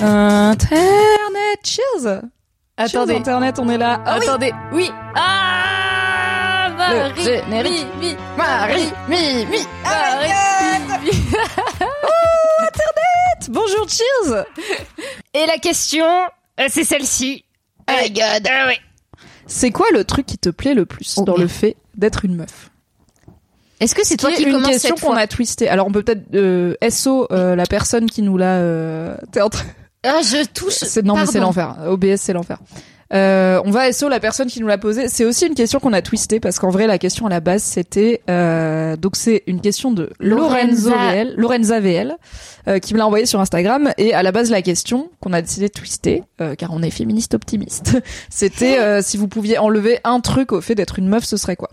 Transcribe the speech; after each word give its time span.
Internet, 0.00 1.58
cheers 1.64 2.06
Attendez. 2.76 3.14
Cheers, 3.14 3.18
Internet, 3.20 3.58
on 3.58 3.68
est 3.70 3.78
là. 3.78 4.02
Ah 4.04 4.18
oui, 4.20 4.26
Attendez, 4.26 4.52
oui. 4.72 4.90
Ah 5.14 6.68
Marie, 6.76 7.14
Le 7.16 7.22
générique. 7.22 7.86
mi, 7.98 8.08
mi, 8.08 8.16
Marie, 8.36 8.92
mi, 9.08 9.46
mi, 9.46 9.58
Marie, 9.82 10.30
mi, 11.02 11.10
mi. 11.10 11.12
Bonjour, 13.48 13.88
cheers 13.88 14.44
Et 15.32 15.46
la 15.46 15.56
question, 15.58 16.04
euh, 16.60 16.66
c'est 16.68 16.84
celle-ci. 16.84 17.44
Oh 17.88 17.92
my 18.02 18.10
god. 18.10 18.46
Ah 18.50 18.66
ouais. 18.66 18.78
C'est 19.46 19.70
quoi 19.70 19.86
le 19.92 20.04
truc 20.04 20.26
qui 20.26 20.36
te 20.38 20.50
plaît 20.50 20.74
le 20.74 20.84
plus 20.84 21.14
Oh, 21.16 21.24
dans 21.24 21.36
le 21.36 21.46
fait 21.46 21.76
d'être 21.94 22.24
une 22.24 22.36
meuf? 22.36 22.70
Est-ce 23.80 23.94
que 23.94 24.04
c'est 24.04 24.16
toi 24.16 24.30
Qui 24.30 24.36
qui 24.36 24.42
est 24.42 24.46
une 24.46 24.52
commence 24.54 24.70
question 24.70 24.96
cette 24.96 25.04
qu'on 25.04 25.16
a 25.16 25.26
twisté. 25.26 25.68
Alors 25.68 25.86
on 25.86 25.90
peut 25.92 26.02
peut-être 26.02 26.34
euh, 26.34 26.74
SO 26.90 27.28
euh, 27.30 27.54
la 27.54 27.64
personne 27.66 28.10
qui 28.10 28.22
nous 28.22 28.36
l'a. 28.36 28.56
Euh... 28.56 29.16
t'es 29.32 29.40
en 29.40 29.48
train- 29.50 29.64
Ah, 30.06 30.20
je 30.22 30.46
touche. 30.46 30.74
C'est 30.74 31.04
non 31.04 31.16
mais 31.16 31.26
c'est 31.26 31.40
l'enfer. 31.40 31.76
OBS 31.86 32.16
c'est 32.16 32.32
l'enfer. 32.32 32.58
Euh, 33.12 33.60
on 33.64 33.70
va 33.70 33.92
SO 33.92 34.08
la 34.08 34.18
personne 34.18 34.48
qui 34.48 34.60
nous 34.60 34.66
l'a 34.66 34.78
posée. 34.78 35.08
C'est 35.08 35.24
aussi 35.24 35.46
une 35.46 35.54
question 35.54 35.78
qu'on 35.78 35.92
a 35.92 36.02
twistée 36.02 36.40
parce 36.40 36.58
qu'en 36.58 36.70
vrai 36.70 36.86
la 36.86 36.98
question 36.98 37.26
à 37.26 37.30
la 37.30 37.40
base 37.40 37.62
c'était 37.62 38.20
euh, 38.28 38.96
donc 38.96 39.14
c'est 39.16 39.44
une 39.46 39.60
question 39.60 39.92
de 39.92 40.10
Lorenzo 40.18 40.90
Lorenza. 40.90 41.12
VL, 41.12 41.34
Lorenza 41.36 41.80
VL 41.80 42.16
euh, 42.66 42.78
qui 42.80 42.94
me 42.94 42.98
l'a 42.98 43.06
envoyée 43.06 43.26
sur 43.26 43.40
Instagram 43.40 43.92
et 43.96 44.12
à 44.12 44.22
la 44.22 44.32
base 44.32 44.50
la 44.50 44.62
question 44.62 45.10
qu'on 45.20 45.32
a 45.32 45.40
décidé 45.40 45.68
de 45.68 45.72
twister 45.72 46.24
euh, 46.40 46.56
car 46.56 46.72
on 46.72 46.82
est 46.82 46.90
féministe 46.90 47.34
optimiste. 47.34 47.96
c'était 48.28 49.02
si 49.02 49.16
vous 49.16 49.28
pouviez 49.28 49.58
enlever 49.58 50.00
un 50.02 50.20
truc 50.20 50.52
au 50.52 50.60
fait 50.60 50.74
d'être 50.74 50.98
une 50.98 51.08
meuf 51.08 51.24
ce 51.24 51.36
serait 51.36 51.56
quoi? 51.56 51.70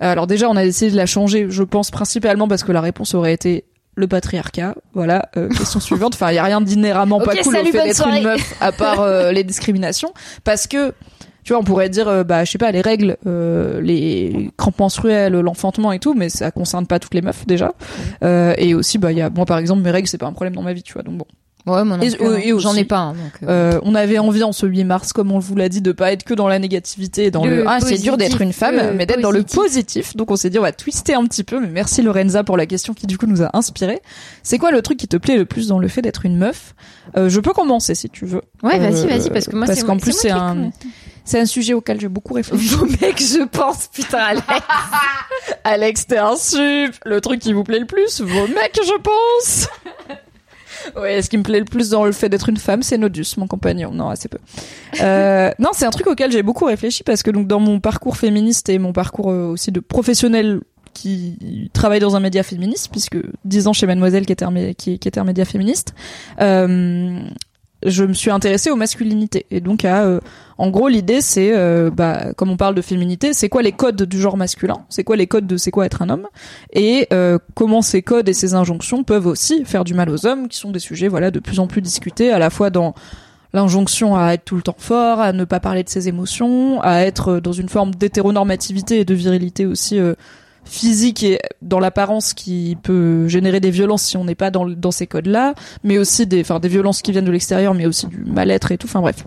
Alors 0.00 0.26
déjà 0.26 0.48
on 0.48 0.56
a 0.56 0.64
décidé 0.64 0.92
de 0.92 0.96
la 0.96 1.06
changer 1.06 1.46
je 1.50 1.62
pense 1.62 1.90
principalement 1.90 2.48
parce 2.48 2.64
que 2.64 2.72
la 2.72 2.80
réponse 2.80 3.14
aurait 3.14 3.34
été 3.34 3.64
le 3.96 4.06
patriarcat, 4.06 4.74
voilà. 4.94 5.28
euh, 5.36 5.48
question 5.48 5.80
suivante. 5.80 6.14
Enfin, 6.14 6.30
il 6.30 6.36
y 6.36 6.38
a 6.38 6.44
rien 6.44 6.60
d'inhéremment 6.60 7.18
pas 7.20 7.36
cool 7.36 7.52
salut, 7.52 7.68
au 7.68 7.72
fait 7.72 7.84
d'être 7.84 8.06
une 8.06 8.22
meuf, 8.22 8.54
à 8.60 8.72
part 8.72 9.00
euh, 9.00 9.32
les 9.32 9.44
discriminations, 9.44 10.12
parce 10.44 10.66
que 10.66 10.94
tu 11.42 11.52
vois, 11.52 11.60
on 11.60 11.64
pourrait 11.64 11.88
dire, 11.88 12.06
euh, 12.06 12.22
bah, 12.22 12.44
je 12.44 12.50
sais 12.50 12.58
pas, 12.58 12.70
les 12.70 12.82
règles, 12.82 13.16
euh, 13.26 13.80
les 13.80 14.50
crampes 14.56 14.78
menstruelles, 14.78 15.32
l'enfantement 15.32 15.90
et 15.92 15.98
tout, 15.98 16.14
mais 16.14 16.28
ça 16.28 16.50
concerne 16.50 16.86
pas 16.86 16.98
toutes 16.98 17.14
les 17.14 17.22
meufs 17.22 17.46
déjà. 17.46 17.72
Euh, 18.22 18.54
et 18.58 18.74
aussi, 18.74 18.98
bah, 18.98 19.10
il 19.10 19.18
y 19.18 19.22
a, 19.22 19.30
moi 19.30 19.46
par 19.46 19.58
exemple, 19.58 19.82
mes 19.82 19.90
règles, 19.90 20.06
c'est 20.06 20.18
pas 20.18 20.26
un 20.26 20.32
problème 20.32 20.54
dans 20.54 20.62
ma 20.62 20.72
vie, 20.74 20.82
tu 20.82 20.92
vois. 20.92 21.02
Donc 21.02 21.16
bon. 21.16 21.26
Ouais, 21.66 21.84
moi 21.84 21.96
non 21.98 22.02
Et- 22.02 22.10
plus, 22.16 22.24
hein. 22.26 22.54
aussi- 22.54 22.62
J'en 22.62 22.74
ai 22.74 22.84
pas, 22.84 22.98
hein, 22.98 23.12
donc. 23.12 23.48
euh, 23.48 23.72
Euh, 23.74 23.80
on 23.82 23.94
avait 23.94 24.18
envie 24.18 24.42
en 24.42 24.52
ce 24.52 24.64
8 24.66 24.84
mars, 24.84 25.12
comme 25.12 25.30
on 25.30 25.38
vous 25.38 25.54
l'a 25.56 25.68
dit, 25.68 25.82
de 25.82 25.92
pas 25.92 26.10
être 26.12 26.24
que 26.24 26.32
dans 26.34 26.48
la 26.48 26.58
négativité, 26.58 27.26
et 27.26 27.30
dans 27.30 27.44
le, 27.44 27.56
Le 27.58 27.64
ah 27.68 27.80
c'est 27.80 27.98
dur 27.98 28.16
d'être 28.16 28.40
une 28.40 28.52
femme, 28.52 28.94
mais 28.96 29.04
d'être 29.06 29.20
dans 29.20 29.30
le 29.30 29.42
positif. 29.42 30.16
Donc 30.16 30.30
on 30.30 30.36
s'est 30.36 30.48
dit 30.50 30.58
on 30.58 30.62
va 30.62 30.72
twister 30.72 31.14
un 31.14 31.24
petit 31.26 31.44
peu. 31.44 31.60
Mais 31.60 31.68
merci 31.68 32.00
Lorenza 32.02 32.44
pour 32.44 32.56
la 32.56 32.66
question 32.66 32.94
qui 32.94 33.06
du 33.06 33.18
coup 33.18 33.26
nous 33.26 33.42
a 33.42 33.50
inspiré. 33.54 34.00
C'est 34.42 34.58
quoi 34.58 34.70
le 34.70 34.80
truc 34.82 34.98
qui 34.98 35.06
te 35.08 35.16
plaît 35.18 35.36
le 35.36 35.44
plus 35.44 35.68
dans 35.68 35.78
le 35.78 35.88
fait 35.88 36.00
d'être 36.02 36.24
une 36.24 36.36
meuf? 36.38 36.74
Euh, 37.16 37.28
Je 37.28 37.40
peux 37.40 37.52
commencer 37.52 37.94
si 37.94 38.08
tu 38.08 38.24
veux. 38.24 38.42
Ouais, 38.62 38.78
vas-y, 38.78 39.04
Euh, 39.04 39.06
vas-y, 39.18 39.30
parce 39.30 39.46
que 39.46 39.56
moi, 39.56 39.66
parce 39.66 39.78
c'est 39.80 39.86
qu'en 39.86 39.98
plus 39.98 40.12
c'est 40.12 40.30
un 40.30 40.70
c'est 41.24 41.38
un 41.40 41.46
sujet 41.46 41.74
auquel 41.74 42.00
j'ai 42.00 42.08
beaucoup 42.08 42.34
réfléchi. 42.34 42.68
Vos 42.74 42.86
mecs, 42.86 43.20
je 43.22 43.44
pense, 43.46 43.88
putain, 43.92 44.18
Alex. 44.18 44.46
Alex, 45.64 46.06
t'es 46.06 46.18
un 46.18 46.36
sup. 46.36 46.94
Le 47.04 47.20
truc 47.20 47.40
qui 47.40 47.52
vous 47.52 47.62
plaît 47.64 47.78
le 47.78 47.86
plus, 47.86 48.20
vos 48.20 48.46
mecs, 48.48 48.80
je 48.82 48.98
pense. 49.00 49.68
Ouais, 50.96 51.22
ce 51.22 51.30
qui 51.30 51.38
me 51.38 51.42
plaît 51.42 51.58
le 51.58 51.64
plus 51.64 51.90
dans 51.90 52.04
le 52.04 52.12
fait 52.12 52.28
d'être 52.28 52.48
une 52.48 52.56
femme, 52.56 52.82
c'est 52.82 52.98
Nodus, 52.98 53.34
mon 53.36 53.46
compagnon. 53.46 53.90
Non, 53.92 54.08
assez 54.08 54.28
peu. 54.28 54.38
Euh, 55.00 55.50
non, 55.58 55.70
c'est 55.72 55.86
un 55.86 55.90
truc 55.90 56.06
auquel 56.06 56.32
j'ai 56.32 56.42
beaucoup 56.42 56.64
réfléchi 56.64 57.02
parce 57.02 57.22
que 57.22 57.30
donc 57.30 57.46
dans 57.46 57.60
mon 57.60 57.80
parcours 57.80 58.16
féministe 58.16 58.68
et 58.68 58.78
mon 58.78 58.92
parcours 58.92 59.30
euh, 59.30 59.46
aussi 59.46 59.72
de 59.72 59.80
professionnel 59.80 60.60
qui 60.92 61.70
travaille 61.72 62.00
dans 62.00 62.16
un 62.16 62.20
média 62.20 62.42
féministe, 62.42 62.88
puisque 62.90 63.18
10 63.44 63.68
ans 63.68 63.72
chez 63.72 63.86
Mademoiselle 63.86 64.26
qui 64.26 64.32
était 64.32 64.44
un, 64.44 64.72
qui, 64.72 64.98
qui 64.98 65.08
était 65.08 65.20
un 65.20 65.24
média 65.24 65.44
féministe, 65.44 65.94
euh, 66.40 67.22
je 67.84 68.04
me 68.04 68.12
suis 68.12 68.30
intéressée 68.30 68.70
aux 68.70 68.76
masculinités. 68.76 69.46
Et 69.50 69.60
donc 69.60 69.84
à 69.84 70.04
euh, 70.04 70.20
en 70.58 70.70
gros 70.70 70.88
l'idée 70.88 71.20
c'est 71.20 71.56
euh, 71.56 71.90
bah 71.90 72.32
comme 72.36 72.50
on 72.50 72.56
parle 72.56 72.74
de 72.74 72.82
féminité 72.82 73.32
c'est 73.32 73.48
quoi 73.48 73.62
les 73.62 73.72
codes 73.72 74.02
du 74.02 74.20
genre 74.20 74.36
masculin? 74.36 74.84
C'est 74.88 75.04
quoi 75.04 75.16
les 75.16 75.26
codes 75.26 75.46
de 75.46 75.56
c'est 75.56 75.70
quoi 75.70 75.86
être 75.86 76.02
un 76.02 76.10
homme? 76.10 76.26
Et 76.72 77.06
euh, 77.12 77.38
comment 77.54 77.82
ces 77.82 78.02
codes 78.02 78.28
et 78.28 78.34
ces 78.34 78.54
injonctions 78.54 79.04
peuvent 79.04 79.26
aussi 79.26 79.64
faire 79.64 79.84
du 79.84 79.94
mal 79.94 80.10
aux 80.10 80.26
hommes 80.26 80.48
qui 80.48 80.58
sont 80.58 80.70
des 80.70 80.78
sujets 80.78 81.08
voilà 81.08 81.30
de 81.30 81.40
plus 81.40 81.60
en 81.60 81.66
plus 81.66 81.80
discutés 81.80 82.30
à 82.32 82.38
la 82.38 82.50
fois 82.50 82.70
dans 82.70 82.94
l'injonction 83.52 84.16
à 84.16 84.34
être 84.34 84.44
tout 84.44 84.54
le 84.54 84.62
temps 84.62 84.76
fort, 84.78 85.18
à 85.18 85.32
ne 85.32 85.44
pas 85.44 85.58
parler 85.58 85.82
de 85.82 85.88
ses 85.88 86.06
émotions, 86.06 86.80
à 86.82 87.00
être 87.00 87.40
dans 87.40 87.50
une 87.50 87.68
forme 87.68 87.92
d'hétéronormativité 87.92 89.00
et 89.00 89.04
de 89.04 89.12
virilité 89.12 89.66
aussi 89.66 89.98
physique 90.64 91.22
et 91.22 91.38
dans 91.62 91.80
l'apparence 91.80 92.34
qui 92.34 92.76
peut 92.82 93.28
générer 93.28 93.60
des 93.60 93.70
violences 93.70 94.02
si 94.02 94.16
on 94.16 94.24
n'est 94.24 94.34
pas 94.34 94.50
dans, 94.50 94.68
dans 94.68 94.90
ces 94.90 95.06
codes-là, 95.06 95.54
mais 95.84 95.98
aussi 95.98 96.26
des, 96.26 96.40
enfin, 96.40 96.60
des 96.60 96.68
violences 96.68 97.02
qui 97.02 97.12
viennent 97.12 97.24
de 97.24 97.32
l'extérieur, 97.32 97.74
mais 97.74 97.86
aussi 97.86 98.06
du 98.06 98.24
mal-être 98.24 98.72
et 98.72 98.78
tout. 98.78 98.86
Enfin 98.86 99.00
bref. 99.00 99.24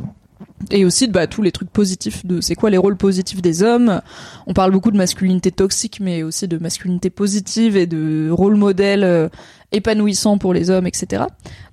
Et 0.72 0.86
aussi 0.86 1.08
bah, 1.08 1.28
tous 1.28 1.42
les 1.42 1.52
trucs 1.52 1.70
positifs 1.70 2.26
de 2.26 2.40
c'est 2.40 2.56
quoi 2.56 2.70
les 2.70 2.78
rôles 2.78 2.96
positifs 2.96 3.42
des 3.42 3.64
hommes? 3.64 4.02
On 4.48 4.54
parle 4.54 4.72
beaucoup 4.72 4.92
de 4.92 4.98
masculinité 4.98 5.52
toxique, 5.52 6.00
mais 6.00 6.24
aussi 6.24 6.48
de 6.48 6.58
masculinité 6.58 7.10
positive 7.10 7.76
et 7.76 7.86
de 7.86 8.30
rôle 8.32 8.56
modèle 8.56 9.04
euh, 9.04 9.28
épanouissant 9.74 10.38
pour 10.38 10.54
les 10.54 10.70
hommes, 10.70 10.88
etc. 10.88 11.24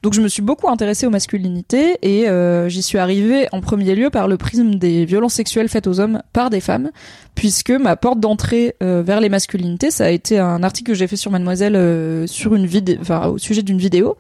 Donc 0.03 0.15
je 0.15 0.21
me 0.23 0.29
suis 0.29 0.43
beaucoup 0.43 0.69
intéressée 0.69 1.07
aux 1.07 1.11
masculinités 1.11 1.97
et 2.03 2.29
euh, 2.29 2.69
j'y 2.69 2.83
suis 2.83 2.99
arrivée 2.99 3.47
en 3.53 3.61
premier 3.61 3.95
lieu 3.95 4.11
par 4.11 4.27
le 4.29 4.37
prisme 4.39 4.75
des 4.77 5.05
violences 5.05 5.35
sexuelles 5.35 5.69
faites 5.69 5.87
aux 5.87 6.01
hommes 6.01 6.23
par 6.33 6.49
des 6.51 6.61
femmes, 6.61 6.91
puisque 7.35 7.71
ma 7.71 7.97
porte 7.97 8.19
d'entrée 8.19 8.75
euh, 8.83 9.03
vers 9.05 9.21
les 9.21 9.29
masculinités, 9.29 9.91
ça 9.91 10.07
a 10.07 10.11
été 10.11 10.39
un 10.39 10.63
article 10.63 10.93
que 10.93 10.95
j'ai 10.95 11.07
fait 11.07 11.17
sur 11.17 11.31
Mademoiselle 11.31 11.77
euh, 11.77 12.27
sur 12.27 12.55
une 12.55 12.67
vidéo, 12.67 12.97
enfin 13.01 13.27
au 13.29 13.39
sujet 13.39 13.63
d'une 13.63 13.79
vidéo 13.79 14.17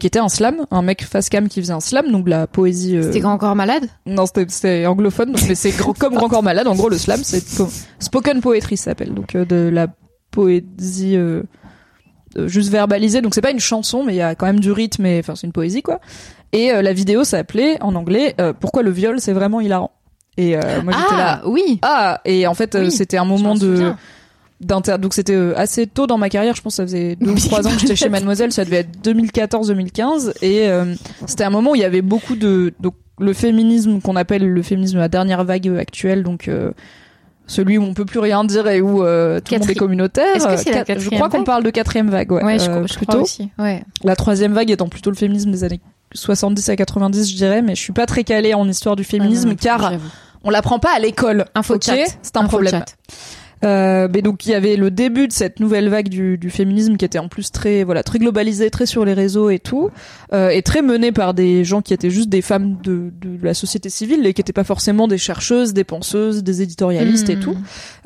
qui 0.00 0.06
était 0.06 0.18
un 0.18 0.28
slam, 0.28 0.66
un 0.70 0.82
mec 0.82 1.04
face 1.04 1.28
cam 1.28 1.48
qui 1.48 1.60
faisait 1.60 1.72
un 1.72 1.80
slam, 1.80 2.10
donc 2.12 2.24
de 2.26 2.30
la 2.30 2.46
poésie. 2.46 2.98
C'était 3.02 3.20
grand 3.20 3.38
corps 3.38 3.56
malade? 3.56 3.88
Non, 4.06 4.24
c'était- 4.26 4.84
anglophone, 4.86 5.32
donc, 5.32 5.42
mais 5.48 5.54
c'est 5.54 5.72
comme 5.98 6.14
Grand 6.14 6.28
Corps 6.28 6.42
Malade. 6.42 6.66
En 6.66 6.74
gros, 6.74 6.88
le 6.88 6.98
slam, 6.98 7.20
c'est 7.22 7.44
po- 7.56 7.68
spoken 7.98 8.40
poetry, 8.40 8.76
ça 8.76 8.84
s'appelle. 8.84 9.14
Donc, 9.14 9.36
de 9.36 9.68
la 9.72 9.88
poésie 10.30 11.16
juste 12.46 12.70
verbalisée. 12.70 13.22
Donc, 13.22 13.34
c'est 13.34 13.40
pas 13.40 13.50
une 13.50 13.60
chanson, 13.60 14.04
mais 14.04 14.14
il 14.14 14.18
y 14.18 14.22
a 14.22 14.34
quand 14.34 14.46
même 14.46 14.60
du 14.60 14.72
rythme. 14.72 15.06
Et 15.06 15.18
enfin, 15.20 15.34
c'est 15.34 15.46
une 15.46 15.52
poésie, 15.52 15.82
quoi. 15.82 16.00
Et 16.52 16.72
euh, 16.72 16.82
la 16.82 16.92
vidéo 16.92 17.24
s'appelait 17.24 17.80
en 17.82 17.94
anglais 17.94 18.34
euh, 18.40 18.52
Pourquoi 18.52 18.82
le 18.82 18.90
viol, 18.90 19.20
c'est 19.20 19.32
vraiment 19.32 19.60
hilarant? 19.60 19.90
Et 20.36 20.56
euh, 20.56 20.60
moi, 20.82 20.92
j'étais 20.92 21.16
là. 21.16 21.40
Ah, 21.42 21.48
oui. 21.48 21.78
Ah, 21.82 22.20
et 22.24 22.46
en 22.46 22.54
fait, 22.54 22.74
euh, 22.74 22.84
Oui, 22.84 22.92
c'était 22.92 23.16
un 23.16 23.24
moment 23.24 23.54
m'en 23.54 23.54
de 23.56 23.94
d'inter 24.60 24.96
donc 24.98 25.12
c'était 25.12 25.34
euh, 25.34 25.52
assez 25.56 25.86
tôt 25.86 26.06
dans 26.06 26.16
ma 26.16 26.30
carrière 26.30 26.54
je 26.54 26.62
pense 26.62 26.74
que 26.74 26.76
ça 26.76 26.84
faisait 26.84 27.16
deux 27.16 27.32
ou 27.32 27.38
trois 27.38 27.66
ans 27.66 27.70
que 27.70 27.78
j'étais 27.78 27.96
chez 27.96 28.08
Mademoiselle 28.08 28.52
ça 28.52 28.64
devait 28.64 28.78
être 28.78 28.98
2014-2015 29.02 30.32
et 30.42 30.68
euh, 30.68 30.94
c'était 31.26 31.44
un 31.44 31.50
moment 31.50 31.72
où 31.72 31.74
il 31.74 31.82
y 31.82 31.84
avait 31.84 32.02
beaucoup 32.02 32.36
de 32.36 32.72
donc 32.80 32.94
le 33.18 33.32
féminisme 33.32 34.00
qu'on 34.00 34.16
appelle 34.16 34.48
le 34.48 34.62
féminisme 34.62 34.94
de 34.94 35.00
la 35.00 35.08
dernière 35.08 35.44
vague 35.44 35.68
actuelle 35.78 36.22
donc 36.22 36.48
euh, 36.48 36.70
celui 37.46 37.78
où 37.78 37.82
on 37.82 37.94
peut 37.94 38.04
plus 38.04 38.18
rien 38.18 38.42
dire 38.44 38.66
et 38.68 38.80
où 38.80 39.02
euh, 39.04 39.40
tout 39.40 39.54
le 39.54 39.60
monde 39.60 39.70
est 39.70 39.74
communautaire 39.74 40.34
Est-ce 40.36 40.46
que 40.46 40.56
c'est 40.56 40.72
la 40.72 40.84
quat- 40.84 40.98
je 40.98 41.10
crois 41.10 41.28
qu'on 41.28 41.44
parle 41.44 41.62
de 41.62 41.70
quatrième 41.70 42.10
vague 42.10 42.32
ouais, 42.32 42.42
Ouais, 42.44 42.58
je, 42.58 42.68
euh, 42.70 42.84
crois 42.84 42.96
plutôt 42.96 43.20
aussi. 43.22 43.50
Ouais. 43.58 43.82
la 44.04 44.16
troisième 44.16 44.52
vague 44.52 44.70
étant 44.70 44.88
plutôt 44.88 45.10
le 45.10 45.16
féminisme 45.16 45.50
des 45.52 45.62
années 45.64 45.80
70 46.14 46.68
à 46.68 46.76
90 46.76 47.30
je 47.30 47.36
dirais 47.36 47.62
mais 47.62 47.74
je 47.74 47.80
suis 47.80 47.92
pas 47.92 48.06
très 48.06 48.24
calée 48.24 48.54
en 48.54 48.68
histoire 48.68 48.96
du 48.96 49.04
féminisme 49.04 49.48
Ah 49.48 49.52
non, 49.52 49.56
car 49.60 49.92
on 50.44 50.50
l'apprend 50.50 50.78
pas 50.78 50.90
à 50.94 50.98
l'école 50.98 51.44
Info 51.54 51.76
c'est 51.80 52.36
un 52.36 52.40
Info 52.40 52.48
problème 52.48 52.72
chat. 52.72 52.84
Euh, 53.64 54.08
mais 54.12 54.22
donc 54.22 54.46
il 54.46 54.50
y 54.50 54.54
avait 54.54 54.76
le 54.76 54.90
début 54.90 55.28
de 55.28 55.32
cette 55.32 55.60
nouvelle 55.60 55.88
vague 55.88 56.08
du, 56.08 56.36
du 56.36 56.50
féminisme 56.50 56.96
qui 56.96 57.04
était 57.04 57.18
en 57.18 57.28
plus 57.28 57.52
très 57.52 57.84
voilà 57.84 58.02
très 58.02 58.18
globalisée, 58.18 58.70
très 58.70 58.86
sur 58.86 59.04
les 59.04 59.14
réseaux 59.14 59.50
et 59.50 59.58
tout, 59.58 59.90
euh, 60.32 60.48
et 60.50 60.62
très 60.62 60.82
menée 60.82 61.12
par 61.12 61.32
des 61.32 61.64
gens 61.64 61.80
qui 61.80 61.94
étaient 61.94 62.10
juste 62.10 62.28
des 62.28 62.42
femmes 62.42 62.76
de, 62.82 63.12
de 63.20 63.44
la 63.44 63.54
société 63.54 63.88
civile 63.88 64.26
et 64.26 64.34
qui 64.34 64.40
n'étaient 64.40 64.52
pas 64.52 64.64
forcément 64.64 65.08
des 65.08 65.18
chercheuses, 65.18 65.72
des 65.72 65.84
penseuses, 65.84 66.42
des 66.42 66.62
éditorialistes 66.62 67.30
et 67.30 67.36
Hmm. 67.36 67.40
tout, 67.40 67.56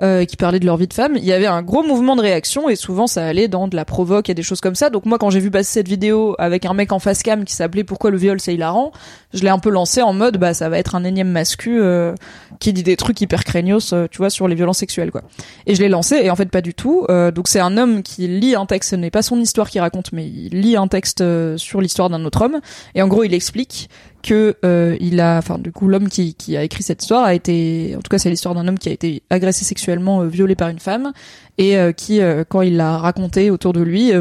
euh, 0.02 0.24
qui 0.24 0.36
parlaient 0.36 0.60
de 0.60 0.66
leur 0.66 0.76
vie 0.76 0.88
de 0.88 0.94
femme. 0.94 1.16
Il 1.16 1.24
y 1.24 1.32
avait 1.32 1.46
un 1.46 1.62
gros 1.62 1.82
mouvement 1.82 2.16
de 2.16 2.22
réaction 2.22 2.68
et 2.68 2.76
souvent 2.76 3.06
ça 3.06 3.24
allait 3.24 3.48
dans 3.48 3.68
de 3.68 3.76
la 3.76 3.84
provoque 3.84 4.28
et 4.28 4.34
des 4.34 4.42
choses 4.42 4.60
comme 4.60 4.74
ça. 4.74 4.90
Donc 4.90 5.06
moi 5.06 5.18
quand 5.18 5.30
j'ai 5.30 5.40
vu 5.40 5.50
passer 5.50 5.72
cette 5.72 5.88
vidéo 5.88 6.34
avec 6.38 6.64
un 6.66 6.74
mec 6.74 6.92
en 6.92 6.98
face 6.98 7.22
cam 7.22 7.44
qui 7.44 7.54
s'appelait 7.54 7.84
Pourquoi 7.84 8.10
le 8.10 8.16
viol 8.16 8.40
c'est 8.40 8.54
hilarant, 8.54 8.92
je 9.32 9.42
l'ai 9.42 9.48
un 9.48 9.58
peu 9.58 9.70
lancé 9.70 10.02
en 10.02 10.12
mode 10.12 10.36
bah 10.36 10.54
ça 10.54 10.68
va 10.68 10.78
être 10.78 10.94
un 10.94 11.04
énième 11.04 11.30
mascu 11.30 11.80
euh, 11.80 12.14
qui 12.58 12.72
dit 12.72 12.82
des 12.82 12.96
trucs 12.96 13.20
hyper 13.20 13.44
craignos, 13.44 13.92
euh, 13.92 14.06
tu 14.10 14.18
vois, 14.18 14.30
sur 14.30 14.48
les 14.48 14.54
violences 14.54 14.78
sexuelles 14.78 15.10
quoi. 15.10 15.22
Et 15.66 15.74
je 15.74 15.80
l'ai 15.82 15.88
lancé 15.88 16.16
et 16.16 16.30
en 16.30 16.36
fait 16.36 16.50
pas 16.50 16.62
du 16.62 16.74
tout. 16.74 17.06
Euh, 17.08 17.30
donc 17.30 17.48
c'est 17.48 17.60
un 17.60 17.76
homme 17.76 18.02
qui 18.02 18.26
lit 18.26 18.54
un 18.54 18.66
texte, 18.66 18.90
ce 18.90 18.96
n'est 18.96 19.10
pas 19.10 19.22
son 19.22 19.38
histoire 19.38 19.70
qu'il 19.70 19.80
raconte, 19.80 20.12
mais 20.12 20.26
il 20.26 20.60
lit 20.60 20.76
un 20.76 20.88
texte 20.88 21.20
euh, 21.20 21.56
sur 21.56 21.80
l'histoire 21.80 22.10
d'un 22.10 22.24
autre 22.24 22.42
homme. 22.42 22.60
Et 22.94 23.02
en 23.02 23.08
gros, 23.08 23.24
il 23.24 23.34
explique 23.34 23.88
que 24.22 24.56
euh, 24.66 24.98
il 25.00 25.18
a, 25.20 25.38
enfin 25.38 25.58
du 25.58 25.72
coup, 25.72 25.88
l'homme 25.88 26.08
qui, 26.08 26.34
qui 26.34 26.54
a 26.56 26.62
écrit 26.62 26.82
cette 26.82 27.02
histoire 27.02 27.24
a 27.24 27.32
été, 27.32 27.94
en 27.96 28.02
tout 28.02 28.10
cas, 28.10 28.18
c'est 28.18 28.28
l'histoire 28.28 28.54
d'un 28.54 28.68
homme 28.68 28.78
qui 28.78 28.90
a 28.90 28.92
été 28.92 29.22
agressé 29.30 29.64
sexuellement, 29.64 30.20
euh, 30.20 30.26
violé 30.26 30.54
par 30.54 30.68
une 30.68 30.78
femme, 30.78 31.12
et 31.56 31.76
qui, 31.94 32.20
quand 32.48 32.62
il 32.62 32.78
l'a 32.78 32.96
raconté 32.96 33.50
autour 33.50 33.74
de 33.74 33.82
lui, 33.82 34.12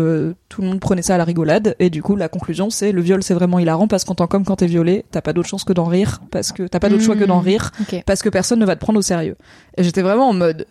tout 0.50 0.62
le 0.62 0.68
monde 0.68 0.82
prenait 0.82 1.02
ça 1.02 1.16
à 1.16 1.18
la 1.18 1.24
rigolade. 1.24 1.74
Et 1.80 1.90
du 1.90 2.04
coup, 2.04 2.18
la 2.18 2.28
conclusion, 2.28 2.70
c'est 2.70 2.92
le 2.92 3.02
viol, 3.02 3.24
c'est 3.24 3.34
vraiment 3.34 3.60
hilarant 3.60 3.88
parce 3.88 4.04
qu'en 4.04 4.14
tant 4.14 4.28
qu'homme, 4.28 4.44
quand 4.44 4.58
t'es 4.58 4.66
violé, 4.66 5.06
t'as 5.10 5.22
pas 5.22 5.32
d'autre 5.32 5.48
chance 5.48 5.64
que 5.64 5.72
d'en 5.72 5.86
rire, 5.86 6.20
parce 6.32 6.52
que 6.52 6.64
t'as 6.64 6.80
pas 6.80 6.90
d'autre 6.90 7.04
choix 7.04 7.16
que 7.16 7.24
d'en 7.24 7.40
Mmh. 7.40 7.46
rire, 7.46 7.72
parce 8.06 8.22
que 8.22 8.30
personne 8.30 8.60
ne 8.60 8.66
va 8.66 8.76
te 8.76 8.82
prendre 8.82 9.00
au 9.00 9.02
sérieux. 9.02 9.38
Et 9.78 9.84
j'étais 9.84 10.02
vraiment 10.02 10.30
en 10.30 10.34
mode 10.34 10.66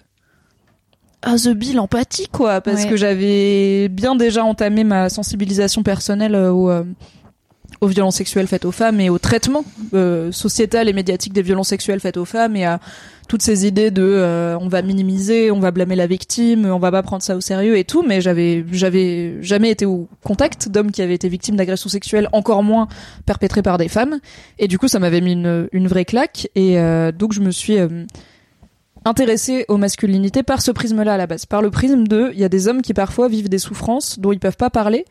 ah 1.23 1.37
the 1.37 1.49
bill 1.49 1.81
empathie 1.81 2.29
quoi 2.29 2.61
parce 2.61 2.85
Ouais. 2.85 2.91
que 2.91 2.97
j'avais 2.97 3.89
bien 3.89 4.15
déjà 4.15 4.45
entamé 4.45 4.85
ma 4.85 5.09
sensibilisation 5.09 5.83
personnelle 5.83 6.35
euh, 6.35 6.53
au 6.53 6.71
euh, 6.71 6.85
aux 7.81 7.87
violences 7.87 8.17
sexuelles 8.17 8.47
faites 8.49 8.65
aux 8.65 8.73
femmes 8.73 8.99
et 9.01 9.09
au 9.11 9.19
traitement 9.19 9.63
euh, 9.95 10.33
sociétal 10.33 10.89
et 10.89 10.93
médiatique 10.93 11.33
des 11.33 11.43
violences 11.43 11.69
sexuelles 11.69 12.01
faites 12.01 12.17
aux 12.17 12.25
femmes 12.25 12.57
et 12.57 12.65
à 12.65 12.81
toutes 13.29 13.43
ces 13.43 13.67
idées 13.67 13.91
de 13.91 14.03
euh, 14.03 14.57
on 14.59 14.69
va 14.69 14.81
minimiser, 14.83 15.51
on 15.51 15.61
va 15.61 15.71
blâmer 15.71 15.95
la 15.95 16.07
victime, 16.07 16.65
on 16.65 16.79
va 16.79 16.91
pas 16.91 17.03
prendre 17.03 17.23
ça 17.23 17.37
au 17.37 17.41
sérieux 17.41 17.77
et 17.77 17.85
tout, 17.85 18.03
mais 18.03 18.21
j'avais 18.21 18.65
j'avais 18.73 19.35
jamais 19.43 19.71
été 19.71 19.85
au 19.87 20.09
contact 20.25 20.69
d'hommes 20.71 20.91
qui 20.91 21.03
avaient 21.03 21.15
été 21.15 21.29
victimes 21.29 21.55
d'agressions 21.57 21.91
sexuelles, 21.91 22.29
encore 22.33 22.63
moins 22.65 22.89
perpétrées 23.27 23.63
par 23.63 23.77
des 23.77 23.89
femmes, 23.89 24.19
et 24.59 24.67
du 24.67 24.79
coup 24.79 24.89
ça 24.89 24.99
m'avait 24.99 25.21
mis 25.21 25.33
une, 25.33 25.69
une 25.71 25.87
vraie 25.89 26.07
claque 26.07 26.49
et 26.55 26.79
euh, 26.81 27.13
donc 27.13 27.33
je 27.35 27.41
me 27.41 27.51
suis 27.51 27.77
intéressée 29.09 29.65
aux 29.69 29.77
masculinités 29.77 30.43
par 30.43 30.63
ce 30.63 30.71
prisme-là 30.71 31.15
à 31.15 31.17
la 31.17 31.27
base, 31.27 31.47
par 31.47 31.63
le 31.63 31.71
prisme 31.71 32.07
de 32.07 32.31
il 32.33 32.39
y 32.39 32.45
a 32.45 32.49
des 32.49 32.69
hommes 32.69 32.83
qui 32.83 32.95
parfois 32.95 33.29
vivent 33.29 33.49
des 33.49 33.59
souffrances 33.59 34.19
dont 34.19 34.33
ils 34.33 34.39
peuvent 34.39 34.57
pas 34.57 34.71
parler 34.71 35.05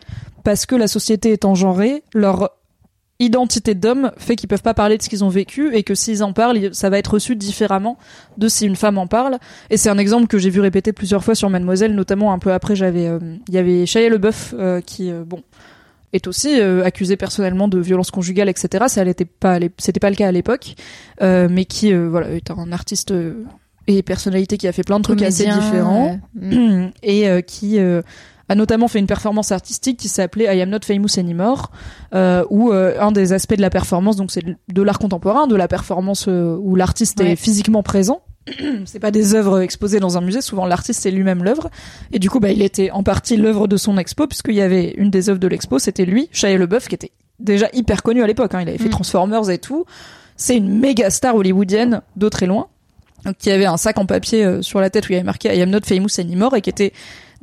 parce 0.44 0.66
que 0.66 0.76
la 0.76 0.88
société 0.88 1.34
étant 1.34 1.56
genrée, 1.56 2.04
leur 2.14 2.52
identité 3.20 3.74
d'homme 3.74 4.12
fait 4.18 4.36
qu'ils 4.36 4.48
peuvent 4.48 4.62
pas 4.62 4.74
parler 4.74 4.98
de 4.98 5.04
ce 5.04 5.10
qu'ils 5.10 5.24
ont 5.24 5.30
vécu 5.30 5.76
et 5.76 5.84
que 5.84 5.96
s'ils 5.96 6.24
en 6.24 6.34
parlent, 6.34 6.74
ça 6.74 6.90
va 6.90 7.00
être 7.00 7.14
reçu 7.16 7.36
différemment 7.36 7.98
de 8.38 8.48
si 8.48 8.66
une 8.66 8.76
femme 8.76 8.98
en 8.98 9.08
parle. 9.08 9.40
Et 9.70 9.78
c'est 9.78 9.90
un 9.90 9.98
exemple 9.98 10.28
que 10.28 10.38
j'ai 10.38 10.50
vu 10.50 10.60
répéter 10.60 10.94
plusieurs 10.94 11.24
fois 11.24 11.36
sur 11.36 11.50
Mademoiselle, 11.50 11.96
notamment 11.96 12.32
un 12.32 12.40
peu 12.40 12.54
après, 12.54 12.76
j'avais, 12.76 13.08
euh, 13.08 13.20
il 13.48 13.54
y 13.56 13.58
avait 13.58 13.86
Shia 13.86 14.10
LeBeouf 14.10 14.54
euh, 14.58 14.82
qui, 14.82 15.12
euh, 15.12 15.24
bon, 15.26 15.42
est 16.14 16.28
aussi 16.28 16.60
euh, 16.60 16.84
accusé 16.84 17.18
personnellement 17.18 17.68
de 17.68 17.80
violence 17.80 18.12
conjugale, 18.12 18.50
etc. 18.50 18.86
Ça 18.88 19.04
n'était 19.04 19.26
pas, 19.26 19.60
c'était 19.78 20.00
pas 20.00 20.10
le 20.10 20.16
cas 20.16 20.28
à 20.28 20.32
l'époque, 20.32 20.76
euh, 21.22 21.48
mais 21.50 21.66
qui, 21.66 21.94
voilà, 21.94 22.30
est 22.30 22.52
un 22.52 22.72
artiste 22.72 23.14
et 23.88 24.04
personnalité 24.04 24.58
qui 24.58 24.68
a 24.68 24.72
fait 24.72 24.84
plein 24.84 24.98
de 25.00 25.04
trucs 25.04 25.22
assez 25.22 25.46
différents 25.46 26.20
et 27.04 27.28
euh, 27.30 27.42
qui 27.42 27.80
euh, 27.80 28.02
a 28.50 28.56
notamment 28.56 28.88
fait 28.88 29.00
une 29.00 29.08
performance 29.08 29.52
artistique 29.52 29.98
qui 29.98 30.08
s'appelait 30.08 30.56
I 30.56 30.62
Am 30.62 30.70
Not 30.70 30.80
Famous 30.86 31.18
Anymore, 31.20 31.72
euh, 32.14 32.44
où 32.50 32.72
euh, 32.72 32.96
un 33.00 33.12
des 33.12 33.34
aspects 33.34 33.56
de 33.56 33.62
la 33.62 33.70
performance, 33.70 34.16
donc 34.16 34.32
c'est 34.32 34.44
de 34.46 34.82
l'art 34.82 35.00
contemporain, 35.00 35.48
de 35.48 35.56
la 35.56 35.68
performance 35.68 36.28
euh, 36.28 36.58
où 36.60 36.76
l'artiste 36.76 37.20
Ouais. 37.20 37.32
est 37.32 37.36
physiquement 37.36 37.84
présent. 37.84 38.22
c'est 38.86 39.00
pas 39.00 39.12
des 39.12 39.36
œuvres 39.36 39.60
exposées 39.60 40.00
dans 40.00 40.18
un 40.18 40.22
musée, 40.22 40.40
souvent 40.40 40.66
l'artiste 40.66 41.02
c'est 41.02 41.12
lui-même 41.12 41.44
l'œuvre. 41.44 41.70
Et 42.14 42.20
du 42.20 42.30
coup, 42.30 42.40
bah, 42.40 42.50
il 42.52 42.62
était 42.62 42.92
en 42.92 43.04
partie 43.04 43.36
l'œuvre 43.36 43.68
de 43.68 43.76
son 43.76 43.98
expo, 43.98 44.26
puisqu'il 44.28 44.56
y 44.56 44.62
avait 44.62 44.92
une 44.98 45.10
des 45.10 45.30
œuvres 45.30 45.40
de 45.40 45.48
l'expo, 45.48 45.80
c'était 45.80 46.06
lui, 46.06 46.30
Shia 46.32 46.58
LeBeouf, 46.58 46.88
qui 46.88 46.96
était 46.96 47.12
déjà 47.40 47.68
hyper 47.74 48.02
connu 48.04 48.24
à 48.24 48.28
l'époque. 48.28 48.54
Hein. 48.56 48.62
Il 48.62 48.70
avait 48.70 48.78
fait 48.78 48.86
Mm. 48.88 48.92
Transformers 48.92 49.50
et 49.50 49.58
tout. 49.58 49.84
C'est 50.38 50.56
une 50.56 50.80
méga 50.80 51.10
star 51.10 51.36
hollywoodienne 51.36 52.02
de 52.16 52.30
très 52.30 52.46
loin. 52.46 52.68
Donc, 53.26 53.38
qui 53.38 53.50
avait 53.52 53.66
un 53.66 53.78
sac 53.78 53.98
en 53.98 54.06
papier 54.06 54.46
euh, 54.46 54.62
sur 54.62 54.80
la 54.80 54.90
tête 54.90 55.08
où 55.08 55.12
il 55.12 55.16
y 55.16 55.18
avait 55.18 55.26
marqué 55.26 55.50
I 55.56 55.62
am 55.62 55.70
not 55.70 55.80
famous 55.86 56.20
anymore 56.20 56.56
et 56.56 56.62
qui 56.62 56.70
était 56.70 56.94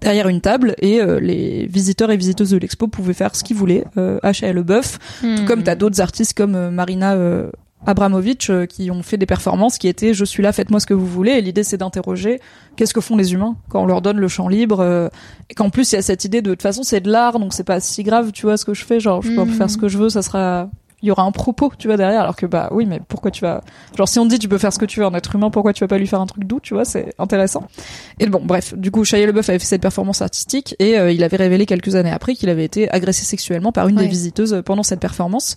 derrière 0.00 0.28
une 0.28 0.40
table 0.40 0.74
et 0.80 1.00
euh, 1.00 1.20
les 1.20 1.66
visiteurs 1.66 2.10
et 2.10 2.16
visiteuses 2.16 2.50
de 2.50 2.58
l'expo 2.58 2.88
pouvaient 2.88 3.12
faire 3.14 3.34
ce 3.36 3.42
qu'ils 3.44 3.56
voulaient 3.56 3.84
euh, 3.96 4.18
à 4.22 4.32
Shia 4.32 4.52
LeBeouf. 4.52 4.98
Tout 5.20 5.26
Mm. 5.26 5.44
comme 5.46 5.62
t'as 5.62 5.74
d'autres 5.74 6.00
artistes 6.00 6.34
comme 6.36 6.54
euh, 6.54 6.70
Marina 6.70 7.14
euh, 7.14 7.50
Abramovic 7.86 8.48
euh, 8.50 8.66
qui 8.66 8.90
ont 8.90 9.02
fait 9.02 9.18
des 9.18 9.26
performances 9.26 9.76
qui 9.78 9.88
étaient 9.88 10.14
je 10.14 10.24
suis 10.24 10.42
là, 10.42 10.52
faites-moi 10.52 10.80
ce 10.80 10.86
que 10.86 10.94
vous 10.94 11.06
voulez. 11.06 11.32
Et 11.32 11.40
l'idée 11.42 11.62
c'est 11.64 11.76
d'interroger 11.76 12.40
qu'est-ce 12.76 12.94
que 12.94 13.00
font 13.00 13.16
les 13.16 13.32
humains 13.34 13.56
quand 13.68 13.82
on 13.82 13.86
leur 13.86 14.00
donne 14.00 14.18
le 14.18 14.28
champ 14.28 14.48
libre 14.48 14.80
euh, 14.80 15.08
et 15.50 15.54
qu'en 15.54 15.70
plus 15.70 15.92
il 15.92 15.96
y 15.96 15.98
a 15.98 16.02
cette 16.02 16.24
idée 16.24 16.40
de 16.40 16.50
de 16.50 16.54
toute 16.54 16.62
façon 16.62 16.82
c'est 16.82 17.00
de 17.00 17.10
l'art 17.10 17.38
donc 17.38 17.52
c'est 17.52 17.64
pas 17.64 17.80
si 17.80 18.02
grave 18.02 18.32
tu 18.32 18.46
vois 18.46 18.56
ce 18.56 18.64
que 18.64 18.74
je 18.74 18.84
fais 18.84 19.00
genre 19.00 19.22
je 19.22 19.28
peux 19.30 19.44
Mhm. 19.44 19.48
faire 19.52 19.68
ce 19.70 19.76
que 19.76 19.88
je 19.88 19.98
veux 19.98 20.08
ça 20.08 20.22
sera 20.22 20.70
il 21.04 21.08
y 21.08 21.10
aura 21.12 21.22
un 21.22 21.30
propos 21.30 21.70
tu 21.78 21.86
vois 21.86 21.96
derrière 21.96 22.22
alors 22.22 22.34
que 22.34 22.46
bah 22.46 22.68
oui 22.72 22.86
mais 22.86 23.00
pourquoi 23.06 23.30
tu 23.30 23.42
vas 23.42 23.60
genre 23.96 24.08
si 24.08 24.18
on 24.18 24.26
dit 24.26 24.38
tu 24.38 24.48
peux 24.48 24.58
faire 24.58 24.72
ce 24.72 24.78
que 24.78 24.86
tu 24.86 24.98
veux 25.00 25.06
en 25.06 25.14
être 25.14 25.34
humain 25.36 25.50
pourquoi 25.50 25.72
tu 25.72 25.84
vas 25.84 25.88
pas 25.88 25.98
lui 25.98 26.06
faire 26.08 26.20
un 26.20 26.26
truc 26.26 26.44
doux 26.44 26.60
tu 26.60 26.74
vois 26.74 26.84
c'est 26.84 27.14
intéressant 27.18 27.68
et 28.18 28.26
bon 28.26 28.40
bref 28.42 28.74
du 28.74 28.90
coup 28.90 29.04
Shia 29.04 29.24
LeBeouf 29.26 29.48
avait 29.48 29.58
fait 29.58 29.66
cette 29.66 29.82
performance 29.82 30.22
artistique 30.22 30.74
et 30.78 30.98
euh, 30.98 31.12
il 31.12 31.22
avait 31.22 31.36
révélé 31.36 31.66
quelques 31.66 31.94
années 31.94 32.10
après 32.10 32.34
qu'il 32.34 32.48
avait 32.48 32.64
été 32.64 32.90
agressé 32.90 33.24
sexuellement 33.24 33.70
par 33.70 33.86
une 33.88 33.96
Ouais. 33.98 34.02
des 34.04 34.08
visiteuses 34.08 34.62
pendant 34.64 34.82
cette 34.82 34.98
performance 35.00 35.56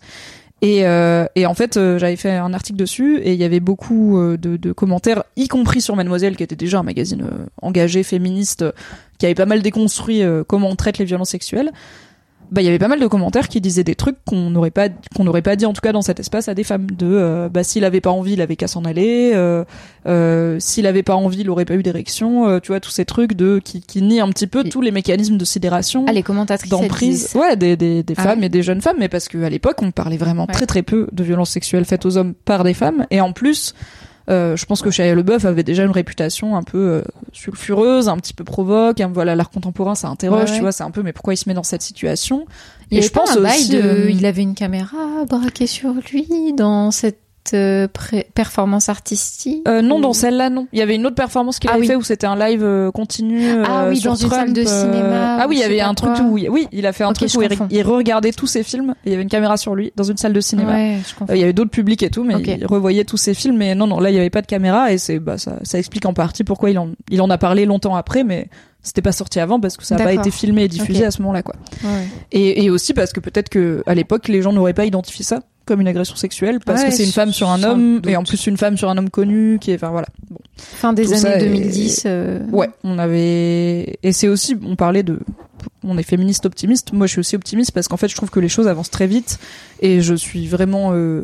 et, 0.63 0.87
euh, 0.87 1.25
et 1.35 1.45
en 1.45 1.53
fait, 1.53 1.77
euh, 1.77 1.99
j'avais 1.99 2.15
fait 2.15 2.31
un 2.31 2.51
article 2.51 2.79
dessus 2.79 3.19
et 3.19 3.33
il 3.33 3.39
y 3.39 3.43
avait 3.43 3.59
beaucoup 3.59 4.17
euh, 4.17 4.37
de, 4.37 4.57
de 4.57 4.71
commentaires, 4.71 5.23
y 5.35 5.47
compris 5.47 5.81
sur 5.81 5.95
Mademoiselle, 5.95 6.35
qui 6.35 6.41
était 6.41 6.55
déjà 6.55 6.79
un 6.79 6.83
magazine 6.83 7.21
euh, 7.31 7.45
engagé, 7.61 8.01
féministe, 8.01 8.63
euh, 8.63 8.71
qui 9.19 9.27
avait 9.27 9.35
pas 9.35 9.45
mal 9.45 9.61
déconstruit 9.61 10.23
euh, 10.23 10.43
comment 10.43 10.69
on 10.69 10.75
traite 10.75 10.97
les 10.97 11.05
violences 11.05 11.29
sexuelles. 11.29 11.71
Bah, 12.49 12.61
il 12.61 12.65
y 12.65 12.67
avait 12.69 12.79
pas 12.79 12.87
mal 12.87 12.99
de 12.99 13.07
commentaires 13.07 13.49
qui 13.49 13.59
disaient 13.59 13.83
des 13.83 13.95
trucs 13.95 14.15
qu'on 14.25 14.49
n'aurait 14.49 14.71
pas 14.71 14.87
qu'on 15.15 15.23
n'aurait 15.25 15.41
pas 15.41 15.55
dit 15.57 15.65
en 15.65 15.73
tout 15.73 15.81
cas 15.81 15.91
dans 15.91 16.01
cet 16.01 16.19
espace 16.19 16.47
à 16.47 16.53
des 16.53 16.63
femmes. 16.63 16.87
De 16.89 17.05
euh, 17.05 17.49
bah 17.49 17.63
s'il 17.63 17.83
avait 17.83 17.99
pas 18.01 18.09
envie 18.11 18.33
il 18.33 18.41
avait 18.41 18.55
qu'à 18.55 18.67
s'en 18.67 18.85
aller. 18.85 19.31
Euh, 19.35 19.65
euh, 20.07 20.57
s'il 20.59 20.87
avait 20.87 21.03
pas 21.03 21.15
envie 21.15 21.41
il 21.41 21.49
aurait 21.49 21.65
pas 21.65 21.73
eu 21.75 21.83
d'érection. 21.83 22.59
Tu 22.61 22.67
vois 22.71 22.79
tous 22.79 22.89
ces 22.91 23.03
trucs 23.05 23.33
de 23.33 23.59
qui 23.63 23.81
qui 23.81 24.01
nient 24.01 24.21
un 24.21 24.29
petit 24.29 24.47
peu 24.47 24.65
Et- 24.65 24.69
tous 24.69 24.81
les 24.81 24.91
mécanismes 24.91 25.37
de 25.37 25.45
sidération 25.45 26.05
Ah, 26.07 26.13
les 26.13 26.23
commentatrices 26.23 26.69
d'emprise. 26.69 27.31
ouais 27.35 27.57
des, 27.57 27.75
des, 27.75 28.03
des 28.03 28.13
Ah 28.17 28.23
femmes 28.23 28.39
ouais. 28.39 28.45
et 28.45 28.49
des 28.49 28.63
jeunes 28.63 28.81
femmes 28.81 28.97
mais 28.99 29.09
parce 29.09 29.27
que 29.27 29.43
à 29.43 29.49
l'époque 29.49 29.81
on 29.81 29.91
parlait 29.91 30.17
vraiment 30.17 30.45
Ouais. 30.47 30.53
très 30.53 30.65
très 30.67 30.83
peu 30.83 31.07
de 31.11 31.23
violences 31.23 31.49
sexuelles 31.49 31.83
faites 31.85 32.05
aux 32.05 32.15
hommes 32.17 32.33
par 32.45 32.63
des 32.63 32.73
femmes. 32.73 33.05
Et 33.11 33.19
en 33.19 33.33
plus 33.33 33.73
je 34.27 34.65
pense 34.65 34.81
que 34.81 34.91
Shia 34.91 35.15
LeBeouf 35.15 35.45
avait 35.45 35.63
déjà 35.63 35.83
une 35.83 35.91
réputation 35.91 36.55
un 36.57 36.63
peu 36.63 36.77
euh, 36.77 37.01
sulfureuse, 37.31 38.09
un 38.09 38.17
petit 38.17 38.33
peu 38.33 38.43
provoque. 38.43 38.99
hein, 38.99 39.09
voilà, 39.13 39.35
l'art 39.35 39.49
contemporain, 39.49 39.95
ça 39.95 40.09
interroge, 40.09 40.49
Ouais, 40.49 40.55
tu 40.55 40.61
vois, 40.61 40.71
c'est 40.71 40.83
un 40.83 40.91
peu, 40.91 41.01
mais 41.01 41.13
pourquoi 41.13 41.33
il 41.33 41.37
se 41.37 41.47
met 41.47 41.55
dans 41.55 41.63
cette 41.63 41.81
situation? 41.81 42.45
Il 42.91 42.99
Et 42.99 43.01
je 43.01 43.09
pense 43.09 43.37
un 43.37 43.41
bail 43.41 43.59
aussi, 43.59 43.69
de, 43.69 43.81
euh, 43.81 44.09
il 44.11 44.25
avait 44.25 44.41
une 44.41 44.55
caméra 44.55 45.25
braquée 45.29 45.67
sur 45.67 45.93
lui 46.11 46.53
dans 46.53 46.91
cette 46.91 47.19
euh, 47.53 47.87
performance 48.33 48.89
artistique. 48.89 49.61
euh, 49.67 49.81
Non, 49.81 49.97
ou- 49.97 50.01
dans 50.01 50.13
celle-là, 50.13 50.49
non. 50.49 50.67
Il 50.73 50.79
y 50.79 50.81
avait 50.81 50.95
une 50.95 51.05
autre 51.05 51.15
performance 51.15 51.59
qu'il 51.59 51.69
Ah 51.69 51.73
avait 51.73 51.81
oui. 51.81 51.87
fait 51.87 51.95
où 51.95 52.03
c'était 52.03 52.27
un 52.27 52.35
live 52.35 52.63
euh, 52.63 52.91
continu. 52.91 53.41
euh, 53.49 53.63
Ah 53.67 53.85
oui, 53.89 53.97
sur 53.97 54.11
dans 54.11 54.15
une 54.17 54.29
salle 54.29 54.53
de 54.53 54.63
cinéma, 54.63 55.37
Ah 55.39 55.45
ou 55.45 55.49
oui, 55.49 55.55
il 55.57 55.61
y 55.61 55.63
avait 55.63 55.81
un 55.81 55.93
truc 55.93 56.11
où, 56.23 56.37
il- 56.37 56.49
oui, 56.49 56.67
il 56.71 56.85
a 56.85 56.93
fait 56.93 57.03
un 57.03 57.13
truc 57.13 57.29
où 57.35 57.41
il, 57.69 57.81
regardait 57.83 58.31
tous 58.31 58.47
ses 58.47 58.63
films. 58.63 58.93
et 59.05 59.09
Il 59.09 59.11
y 59.11 59.13
avait 59.15 59.23
une 59.23 59.29
caméra 59.29 59.57
sur 59.57 59.75
lui 59.75 59.91
dans 59.95 60.03
une 60.03 60.17
salle 60.17 60.33
de 60.33 60.41
cinéma. 60.41 60.73
Ouais, 60.73 60.97
je. 61.27 61.33
Il 61.35 61.39
y 61.39 61.43
avait 61.43 61.53
d'autres 61.53 61.71
publics 61.71 62.03
et 62.03 62.09
tout, 62.09 62.23
mais 62.23 62.35
il 62.41 62.65
revoyait 62.65 63.03
tous 63.05 63.17
ses 63.17 63.33
films. 63.33 63.57
Mais 63.57 63.75
non, 63.75 63.87
non, 63.87 63.99
là, 63.99 64.09
il 64.09 64.15
y 64.15 64.19
avait 64.19 64.29
pas 64.29 64.41
de 64.41 64.47
caméra 64.47 64.91
et 64.91 64.97
c'est, 64.97 65.19
bah, 65.19 65.37
ça, 65.37 65.53
ça 65.63 65.77
explique 65.79 66.05
en 66.05 66.13
partie 66.13 66.43
pourquoi 66.43 66.69
il 66.69 66.77
en, 66.79 66.89
il 67.09 67.21
en 67.21 67.29
a 67.29 67.37
parlé 67.37 67.65
longtemps 67.65 67.95
après, 67.95 68.23
mais 68.23 68.47
c'était 68.87 69.01
pas 69.01 69.11
sorti 69.11 69.39
avant 69.39 69.59
parce 69.59 69.77
que 69.77 69.85
ça 69.85 69.95
a 69.95 69.99
pas 69.99 70.13
été 70.13 70.31
filmé 70.31 70.63
et 70.63 70.67
diffusé 70.67 71.05
à 71.05 71.11
ce 71.11 71.21
moment-là, 71.21 71.43
quoi. 71.43 71.55
Ouais. 71.83 72.07
Et, 72.31 72.63
et 72.63 72.69
aussi 72.69 72.93
parce 72.93 73.13
que 73.13 73.19
peut-être 73.19 73.49
que 73.49 73.83
à 73.85 73.93
l'époque, 73.95 74.27
les 74.27 74.41
gens 74.41 74.53
n'auraient 74.53 74.73
pas 74.73 74.85
identifié 74.85 75.23
ça 75.23 75.41
comme 75.65 75.81
une 75.81 75.87
agression 75.89 76.15
sexuelle 76.15 76.59
parce 76.65 76.81
Ouais, 76.81 76.87
que 76.89 76.95
c'est 76.95 77.03
une 77.03 77.11
femme 77.11 77.33
sur 77.33 77.49
un 77.49 77.61
homme 77.63 77.95
doute. 77.95 78.07
et 78.07 78.15
en 78.15 78.23
plus 78.23 78.47
une 78.47 78.55
femme 78.55 78.77
sur 78.77 78.89
un 78.89 78.97
homme 78.97 79.09
connu 79.09 79.57
qui 79.59 79.71
est, 79.71 79.75
enfin 79.75 79.89
voilà. 79.89 80.07
Bon. 80.29 80.39
Fin 80.55 80.93
des 80.93 81.03
Tout 81.05 81.13
années 81.13 81.29
est- 81.35 81.39
2010. 81.45 82.03
euh, 82.05 82.39
Ouais, 82.51 82.69
on 82.85 82.97
avait 82.97 83.97
et 84.01 84.13
c'est 84.13 84.29
aussi 84.29 84.55
on 84.65 84.75
parlait 84.77 85.03
de 85.03 85.19
on 85.83 85.97
est 85.97 86.03
féministe 86.03 86.45
optimiste. 86.45 86.93
Moi, 86.93 87.05
je 87.07 87.11
suis 87.11 87.19
aussi 87.19 87.35
optimiste 87.35 87.71
parce 87.71 87.87
qu'en 87.89 87.97
fait, 87.97 88.07
je 88.07 88.15
trouve 88.15 88.29
que 88.29 88.39
les 88.39 88.47
choses 88.49 88.67
avancent 88.67 88.89
très 88.91 89.07
vite 89.07 89.39
et 89.81 89.99
je 90.01 90.13
suis 90.15 90.47
vraiment 90.47 90.91
euh, 90.93 91.23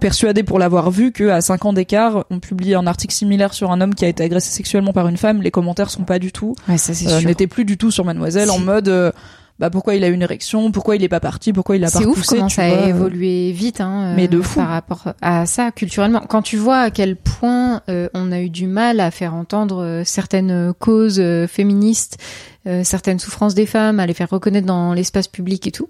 persuadée 0.00 0.42
pour 0.42 0.58
l'avoir 0.58 0.90
vu 0.90 1.12
que 1.12 1.28
à 1.28 1.40
5 1.40 1.64
ans 1.66 1.72
d'écart, 1.72 2.24
on 2.30 2.40
publie 2.40 2.74
un 2.74 2.86
article 2.86 3.14
similaire 3.14 3.54
sur 3.54 3.70
un 3.70 3.80
homme 3.80 3.94
qui 3.94 4.04
a 4.04 4.08
été 4.08 4.22
agressé 4.22 4.50
sexuellement 4.50 4.92
par 4.92 5.08
une 5.08 5.16
femme, 5.16 5.42
les 5.42 5.50
commentaires 5.50 5.90
sont 5.90 6.04
pas 6.04 6.18
du 6.18 6.32
tout 6.32 6.54
Ouais, 6.68 6.78
ça 6.78 6.94
c'est 6.94 7.08
euh, 7.08 7.20
n'étaient 7.22 7.46
plus 7.46 7.64
du 7.64 7.76
tout 7.76 7.90
sur 7.90 8.04
mademoiselle 8.04 8.50
en 8.50 8.58
mode 8.58 8.88
euh, 8.88 9.12
bah 9.58 9.70
pourquoi 9.70 9.96
il 9.96 10.04
a 10.04 10.08
eu 10.08 10.12
une 10.12 10.22
érection, 10.22 10.70
pourquoi 10.70 10.94
il 10.94 11.02
est 11.02 11.08
pas 11.08 11.18
parti, 11.18 11.52
pourquoi 11.52 11.74
il 11.76 11.84
a 11.84 11.90
pas 11.90 11.98
C'est 11.98 12.06
ouf 12.06 12.24
comment 12.26 12.48
ça 12.48 12.68
vois. 12.68 12.78
a 12.84 12.88
évolué 12.90 13.50
vite, 13.50 13.80
hein, 13.80 14.10
euh, 14.10 14.14
Mais 14.14 14.28
de 14.28 14.40
fou. 14.40 14.60
par 14.60 14.68
rapport 14.68 15.14
à 15.20 15.46
ça 15.46 15.72
culturellement. 15.72 16.20
Quand 16.20 16.42
tu 16.42 16.56
vois 16.56 16.78
à 16.78 16.90
quel 16.92 17.16
point 17.16 17.82
euh, 17.88 18.08
on 18.14 18.30
a 18.30 18.40
eu 18.40 18.50
du 18.50 18.68
mal 18.68 19.00
à 19.00 19.10
faire 19.10 19.34
entendre 19.34 19.82
euh, 19.82 20.02
certaines 20.04 20.72
causes 20.78 21.18
euh, 21.18 21.48
féministes, 21.48 22.18
euh, 22.68 22.84
certaines 22.84 23.18
souffrances 23.18 23.54
des 23.54 23.66
femmes, 23.66 23.98
à 23.98 24.06
les 24.06 24.14
faire 24.14 24.28
reconnaître 24.30 24.66
dans 24.66 24.92
l'espace 24.92 25.26
public 25.26 25.66
et 25.66 25.70
tout. 25.72 25.88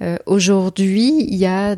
euh, 0.00 0.16
Aujourd'hui, 0.26 1.12
il 1.28 1.34
y 1.36 1.46
a 1.46 1.76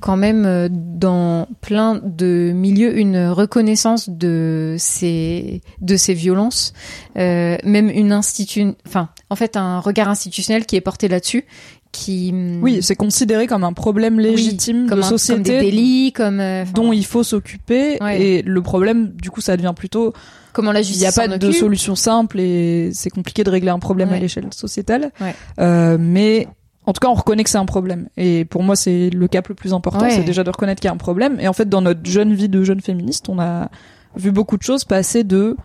quand 0.00 0.16
même 0.16 0.44
euh, 0.46 0.68
dans 0.70 1.48
plein 1.60 2.00
de 2.04 2.52
milieux 2.54 2.96
une 2.98 3.28
reconnaissance 3.28 4.08
de 4.08 4.76
ces 4.78 5.60
de 5.80 5.96
ces 5.96 6.14
violences, 6.14 6.72
euh, 7.16 7.56
même 7.64 7.88
une 7.90 8.12
institu, 8.12 8.64
enfin 8.86 9.08
en 9.30 9.36
fait 9.36 9.56
un 9.56 9.80
regard 9.80 10.08
institutionnel 10.08 10.66
qui 10.66 10.76
est 10.76 10.80
porté 10.80 11.08
là-dessus 11.08 11.44
qui 11.92 12.34
Oui, 12.60 12.80
c'est 12.82 12.96
considéré 12.96 13.46
comme 13.46 13.62
un 13.62 13.72
problème 13.72 14.18
légitime 14.18 14.88
comme 14.88 14.98
de 14.98 15.04
un- 15.04 15.08
société 15.08 15.36
comme 15.36 15.44
des 15.44 15.60
délits, 15.60 16.12
comme 16.12 16.40
euh, 16.40 16.64
dont 16.74 16.92
il 16.92 17.06
faut 17.06 17.22
s'occuper. 17.22 17.98
Ouais. 18.02 18.20
Et 18.20 18.42
le 18.42 18.62
problème, 18.62 19.10
du 19.12 19.30
coup, 19.30 19.40
ça 19.40 19.56
devient 19.56 19.74
plutôt 19.76 20.12
comment 20.54 20.72
la 20.72 20.80
il 20.80 20.84
justice 20.84 21.02
n'y 21.02 21.06
a 21.08 21.12
pas 21.12 21.28
de 21.28 21.46
occupe. 21.46 21.60
solution 21.60 21.94
simple 21.96 22.40
et 22.40 22.90
c'est 22.94 23.10
compliqué 23.10 23.44
de 23.44 23.50
régler 23.50 23.70
un 23.70 23.78
problème 23.78 24.10
à 24.12 24.18
l'échelle 24.18 24.46
sociétale. 24.54 25.10
Ouais. 25.20 25.34
Euh, 25.60 25.98
mais 26.00 26.48
en 26.86 26.92
tout 26.92 27.00
cas, 27.00 27.08
on 27.08 27.14
reconnaît 27.14 27.44
que 27.44 27.50
c'est 27.50 27.58
un 27.58 27.64
problème. 27.66 28.08
Et 28.16 28.44
pour 28.44 28.62
moi, 28.62 28.76
c'est 28.76 29.10
le 29.10 29.28
cap 29.28 29.48
le 29.48 29.54
plus 29.54 29.72
important, 29.74 30.00
Ouais. 30.04 30.10
c'est 30.10 30.22
déjà 30.24 30.44
de 30.44 30.50
reconnaître 30.50 30.80
qu'il 30.80 30.88
y 30.88 30.90
a 30.90 30.94
un 30.94 30.98
problème. 30.98 31.38
Et 31.40 31.48
en 31.48 31.52
fait, 31.52 31.68
dans 31.68 31.80
notre 31.82 32.04
jeune 32.08 32.32
vie 32.34 32.48
de 32.48 32.62
jeune 32.64 32.80
féministe, 32.80 33.28
on 33.28 33.38
a 33.38 33.68
vu 34.16 34.30
beaucoup 34.30 34.56
de 34.56 34.62
choses 34.62 34.84
passer 34.84 35.24
de 35.24 35.56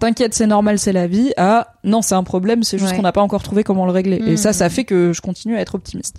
t'inquiète, 0.00 0.34
c'est 0.34 0.46
normal, 0.46 0.78
c'est 0.78 0.92
la 0.92 1.06
vie, 1.06 1.32
à 1.36 1.68
non, 1.82 2.02
c'est 2.02 2.14
un 2.14 2.24
problème, 2.24 2.62
c'est 2.62 2.78
juste 2.78 2.94
qu'on 2.94 3.02
n'a 3.02 3.12
pas 3.12 3.22
encore 3.22 3.42
trouvé 3.42 3.64
comment 3.64 3.86
le 3.86 3.92
régler. 3.92 4.16
Et 4.26 4.32
Mhm. 4.32 4.36
ça, 4.36 4.52
ça 4.52 4.68
fait 4.68 4.84
que 4.84 5.12
je 5.14 5.20
continue 5.22 5.56
à 5.56 5.60
être 5.60 5.74
optimiste. 5.76 6.16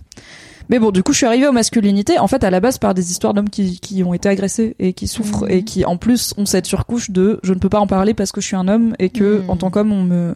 Mais 0.70 0.80
bon, 0.80 0.92
du 0.92 1.04
coup, 1.04 1.12
je 1.14 1.18
suis 1.18 1.26
arrivée 1.26 1.48
aux 1.48 1.52
masculinités, 1.52 2.18
en 2.20 2.28
fait, 2.28 2.44
à 2.44 2.50
la 2.50 2.60
base, 2.60 2.78
par 2.80 2.94
des 2.94 3.12
histoires 3.12 3.34
d'hommes 3.34 3.50
qui, 3.50 3.80
qui 3.80 4.04
ont 4.04 4.14
été 4.14 4.28
agressés 4.30 4.76
et 4.80 4.94
qui 4.94 5.08
souffrent 5.08 5.44
Mhm. 5.46 5.52
et 5.52 5.64
qui, 5.64 5.86
en 5.86 5.98
plus, 5.98 6.34
ont 6.38 6.46
cette 6.46 6.66
surcouche 6.66 7.12
de 7.12 7.40
je 7.44 7.54
ne 7.54 7.60
peux 7.60 7.70
pas 7.70 7.80
en 7.80 7.88
parler 7.88 8.14
parce 8.14 8.32
que 8.32 8.42
je 8.42 8.48
suis 8.48 8.56
un 8.56 8.68
homme 8.68 8.96
et 9.00 9.10
que, 9.10 9.42
Mhm. 9.42 9.50
en 9.50 9.58
tant 9.58 9.70
qu'homme, 9.70 9.92
on 9.92 10.04
me, 10.04 10.36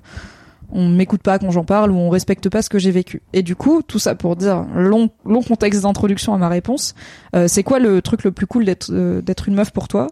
on 0.71 0.87
m'écoute 0.87 1.23
pas 1.23 1.39
quand 1.39 1.49
j'en 1.49 1.63
parle 1.63 1.91
ou 1.91 1.95
on 1.97 2.09
respecte 2.11 2.47
pas 2.49 2.61
ce 2.61 2.69
que 2.69 2.77
j'ai 2.77 2.91
vécu. 2.91 3.23
Et 3.33 3.41
du 3.41 3.55
coup, 3.55 3.81
tout 3.81 3.97
ça 3.97 4.13
pour 4.13 4.35
dire 4.35 4.65
long, 4.75 5.09
long 5.25 5.41
contexte 5.41 5.81
d'introduction 5.81 6.33
à 6.33 6.37
ma 6.37 6.47
réponse. 6.47 6.93
euh, 7.35 7.47
c'est 7.47 7.63
quoi 7.63 7.79
le 7.79 8.01
truc 8.03 8.23
le 8.23 8.31
plus 8.31 8.45
cool 8.45 8.65
d'être, 8.65 8.89
euh, 8.91 9.21
d'être 9.21 9.47
une 9.49 9.55
meuf 9.55 9.71
pour 9.71 9.87
toi? 9.87 10.07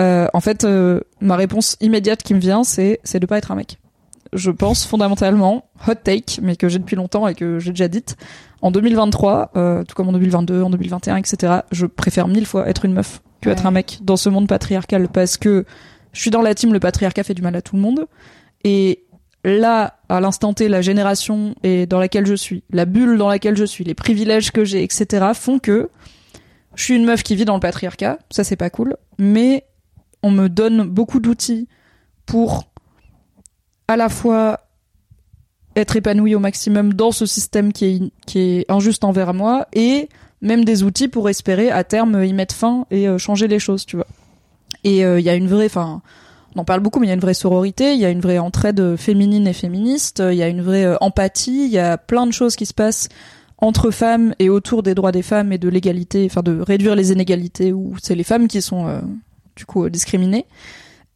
Euh, 0.00 0.26
En 0.34 0.40
fait, 0.40 0.64
euh, 0.64 1.00
ma 1.20 1.36
réponse 1.36 1.76
immédiate 1.80 2.22
qui 2.24 2.34
me 2.34 2.40
vient, 2.40 2.64
c'est, 2.64 2.98
c'est 3.04 3.20
de 3.20 3.26
pas 3.26 3.38
être 3.38 3.52
un 3.52 3.56
mec. 3.56 3.78
Je 4.32 4.50
pense 4.50 4.86
fondamentalement, 4.86 5.66
hot 5.86 5.94
take, 6.02 6.40
mais 6.40 6.56
que 6.56 6.68
j'ai 6.68 6.78
depuis 6.78 6.96
longtemps 6.96 7.28
et 7.28 7.34
que 7.34 7.58
j'ai 7.58 7.70
déjà 7.70 7.88
dite, 7.88 8.16
en 8.62 8.70
2023, 8.70 9.50
euh, 9.56 9.84
tout 9.84 9.94
comme 9.94 10.08
en 10.08 10.12
2022, 10.12 10.62
en 10.62 10.70
2021, 10.70 11.16
etc., 11.16 11.60
je 11.70 11.86
préfère 11.86 12.28
mille 12.28 12.46
fois 12.46 12.68
être 12.68 12.84
une 12.84 12.94
meuf 12.94 13.20
que 13.40 13.48
Ouais. 13.48 13.52
être 13.54 13.66
un 13.66 13.70
mec 13.72 13.98
dans 14.02 14.16
ce 14.16 14.28
monde 14.28 14.46
patriarcal 14.48 15.08
parce 15.08 15.36
que 15.36 15.64
je 16.12 16.20
suis 16.20 16.30
dans 16.30 16.42
la 16.42 16.54
team, 16.54 16.72
le 16.72 16.80
patriarcat 16.80 17.24
fait 17.24 17.34
du 17.34 17.42
mal 17.42 17.56
à 17.56 17.62
tout 17.62 17.74
le 17.76 17.82
monde. 17.82 18.06
Et 18.64 19.04
là, 19.44 19.98
à 20.08 20.20
l'instant 20.20 20.54
T, 20.54 20.68
la 20.68 20.80
génération 20.80 21.54
et 21.62 21.86
dans 21.86 21.98
laquelle 21.98 22.24
je 22.26 22.34
suis, 22.34 22.62
la 22.70 22.84
bulle 22.84 23.18
dans 23.18 23.28
laquelle 23.28 23.56
je 23.56 23.64
suis, 23.64 23.82
les 23.84 23.94
privilèges 23.94 24.52
que 24.52 24.64
j'ai, 24.64 24.82
etc., 24.84 25.26
font 25.34 25.58
que 25.58 25.90
je 26.74 26.84
suis 26.84 26.94
une 26.94 27.04
meuf 27.04 27.22
qui 27.22 27.34
vit 27.34 27.44
dans 27.44 27.54
le 27.54 27.60
patriarcat. 27.60 28.18
Ça, 28.30 28.44
c'est 28.44 28.56
pas 28.56 28.70
cool. 28.70 28.96
Mais 29.18 29.66
on 30.22 30.30
me 30.30 30.48
donne 30.48 30.84
beaucoup 30.84 31.18
d'outils 31.18 31.68
pour 32.24 32.71
à 33.92 33.96
la 33.96 34.08
fois 34.08 34.60
être 35.76 35.96
épanouie 35.96 36.34
au 36.34 36.38
maximum 36.38 36.94
dans 36.94 37.12
ce 37.12 37.26
système 37.26 37.72
qui 37.72 37.84
est, 37.84 38.00
qui 38.26 38.40
est 38.40 38.70
injuste 38.70 39.04
envers 39.04 39.34
moi 39.34 39.66
et 39.72 40.08
même 40.40 40.64
des 40.64 40.82
outils 40.82 41.08
pour 41.08 41.28
espérer 41.28 41.70
à 41.70 41.84
terme 41.84 42.24
y 42.24 42.32
mettre 42.32 42.54
fin 42.54 42.86
et 42.90 43.08
euh, 43.08 43.18
changer 43.18 43.48
les 43.48 43.58
choses, 43.58 43.86
tu 43.86 43.96
vois. 43.96 44.06
Et 44.84 45.04
euh, 45.04 45.20
il 45.20 45.24
y 45.24 45.28
a 45.28 45.34
une 45.34 45.46
vraie, 45.46 45.66
enfin, 45.66 46.02
on 46.54 46.60
en 46.60 46.64
parle 46.64 46.80
beaucoup, 46.80 46.98
mais 46.98 47.06
il 47.06 47.10
y 47.10 47.12
a 47.12 47.14
une 47.14 47.20
vraie 47.20 47.34
sororité, 47.34 47.94
il 47.94 48.00
y 48.00 48.04
a 48.04 48.10
une 48.10 48.20
vraie 48.20 48.38
entraide 48.38 48.96
féminine 48.96 49.46
et 49.46 49.52
féministe, 49.52 50.22
il 50.26 50.36
y 50.36 50.42
a 50.42 50.48
une 50.48 50.62
vraie 50.62 50.84
euh, 50.84 50.96
empathie, 51.00 51.64
il 51.66 51.70
y 51.70 51.78
a 51.78 51.96
plein 51.96 52.26
de 52.26 52.32
choses 52.32 52.56
qui 52.56 52.66
se 52.66 52.74
passent 52.74 53.08
entre 53.58 53.92
femmes 53.92 54.34
et 54.40 54.48
autour 54.48 54.82
des 54.82 54.94
droits 54.94 55.12
des 55.12 55.22
femmes 55.22 55.52
et 55.52 55.58
de 55.58 55.68
l'égalité, 55.68 56.26
enfin 56.28 56.42
de 56.42 56.60
réduire 56.60 56.96
les 56.96 57.12
inégalités 57.12 57.72
où 57.72 57.94
c'est 58.02 58.16
les 58.16 58.24
femmes 58.24 58.48
qui 58.48 58.60
sont 58.60 59.00
du 59.54 59.64
coup 59.66 59.88
discriminées. 59.88 60.46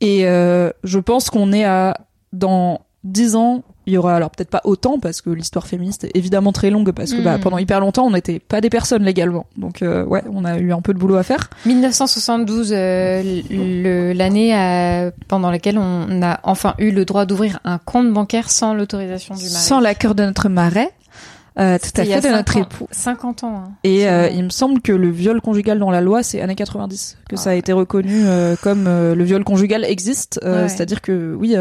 Et 0.01 0.21
je 0.21 0.99
pense 1.01 1.29
qu'on 1.29 1.53
est 1.53 1.65
à 1.65 2.06
dans 2.39 2.81
dix 3.05 3.37
ans, 3.37 3.63
il 3.87 3.93
y 3.93 3.99
aura 3.99 4.17
alors 4.17 4.31
peut-être 4.31 4.51
pas 4.51 4.63
autant 4.65 4.99
parce 4.99 5.21
que 5.21 5.31
l'histoire 5.31 5.67
féministe 5.69 6.03
est 6.05 6.11
évidemment 6.17 6.51
très 6.51 6.71
longue 6.71 6.91
parce 6.91 7.13
que 7.13 7.23
bah, 7.23 7.37
Mm. 7.39 7.41
pendant 7.41 7.59
hyper 7.59 7.79
longtemps 7.79 8.05
on 8.05 8.11
n'était 8.11 8.41
pas 8.41 8.61
des 8.61 8.69
personnes 8.71 9.05
légalement. 9.05 9.47
Donc 9.57 9.81
euh, 9.83 10.05
ouais, 10.05 10.25
on 10.33 10.45
a 10.45 10.59
eu 10.59 10.73
un 10.73 10.81
peu 10.81 10.93
de 10.93 10.99
boulot 10.99 11.15
à 11.15 11.23
faire. 11.23 11.49
1972, 11.67 12.73
euh, 12.75 14.13
l'année 14.15 14.57
euh, 14.59 15.11
pendant 15.29 15.51
laquelle 15.53 15.79
on 15.79 16.21
a 16.23 16.41
enfin 16.43 16.75
eu 16.79 16.91
le 16.91 17.05
droit 17.05 17.27
d'ouvrir 17.27 17.61
un 17.65 17.79
compte 17.79 18.13
bancaire 18.13 18.51
sans 18.51 18.75
l'autorisation 18.75 19.35
du 19.35 19.43
mari. 19.45 19.55
Sans 19.55 19.79
l'accord 19.81 20.17
de 20.17 20.25
notre 20.25 20.49
marais, 20.49 20.91
euh, 21.59 21.79
tout 21.79 22.01
à 22.01 22.05
fait 22.05 22.21
de 22.21 22.29
notre 22.35 22.53
50 22.55 22.73
époux. 22.75 22.89
50 22.91 23.45
ans. 23.45 23.55
hein. 23.57 23.73
Et 23.85 24.09
euh, 24.09 24.29
il 24.29 24.43
me 24.45 24.51
semble 24.51 24.81
que 24.83 24.93
le 24.93 25.11
viol 25.11 25.41
conjugal 25.41 25.79
dans 25.79 25.91
la 25.93 26.01
loi, 26.01 26.23
c'est 26.25 26.41
années 26.43 26.55
90, 26.57 27.19
que 27.29 27.37
Ah 27.37 27.39
ça 27.39 27.51
a 27.51 27.55
été 27.55 27.73
reconnu 27.73 28.25
euh, 28.27 28.57
comme 28.61 28.85
le 28.87 29.23
viol 29.25 29.45
conjugal 29.45 29.85
existe. 29.85 30.41
Ouais. 30.45 30.69
C'est-à-dire 30.69 31.01
que 31.01 31.35
oui, 31.39 31.55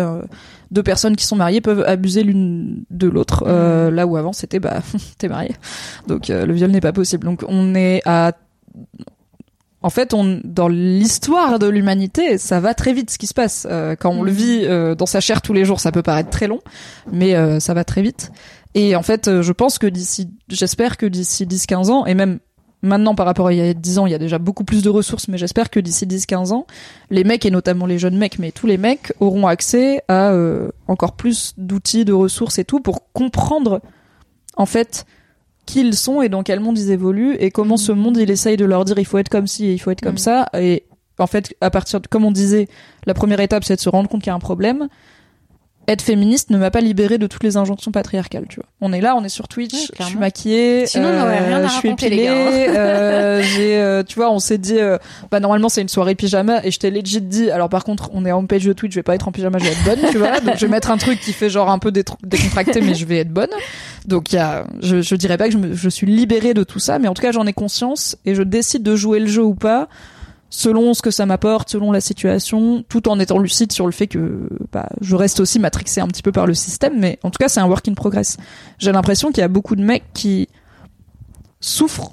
deux 0.71 0.83
personnes 0.83 1.15
qui 1.15 1.25
sont 1.25 1.35
mariées 1.35 1.61
peuvent 1.61 1.83
abuser 1.87 2.23
l'une 2.23 2.83
de 2.89 3.07
l'autre, 3.07 3.43
euh, 3.47 3.89
Mm. 3.91 3.93
là 3.95 4.07
où 4.07 4.17
avant 4.17 4.33
c'était 4.33 4.59
bah 4.59 4.81
t'es 5.17 5.27
marié, 5.27 5.55
donc 6.07 6.29
euh, 6.29 6.45
le 6.45 6.53
viol 6.53 6.71
n'est 6.71 6.81
pas 6.81 6.93
possible. 6.93 7.25
Donc 7.25 7.43
on 7.47 7.75
est 7.75 8.01
à 8.05 8.33
en 9.81 9.91
fait, 9.91 10.15
on, 10.15 10.41
dans 10.43 10.67
l'histoire 10.67 11.59
de 11.59 11.67
l'humanité, 11.67 12.39
ça 12.39 12.59
va 12.59 12.73
très 12.73 12.91
vite 12.91 13.11
ce 13.11 13.19
qui 13.19 13.27
se 13.27 13.35
passe. 13.35 13.67
Euh, 13.69 13.95
quand 13.95 14.09
on 14.09 14.23
le 14.23 14.31
Mhm. 14.31 14.37
vit 14.37 14.61
euh, 14.63 14.95
dans 14.95 15.05
sa 15.05 15.19
chair 15.19 15.43
tous 15.43 15.53
les 15.53 15.63
jours, 15.63 15.79
ça 15.79 15.91
peut 15.91 16.01
paraître 16.01 16.31
très 16.31 16.47
long, 16.47 16.59
mais 17.11 17.35
euh, 17.35 17.59
ça 17.59 17.75
va 17.75 17.83
très 17.83 18.01
vite. 18.01 18.31
Et 18.73 18.95
en 18.95 19.03
fait, 19.03 19.27
euh, 19.27 19.43
je 19.43 19.51
pense 19.53 19.77
que 19.77 19.85
d'ici, 19.85 20.27
j'espère 20.49 20.97
que 20.97 21.05
d'ici 21.05 21.45
10-15 21.45 21.91
ans, 21.91 22.05
et 22.07 22.15
même 22.15 22.39
maintenant 22.85 23.15
par 23.15 23.25
rapport 23.25 23.47
à 23.47 23.53
il 23.53 23.57
y 23.57 23.61
a 23.61 23.73
10 23.73 23.99
ans, 23.99 24.05
il 24.05 24.11
y 24.11 24.15
a 24.15 24.19
déjà 24.19 24.37
beaucoup 24.39 24.63
plus 24.63 24.81
de 24.83 24.89
ressources, 24.89 25.27
mais 25.27 25.37
j'espère 25.37 25.69
que 25.69 25.79
d'ici 25.79 26.05
10-15 26.05 26.53
ans, 26.53 26.65
les 27.09 27.23
mecs, 27.23 27.45
et 27.45 27.51
notamment 27.51 27.85
les 27.85 27.99
jeunes 27.99 28.17
mecs, 28.17 28.39
mais 28.39 28.51
tous 28.51 28.67
les 28.67 28.77
mecs, 28.77 29.11
auront 29.19 29.47
accès 29.47 30.01
à 30.07 30.31
euh, 30.31 30.69
encore 30.87 31.13
plus 31.13 31.53
d'outils, 31.57 32.05
de 32.05 32.13
ressources 32.13 32.59
et 32.59 32.63
tout, 32.65 32.79
pour 32.79 33.11
comprendre, 33.11 33.81
en 34.55 34.65
fait, 34.65 35.05
qui 35.65 35.81
ils 35.81 35.95
sont 35.95 36.21
et 36.21 36.29
dans 36.29 36.43
quel 36.43 36.59
monde 36.59 36.77
ils 36.77 36.91
évoluent, 36.91 37.35
et 37.39 37.51
comment 37.51 37.77
ce 37.77 37.91
monde, 37.91 38.17
il 38.17 38.29
essaye 38.31 38.55
de 38.57 38.65
leur 38.65 38.85
dire 38.85 38.99
il 38.99 39.05
faut 39.05 39.17
être 39.17 39.29
comme 39.29 39.47
ci 39.47 39.65
et 39.65 39.73
il 39.73 39.79
faut 39.79 39.91
être 39.91 40.01
comme 40.01 40.13
Mhm. 40.13 40.17
ça, 40.19 40.49
et 40.57 40.85
en 41.17 41.27
fait, 41.27 41.55
à 41.61 41.69
partir 41.69 42.01
de, 42.01 42.07
comme 42.07 42.25
on 42.25 42.31
disait, 42.31 42.67
la 43.05 43.13
première 43.13 43.39
étape, 43.39 43.63
c'est 43.63 43.75
de 43.75 43.81
se 43.81 43.89
rendre 43.89 44.09
compte 44.09 44.21
qu'il 44.21 44.29
y 44.29 44.33
a 44.33 44.35
un 44.35 44.39
problème. 44.39 44.87
Être 45.87 46.01
féministe 46.01 46.49
ne 46.49 46.57
m'a 46.57 46.71
pas 46.71 46.81
libéré 46.81 47.17
de 47.17 47.27
toutes 47.27 47.43
les 47.43 47.57
injonctions 47.57 47.91
patriarcales, 47.91 48.45
tu 48.49 48.55
vois. 48.55 48.65
On 48.81 48.91
est 48.91 49.01
là, 49.01 49.15
on 49.15 49.23
est 49.23 49.29
sur 49.29 49.47
Twitch, 49.47 49.91
je 49.99 50.03
suis 50.03 50.17
maquillée, 50.17 50.83
euh, 50.83 50.85
Sinon, 50.87 51.09
on 51.09 51.19
n'aurait 51.19 51.45
rien 51.45 51.63
à 51.63 51.67
je 51.67 51.73
suis 51.73 51.89
raconter, 51.89 52.07
épilée, 52.07 52.27
hein. 52.27 52.73
euh, 52.75 53.43
euh, 53.59 54.03
tu 54.03 54.15
vois, 54.15 54.31
on 54.31 54.39
s'est 54.39 54.57
dit, 54.57 54.79
euh, 54.79 54.97
bah 55.29 55.39
normalement 55.39 55.69
c'est 55.69 55.81
une 55.81 55.89
soirée 55.89 56.15
pyjama 56.15 56.61
et 56.63 56.71
je 56.71 56.79
t'ai 56.79 56.89
legit 56.89 57.21
dit, 57.21 57.51
alors 57.51 57.69
par 57.69 57.83
contre, 57.83 58.09
on 58.13 58.25
est 58.25 58.31
en 58.31 58.39
homepage 58.39 58.63
de 58.63 58.73
Twitch, 58.73 58.93
je 58.93 58.99
vais 58.99 59.03
pas 59.03 59.15
être 59.15 59.27
en 59.27 59.31
pyjama, 59.31 59.59
je 59.59 59.65
vais 59.65 59.71
être 59.71 59.83
bonne, 59.83 60.11
tu 60.11 60.17
vois. 60.17 60.39
Donc 60.39 60.55
je 60.57 60.65
vais 60.65 60.71
mettre 60.71 60.91
un 60.91 60.97
truc 60.97 61.19
qui 61.21 61.33
fait 61.33 61.49
genre 61.49 61.69
un 61.69 61.79
peu 61.79 61.91
décontracté, 61.91 62.81
mais 62.81 62.95
je 62.95 63.05
vais 63.05 63.17
être 63.19 63.31
bonne. 63.31 63.49
Donc 64.05 64.31
il 64.31 64.35
y 64.35 64.39
a, 64.39 64.65
je, 64.81 65.01
je 65.01 65.15
dirais 65.15 65.37
pas 65.37 65.47
que 65.47 65.53
je, 65.53 65.57
me, 65.57 65.73
je 65.73 65.89
suis 65.89 66.07
libérée 66.07 66.53
de 66.53 66.63
tout 66.63 66.79
ça, 66.79 66.99
mais 66.99 67.07
en 67.07 67.13
tout 67.13 67.21
cas 67.21 67.31
j'en 67.31 67.45
ai 67.45 67.53
conscience 67.53 68.17
et 68.25 68.35
je 68.35 68.43
décide 68.43 68.83
de 68.83 68.95
jouer 68.95 69.19
le 69.19 69.27
jeu 69.27 69.43
ou 69.43 69.55
pas 69.55 69.87
selon 70.49 70.93
ce 70.93 71.01
que 71.01 71.11
ça 71.11 71.25
m'apporte, 71.25 71.69
selon 71.69 71.91
la 71.91 71.99
situation, 72.01 72.83
tout 72.87 73.09
en 73.09 73.19
étant 73.19 73.39
lucide 73.39 73.71
sur 73.71 73.85
le 73.85 73.91
fait 73.91 74.07
que 74.07 74.47
bah, 74.71 74.87
je 75.01 75.15
reste 75.15 75.39
aussi 75.39 75.59
matrixée 75.59 76.01
un 76.01 76.07
petit 76.07 76.21
peu 76.21 76.31
par 76.31 76.47
le 76.47 76.53
système, 76.53 76.99
mais 76.99 77.19
en 77.23 77.31
tout 77.31 77.37
cas 77.39 77.49
c'est 77.49 77.59
un 77.59 77.67
work 77.67 77.87
in 77.87 77.93
progress. 77.93 78.37
J'ai 78.77 78.91
l'impression 78.91 79.29
qu'il 79.29 79.39
y 79.39 79.43
a 79.43 79.47
beaucoup 79.49 79.75
de 79.75 79.83
mecs 79.83 80.05
qui 80.13 80.47
souffrent 81.59 82.11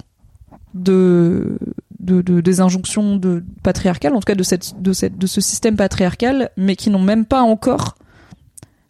de- 0.73 1.57
des 1.99 2.59
injonctions 2.59 3.15
de 3.15 3.43
patriarcales, 3.61 4.13
en 4.13 4.19
tout 4.19 4.25
cas 4.25 4.35
de 4.35 4.43
cette 4.43 4.81
de 4.81 4.91
cette 4.91 5.17
de 5.17 5.27
ce 5.27 5.39
système 5.39 5.77
patriarcal, 5.77 6.49
mais 6.57 6.75
qui 6.75 6.89
n'ont 6.89 6.99
même 7.01 7.25
pas 7.25 7.41
encore 7.41 7.95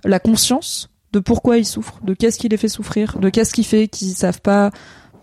la 0.04 0.20
conscience 0.20 0.90
de 1.12 1.20
pourquoi 1.20 1.58
ils 1.60 1.66
souffrent, 1.66 2.00
de 2.04 2.16
qu'est-ce 2.16 2.40
qui 2.40 2.50
les 2.50 2.58
fait 2.58 2.70
souffrir, 2.70 3.20
de 3.20 3.30
qu'est-ce 3.30 3.54
qui 3.54 3.64
fait 3.64 3.88
qu'ils 3.88 4.16
savent 4.16 4.42
pas 4.42 4.72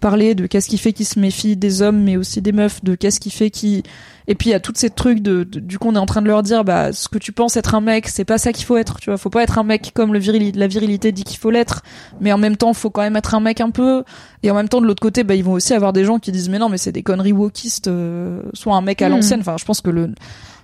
parler, 0.01 0.35
de 0.35 0.47
qu'est-ce 0.47 0.69
qui 0.69 0.79
fait 0.79 0.93
qu'ils 0.93 1.07
se 1.07 1.19
méfient 1.21 1.57
des 1.57 1.83
hommes, 1.83 2.03
mais 2.03 2.17
aussi 2.17 2.41
des 2.43 2.53
meufs, 2.53 2.83
de 2.83 2.95
qu'est-ce 2.95 3.21
qui 3.21 3.31
fait 3.31 3.51
qu'ils 3.51 3.83
et 4.29 4.35
puis 4.37 4.51
il 4.51 4.53
y 4.53 4.55
a 4.55 4.61
tous 4.61 4.75
ces 4.77 4.91
trucs 4.91 5.21
de, 5.21 5.43
de- 5.43 5.59
du 5.59 5.79
coup 5.79 5.89
on 5.89 5.95
est 5.97 5.99
en 5.99 6.07
train 6.07 6.23
de 6.23 6.29
leur 6.29 6.45
dire 6.45 6.63
bah 6.63 6.93
ce 6.93 7.09
que 7.09 7.19
tu 7.19 7.33
penses 7.33 7.57
être 7.57 7.75
un 7.75 7.81
mec, 7.81 8.07
c'est 8.07 8.25
pas 8.25 8.39
ça 8.39 8.53
qu'il 8.53 8.65
faut 8.65 8.77
être, 8.77 9.01
tu 9.01 9.11
vois, 9.11 9.17
faut 9.19 9.31
pas 9.31 9.43
être 9.43 9.59
un 9.59 9.65
mec 9.65 9.91
comme 9.93 10.13
le 10.13 10.19
viril, 10.21 10.53
la 10.57 10.69
virilité 10.69 11.11
dit 11.11 11.25
qu'il 11.25 11.39
faut 11.39 11.51
l'être, 11.51 11.83
mais 12.21 12.33
en 12.33 12.39
même 12.39 12.57
temps 12.57 12.73
faut 12.73 12.91
quand 12.91 13.03
même 13.03 13.17
être 13.17 13.35
un 13.35 13.41
mec 13.41 13.61
un 13.61 13.71
peu. 13.71 14.05
Et 14.45 14.51
en 14.51 14.55
même 14.55 14.69
temps 14.69 14.81
de 14.81 14.87
l'autre 14.87 15.03
côté 15.03 15.25
bah 15.25 15.35
ils 15.35 15.43
vont 15.43 15.53
aussi 15.55 15.73
avoir 15.75 15.93
des 15.93 16.05
gens 16.05 16.19
qui 16.21 16.31
disent 16.31 16.49
mais 16.49 16.59
non 16.61 16.69
mais 16.69 16.79
c'est 16.79 16.93
des 16.93 17.03
conneries 17.03 17.33
wokistes, 17.33 17.89
euh, 17.89 18.41
soit 18.55 18.75
un 18.77 18.83
mec 18.83 19.03
à 19.03 19.09
Hmm. 19.09 19.13
l'ancienne, 19.13 19.41
enfin 19.41 19.57
je 19.59 19.65
pense 19.65 19.81
que 19.81 19.91
le 19.91 20.11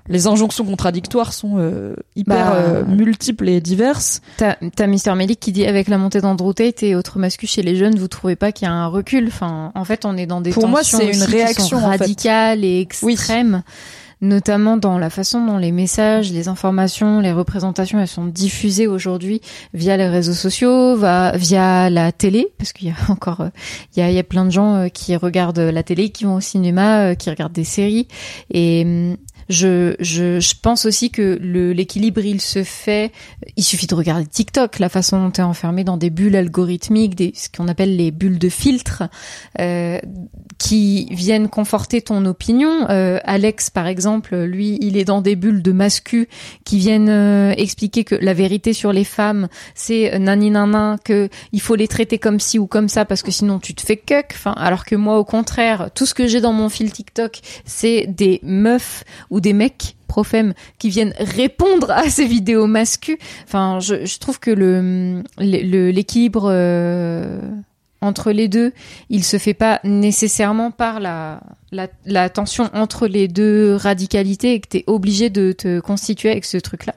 les 0.08 0.26
injonctions 0.26 0.64
contradictoires 0.64 1.32
sont 1.32 1.54
euh, 1.58 1.94
hyper 2.14 2.36
Bah, 2.36 2.56
euh, 2.56 2.84
multiples 2.84 3.48
et 3.48 3.60
diverses. 3.60 4.20
T'as 4.36 4.86
Mister 4.86 5.14
Melik 5.14 5.40
qui 5.40 5.52
dit 5.52 5.66
avec 5.66 5.88
la 5.88 5.98
montée 5.98 6.20
d'Andrew 6.20 6.52
Tate 6.52 6.82
et 6.82 6.94
autres 6.94 7.18
masculins 7.18 7.46
chez 7.46 7.62
les 7.62 7.76
jeunes, 7.76 7.96
vous 7.96 8.08
trouvez 8.08 8.34
pas 8.36 8.50
qu'il 8.52 8.66
y 8.66 8.70
a 8.70 8.74
un 8.74 8.86
recul? 8.86 9.28
Enfin, 9.28 9.70
en 9.74 9.84
fait, 9.84 10.04
on 10.04 10.16
est 10.16 10.26
dans 10.26 10.40
des 10.40 10.50
Pour 10.50 10.68
moi, 10.68 10.82
c'est 10.82 11.12
une 11.12 11.22
réaction, 11.22 11.78
sont 11.78 11.84
en 11.84 11.92
fait. 11.92 11.98
radicales 11.98 12.64
et 12.64 12.80
extrêmes, 12.80 13.62
notamment 14.20 14.76
dans 14.76 14.98
la 14.98 15.10
façon 15.10 15.44
dont 15.44 15.58
les 15.58 15.72
messages, 15.72 16.32
les 16.32 16.48
informations, 16.48 17.20
les 17.20 17.32
représentations, 17.32 18.00
elles 18.00 18.08
sont 18.08 18.24
diffusées 18.24 18.86
aujourd'hui 18.86 19.40
via 19.74 19.96
les 19.96 20.08
réseaux 20.08 20.32
sociaux, 20.32 20.96
via 20.96 21.90
la 21.90 22.12
télé, 22.12 22.48
parce 22.58 22.72
qu'il 22.72 22.88
y 22.88 22.90
a 22.90 22.94
encore, 23.10 23.42
euh, 23.42 23.48
il 23.94 24.00
y 24.00 24.02
a, 24.02 24.10
il 24.10 24.16
y 24.16 24.18
a 24.18 24.24
plein 24.24 24.44
de 24.44 24.50
gens 24.50 24.74
euh, 24.74 24.88
qui 24.88 25.14
regardent 25.16 25.58
la 25.58 25.82
télé, 25.82 26.08
qui 26.10 26.24
vont 26.24 26.36
au 26.36 26.40
cinéma, 26.40 27.10
euh, 27.10 27.14
qui 27.14 27.28
regardent 27.30 27.52
des 27.52 27.64
séries, 27.64 28.08
et 28.50 28.82
hum, 28.84 29.16
je, 29.48 29.94
je, 30.00 30.40
je 30.40 30.54
pense 30.60 30.86
aussi 30.86 31.10
que 31.10 31.38
l'équilibre, 31.40 32.24
il 32.24 32.40
se 32.40 32.64
fait. 32.64 33.12
Il 33.56 33.62
suffit 33.62 33.86
de 33.86 33.94
regarder 33.94 34.26
TikTok, 34.26 34.78
la 34.78 34.88
façon 34.88 35.20
dont 35.22 35.30
tu 35.30 35.40
es 35.40 35.44
enfermé 35.44 35.84
dans 35.84 35.96
des 35.96 36.10
bulles 36.10 36.36
algorithmiques, 36.36 37.14
des, 37.14 37.32
ce 37.34 37.48
qu'on 37.48 37.68
appelle 37.68 37.96
les 37.96 38.10
bulles 38.10 38.38
de 38.38 38.48
filtre, 38.48 39.04
euh, 39.60 39.98
qui 40.58 41.06
viennent 41.10 41.48
conforter 41.48 42.02
ton 42.02 42.24
opinion. 42.24 42.88
Euh, 42.90 43.18
Alex, 43.24 43.70
par 43.70 43.86
exemple, 43.86 44.36
lui, 44.36 44.78
il 44.80 44.96
est 44.96 45.04
dans 45.04 45.20
des 45.20 45.36
bulles 45.36 45.62
de 45.62 45.72
mascu 45.72 46.28
qui 46.64 46.78
viennent 46.78 47.08
euh, 47.08 47.54
expliquer 47.56 48.04
que 48.04 48.14
la 48.14 48.34
vérité 48.34 48.72
sur 48.72 48.92
les 48.92 49.04
femmes, 49.04 49.48
c'est 49.74 50.18
nani 50.18 50.50
nanin, 50.50 50.96
que 51.04 51.28
il 51.52 51.60
faut 51.60 51.74
les 51.74 51.88
traiter 51.88 52.18
comme 52.18 52.40
ci 52.40 52.58
ou 52.58 52.66
comme 52.66 52.88
ça 52.88 53.04
parce 53.04 53.22
que 53.22 53.30
sinon 53.30 53.58
tu 53.58 53.74
te 53.74 53.82
fais 53.82 53.96
cuck. 53.96 54.26
Enfin, 54.32 54.52
alors 54.56 54.84
que 54.84 54.96
moi, 54.96 55.18
au 55.18 55.24
contraire, 55.24 55.90
tout 55.94 56.06
ce 56.06 56.14
que 56.14 56.26
j'ai 56.26 56.40
dans 56.40 56.52
mon 56.52 56.68
fil 56.68 56.90
TikTok, 56.90 57.40
c'est 57.64 58.06
des 58.06 58.40
meufs 58.42 59.04
des 59.40 59.52
mecs 59.52 59.96
profèmes 60.08 60.54
qui 60.78 60.88
viennent 60.88 61.14
répondre 61.18 61.90
à 61.90 62.08
ces 62.08 62.24
vidéos 62.26 62.66
mascu. 62.66 63.18
Enfin, 63.44 63.80
je, 63.80 64.18
trouve 64.18 64.38
que 64.40 64.50
le 64.50 65.22
le- 65.38 65.90
l'équilibre 65.90 66.48
euh, 66.50 67.40
entre 68.00 68.30
les 68.30 68.48
deux, 68.48 68.72
il 69.08 69.24
se 69.24 69.38
fait 69.38 69.54
pas 69.54 69.80
nécessairement 69.84 70.70
par 70.70 71.00
la, 71.00 71.40
tension 72.28 72.70
entre 72.74 73.06
les 73.06 73.28
deux 73.28 73.74
radicalités 73.74 74.54
et 74.54 74.60
que 74.60 74.68
tu 74.68 74.76
es 74.78 74.84
obligé 74.86 75.30
de 75.30 75.52
te 75.52 75.80
constituer 75.80 76.30
avec 76.30 76.44
ce 76.44 76.58
truc-là. 76.58 76.94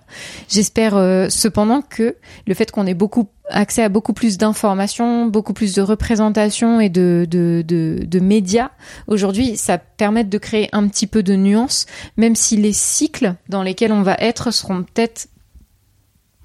J'espère 0.50 0.96
euh, 0.96 1.28
cependant 1.30 1.82
que 1.82 2.16
le 2.48 2.54
fait 2.54 2.72
qu'on 2.72 2.86
ait 2.86 2.94
beaucoup 2.94 3.30
accès 3.50 3.84
à 3.84 3.90
beaucoup 3.90 4.14
plus 4.14 4.38
d'informations, 4.38 5.26
beaucoup 5.26 5.54
plus 5.54 5.74
de 5.74 5.82
représentations 5.82 6.80
et 6.80 6.90
de, 6.90 7.26
de, 7.30 7.64
de, 7.66 8.00
de 8.06 8.20
médias, 8.20 8.70
aujourd'hui, 9.08 9.58
ça 9.58 9.78
permet 9.78 10.24
de 10.24 10.38
créer 10.38 10.70
un 10.72 10.88
petit 10.88 11.08
peu 11.08 11.24
de 11.24 11.36
nuance, 11.36 11.86
même 12.18 12.36
si 12.36 12.58
les 12.58 12.74
cycles 12.74 13.36
dans 13.48 13.64
lesquels 13.64 13.92
on 13.92 14.04
va 14.04 14.16
être 14.20 14.52
seront 14.52 14.84
peut-être 14.84 15.28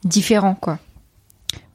différents, 0.04 0.54
quoi. 0.54 0.78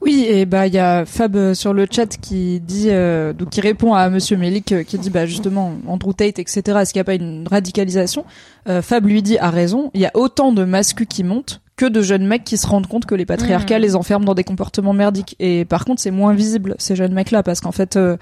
Oui, 0.02 0.24
et 0.26 0.46
bah 0.46 0.66
il 0.66 0.72
y 0.72 0.78
a 0.78 1.04
Fab 1.04 1.36
euh, 1.36 1.52
sur 1.52 1.74
le 1.74 1.86
chat 1.90 2.06
qui 2.06 2.58
dit 2.60 2.88
euh, 2.88 3.34
donc 3.34 3.50
qui 3.50 3.60
répond 3.60 3.92
à 3.92 4.08
Monsieur 4.08 4.38
Melik 4.38 4.72
euh, 4.72 4.82
qui 4.82 4.98
dit 4.98 5.10
bah 5.10 5.26
justement 5.26 5.74
Andrew 5.86 6.14
Tate 6.14 6.38
etc. 6.38 6.62
Est-ce 6.80 6.92
qu'il 6.92 6.98
n'y 6.98 7.02
a 7.02 7.04
pas 7.04 7.14
une 7.14 7.46
radicalisation? 7.46 8.24
Euh, 8.68 8.80
Fab 8.80 9.04
lui 9.06 9.22
dit 9.22 9.36
a 9.38 9.50
raison. 9.50 9.90
Il 9.92 10.00
y 10.00 10.06
a 10.06 10.10
autant 10.14 10.52
de 10.52 10.64
mascus 10.64 11.06
qui 11.06 11.22
montent 11.22 11.60
que 11.76 11.84
de 11.84 12.00
jeunes 12.00 12.26
mecs 12.26 12.44
qui 12.44 12.56
se 12.56 12.66
rendent 12.66 12.86
compte 12.86 13.04
que 13.04 13.14
les 13.14 13.26
patriarcats 13.26 13.76
Mhm. 13.76 13.82
les 13.82 13.96
enferment 13.96 14.24
dans 14.24 14.34
des 14.34 14.44
comportements 14.44 14.94
merdiques. 14.94 15.36
Et 15.38 15.66
par 15.66 15.84
contre 15.84 16.00
c'est 16.00 16.10
moins 16.10 16.32
visible 16.32 16.76
ces 16.78 16.96
jeunes 16.96 17.12
mecs 17.12 17.30
là 17.30 17.42
parce 17.42 17.60
qu'en 17.60 17.72
fait 17.72 17.96
euh, 17.96 18.16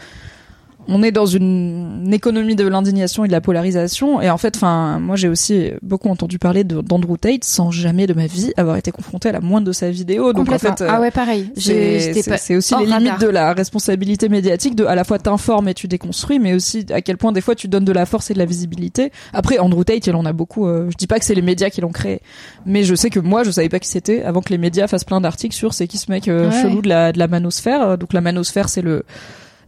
on 0.90 1.02
est 1.02 1.12
dans 1.12 1.26
une, 1.26 2.02
une 2.06 2.14
économie 2.14 2.56
de 2.56 2.66
l'indignation 2.66 3.24
et 3.24 3.28
de 3.28 3.32
la 3.32 3.40
polarisation 3.40 4.20
et 4.22 4.30
en 4.30 4.38
fait 4.38 4.56
enfin 4.56 4.98
moi 4.98 5.16
j'ai 5.16 5.28
aussi 5.28 5.70
beaucoup 5.82 6.08
entendu 6.08 6.38
parler 6.38 6.64
d'Andrew 6.64 7.16
Tate 7.18 7.44
sans 7.44 7.70
jamais 7.70 8.06
de 8.06 8.14
ma 8.14 8.26
vie 8.26 8.52
avoir 8.56 8.76
été 8.76 8.90
confronté 8.90 9.28
à 9.28 9.32
la 9.32 9.40
moindre 9.40 9.66
de 9.66 9.72
sa 9.72 9.90
vidéo 9.90 10.32
donc 10.32 10.50
en 10.50 10.58
fait 10.58 10.80
euh, 10.80 10.88
ah 10.90 11.00
ouais, 11.00 11.10
pareil. 11.10 11.50
C'est 11.56 12.56
aussi 12.56 12.74
les 12.80 12.86
limites 12.86 13.10
radar. 13.12 13.18
de 13.18 13.26
la 13.28 13.52
responsabilité 13.52 14.28
médiatique 14.28 14.74
de 14.74 14.84
à 14.84 14.94
la 14.94 15.04
fois 15.04 15.18
t'informes 15.18 15.68
et 15.68 15.74
tu 15.74 15.88
déconstruis 15.88 16.38
mais 16.38 16.54
aussi 16.54 16.86
à 16.90 17.02
quel 17.02 17.16
point 17.18 17.32
des 17.32 17.40
fois 17.40 17.54
tu 17.54 17.68
donnes 17.68 17.84
de 17.84 17.92
la 17.92 18.06
force 18.06 18.30
et 18.30 18.34
de 18.34 18.38
la 18.38 18.46
visibilité 18.46 19.12
après 19.32 19.58
Andrew 19.58 19.84
Tate 19.84 20.06
il 20.06 20.14
en 20.14 20.24
a 20.24 20.32
beaucoup 20.32 20.66
euh, 20.66 20.88
je 20.90 20.96
dis 20.96 21.06
pas 21.06 21.18
que 21.18 21.24
c'est 21.24 21.34
les 21.34 21.42
médias 21.42 21.70
qui 21.70 21.80
l'ont 21.80 21.92
créé 21.92 22.20
mais 22.64 22.82
je 22.84 22.94
sais 22.94 23.10
que 23.10 23.20
moi 23.20 23.44
je 23.44 23.50
savais 23.50 23.68
pas 23.68 23.78
qui 23.78 23.88
c'était 23.88 24.22
avant 24.22 24.40
que 24.40 24.50
les 24.50 24.58
médias 24.58 24.86
fassent 24.86 25.04
plein 25.04 25.20
d'articles 25.20 25.54
sur 25.54 25.74
c'est 25.74 25.86
qui 25.86 25.98
ce 25.98 26.10
mec 26.10 26.28
euh, 26.28 26.48
Ouais. 26.50 26.62
chelou 26.62 26.80
de 26.82 26.88
la 26.88 27.12
de 27.12 27.18
la 27.18 27.26
manosphère 27.28 27.98
donc 27.98 28.12
la 28.12 28.20
manosphère 28.20 28.68
c'est 28.68 28.80
le 28.80 29.04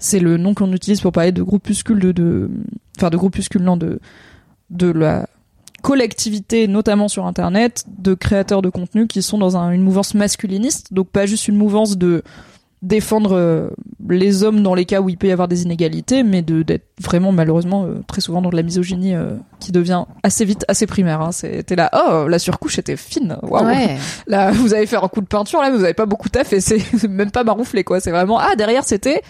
c'est 0.00 0.18
le 0.18 0.36
nom 0.36 0.54
qu'on 0.54 0.72
utilise 0.72 1.00
pour 1.00 1.12
parler 1.12 1.30
de 1.30 1.42
groupuscules 1.42 2.00
de 2.00 2.10
de 2.10 2.50
enfin 2.98 3.10
de 3.10 3.16
groupuscules 3.16 3.62
non 3.62 3.76
de 3.76 4.00
de 4.70 4.90
la 4.90 5.28
collectivité, 5.82 6.68
notamment 6.68 7.08
sur 7.08 7.24
Internet, 7.26 7.84
de 7.98 8.14
créateurs 8.14 8.60
de 8.62 8.68
contenu 8.68 9.06
qui 9.06 9.22
sont 9.22 9.38
dans 9.38 9.56
un- 9.56 9.70
une 9.70 9.82
mouvance 9.82 10.14
masculiniste, 10.14 10.92
donc 10.92 11.08
pas 11.08 11.24
juste 11.26 11.48
une 11.48 11.56
mouvance 11.56 11.96
de 11.96 12.22
défendre 12.82 13.32
euh, 13.36 13.68
les 14.08 14.42
hommes 14.42 14.62
dans 14.62 14.74
les 14.74 14.86
cas 14.86 15.00
où 15.02 15.08
il 15.10 15.18
peut 15.18 15.26
y 15.26 15.32
avoir 15.32 15.48
des 15.48 15.62
inégalités, 15.64 16.22
mais 16.22 16.40
de 16.42 16.62
d'être 16.62 16.86
vraiment 17.00 17.30
malheureusement 17.30 17.84
euh, 17.84 18.00
très 18.06 18.20
souvent 18.22 18.40
dans 18.40 18.48
de 18.50 18.56
la 18.56 18.62
misogynie 18.62 19.14
euh, 19.14 19.36
qui 19.58 19.70
devient 19.70 20.04
assez 20.22 20.44
vite 20.46 20.64
assez 20.68 20.86
primaire. 20.86 21.20
Hein. 21.20 21.32
C'était 21.32 21.76
là, 21.76 21.90
oh 21.92 22.26
la 22.26 22.38
surcouche 22.38 22.78
était 22.78 22.96
fine, 22.96 23.36
waouh. 23.42 23.66
Ouais. 23.66 23.96
Là 24.26 24.50
vous 24.50 24.72
avez 24.72 24.86
fait 24.86 24.96
un 24.96 25.08
coup 25.08 25.20
de 25.20 25.26
peinture, 25.26 25.60
là 25.60 25.70
vous 25.70 25.84
avez 25.84 25.92
pas 25.94 26.06
beaucoup 26.06 26.30
taf 26.30 26.52
et 26.54 26.60
c'est 26.60 26.82
même 27.08 27.30
pas 27.30 27.44
marouflé 27.44 27.84
quoi. 27.84 28.00
C'est 28.00 28.12
vraiment 28.12 28.38
ah 28.38 28.54
derrière 28.56 28.84
c'était 28.84 29.20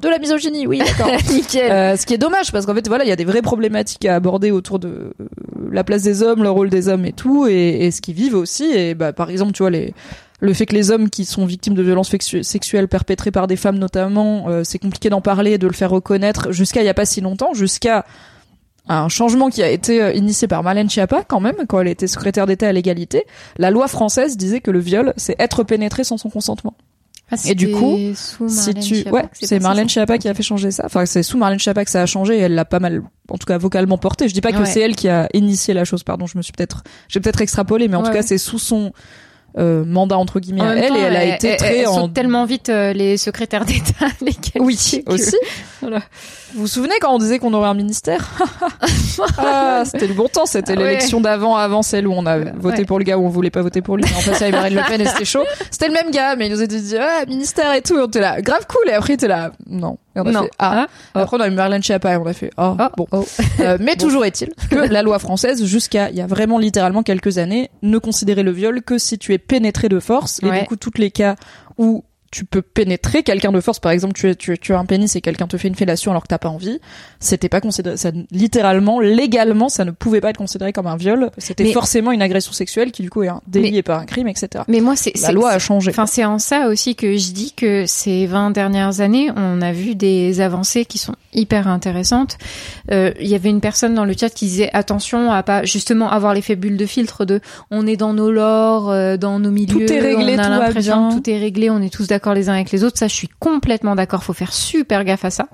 de 0.00 0.08
la 0.08 0.18
misogynie, 0.18 0.66
oui 0.66 0.78
d'accord. 0.78 1.10
Nickel. 1.32 1.72
Euh, 1.72 1.96
ce 1.96 2.06
qui 2.06 2.14
est 2.14 2.18
dommage 2.18 2.52
parce 2.52 2.66
qu'en 2.66 2.74
fait 2.74 2.86
voilà 2.86 3.04
il 3.04 3.08
y 3.08 3.12
a 3.12 3.16
des 3.16 3.24
vraies 3.24 3.42
problématiques 3.42 4.04
à 4.04 4.14
aborder 4.14 4.50
autour 4.52 4.78
de 4.78 4.88
euh, 5.20 5.24
la 5.72 5.82
place 5.82 6.02
des 6.02 6.22
hommes, 6.22 6.42
le 6.42 6.50
rôle 6.50 6.70
des 6.70 6.88
hommes 6.88 7.04
et 7.04 7.12
tout 7.12 7.46
et, 7.48 7.86
et 7.86 7.90
ce 7.90 8.00
qu'ils 8.00 8.14
vivent 8.14 8.36
aussi 8.36 8.64
et 8.64 8.94
bah 8.94 9.12
par 9.12 9.28
exemple 9.30 9.52
tu 9.52 9.62
vois 9.64 9.70
les 9.70 9.92
le 10.40 10.54
fait 10.54 10.66
que 10.66 10.74
les 10.76 10.92
hommes 10.92 11.10
qui 11.10 11.24
sont 11.24 11.46
victimes 11.46 11.74
de 11.74 11.82
violences 11.82 12.10
sexu- 12.12 12.44
sexuelles 12.44 12.86
perpétrées 12.86 13.32
par 13.32 13.48
des 13.48 13.56
femmes 13.56 13.78
notamment 13.78 14.48
euh, 14.48 14.62
c'est 14.64 14.78
compliqué 14.78 15.10
d'en 15.10 15.20
parler 15.20 15.58
de 15.58 15.66
le 15.66 15.72
faire 15.72 15.90
reconnaître 15.90 16.52
jusqu'à 16.52 16.80
il 16.82 16.86
y 16.86 16.88
a 16.90 16.94
pas 16.94 17.04
si 17.06 17.20
longtemps 17.20 17.52
jusqu'à 17.54 18.04
un 18.90 19.08
changement 19.08 19.50
qui 19.50 19.62
a 19.64 19.68
été 19.68 20.00
euh, 20.00 20.12
initié 20.12 20.46
par 20.46 20.62
Marlène 20.62 20.88
Schiappa 20.88 21.24
quand 21.26 21.40
même 21.40 21.56
quand 21.68 21.80
elle 21.80 21.88
était 21.88 22.06
secrétaire 22.06 22.46
d'État 22.46 22.68
à 22.68 22.72
l'égalité 22.72 23.24
la 23.58 23.72
loi 23.72 23.88
française 23.88 24.36
disait 24.36 24.60
que 24.60 24.70
le 24.70 24.78
viol 24.78 25.12
c'est 25.16 25.34
être 25.40 25.64
pénétré 25.64 26.04
sans 26.04 26.18
son 26.18 26.30
consentement 26.30 26.74
Ah, 27.30 27.36
Et 27.46 27.54
du 27.54 27.70
coup, 27.70 27.98
sous 28.14 28.48
si 28.48 28.72
tu 28.74 28.94
Schiappa 28.94 29.10
ouais 29.10 29.24
c'est 29.34 29.60
Marlène. 29.60 29.88
Schiappa 29.88 30.16
qui 30.18 30.28
a 30.28 30.34
fait 30.34 30.42
changer 30.42 30.70
ça 30.70 30.84
enfin 30.86 31.04
c'est 31.04 31.22
sous 31.22 31.36
Marlène 31.36 31.58
Schiappa 31.58 31.84
que 31.84 31.90
ça 31.90 32.00
a 32.02 32.06
changé 32.06 32.36
et 32.38 32.40
elle 32.40 32.54
l'a 32.54 32.64
pas 32.64 32.80
mal 32.80 33.02
en 33.28 33.36
tout 33.36 33.44
cas 33.46 33.58
vocalement 33.58 33.98
porté 33.98 34.28
je 34.28 34.34
dis 34.34 34.40
pas 34.40 34.50
que 34.52 34.58
Ouais. 34.58 34.64
c'est 34.66 34.80
elle 34.80 34.96
qui 34.96 35.08
a 35.10 35.28
initié 35.34 35.74
la 35.74 35.84
chose 35.84 36.02
pardon 36.04 36.26
je 36.26 36.38
me 36.38 36.42
suis 36.42 36.52
peut-être 36.52 36.84
j'ai 37.08 37.20
peut-être 37.20 37.42
extrapolé 37.42 37.86
mais 37.88 37.96
en 37.96 38.00
Ouais, 38.00 38.06
tout 38.06 38.12
cas 38.12 38.18
ouais. 38.20 38.22
c'est 38.22 38.38
sous 38.38 38.58
son 38.58 38.92
euh, 39.58 39.84
mandat 39.84 40.16
entre 40.18 40.40
guillemets 40.40 40.60
En 40.62 40.66
à 40.68 40.74
elle 40.76 40.88
temps, 40.88 40.96
et 40.96 41.00
elle 41.00 41.16
a 41.16 41.34
été 41.34 41.56
très 41.56 41.78
elle 41.78 41.88
en 41.88 42.08
tellement 42.08 42.44
vite 42.44 42.68
euh, 42.68 42.92
les 42.92 43.16
secrétaires 43.16 43.64
d'État, 43.64 44.06
les 44.20 44.26
oui 44.28 44.36
qualifiés 44.36 45.02
que- 45.02 45.12
aussi 45.12 45.36
voilà. 45.80 46.00
Vous 46.54 46.62
vous 46.62 46.66
souvenez 46.66 46.94
quand 47.00 47.12
on 47.14 47.18
disait 47.18 47.38
qu'on 47.38 47.52
aurait 47.54 47.68
un 47.68 47.74
ministère 47.74 48.30
ah, 49.38 49.82
c'était 49.84 50.06
le 50.06 50.14
bon 50.14 50.28
temps 50.28 50.46
c'était 50.46 50.72
Ah 50.76 50.80
ouais. 50.80 50.84
l'élection 50.88 51.20
d'avant 51.20 51.56
avant 51.56 51.82
celle 51.82 52.06
où 52.06 52.12
on 52.12 52.26
a 52.26 52.38
voté 52.38 52.84
pour 52.84 52.98
le 52.98 53.04
gars 53.04 53.18
où 53.18 53.24
on 53.24 53.28
voulait 53.28 53.50
pas 53.50 53.62
voter 53.62 53.82
pour 53.82 53.96
lui 53.96 54.04
en 54.04 54.20
face 54.20 54.40
avec 54.42 54.54
Marine 54.54 54.76
Le 54.76 54.82
Pen 54.86 55.00
et 55.00 55.06
c'était 55.06 55.24
chaud 55.24 55.44
c'était 55.70 55.88
le 55.88 55.94
même 55.94 56.10
gars 56.10 56.36
mais 56.36 56.46
il 56.46 56.52
nous 56.52 56.62
a 56.62 56.66
dit 56.66 56.94
ah 56.98 57.24
ministère 57.26 57.72
et 57.74 57.82
tout 57.82 57.96
et 57.96 58.00
on 58.00 58.06
était 58.06 58.20
là 58.20 58.40
grave 58.40 58.66
cool 58.68 58.88
et 58.88 58.92
après 58.94 59.12
il 59.12 59.14
était 59.14 59.28
là 59.28 59.52
non 59.68 59.98
et 60.16 60.20
on 60.20 60.26
a 60.26 60.32
Non. 60.32 60.42
fait 60.44 60.50
ah 60.58 60.86
Ah. 61.14 61.20
après 61.22 61.36
on 61.36 61.40
a 61.40 61.48
eu 61.48 61.50
Marlène 61.50 61.82
Schiappa 61.82 62.12
et 62.12 62.16
on 62.16 62.26
a 62.26 62.32
fait 62.32 62.50
oh, 62.58 62.76
Oh, 62.78 62.84
bon 62.96 63.06
oh. 63.12 63.24
Euh, 63.60 63.76
mais 63.80 63.96
toujours 63.98 64.24
est-il 64.24 64.50
que 64.70 64.76
la 64.76 65.02
loi 65.02 65.18
française, 65.18 65.64
jusqu'à 65.64 66.10
il 66.10 66.16
y 66.16 66.20
a 66.20 66.26
vraiment 66.26 66.58
littéralement 66.58 67.02
quelques 67.02 67.38
années, 67.38 67.70
ne 67.82 67.98
considérait 67.98 68.42
le 68.42 68.50
viol 68.50 68.82
que 68.82 68.98
si 68.98 69.18
tu 69.18 69.32
es 69.32 69.38
pénétré 69.38 69.88
de 69.88 70.00
force. 70.00 70.40
Et 70.42 70.46
Ouais. 70.46 70.60
du 70.62 70.66
coup, 70.66 70.76
tous 70.76 70.92
les 70.98 71.10
cas 71.10 71.36
où 71.76 72.04
tu 72.30 72.44
peux 72.44 72.62
pénétrer 72.62 73.22
quelqu'un 73.22 73.52
de 73.52 73.60
force, 73.60 73.78
par 73.78 73.92
exemple, 73.92 74.14
tu, 74.14 74.34
tu, 74.36 74.58
tu 74.58 74.74
as 74.74 74.78
un 74.78 74.84
pénis 74.84 75.14
et 75.16 75.20
quelqu'un 75.20 75.46
te 75.46 75.56
fait 75.56 75.68
une 75.68 75.74
fellation 75.74 76.10
alors 76.10 76.22
que 76.22 76.28
t'as 76.28 76.38
pas 76.38 76.48
envie, 76.48 76.78
c'était 77.20 77.48
pas 77.48 77.60
considéré, 77.60 77.96
ça, 77.96 78.10
littéralement, 78.30 79.00
légalement, 79.00 79.68
ça 79.68 79.84
ne 79.84 79.90
pouvait 79.90 80.20
pas 80.20 80.30
être 80.30 80.36
considéré 80.38 80.72
comme 80.72 80.86
un 80.86 80.96
viol. 80.96 81.30
C'était 81.38 81.72
forcément 81.72 82.12
une 82.12 82.22
agression 82.22 82.52
sexuelle 82.52 82.92
qui 82.92 83.02
du 83.02 83.10
coup 83.10 83.22
est 83.22 83.28
un 83.28 83.40
délit 83.46 83.72
Mais- 83.72 83.78
et 83.78 83.82
pas 83.82 83.96
un 83.98 84.04
crime, 84.04 84.28
etc. 84.28 84.64
Mais 84.68 84.80
moi, 84.80 84.94
c'est 84.96 85.12
La 85.20 85.32
loi 85.32 85.50
a 85.50 85.58
changé. 85.58 85.90
Enfin, 85.90 86.06
c'est 86.06 86.24
en 86.24 86.38
ça 86.38 86.68
aussi 86.68 86.94
que 86.96 87.16
je 87.16 87.32
dis 87.32 87.52
que 87.52 87.84
ces 87.86 88.26
20 88.26 88.50
dernières 88.50 89.00
années, 89.00 89.30
on 89.34 89.62
a 89.62 89.72
vu 89.72 89.94
des 89.94 90.40
avancées 90.40 90.84
qui 90.84 90.98
sont 90.98 91.14
hyper 91.32 91.66
intéressantes. 91.68 92.36
Euh, 92.90 93.12
Il 93.20 93.28
y 93.28 93.34
avait 93.34 93.50
une 93.50 93.60
personne 93.60 93.94
dans 93.94 94.04
le 94.04 94.12
chat 94.18 94.30
qui 94.30 94.46
disait 94.46 94.70
attention 94.72 95.30
à 95.30 95.42
pas 95.42 95.64
justement 95.64 96.10
avoir 96.10 96.34
l'effet 96.34 96.56
bulle 96.56 96.76
de 96.76 96.86
filtre 96.86 97.24
de 97.24 97.40
on 97.70 97.86
est 97.86 97.96
dans 97.96 98.12
nos 98.12 98.30
lores, 98.30 98.90
euh, 98.90 99.16
dans 99.16 99.38
nos 99.38 99.50
milieux, 99.50 99.86
Tout 99.86 99.92
est 99.92 100.00
réglé, 100.00 100.34
on 100.36 100.38
a 100.38 100.44
tout 100.44 100.50
va 100.50 100.58
l'impression 100.66 101.08
tout 101.10 101.30
est 101.30 101.38
réglé, 101.38 101.70
on 101.70 101.80
est 101.82 101.92
tous 101.92 102.06
d'accord 102.06 102.17
les 102.34 102.48
uns 102.48 102.54
avec 102.54 102.70
les 102.70 102.84
autres. 102.84 102.98
Ça, 102.98 103.08
je 103.08 103.14
suis 103.14 103.28
complètement 103.38 103.94
d'accord. 103.94 104.24
Faut 104.24 104.32
faire 104.32 104.52
super 104.52 105.04
gaffe 105.04 105.24
à 105.24 105.30
ça. 105.30 105.48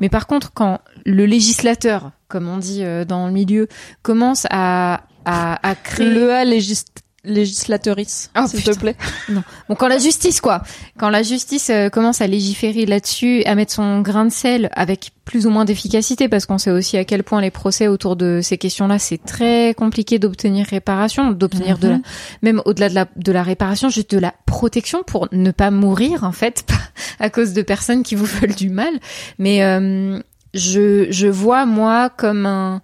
Mais 0.00 0.08
par 0.08 0.26
contre, 0.26 0.52
quand 0.52 0.80
le 1.04 1.26
législateur, 1.26 2.12
comme 2.28 2.48
on 2.48 2.56
dit 2.58 2.84
euh, 2.84 3.04
dans 3.04 3.26
le 3.26 3.32
milieu, 3.32 3.68
commence 4.02 4.46
à 4.50 5.02
à, 5.24 5.68
à 5.68 5.74
créer 5.74 6.10
Le 6.10 6.32
A 6.32 6.44
légis 6.44 6.84
législatrice, 7.24 8.30
Oh, 8.36 8.46
s'il 8.48 8.58
putain. 8.60 8.72
te 8.72 8.78
plaît. 8.78 8.96
Bon, 9.68 9.74
quand 9.74 9.88
la 9.88 9.98
justice, 9.98 10.40
quoi, 10.40 10.62
quand 10.98 11.08
la 11.08 11.22
justice 11.22 11.70
euh, 11.70 11.88
commence 11.88 12.20
à 12.20 12.26
légiférer 12.26 12.86
là-dessus, 12.86 13.42
à 13.44 13.54
mettre 13.54 13.72
son 13.72 14.00
grain 14.00 14.24
de 14.24 14.30
sel 14.32 14.68
avec 14.72 15.10
plus 15.24 15.46
ou 15.46 15.50
moins 15.50 15.64
d'efficacité, 15.64 16.28
parce 16.28 16.46
qu'on 16.46 16.58
sait 16.58 16.70
aussi 16.72 16.96
à 16.96 17.04
quel 17.04 17.22
point 17.22 17.40
les 17.40 17.50
procès 17.50 17.86
autour 17.88 18.16
de 18.16 18.40
ces 18.42 18.58
questions-là, 18.58 18.98
c'est 18.98 19.18
très 19.24 19.74
compliqué 19.74 20.18
d'obtenir 20.18 20.66
réparation, 20.66 21.30
d'obtenir 21.30 21.78
de 21.78 21.88
la, 21.88 21.94
Mhm. 21.96 22.02
même 22.42 22.62
au-delà 22.64 22.88
de 22.88 22.94
la, 22.94 23.06
de 23.16 23.32
la 23.32 23.42
réparation, 23.42 23.88
juste 23.88 24.10
de 24.12 24.18
la 24.18 24.34
protection 24.46 25.02
pour 25.04 25.28
ne 25.32 25.50
pas 25.52 25.70
mourir, 25.70 26.24
en 26.24 26.32
fait, 26.32 26.64
à 27.20 27.30
cause 27.30 27.52
de 27.52 27.62
personnes 27.62 28.02
qui 28.02 28.14
vous 28.14 28.26
veulent 28.40 28.54
du 28.54 28.68
mal. 28.68 28.92
Mais 29.38 29.62
euh, 29.62 30.18
je, 30.54 31.06
je 31.10 31.28
vois, 31.28 31.64
moi, 31.66 32.10
comme 32.10 32.46
un, 32.46 32.82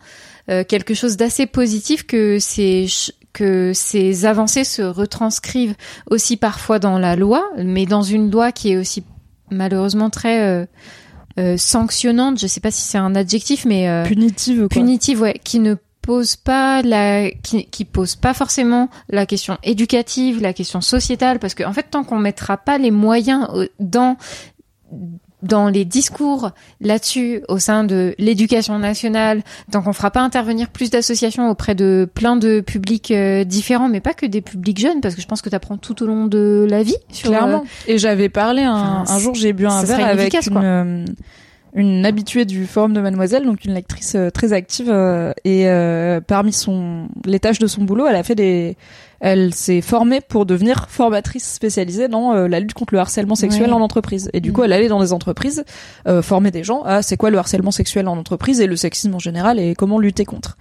euh, 0.49 0.65
quelque 0.65 0.95
chose 0.95 1.17
d'assez 1.19 1.45
positif 1.47 2.07
que 2.07 2.39
ces, 2.39 2.87
ch- 2.89 3.13
que 3.33 3.73
ces 3.75 4.27
avancées 4.27 4.65
se 4.65 4.83
retranscrivent 4.83 5.75
aussi 6.11 6.37
parfois 6.37 6.79
dans 6.79 6.99
la 6.99 7.17
loi, 7.17 7.49
mais 7.57 7.87
dans 7.87 8.03
une 8.03 8.31
loi 8.31 8.53
qui 8.53 8.73
est 8.73 8.77
aussi 8.77 9.05
malheureusement 9.51 10.11
très 10.11 10.41
euh, 10.43 10.67
euh, 11.39 11.57
sanctionnante. 11.57 12.41
Je 12.41 12.47
sais 12.47 12.61
pas 12.61 12.71
si 12.71 12.83
c'est 12.83 12.99
un 12.99 13.15
adjectif, 13.15 13.65
mais 13.65 13.89
euh, 13.89 14.05
Punitive, 14.05 14.59
quoi. 14.61 14.69
punitive, 14.69 15.21
ouais, 15.21 15.41
qui 15.43 15.61
ne 15.61 15.77
pose 16.03 16.37
pas 16.37 16.81
la 16.83 17.31
qui, 17.31 17.67
qui 17.67 17.85
pose 17.85 18.17
pas 18.17 18.33
forcément 18.33 18.89
la 19.11 19.27
question 19.27 19.59
éducative, 19.63 20.41
la 20.41 20.55
question 20.55 20.81
sociétale 20.81 21.39
parce 21.39 21.53
que 21.53 21.65
en 21.65 21.75
fait 21.75 21.91
tant 21.91 22.03
qu'on 22.03 22.19
mettra 22.19 22.57
pas 22.57 22.79
les 22.79 22.91
moyens 22.91 23.47
euh, 23.53 23.69
dans 23.79 24.17
dans 25.43 25.69
les 25.69 25.85
discours 25.85 26.51
là-dessus 26.81 27.43
au 27.49 27.59
sein 27.59 27.85
de 27.85 28.15
l'éducation 28.19 28.79
nationale, 28.79 29.43
tant 29.71 29.83
qu'on 29.83 29.93
fera 29.93 30.11
pas 30.11 30.21
intervenir 30.21 30.69
plus 30.69 30.91
d'associations 30.91 31.49
auprès 31.51 31.75
de 31.75 32.09
plein 32.13 32.37
de 32.37 32.61
publics 32.61 33.11
euh, 33.11 33.45
différents, 33.45 33.89
mais 33.89 34.01
pas 34.01 34.15
que 34.15 34.27
des 34.27 34.41
publics 34.41 34.79
jeunes, 34.81 35.01
parce 35.01 35.15
que 35.15 35.21
je 35.21 35.27
pense 35.27 35.41
que 35.43 35.49
tu 35.49 35.55
apprends 35.55 35.77
tout 35.77 36.03
au 36.03 36.07
long 36.07 36.27
de 36.27 36.67
la 36.69 36.83
vie. 36.83 36.97
Sur, 37.13 37.29
Clairement. 37.31 37.65
euh, 37.89 37.93
Et 37.93 37.99
j'avais 37.99 38.29
parlé 38.29 38.63
un, 38.63 39.03
Enfin, 39.03 39.15
un 39.15 39.19
jour, 39.19 39.35
j'ai 39.35 39.53
bu 39.53 39.67
un 39.67 39.83
verre 39.85 40.07
avec 40.07 40.35
une, 40.35 40.57
euh, 40.57 41.05
une 41.75 42.07
habituée 42.07 42.45
du 42.45 42.67
forum 42.67 42.93
de 42.93 43.01
Mademoiselle, 43.01 43.45
donc 43.45 43.65
une 43.65 43.75
lectrice 43.75 44.15
euh, 44.15 44.31
très 44.31 44.53
active. 44.53 44.89
euh, 44.91 45.33
et 45.45 45.69
euh, 45.69 46.21
parmi 46.21 46.53
son 46.53 47.09
les 47.25 47.41
tâches 47.41 47.59
de 47.59 47.67
son 47.67 47.85
boulot, 47.85 48.07
elle 48.07 48.17
a 48.17 48.23
fait 48.23 48.35
des, 48.35 48.77
elle 49.21 49.53
s'est 49.55 49.81
formée 49.81 50.21
pour 50.21 50.47
devenir 50.47 50.87
formatrice 50.89 51.45
spécialisée 51.53 52.09
dans 52.09 52.33
euh, 52.35 52.49
la 52.49 52.61
lutte 52.61 52.75
contre 52.75 52.95
le 52.95 53.01
harcèlement 53.01 53.35
sexuel 53.35 53.69
Ouais. 53.71 53.75
en 53.77 53.81
entreprise. 53.81 54.31
Et 54.33 54.41
du 54.41 54.51
Mm. 54.51 54.53
coup, 54.55 54.63
elle 54.65 54.73
allait 54.73 54.89
dans 54.89 55.01
des 55.01 55.13
entreprises 55.13 55.65
euh, 56.07 56.23
former 56.23 56.51
des 56.51 56.65
gens 56.65 56.83
à 56.85 57.03
c'est 57.03 57.17
quoi 57.17 57.31
le 57.31 57.39
harcèlement 57.39 57.71
sexuel 57.71 58.09
en 58.09 58.17
entreprise? 58.17 58.61
et 58.61 58.67
le 58.67 58.77
sexisme 58.77 59.15
en 59.15 59.19
général 59.19 59.59
et 59.59 59.75
comment 59.75 59.99
lutter 59.99 60.25
contre. 60.25 60.57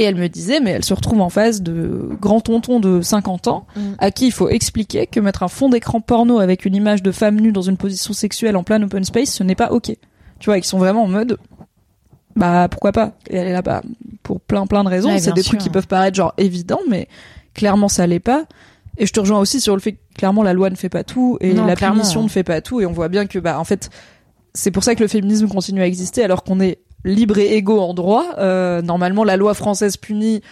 Et 0.00 0.04
elle 0.04 0.14
me 0.14 0.28
disait, 0.28 0.60
mais 0.60 0.70
elle 0.70 0.84
se 0.84 0.94
retrouve 0.94 1.20
en 1.20 1.28
face 1.28 1.60
de 1.60 2.08
grands 2.20 2.40
tontons 2.40 2.78
de 2.78 3.00
50 3.00 3.48
ans 3.48 3.66
Mm. 3.76 3.80
à 3.98 4.10
qui 4.10 4.26
il 4.26 4.32
faut 4.32 4.48
expliquer 4.48 5.06
que 5.06 5.18
mettre 5.20 5.42
un 5.42 5.48
fond 5.48 5.68
d'écran 5.68 6.00
porno 6.00 6.38
avec 6.40 6.64
une 6.64 6.74
image 6.76 7.02
de 7.02 7.10
femme 7.12 7.40
nue 7.40 7.52
dans 7.52 7.62
une 7.62 7.76
position 7.76 8.12
sexuelle 8.12 8.56
en 8.56 8.62
plein 8.64 8.82
open 8.82 9.02
space, 9.04 9.30
ce 9.30 9.42
n'est 9.42 9.54
pas 9.56 9.72
ok. 9.72 9.92
Tu 10.38 10.46
vois, 10.46 10.58
ils 10.58 10.64
sont 10.64 10.78
vraiment 10.78 11.04
en 11.04 11.08
mode, 11.08 11.38
bah 12.36 12.68
pourquoi 12.70 12.92
pas? 12.92 13.12
Et 13.28 13.36
elle 13.36 13.48
est 13.48 13.52
là, 13.52 13.62
bah 13.62 13.82
pour 14.22 14.40
plein 14.40 14.66
plein 14.66 14.84
de 14.84 14.88
raisons. 14.88 15.10
Ouais, 15.10 15.18
c'est 15.18 15.32
des 15.32 15.42
sûr. 15.42 15.50
trucs 15.50 15.60
qui 15.60 15.70
peuvent 15.70 15.86
paraître 15.86 16.16
genre 16.16 16.34
évidents, 16.38 16.80
mais 16.88 17.08
clairement 17.54 17.88
ça 17.88 18.06
l'est 18.06 18.20
pas. 18.20 18.44
Et 18.98 19.06
je 19.06 19.12
te 19.12 19.20
rejoins 19.20 19.38
aussi 19.38 19.60
sur 19.60 19.74
le 19.74 19.80
fait 19.80 19.92
que 19.92 19.98
clairement 20.16 20.42
la 20.42 20.52
loi 20.52 20.70
ne 20.70 20.76
fait 20.76 20.88
pas 20.88 21.04
tout 21.04 21.38
et 21.40 21.54
Non, 21.54 21.64
la 21.64 21.76
punition 21.76 22.22
ne 22.22 22.28
fait 22.28 22.42
pas 22.44 22.60
tout. 22.60 22.80
Et 22.80 22.86
on 22.86 22.92
voit 22.92 23.08
bien 23.08 23.26
que 23.26 23.38
bah 23.38 23.58
en 23.58 23.64
fait 23.64 23.90
c'est 24.54 24.70
pour 24.70 24.82
ça 24.82 24.94
que 24.94 25.00
le 25.00 25.08
féminisme 25.08 25.48
continue 25.48 25.82
à 25.82 25.86
exister 25.86 26.24
alors 26.24 26.42
qu'on 26.42 26.60
est 26.60 26.78
libre 27.04 27.38
et 27.38 27.54
égaux 27.54 27.80
en 27.80 27.94
droit. 27.94 28.26
Euh, 28.38 28.82
normalement, 28.82 29.24
la 29.24 29.36
loi 29.36 29.54
française 29.54 29.96
punit 29.96 30.42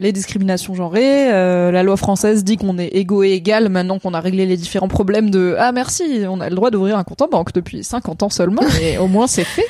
les 0.00 0.12
discriminations 0.12 0.74
genrées. 0.74 1.32
euh, 1.32 1.70
la 1.70 1.82
loi 1.82 1.96
française 1.96 2.44
dit 2.44 2.56
qu'on 2.56 2.78
est 2.78 2.88
égaux 2.88 3.22
et 3.22 3.30
égal 3.30 3.68
maintenant 3.68 3.98
qu'on 3.98 4.14
a 4.14 4.20
réglé 4.20 4.44
les 4.46 4.56
différents 4.56 4.88
problèmes 4.88 5.30
de 5.30 5.54
ah 5.58 5.72
merci, 5.72 6.22
on 6.28 6.40
a 6.40 6.48
le 6.48 6.56
droit 6.56 6.70
d'ouvrir 6.70 6.98
un 6.98 7.04
compte 7.04 7.22
en 7.22 7.28
banque 7.28 7.52
depuis 7.52 7.84
50 7.84 8.22
ans 8.24 8.30
seulement 8.30 8.62
et 8.82 8.98
au 8.98 9.06
moins 9.06 9.26
c'est 9.26 9.44
fait. 9.44 9.66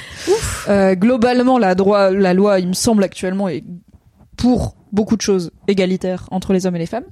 Euh, 0.68 0.94
globalement, 0.94 1.58
la 1.58 1.74
droit, 1.74 2.10
la 2.10 2.32
loi, 2.32 2.58
il 2.58 2.68
me 2.68 2.72
semble 2.72 3.04
actuellement 3.04 3.48
est 3.48 3.64
pour 4.36 4.74
beaucoup 4.92 5.16
de 5.16 5.22
choses 5.22 5.50
égalitaires 5.68 6.26
entre 6.30 6.52
les 6.52 6.66
hommes 6.66 6.76
et 6.76 6.80
les 6.80 6.86
femmes. 6.86 7.04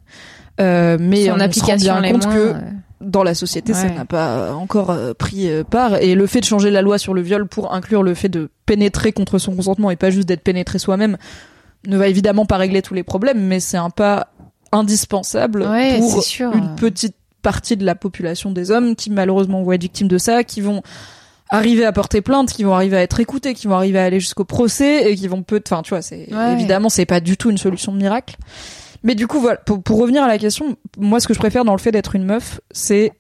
Euh, 0.61 0.97
mais 1.01 1.27
son 1.27 1.33
on 1.33 1.35
se 1.35 1.39
rend 1.39 1.41
application 1.41 2.01
bien 2.01 2.13
compte 2.13 2.27
moins, 2.27 2.35
que 2.35 2.39
euh, 2.39 2.55
dans 3.01 3.23
la 3.23 3.35
société, 3.35 3.75
ça 3.75 3.89
n'a 3.89 4.05
pas 4.05 4.29
euh, 4.29 4.53
encore 4.53 4.91
euh, 4.91 5.15
pris 5.15 5.49
part. 5.71 5.97
Et 5.97 6.15
le 6.15 6.27
fait 6.27 6.41
de 6.41 6.45
changer 6.45 6.71
la 6.71 6.83
loi 6.83 6.99
sur 6.99 7.15
le 7.15 7.23
viol 7.23 7.47
pour 7.47 7.75
inclure 7.75 8.03
le 8.03 8.15
fait 8.15 8.29
de 8.29 8.51
pénétrer 8.67 9.13
contre 9.13 9.39
son 9.39 9.55
consentement 9.55 9.91
et 9.91 9.97
pas 9.97 10.11
juste 10.11 10.29
d'être 10.29 10.43
pénétré 10.43 10.79
soi-même 10.79 11.17
ne 11.87 11.97
va 11.97 12.09
évidemment 12.09 12.47
pas 12.47 12.57
régler 12.57 12.83
tous 12.83 12.95
les 12.95 13.03
problèmes, 13.03 13.41
mais 13.47 13.61
c'est 13.61 13.77
un 13.77 13.91
pas 13.91 14.29
indispensable 14.71 15.63
Ouais, 15.63 15.99
pour 15.99 16.23
sûr. 16.23 16.53
une 16.55 16.75
petite 16.77 17.17
partie 17.43 17.77
de 17.77 17.85
la 17.85 17.95
population 17.95 18.51
des 18.51 18.71
hommes 18.71 18.95
qui 18.97 19.11
malheureusement 19.11 19.63
vont 19.63 19.73
être 19.73 19.83
victimes 19.83 20.09
de 20.09 20.19
ça, 20.19 20.45
qui 20.45 20.61
vont 20.61 20.83
arriver 21.51 21.85
à 21.85 21.93
porter 21.93 22.23
plainte, 22.23 22.51
qui 22.53 22.65
vont 22.65 22.73
arriver 22.75 22.97
à 22.97 23.03
être 23.03 23.21
écoutés, 23.21 23.53
qui 23.53 23.67
vont 23.67 23.75
arriver 23.75 23.99
à 23.99 24.05
aller 24.05 24.21
jusqu'au 24.21 24.45
procès 24.45 25.11
et 25.11 25.17
qui 25.17 25.29
vont 25.29 25.43
peut 25.43 25.61
enfin 25.67 25.83
tu 25.83 25.91
vois, 25.91 26.01
c'est 26.03 26.33
Ouais. 26.33 26.53
évidemment 26.53 26.89
c'est 26.89 27.05
pas 27.05 27.21
du 27.21 27.37
tout 27.37 27.51
une 27.51 27.59
solution 27.59 27.93
miracle. 27.93 28.37
Mais 29.03 29.15
du 29.15 29.27
coup 29.27 29.41
voilà, 29.41 29.57
pour, 29.59 29.83
pour 29.83 29.99
revenir 29.99 30.23
à 30.23 30.29
la 30.29 30.39
question, 30.39 30.77
moi 30.97 31.21
ce 31.21 31.27
que 31.29 31.35
je 31.35 31.39
préfère 31.41 31.65
dans 31.65 31.73
le 31.73 31.79
fait 31.79 31.91
d'être 31.91 32.15
une 32.15 32.25
meuf, 32.25 32.61
c'est 32.71 33.13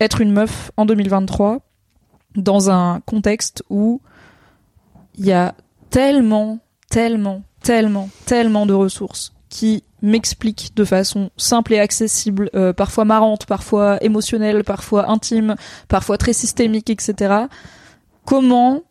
être 0.00 0.20
une 0.20 0.32
meuf 0.32 0.72
en 0.76 0.84
2023 0.84 1.60
dans 2.36 2.68
un 2.70 3.00
contexte 3.06 3.62
où 3.70 4.00
il 5.16 5.24
y 5.24 5.32
a 5.32 5.54
tellement, 5.90 6.58
tellement, 6.90 7.42
tellement, 7.64 8.08
tellement 8.26 8.66
de 8.66 8.72
ressources 8.74 9.32
qui 9.48 9.82
m'expliquent 10.02 10.72
de 10.76 10.84
façon 10.84 11.30
simple 11.36 11.72
et 11.74 11.78
accessible, 11.80 12.50
euh, 12.54 12.72
parfois 12.72 13.04
marrante, 13.04 13.46
parfois 13.46 14.02
émotionnelle, 14.04 14.62
parfois 14.64 15.10
intime, 15.10 15.56
parfois 15.88 16.18
très 16.18 16.32
systémique, 16.32 16.90
etc. 16.90 17.34
Comment 18.24 18.82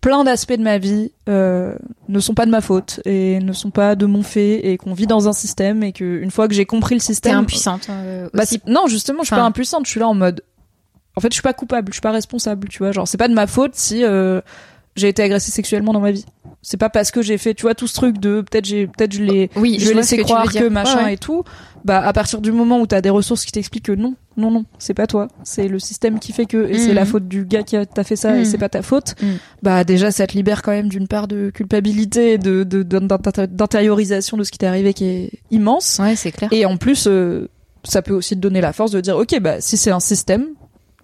plein 0.00 0.22
d'aspects 0.24 0.52
de 0.52 0.62
ma 0.62 0.76
vie 0.78 1.12
euh, 1.28 1.74
ne 2.08 2.20
sont 2.20 2.34
pas 2.34 2.44
de 2.44 2.50
ma 2.50 2.60
faute 2.60 3.00
et 3.06 3.38
ne 3.40 3.52
sont 3.54 3.70
pas 3.70 3.94
de 3.96 4.04
mon 4.04 4.22
fait 4.22 4.66
et 4.68 4.76
qu'on 4.76 4.92
vit 4.92 5.06
dans 5.06 5.28
un 5.28 5.32
système 5.32 5.82
et 5.82 5.92
que 5.92 6.04
une 6.20 6.30
fois 6.30 6.46
que 6.46 6.54
j'ai 6.54 6.66
compris 6.66 6.94
le 6.94 7.00
T'es 7.00 7.06
système, 7.06 7.38
impuissante 7.38 7.86
euh, 7.90 8.28
bah, 8.34 8.44
non, 8.66 8.86
justement, 8.86 9.20
je 9.22 9.26
suis 9.28 9.34
Enfin- 9.34 9.42
pas 9.42 9.46
impuissante. 9.48 9.86
Je 9.86 9.90
suis 9.90 10.00
là 10.00 10.08
en 10.08 10.14
mode. 10.14 10.42
En 11.16 11.20
fait, 11.20 11.28
je 11.28 11.34
suis 11.34 11.42
pas 11.42 11.54
coupable. 11.54 11.88
Je 11.88 11.94
suis 11.94 12.02
pas 12.02 12.10
responsable. 12.10 12.68
Tu 12.68 12.78
vois, 12.78 12.92
genre, 12.92 13.08
c'est 13.08 13.16
pas 13.16 13.28
de 13.28 13.34
ma 13.34 13.46
faute 13.46 13.76
si 13.76 14.04
euh, 14.04 14.40
j'ai 14.96 15.08
été 15.08 15.22
agressée 15.22 15.50
sexuellement 15.52 15.92
dans 15.94 16.00
ma 16.00 16.10
vie. 16.10 16.26
C'est 16.66 16.78
pas 16.78 16.88
parce 16.88 17.10
que 17.10 17.20
j'ai 17.20 17.36
fait, 17.36 17.52
tu 17.52 17.62
vois, 17.62 17.74
tout 17.74 17.86
ce 17.86 17.92
truc 17.94 18.18
de 18.18 18.40
peut-être 18.40 18.64
j'ai, 18.64 18.86
peut-être 18.86 19.12
je 19.12 19.22
l'ai, 19.22 19.50
Oui, 19.54 19.76
je 19.78 19.92
que 19.92 20.16
tu 20.16 20.22
croire 20.24 20.50
que 20.50 20.66
machin 20.68 20.96
Ouais, 20.96 21.04
ouais. 21.04 21.14
et 21.14 21.18
tout. 21.18 21.44
Bah, 21.84 22.00
à 22.04 22.12
partir 22.14 22.40
du 22.40 22.50
moment 22.52 22.80
où 22.80 22.86
t'as 22.86 23.02
des 23.02 23.10
ressources 23.10 23.44
qui 23.44 23.52
t'expliquent 23.52 23.84
que 23.84 23.92
non, 23.92 24.14
non, 24.38 24.50
non, 24.50 24.64
c'est 24.78 24.94
pas 24.94 25.06
toi. 25.06 25.28
C'est 25.42 25.68
le 25.68 25.78
système 25.78 26.18
qui 26.18 26.32
fait 26.32 26.46
que, 26.46 26.66
et 26.70 26.78
c'est 26.78 26.94
la 26.94 27.04
faute 27.04 27.28
du 27.28 27.44
gars 27.44 27.62
qui 27.62 27.76
a, 27.76 27.84
t'a 27.84 28.02
fait 28.02 28.16
ça 28.16 28.34
et 28.34 28.38
Mhm. 28.40 28.44
c'est 28.46 28.56
pas 28.56 28.70
ta 28.70 28.80
faute. 28.80 29.14
Mhm. 29.22 29.36
Bah, 29.62 29.84
déjà, 29.84 30.10
ça 30.10 30.26
te 30.26 30.32
libère 30.32 30.62
quand 30.62 30.70
même 30.72 30.88
d'une 30.88 31.06
part 31.06 31.28
de 31.28 31.50
culpabilité, 31.50 32.32
et 32.32 32.38
de, 32.38 32.64
de, 32.64 32.82
d'in- 32.82 33.06
d'intériorisation 33.64 34.36
de 34.36 34.44
ce 34.44 34.50
qui 34.50 34.58
t'est 34.58 34.66
arrivé 34.66 34.94
qui 34.94 35.04
est 35.04 35.30
immense. 35.50 35.98
Ouais, 36.02 36.16
c'est 36.16 36.32
clair. 36.32 36.48
Et 36.52 36.64
en 36.66 36.76
plus, 36.76 37.06
euh, 37.06 37.48
ça 37.82 38.02
peut 38.02 38.14
aussi 38.14 38.34
te 38.34 38.40
donner 38.40 38.60
la 38.60 38.72
force 38.72 38.90
de 38.90 39.00
dire, 39.00 39.16
ok, 39.16 39.38
bah 39.40 39.60
si 39.60 39.76
c'est 39.76 39.90
un 39.90 40.00
système, 40.00 40.46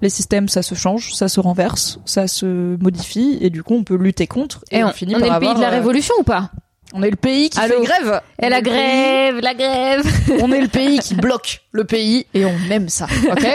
les 0.01 0.11
systèmes 0.11 0.49
ça 0.49 0.63
se 0.63 0.75
change, 0.75 1.13
ça 1.15 1.29
se 1.29 1.41
renverse, 1.41 2.01
ça 2.05 2.27
se 2.29 2.77
modifie, 2.83 3.39
et 3.41 3.51
du 3.51 3.63
coup 3.63 3.75
on 3.75 3.85
peut 3.85 3.97
lutter 3.97 4.27
contre. 4.27 4.65
Et, 4.71 4.79
Et 4.79 4.85
on, 4.85 4.89
on, 4.89 4.93
finit 4.93 5.15
on 5.17 5.21
par 5.21 5.29
est 5.29 5.35
le 5.35 5.41
pays 5.41 5.55
de 5.55 5.61
la 5.61 5.69
euh, 5.69 5.71
révolution 5.73 6.15
ou 6.19 6.23
pas? 6.23 6.51
On 6.93 7.03
est 7.05 7.11
le 7.11 7.17
pays 7.17 7.51
qui 7.51 7.61
Allô 7.61 7.81
fait 7.81 7.87
grève. 7.87 8.21
Et 8.43 8.49
la 8.49 8.57
pays- 8.61 8.73
grève, 8.73 9.39
la 9.41 9.55
grève. 9.55 10.03
on 10.43 10.51
est 10.53 10.61
le 10.61 10.69
pays 10.81 10.99
qui 10.99 11.15
bloque 11.15 11.63
le 11.73 11.85
pays 11.85 12.27
et 12.35 12.45
on 12.45 12.57
aime 12.71 12.89
ça, 12.89 13.07
ok? 13.31 13.47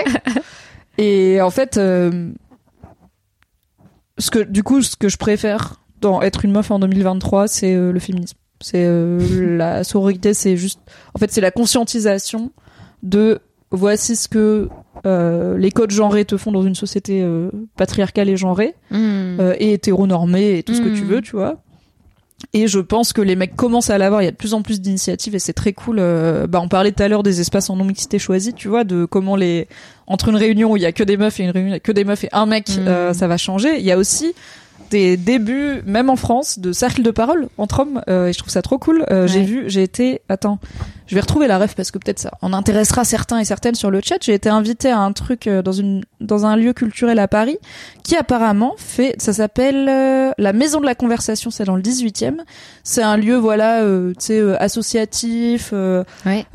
Et 0.97 1.41
en 1.41 1.49
fait, 1.49 1.75
euh, 1.75 2.31
ce 4.17 4.31
que 4.31 4.39
du 4.39 4.63
coup, 4.63 4.81
ce 4.81 4.95
que 4.95 5.09
je 5.09 5.17
préfère 5.17 5.81
dans 5.99 6.21
être 6.21 6.45
une 6.45 6.51
meuf 6.51 6.71
en 6.71 6.79
2023, 6.79 7.47
c'est 7.49 7.73
euh, 7.75 7.91
le 7.91 7.99
féminisme. 7.99 8.37
C'est 8.61 8.87
la 9.29 9.83
sororité, 9.83 10.33
c'est 10.33 10.55
juste, 10.55 10.79
en 11.13 11.19
fait, 11.19 11.29
c'est 11.31 11.41
la 11.41 11.51
conscientisation 11.51 12.51
de 13.03 13.39
voici 13.71 14.15
ce 14.15 14.29
que 14.29 14.69
euh, 15.05 15.57
les 15.57 15.71
codes 15.71 15.91
genrés 15.91 16.25
te 16.25 16.37
font 16.37 16.51
dans 16.51 16.63
une 16.63 16.75
société 16.75 17.21
euh, 17.21 17.49
patriarcale 17.77 18.29
et 18.29 18.37
genrée 18.37 18.73
Hmm. 18.91 19.39
euh, 19.39 19.55
et 19.59 19.73
hétéronormée 19.73 20.57
et 20.57 20.63
tout 20.63 20.73
ce 20.73 20.81
que 20.81 20.89
tu 20.89 21.03
veux, 21.03 21.21
tu 21.21 21.31
vois. 21.35 21.57
Et 22.53 22.67
je 22.67 22.79
pense 22.79 23.13
que 23.13 23.21
les 23.21 23.35
mecs 23.35 23.55
commencent 23.55 23.89
à 23.89 23.97
l'avoir. 23.97 24.21
Il 24.21 24.25
y 24.25 24.27
a 24.27 24.31
de 24.31 24.35
plus 24.35 24.53
en 24.53 24.61
plus 24.61 24.81
d'initiatives 24.81 25.35
et 25.35 25.39
c'est 25.39 25.53
très 25.53 25.73
cool. 25.73 25.97
Euh, 25.99 26.47
bah, 26.47 26.59
on 26.61 26.67
parlait 26.67 26.91
tout 26.91 27.01
à 27.01 27.07
l'heure 27.07 27.23
des 27.23 27.39
espaces 27.41 27.69
en 27.69 27.75
non 27.77 27.85
mixité 27.85 28.19
choisis, 28.19 28.53
tu 28.53 28.67
vois, 28.67 28.83
de 28.83 29.05
comment 29.05 29.35
les 29.35 29.67
entre 30.07 30.29
une 30.29 30.35
réunion 30.35 30.71
où 30.71 30.77
il 30.77 30.83
y 30.83 30.85
a 30.85 30.91
que 30.91 31.03
des 31.03 31.17
meufs 31.17 31.39
et 31.39 31.43
une 31.43 31.49
réunion 31.51 31.69
où 31.69 31.71
il 31.71 31.77
y 31.77 31.77
a 31.77 31.79
que 31.79 31.91
des 31.93 32.03
meufs 32.03 32.23
et 32.25 32.29
un 32.33 32.45
mec, 32.45 32.69
Mm. 32.69 32.87
euh, 32.87 33.13
ça 33.13 33.27
va 33.27 33.37
changer. 33.37 33.79
Il 33.79 33.85
y 33.85 33.91
a 33.91 33.97
aussi 33.97 34.33
des 34.91 35.17
débuts, 35.17 35.81
même 35.87 36.09
en 36.11 36.15
France, 36.17 36.59
de 36.59 36.71
cercles 36.71 37.01
de 37.01 37.09
parole 37.11 37.47
entre 37.57 37.79
hommes. 37.79 38.01
euh, 38.07 38.27
et 38.27 38.33
je 38.33 38.37
trouve 38.37 38.51
ça 38.51 38.61
trop 38.61 38.77
cool. 38.77 39.03
J'ai 39.25 39.41
vu, 39.41 39.63
j'ai 39.67 39.81
été, 39.81 40.21
attends, 40.29 40.59
je 41.07 41.15
vais 41.15 41.21
retrouver 41.21 41.47
la 41.47 41.57
ref 41.59 41.75
parce 41.75 41.91
que 41.91 41.97
peut-être 41.99 42.19
ça 42.19 42.31
en 42.41 42.53
intéressera 42.53 43.03
certains 43.03 43.39
et 43.39 43.45
certaines 43.45 43.75
sur 43.75 43.91
le 43.91 44.01
chat. 44.03 44.17
J'ai 44.21 44.33
été 44.33 44.49
invitée 44.49 44.89
à 44.89 44.99
un 44.99 45.11
truc 45.11 45.47
euh, 45.47 45.61
dans 45.61 45.71
une 45.71 46.03
dans 46.21 46.45
un 46.45 46.55
lieu 46.55 46.73
culturel 46.73 47.19
à 47.19 47.27
Paris 47.27 47.57
qui 48.03 48.15
apparemment 48.15 48.73
fait, 48.77 49.15
ça 49.19 49.33
s'appelle 49.33 49.87
euh, 49.89 50.31
la 50.37 50.53
Maison 50.53 50.79
de 50.79 50.85
la 50.85 50.95
Conversation. 50.95 51.51
C'est 51.51 51.65
dans 51.65 51.75
le 51.75 51.81
18e. 51.81 52.37
C'est 52.83 53.03
un 53.03 53.17
lieu 53.17 53.35
voilà, 53.35 53.81
euh, 53.83 54.09
tu 54.11 54.15
sais, 54.25 54.39
euh, 54.39 54.55
associatif. 54.61 55.71
euh, 55.73 56.03
Ouais. 56.25 56.45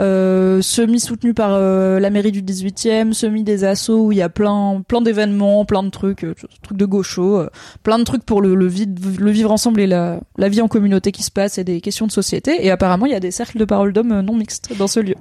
semi 0.62 1.00
soutenu 1.00 1.34
par 1.34 1.50
la 1.58 2.10
mairie 2.10 2.32
du 2.32 2.42
18e, 2.42 3.12
semi 3.12 3.42
des 3.44 3.64
assos 3.64 4.06
où 4.06 4.12
il 4.12 4.18
y 4.18 4.22
a 4.22 4.28
plein 4.28 4.82
plein 4.86 5.00
d'événements, 5.00 5.64
plein 5.64 5.82
de 5.82 5.90
trucs, 5.90 6.26
trucs 6.62 6.78
de 6.78 6.84
gaucho, 6.84 7.38
euh, 7.38 7.50
plein 7.82 7.98
de 7.98 8.04
trucs 8.04 8.24
pour 8.24 8.40
le 8.42 8.54
le, 8.54 8.66
vide- 8.66 8.98
le 9.18 9.30
vivre 9.30 9.50
ensemble 9.52 9.80
et 9.80 9.86
la 9.86 10.20
la 10.38 10.48
vie 10.48 10.60
en 10.60 10.68
communauté 10.68 11.12
qui 11.12 11.22
se 11.22 11.30
passe 11.30 11.58
et 11.58 11.64
des 11.64 11.80
questions 11.80 12.06
de 12.06 12.12
société 12.12 12.64
et 12.64 12.70
apparemment 12.70 13.06
il 13.06 13.12
y 13.12 13.14
a 13.14 13.20
des 13.20 13.30
cercles 13.30 13.58
de 13.58 13.64
parole 13.64 13.92
d'hommes 13.92 14.20
non 14.20 14.36
mixtes 14.40 14.76
dans 14.78 14.88
ce 14.88 15.00
lieu. 15.00 15.14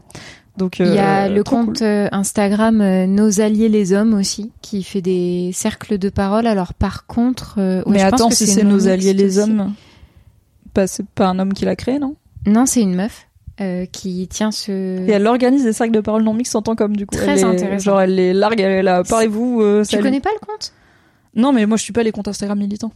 Donc 0.57 0.79
Il 0.79 0.87
y 0.93 0.97
a 0.97 1.25
euh, 1.25 1.29
le 1.29 1.43
compte 1.43 1.77
cool. 1.77 1.87
euh, 1.87 2.09
Instagram 2.11 2.81
euh, 2.81 3.05
Nos 3.05 3.39
Alliés 3.39 3.69
les 3.69 3.93
Hommes 3.93 4.13
aussi, 4.13 4.51
qui 4.61 4.83
fait 4.83 5.01
des 5.01 5.51
cercles 5.53 5.97
de 5.97 6.09
parole. 6.09 6.47
Alors 6.47 6.73
par 6.73 7.05
contre, 7.05 7.55
euh, 7.59 7.77
ouais, 7.83 7.93
Mais 7.93 7.99
je 7.99 8.03
pense 8.05 8.13
attends, 8.13 8.29
que 8.29 8.35
si 8.35 8.47
c'est 8.47 8.63
nos 8.63 8.75
mixte 8.75 8.87
alliés 8.87 9.13
les 9.13 9.39
hommes, 9.39 9.73
pas 10.73 10.85
c'est 10.87 11.05
pas 11.05 11.27
un 11.27 11.39
homme 11.39 11.53
qui 11.53 11.63
l'a 11.65 11.75
créé, 11.77 11.97
non? 11.99 12.15
Non, 12.45 12.65
c'est 12.65 12.81
une 12.81 12.95
meuf 12.95 13.25
qui 13.91 14.27
tient 14.29 14.51
ce. 14.51 14.71
Et 14.71 15.11
elle 15.11 15.27
organise 15.27 15.63
des 15.63 15.73
cercles 15.73 15.93
de 15.93 15.99
parole 16.01 16.23
non 16.23 16.33
mixtes 16.33 16.55
en 16.55 16.61
tant 16.61 16.75
qu'homme 16.75 16.95
du 16.95 17.05
coup. 17.05 17.15
Très 17.15 17.39
Elle 17.39 17.45
intéressant. 17.45 17.83
Genre 17.91 18.01
elle 18.01 18.15
les 18.15 18.33
largue, 18.33 18.59
elle 18.59 18.71
est 18.71 18.83
là. 18.83 19.03
Parlez-vous. 19.03 19.83
Tu 19.89 19.97
connais 19.99 20.21
pas 20.21 20.31
le 20.33 20.45
compte? 20.45 20.73
Non, 21.35 21.51
mais 21.53 21.65
moi 21.65 21.77
je 21.77 21.83
suis 21.83 21.93
pas 21.93 22.03
les 22.03 22.11
comptes 22.11 22.27
Instagram 22.29 22.57
militants. 22.57 22.91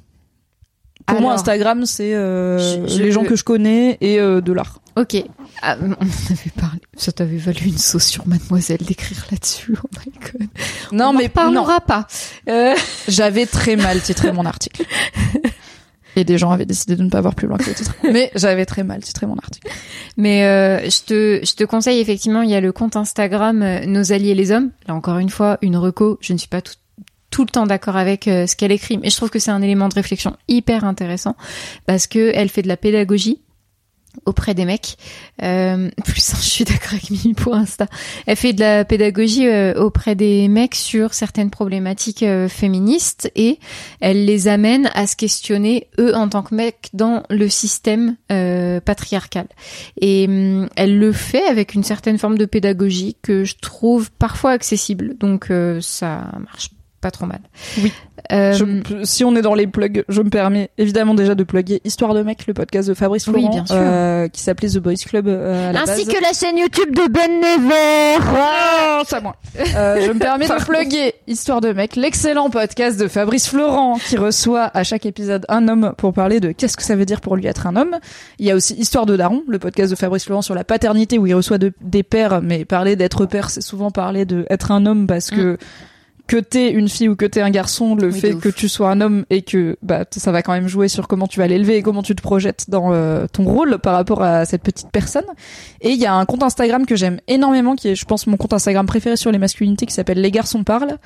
Pour 1.06 1.20
moi, 1.22 1.34
Instagram, 1.34 1.86
c'est 1.86 2.14
les 2.14 3.12
gens 3.12 3.24
que 3.24 3.36
je 3.36 3.44
connais 3.44 3.98
et 4.02 4.18
de 4.18 4.52
l'art. 4.54 4.80
Ok. 4.96 5.18
Ah, 5.62 5.78
on 5.82 5.92
en 5.92 5.96
avait 5.96 6.52
parlé. 6.56 6.80
Ça 6.96 7.12
t'avait 7.12 7.38
valu 7.38 7.66
une 7.66 7.78
sauce 7.78 8.06
sur 8.06 8.28
Mademoiselle 8.28 8.82
d'écrire 8.82 9.26
là-dessus. 9.32 9.76
Oh 9.84 9.88
my 10.06 10.12
god. 10.20 10.50
Non, 10.92 11.08
on 11.08 11.14
mais 11.14 11.26
en 11.26 11.30
parlera 11.30 11.82
pas. 11.82 12.08
Euh, 12.50 12.76
J'avais 13.08 13.46
très 13.46 13.76
mal 13.76 14.02
titré 14.02 14.32
mon 14.32 14.46
article. 14.46 14.84
Et 16.16 16.24
des 16.24 16.38
gens 16.38 16.52
avaient 16.52 16.66
décidé 16.66 16.96
de 16.96 17.04
ne 17.04 17.10
pas 17.10 17.22
voir 17.22 17.34
plus 17.34 17.48
loin 17.48 17.58
que 17.58 17.68
le 17.70 17.74
titre. 17.74 17.96
Mais 18.04 18.32
j'avais 18.36 18.66
très 18.66 18.84
mal 18.84 19.02
titré 19.02 19.26
mon 19.26 19.36
article. 19.36 19.68
Mais 20.16 20.46
euh, 20.46 20.88
je 20.88 21.02
te 21.04 21.40
je 21.44 21.56
te 21.56 21.64
conseille 21.64 22.00
effectivement, 22.00 22.44
il 22.44 22.52
y 22.52 22.56
a 22.56 22.62
le 22.62 22.72
compte 22.72 22.96
Instagram 22.96 23.64
euh, 23.64 23.86
Nos 23.88 24.12
alliés 24.12 24.36
les 24.36 24.52
hommes. 24.52 24.70
Là 24.88 24.94
encore 24.94 25.18
une 25.18 25.30
fois, 25.30 25.58
une 25.62 25.76
reco. 25.76 26.20
Je 26.22 26.34
ne 26.34 26.38
suis 26.38 26.48
pas 26.48 26.62
tout 26.62 26.74
tout 27.32 27.42
le 27.46 27.50
temps 27.50 27.66
d'accord 27.66 27.98
avec 27.98 28.28
euh, 28.28 28.46
ce 28.46 28.56
qu'elle 28.56 28.72
écrit, 28.72 29.00
mais 29.00 29.10
je 29.10 29.18
trouve 29.18 29.32
que 29.32 29.40
c'est 29.40 29.50
un 29.50 29.64
élément 29.64 29.90
de 29.90 29.96
réflexion 29.96 30.38
hyper 30.48 30.84
intéressant 30.84 31.36
parce 31.88 32.06
que 32.06 32.32
elle 32.36 32.48
fait 32.48 32.62
de 32.62 32.68
la 32.68 32.78
pédagogie 32.78 33.42
auprès 34.26 34.54
des 34.54 34.66
mecs. 34.66 34.98
Euh, 35.42 35.90
plus 36.06 36.34
je 36.36 36.50
suis 36.50 36.66
d'accord 36.66 36.94
avec 36.94 37.10
Mimi 37.10 37.34
pour 37.34 37.56
Insta. 37.56 37.88
Elle 38.26 38.38
fait 38.38 38.54
de 38.54 38.60
la 38.60 38.86
pédagogie 38.86 39.48
euh, 39.48 39.74
auprès 39.76 40.16
des 40.16 40.48
mecs 40.48 40.76
sur 40.76 41.14
certaines 41.14 41.50
problématiques 41.50 42.24
euh, 42.24 42.48
féministes 42.48 43.32
et 43.36 43.60
elle 44.00 44.26
les 44.26 44.48
amène 44.48 44.90
à 44.94 45.08
se 45.08 45.16
questionner 45.16 45.88
eux 46.00 46.16
en 46.16 46.30
tant 46.30 46.44
que 46.44 46.56
mecs 46.56 46.90
dans 46.94 47.24
le 47.30 47.50
système 47.50 48.16
euh, 48.32 48.80
patriarcal. 48.80 49.48
Et 50.00 50.26
hum, 50.28 50.70
elle 50.76 50.98
le 50.98 51.12
fait 51.12 51.46
avec 51.46 51.74
une 51.74 51.84
certaine 51.84 52.18
forme 52.18 52.38
de 52.38 52.46
pédagogie 52.46 53.18
que 53.22 53.44
je 53.44 53.56
trouve 53.62 54.12
parfois 54.12 54.52
accessible. 54.52 55.16
Donc 55.18 55.52
ça 55.82 56.32
marche 56.40 56.70
pas 57.04 57.12
trop 57.12 57.26
mal. 57.28 57.40
Oui. 57.78 57.92
Euh, 58.32 58.54
Je- 58.54 59.04
si 59.04 59.24
on 59.26 59.36
est 59.36 59.42
dans 59.42 59.54
les 59.54 59.68
plugs, 59.68 60.06
je 60.08 60.22
me 60.22 60.30
permets 60.30 60.70
évidemment 60.78 61.14
déjà 61.14 61.36
de 61.36 61.44
plugger 61.44 61.82
Histoire 61.84 62.14
de 62.14 62.24
mec, 62.24 62.48
le 62.48 62.54
podcast 62.54 62.88
de 62.88 62.94
Fabrice 62.94 63.28
Oui, 63.28 63.34
Florent, 63.42 63.50
bien 63.54 63.66
sûr. 63.66 63.76
euh, 63.78 64.28
qui 64.30 64.42
s'appelait 64.42 64.70
The 64.70 64.78
Boys 64.78 64.94
Club 65.06 65.28
euh, 65.28 65.70
à 65.70 65.74
la 65.74 65.82
ainsi 65.82 66.06
base. 66.06 66.16
que 66.16 66.22
la 66.22 66.32
chaîne 66.34 66.58
YouTube 66.58 66.96
de 66.96 67.12
Ben 67.12 67.30
Never. 67.42 68.26
Oh, 68.34 69.04
c'est 69.06 69.16
à 69.18 69.22
moi. 69.22 69.36
Euh, 69.76 70.02
je 70.06 70.12
me 70.12 70.20
permets 70.20 70.48
de 70.48 70.54
plugger 70.64 71.14
Histoire 71.28 71.60
de 71.62 71.74
mec, 71.74 71.96
l'excellent 71.98 72.50
podcast 72.50 72.98
de 73.00 73.08
Fabrice 73.10 73.50
Florent 73.50 73.98
qui 73.98 74.16
reçoit 74.18 74.72
à 74.74 74.84
chaque 74.84 75.06
épisode 75.06 75.46
un 75.50 75.68
homme 75.68 75.94
pour 75.98 76.14
parler 76.14 76.40
de 76.40 76.52
qu'est-ce 76.54 76.78
que 76.78 76.84
ça 76.84 76.96
veut 76.96 77.06
dire 77.06 77.20
pour 77.22 77.36
lui 77.36 77.46
être 77.48 77.68
un 77.68 77.76
homme. 77.76 77.98
Il 78.40 78.46
y 78.46 78.52
a 78.52 78.56
aussi 78.56 78.74
Histoire 78.76 79.06
de 79.06 79.18
Daron, 79.18 79.44
le 79.48 79.60
podcast 79.60 79.92
de 79.92 79.98
Fabrice 79.98 80.24
Florent 80.26 80.42
sur 80.42 80.56
la 80.56 80.64
paternité 80.64 81.20
où 81.20 81.28
il 81.28 81.36
reçoit 81.36 81.58
de- 81.58 81.74
des 81.82 82.04
pères, 82.04 82.42
mais 82.42 82.64
parler 82.64 82.96
d'être 82.96 83.26
père, 83.26 83.50
c'est 83.50 83.62
souvent 83.62 83.92
parler 83.92 84.24
de 84.26 84.46
être 84.50 84.72
un 84.72 84.86
homme 84.86 85.08
parce 85.08 85.30
que 85.30 85.58
que 86.26 86.38
t'es 86.38 86.72
une 86.72 86.88
fille 86.88 87.10
ou 87.10 87.16
que 87.16 87.26
t'es 87.26 87.42
un 87.42 87.50
garçon, 87.50 87.96
le 87.96 88.08
Oui, 88.08 88.20
fait 88.20 88.34
que 88.36 88.50
tu 88.50 88.70
sois 88.70 88.90
un 88.90 89.02
homme 89.02 89.26
et 89.30 89.42
que 89.42 89.78
bah 89.82 90.06
ça 90.10 90.32
va 90.32 90.42
quand 90.42 90.54
même 90.54 90.68
jouer 90.70 90.88
sur 90.88 91.08
comment 91.08 91.28
tu 91.28 91.40
vas 91.40 91.48
l'élever 91.48 91.76
et 91.78 91.82
comment 91.82 92.02
tu 92.02 92.16
te 92.16 92.22
projettes 92.22 92.66
dans 92.70 92.94
euh, 92.94 93.26
ton 93.32 93.44
rôle 93.44 93.78
par 93.80 93.94
rapport 93.96 94.24
à 94.24 94.46
cette 94.46 94.64
petite 94.64 94.88
personne. 94.92 95.26
Et 95.82 95.90
il 95.90 96.00
y 96.00 96.06
a 96.06 96.14
un 96.14 96.26
compte 96.26 96.44
Instagram 96.44 96.86
que 96.86 96.96
j'aime 96.96 97.20
énormément, 97.28 97.76
qui 97.76 97.90
est, 97.90 97.96
je 97.96 98.06
pense, 98.06 98.26
mon 98.26 98.38
compte 98.38 98.54
Instagram 98.54 98.86
préféré 98.86 99.18
sur 99.18 99.32
les 99.32 99.38
masculinités, 99.38 99.86
qui 99.86 99.94
s'appelle 99.94 100.22
Les 100.22 100.32
garçons 100.32 100.64
parlent, 100.64 100.98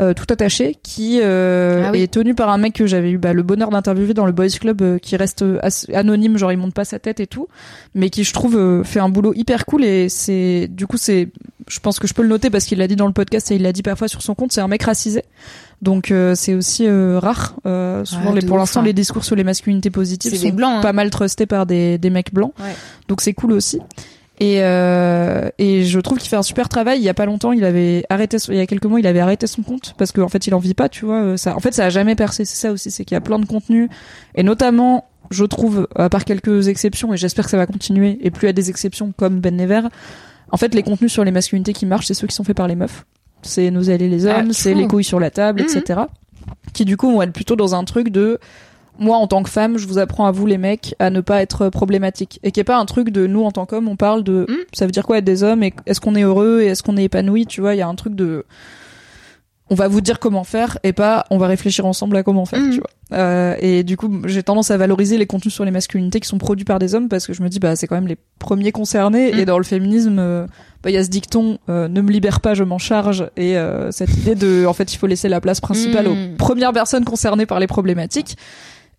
euh, 0.00 0.12
tout 0.12 0.26
attaché, 0.30 0.76
qui 0.82 1.20
euh, 1.22 1.84
Ah 1.86 1.90
oui. 1.92 2.02
est 2.02 2.12
tenu 2.12 2.34
par 2.34 2.50
un 2.50 2.58
mec 2.58 2.74
que 2.74 2.86
j'avais 2.86 3.10
eu 3.10 3.18
bah, 3.18 3.32
le 3.32 3.42
bonheur 3.42 3.70
d'interviewer 3.70 4.12
dans 4.12 4.26
le 4.26 4.32
Boys 4.32 4.48
Club, 4.60 4.82
euh, 4.82 4.98
qui 4.98 5.16
reste 5.16 5.40
euh, 5.42 5.58
anonyme, 5.94 6.36
genre 6.36 6.52
il 6.52 6.58
monte 6.58 6.74
pas 6.74 6.84
sa 6.84 6.98
tête 6.98 7.18
et 7.20 7.26
tout, 7.26 7.48
mais 7.94 8.10
qui 8.10 8.24
je 8.24 8.32
trouve 8.34 8.56
euh, 8.56 8.84
fait 8.84 9.00
un 9.00 9.08
boulot 9.08 9.32
hyper 9.34 9.64
cool 9.64 9.84
et 9.84 10.08
c'est, 10.10 10.68
du 10.70 10.86
coup 10.86 10.98
c'est, 10.98 11.30
je 11.68 11.80
pense 11.80 11.98
que 11.98 12.06
je 12.06 12.12
peux 12.14 12.22
le 12.22 12.28
noter 12.28 12.50
parce 12.50 12.64
qu'il 12.66 12.78
l'a 12.78 12.86
dit 12.88 12.96
dans 12.96 13.06
le 13.06 13.12
podcast 13.12 13.50
et 13.50 13.56
il 13.56 13.62
l'a 13.62 13.72
dit 13.72 13.82
parfois 13.82 14.08
sur 14.08 14.20
son 14.22 14.34
compte, 14.34 14.52
c'est 14.52 14.60
un 14.66 14.68
mec 14.68 14.82
racisé. 14.82 15.22
Donc 15.82 16.10
euh, 16.10 16.34
c'est 16.34 16.54
aussi 16.54 16.86
euh, 16.86 17.18
rare. 17.18 17.54
Euh, 17.66 18.04
souvent, 18.04 18.28
Ouais, 18.30 18.34
les, 18.36 18.40
de 18.42 18.46
pour 18.46 18.56
l'instant, 18.58 18.80
hein. 18.80 18.84
les 18.84 18.92
discours 18.92 19.24
sur 19.24 19.36
les 19.36 19.44
masculinités 19.44 19.90
positives 19.90 20.34
sont 20.36 20.48
blancs. 20.50 20.78
hein. 20.78 20.80
pas 20.80 20.92
mal 20.92 21.10
trustés 21.10 21.46
par 21.46 21.66
des, 21.66 21.98
des 21.98 22.10
mecs 22.10 22.32
blancs. 22.32 22.52
Ouais. 22.60 22.74
Donc 23.08 23.20
c'est 23.20 23.32
cool 23.34 23.52
aussi. 23.52 23.80
Et, 24.38 24.62
euh, 24.62 25.48
et 25.58 25.84
je 25.84 25.98
trouve 26.00 26.18
qu'il 26.18 26.28
fait 26.28 26.36
un 26.36 26.42
super 26.42 26.68
travail. 26.68 26.98
Il 26.98 27.04
y 27.04 27.08
a 27.08 27.14
pas 27.14 27.24
longtemps, 27.24 27.52
il 27.52 27.64
avait 27.64 28.04
arrêté, 28.10 28.38
son- 28.38 28.52
il 28.52 28.58
y 28.58 28.60
a 28.60 28.66
quelques 28.66 28.84
mois, 28.84 29.00
il 29.00 29.06
avait 29.06 29.20
arrêté 29.20 29.46
son 29.46 29.62
compte 29.62 29.94
parce 29.96 30.12
qu'en 30.12 30.28
fait, 30.28 30.46
il 30.46 30.54
en 30.54 30.58
vit 30.58 30.74
pas, 30.74 30.88
tu 30.90 31.04
vois. 31.06 31.22
euh, 31.22 31.36
Ça, 31.38 31.56
en 31.56 31.60
fait, 31.60 31.72
ça 31.72 31.86
a 31.86 31.90
jamais 31.90 32.14
percé. 32.16 32.44
C'est 32.44 32.56
ça 32.56 32.70
aussi, 32.72 32.90
c'est 32.90 33.04
qu'il 33.06 33.14
y 33.14 33.18
a 33.18 33.22
plein 33.22 33.38
de 33.38 33.46
contenus 33.46 33.88
et 34.34 34.42
notamment, 34.42 35.06
je 35.30 35.44
trouve, 35.44 35.88
à 35.96 36.08
part 36.10 36.24
quelques 36.26 36.68
exceptions, 36.68 37.12
et 37.14 37.16
j'espère 37.16 37.46
que 37.46 37.50
ça 37.50 37.56
va 37.56 37.66
continuer, 37.66 38.18
et 38.22 38.30
plus 38.30 38.46
à 38.48 38.52
des 38.52 38.68
exceptions 38.70 39.12
comme 39.16 39.40
Ben 39.40 39.56
Never, 39.56 39.80
en 40.52 40.56
fait, 40.56 40.74
les 40.74 40.82
contenus 40.82 41.12
sur 41.12 41.24
les 41.24 41.32
masculinités 41.32 41.72
qui 41.72 41.84
marchent, 41.86 42.06
c'est 42.06 42.14
ceux 42.14 42.26
qui 42.28 42.34
sont 42.34 42.44
faits 42.44 42.56
par 42.56 42.68
les 42.68 42.76
meufs. 42.76 43.04
C'est 43.46 43.70
nos 43.70 43.88
alliés 43.90 44.08
les 44.08 44.26
Ah, 44.26 44.40
hommes, 44.40 44.52
c'est 44.52 44.72
true. 44.72 44.82
les 44.82 44.88
couilles 44.88 45.04
sur 45.04 45.20
la 45.20 45.30
table, 45.30 45.62
Mhm. 45.62 45.78
etc. 45.78 46.00
Qui 46.72 46.84
du 46.84 46.96
coup 46.96 47.10
vont 47.10 47.22
être 47.22 47.32
plutôt 47.32 47.56
dans 47.56 47.74
un 47.74 47.84
truc 47.84 48.10
de 48.10 48.38
moi 48.98 49.16
en 49.18 49.26
tant 49.26 49.42
que 49.42 49.50
femme, 49.50 49.76
je 49.76 49.86
vous 49.86 49.98
apprends 49.98 50.26
à 50.26 50.30
vous 50.30 50.46
les 50.46 50.56
mecs 50.58 50.94
à 50.98 51.10
ne 51.10 51.20
pas 51.20 51.42
être 51.42 51.68
problématique 51.68 52.40
et 52.42 52.50
qui 52.50 52.60
est 52.60 52.64
pas 52.64 52.78
un 52.78 52.86
truc 52.86 53.10
de 53.10 53.26
nous 53.26 53.42
en 53.44 53.50
tant 53.52 53.66
qu'hommes, 53.66 53.88
on 53.88 53.96
parle 53.96 54.24
de 54.24 54.46
Mm. 54.48 54.54
ça 54.72 54.86
veut 54.86 54.92
dire 54.92 55.04
quoi 55.04 55.18
être 55.18 55.24
des 55.24 55.42
hommes 55.42 55.62
et 55.62 55.74
est-ce 55.86 56.00
qu'on 56.00 56.14
est 56.14 56.22
heureux 56.22 56.60
et 56.62 56.66
est-ce 56.68 56.82
qu'on 56.82 56.96
est 56.96 57.04
épanoui, 57.04 57.44
tu 57.46 57.60
vois, 57.60 57.74
il 57.74 57.78
y 57.78 57.82
a 57.82 57.88
un 57.88 57.94
truc 57.94 58.14
de 58.14 58.44
on 59.68 59.74
va 59.74 59.88
vous 59.88 60.00
dire 60.00 60.20
comment 60.20 60.44
faire 60.44 60.78
et 60.84 60.92
pas 60.92 61.26
on 61.30 61.38
va 61.38 61.48
réfléchir 61.48 61.86
ensemble 61.86 62.16
à 62.16 62.22
comment 62.22 62.44
faire, 62.44 62.60
Mm. 62.60 62.70
tu 62.70 62.78
vois. 62.78 63.18
Euh, 63.18 63.54
et 63.60 63.82
du 63.82 63.96
coup, 63.96 64.22
j'ai 64.26 64.42
tendance 64.42 64.70
à 64.70 64.76
valoriser 64.76 65.18
les 65.18 65.26
contenus 65.26 65.52
sur 65.54 65.64
les 65.64 65.70
masculinités 65.72 66.20
qui 66.20 66.28
sont 66.28 66.38
produits 66.38 66.64
par 66.64 66.78
des 66.78 66.94
hommes 66.94 67.08
parce 67.08 67.26
que 67.26 67.32
je 67.32 67.42
me 67.42 67.48
dis 67.48 67.58
bah 67.58 67.74
c'est 67.76 67.86
quand 67.88 67.96
même 67.96 68.06
les 68.06 68.16
premiers 68.38 68.72
concernés 68.72 69.32
Mm. 69.32 69.38
et 69.40 69.44
dans 69.44 69.58
le 69.58 69.64
féminisme 69.64 70.18
euh, 70.20 70.46
bah 70.86 70.92
il 70.92 70.94
y 70.94 70.98
a 70.98 71.02
ce 71.02 71.10
dicton 71.10 71.58
euh, 71.68 71.88
ne 71.88 72.00
me 72.00 72.12
libère 72.12 72.38
pas, 72.40 72.54
je 72.54 72.62
m'en 72.62 72.78
charge 72.78 73.28
et 73.36 73.58
euh, 73.58 73.90
cette 73.90 74.16
idée 74.16 74.36
de 74.36 74.64
en 74.66 74.72
fait, 74.72 74.94
il 74.94 74.96
faut 74.98 75.08
laisser 75.08 75.28
la 75.28 75.40
place 75.40 75.60
principale 75.60 76.06
Mm. 76.06 76.34
aux 76.34 76.36
premières 76.36 76.72
personnes 76.72 77.04
concernées 77.04 77.44
par 77.44 77.58
les 77.58 77.66
problématiques. 77.66 78.36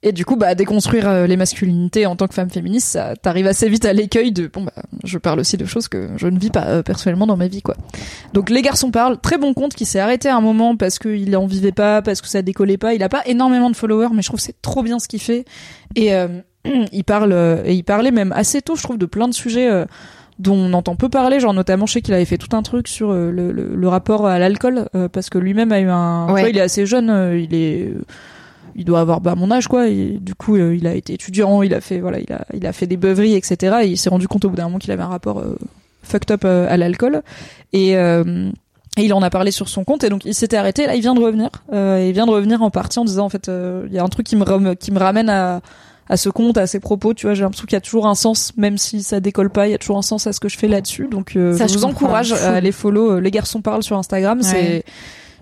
Et 0.03 0.11
du 0.11 0.25
coup, 0.25 0.35
bah, 0.35 0.53
déconstruire 0.53 1.07
euh, 1.07 1.27
les 1.27 1.37
masculinités 1.37 2.05
en 2.05 2.15
tant 2.17 2.27
que 2.27 2.33
femme 2.33 2.49
féministe, 2.49 2.89
ça 2.89 3.15
t'arrive 3.15 3.47
assez 3.47 3.67
vite 3.69 3.85
à 3.85 3.93
l'écueil 3.93 4.31
de 4.33 4.47
bon 4.47 4.63
bah, 4.63 4.73
je 5.05 5.17
parle 5.17 5.39
aussi 5.39 5.55
de 5.55 5.65
choses 5.65 5.87
que 5.87 6.09
je 6.17 6.27
ne 6.27 6.37
vis 6.37 6.49
pas 6.51 6.65
euh, 6.65 6.83
personnellement 6.83 7.25
dans 7.25 7.37
ma 7.37 7.47
vie, 7.47 7.61
quoi. 7.61 7.75
Donc 8.33 8.49
les 8.49 8.61
garçons 8.61 8.91
parlent, 8.91 9.17
très 9.19 9.37
bon 9.37 9.53
compte 9.53 9.73
qui 9.73 9.85
s'est 9.85 9.99
arrêté 9.99 10.27
à 10.27 10.35
un 10.35 10.41
moment 10.41 10.75
parce 10.75 10.99
qu'il 10.99 11.35
en 11.37 11.47
vivait 11.47 11.71
pas, 11.71 12.01
parce 12.01 12.21
que 12.21 12.27
ça 12.27 12.41
décollait 12.41 12.77
pas. 12.77 12.93
Il 12.93 13.01
a 13.01 13.09
pas 13.09 13.23
énormément 13.25 13.69
de 13.71 13.75
followers, 13.77 14.09
mais 14.13 14.21
je 14.21 14.27
trouve 14.27 14.39
que 14.39 14.45
c'est 14.45 14.61
trop 14.61 14.83
bien 14.83 14.99
ce 14.99 15.07
qu'il 15.07 15.21
fait. 15.21 15.45
Et 15.95 16.13
euh, 16.13 16.27
il 16.91 17.03
parle 17.05 17.63
et 17.65 17.73
il 17.73 17.83
parlait 17.83 18.11
même 18.11 18.33
assez 18.33 18.61
tôt, 18.61 18.75
je 18.75 18.83
trouve, 18.83 18.97
de 18.99 19.05
plein 19.07 19.27
de 19.27 19.33
sujets. 19.33 19.69
euh, 19.71 19.85
dont 20.39 20.55
on 20.55 20.73
entend 20.73 20.95
peu 20.95 21.09
parler, 21.09 21.39
genre 21.39 21.53
notamment 21.53 21.85
je 21.87 21.93
sais 21.93 22.01
qu'il 22.01 22.13
avait 22.13 22.25
fait 22.25 22.37
tout 22.37 22.55
un 22.55 22.61
truc 22.61 22.87
sur 22.87 23.09
euh, 23.11 23.31
le, 23.31 23.51
le, 23.51 23.75
le 23.75 23.87
rapport 23.87 24.27
à 24.27 24.37
l'alcool 24.39 24.87
euh, 24.95 25.07
parce 25.09 25.29
que 25.29 25.37
lui-même 25.37 25.71
a 25.71 25.79
eu 25.79 25.89
un, 25.89 26.31
Ouais. 26.31 26.49
il 26.51 26.57
est 26.57 26.61
assez 26.61 26.85
jeune, 26.85 27.09
euh, 27.09 27.39
il 27.39 27.53
est, 27.55 27.91
il 28.75 28.85
doit 28.85 28.99
avoir 28.99 29.19
bah, 29.21 29.33
mon 29.35 29.49
âge 29.49 29.67
quoi, 29.67 29.87
et 29.89 30.17
du 30.21 30.35
coup 30.35 30.55
euh, 30.55 30.75
il 30.75 30.85
a 30.85 30.93
été 30.93 31.13
étudiant, 31.13 31.63
il 31.63 31.73
a 31.73 31.81
fait 31.81 31.99
voilà, 31.99 32.19
il 32.19 32.31
a, 32.31 32.45
il 32.53 32.65
a 32.67 32.73
fait 32.73 32.85
des 32.87 32.97
beuveries 32.97 33.33
etc. 33.33 33.77
Et 33.83 33.87
il 33.87 33.97
s'est 33.97 34.09
rendu 34.09 34.27
compte 34.27 34.45
au 34.45 34.49
bout 34.49 34.55
d'un 34.55 34.65
moment 34.65 34.77
qu'il 34.77 34.91
avait 34.91 35.01
un 35.03 35.07
rapport 35.07 35.39
euh, 35.39 35.57
fucked 36.03 36.29
up 36.31 36.41
euh, 36.45 36.67
à 36.69 36.77
l'alcool 36.77 37.23
et 37.73 37.97
euh, 37.97 38.51
et 38.99 39.03
il 39.05 39.13
en 39.13 39.21
a 39.21 39.29
parlé 39.29 39.51
sur 39.51 39.69
son 39.69 39.83
compte 39.83 40.03
et 40.03 40.09
donc 40.09 40.25
il 40.25 40.33
s'était 40.33 40.57
arrêté. 40.57 40.87
Là, 40.87 40.95
il 40.95 41.01
vient 41.01 41.13
de 41.13 41.19
revenir. 41.21 41.49
Euh, 41.71 42.03
il 42.07 42.13
vient 42.13 42.25
de 42.25 42.31
revenir 42.31 42.63
en 42.63 42.71
partie 42.71 42.97
en 42.97 43.05
disant 43.05 43.25
en 43.25 43.29
fait, 43.29 43.47
euh, 43.47 43.85
il 43.87 43.93
y 43.93 43.99
a 43.99 44.03
un 44.03 44.07
truc 44.07 44.25
qui 44.25 44.35
me 44.35 44.43
ram- 44.43 44.75
qui 44.75 44.91
me 44.91 44.97
ramène 44.97 45.29
à 45.29 45.61
à 46.09 46.17
ce 46.17 46.29
compte, 46.29 46.57
à 46.57 46.67
ses 46.67 46.79
propos. 46.79 47.13
Tu 47.13 47.25
vois, 47.25 47.33
j'ai 47.33 47.43
l'impression 47.43 47.65
qu'il 47.65 47.75
y 47.75 47.77
a 47.77 47.81
toujours 47.81 48.07
un 48.07 48.15
sens, 48.15 48.53
même 48.57 48.77
si 48.77 49.03
ça 49.03 49.19
décolle 49.19 49.49
pas. 49.49 49.67
Il 49.67 49.71
y 49.71 49.73
a 49.73 49.77
toujours 49.77 49.97
un 49.97 50.01
sens 50.03 50.27
à 50.27 50.33
ce 50.33 50.39
que 50.39 50.49
je 50.49 50.57
fais 50.57 50.67
là-dessus. 50.67 51.07
Donc, 51.09 51.35
euh, 51.35 51.57
Ça, 51.57 51.67
je 51.67 51.73
je 51.73 51.77
vous 51.79 51.85
encourage 51.85 52.31
à 52.33 52.53
aller 52.53 52.71
follow. 52.71 53.13
euh, 53.13 53.19
les 53.21 53.31
garçons 53.31 53.61
parlent 53.61 53.83
sur 53.83 53.97
Instagram. 53.97 54.41
C'est, 54.41 54.83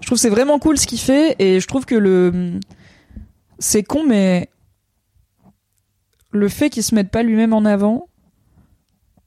je 0.02 0.06
trouve 0.08 0.18
c'est 0.18 0.30
vraiment 0.30 0.60
cool 0.60 0.78
ce 0.78 0.88
qu'il 0.88 1.00
fait 1.00 1.36
et 1.40 1.60
je 1.60 1.68
trouve 1.68 1.86
que 1.86 1.96
le 1.96 2.60
c'est 3.60 3.84
con, 3.84 4.04
mais 4.08 4.50
le 6.32 6.50
fait 6.50 6.70
qu'il 6.70 6.84
se 6.84 6.94
mette 6.94 7.10
pas 7.10 7.24
lui-même 7.24 7.54
en 7.54 7.64
avant, 7.64 8.08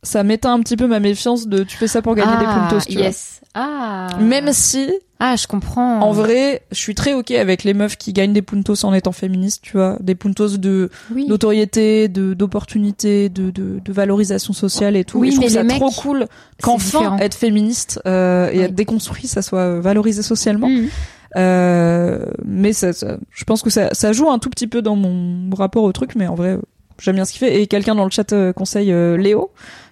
ça 0.03 0.23
m'éteint 0.23 0.55
un 0.55 0.61
petit 0.61 0.77
peu 0.77 0.87
ma 0.87 1.01
méfiance 1.01 1.49
de 1.49 1.65
tu 1.65 1.77
fais 1.77 1.89
ça 1.89 2.03
pour 2.03 2.15
gagner 2.15 2.37
des 2.39 2.45
ah, 2.47 2.69
puntos, 2.71 2.85
tu 2.87 2.95
vois. 2.97 3.03
yes. 3.07 3.41
Ah. 3.55 4.09
Même 4.21 4.53
si, 4.53 4.89
Ah, 5.19 5.35
je 5.35 5.47
comprends. 5.49 6.01
en 6.01 6.13
vrai, 6.13 6.63
je 6.71 6.77
suis 6.77 6.95
très 6.95 7.15
ok 7.15 7.33
avec 7.33 7.65
les 7.65 7.75
meufs 7.75 7.97
qui 7.97 8.13
gagnent 8.13 8.33
des 8.33 8.43
puntos 8.43 8.85
en 8.85 8.93
étant 8.95 9.11
féministes, 9.11 9.61
tu 9.63 9.73
vois, 9.77 9.97
des 10.01 10.15
puntos 10.15 10.59
de 10.59 10.91
oui. 11.13 11.27
notoriété, 11.27 12.07
de 12.09 12.35
d'opportunité, 12.35 13.29
de, 13.29 13.51
de 13.51 13.81
de 13.85 13.93
valorisation 13.93 14.53
sociale 14.53 14.95
et 14.97 15.05
tout. 15.05 15.19
Oui, 15.19 15.29
et 15.29 15.31
je 15.33 15.37
trouve 15.37 15.49
mais 15.49 15.55
ça 15.55 15.63
les 15.63 15.69
trop 15.69 15.91
cool 15.91 16.27
qu'enfin 16.63 17.17
être 17.19 17.35
féministe 17.35 18.01
euh, 18.07 18.51
et 18.53 18.59
Oui. 18.59 18.65
être 18.65 18.75
déconstruit, 18.75 19.27
ça 19.27 19.43
soit 19.43 19.81
valorisé 19.81 20.23
socialement. 20.23 20.69
Mhm. 20.69 20.89
Euh, 21.37 22.25
mais 22.45 22.73
ça, 22.73 22.93
ça- 22.93 23.17
je 23.31 23.45
pense 23.45 23.63
que 23.63 23.71
ça, 23.71 23.91
ça 23.93 24.13
joue 24.13 24.31
un 24.31 24.39
tout 24.39 24.51
petit 24.51 24.67
peu 24.67 24.83
dans 24.83 24.97
mon 24.97 25.51
rapport 25.55 25.83
au 25.85 25.93
truc, 25.93 26.15
mais 26.15 26.27
en 26.27 26.35
vrai, 26.35 26.51
euh, 26.51 26.61
j'aime 27.01 27.17
bien 27.17 27.25
ce 27.25 27.33
qu'il 27.33 27.41
fait. 27.41 27.61
Et 27.61 27.67
quelqu'un 27.67 27.95
dans 27.95 28.05
le 28.05 28.11
chat 28.11 28.33
euh, 28.33 28.53
conseille 28.53 28.93
euh, 28.93 29.17
Léo, 29.17 29.51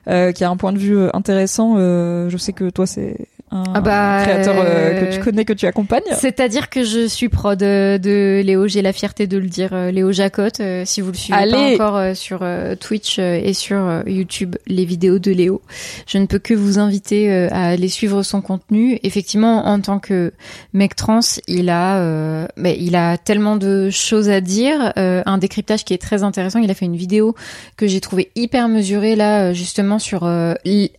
euh, 0.08 0.32
qui 0.32 0.44
a 0.44 0.50
un 0.50 0.56
point 0.56 0.72
de 0.72 0.78
vue 0.78 1.08
intéressant. 1.12 1.76
Je 1.76 2.36
sais 2.38 2.52
que 2.52 2.70
toi, 2.70 2.86
c'est 2.86 3.16
un 3.56 3.72
Ah 3.74 3.80
bah, 3.80 4.20
créateur 4.22 4.54
euh, 4.58 4.64
euh, 4.66 5.00
que 5.06 5.14
tu 5.14 5.20
connais, 5.20 5.44
que 5.44 5.52
tu 5.52 5.66
accompagnes. 5.66 6.02
C'est-à-dire 6.12 6.68
que 6.70 6.84
je 6.84 7.06
suis 7.06 7.28
prod 7.28 7.62
euh, 7.62 7.98
de 7.98 8.42
Léo, 8.44 8.68
j'ai 8.68 8.82
la 8.82 8.92
fierté 8.92 9.26
de 9.26 9.38
le 9.38 9.46
dire, 9.48 9.70
euh, 9.72 9.90
Léo 9.90 10.12
Jacotte. 10.12 10.60
euh, 10.60 10.82
si 10.84 11.00
vous 11.00 11.10
le 11.12 11.16
suivez 11.16 11.38
Allez. 11.38 11.76
pas 11.76 11.84
encore 11.84 11.96
euh, 11.96 12.14
sur 12.14 12.40
euh, 12.42 12.74
Twitch 12.76 13.18
euh, 13.18 13.40
et 13.42 13.52
sur 13.54 13.76
euh, 13.78 14.02
YouTube, 14.06 14.56
les 14.66 14.84
vidéos 14.84 15.18
de 15.18 15.30
Léo, 15.32 15.62
je 16.06 16.18
ne 16.18 16.26
peux 16.26 16.38
que 16.38 16.54
vous 16.54 16.78
inviter 16.78 17.30
euh, 17.32 17.48
à 17.50 17.68
aller 17.68 17.88
suivre 17.88 18.22
son 18.22 18.40
contenu. 18.40 18.98
Effectivement, 19.02 19.66
en 19.66 19.80
tant 19.80 19.98
que 19.98 20.32
mec 20.72 20.94
trans, 20.96 21.20
il 21.48 21.70
a, 21.70 21.98
euh, 21.98 22.46
mais 22.56 22.76
il 22.78 22.96
a 22.96 23.16
tellement 23.18 23.56
de 23.56 23.90
choses 23.90 24.28
à 24.28 24.40
dire, 24.40 24.92
euh, 24.98 25.22
un 25.26 25.38
décryptage 25.38 25.84
qui 25.84 25.94
est 25.94 25.98
très 26.02 26.22
intéressant. 26.22 26.58
Il 26.58 26.70
a 26.70 26.74
fait 26.74 26.84
une 26.86 26.96
vidéo 26.96 27.34
que 27.76 27.86
j'ai 27.86 28.00
trouvé 28.00 28.30
hyper 28.36 28.68
mesurée 28.68 29.16
là, 29.16 29.48
euh, 29.50 29.52
justement 29.54 29.98
sur 29.98 30.24
euh, 30.24 30.54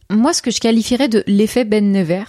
moi 0.10 0.34
ce 0.34 0.41
que 0.41 0.52
je 0.52 0.60
qualifierais 0.60 1.08
de 1.08 1.24
l'effet 1.28 1.65
Ben 1.65 1.91
Never. 1.91 2.24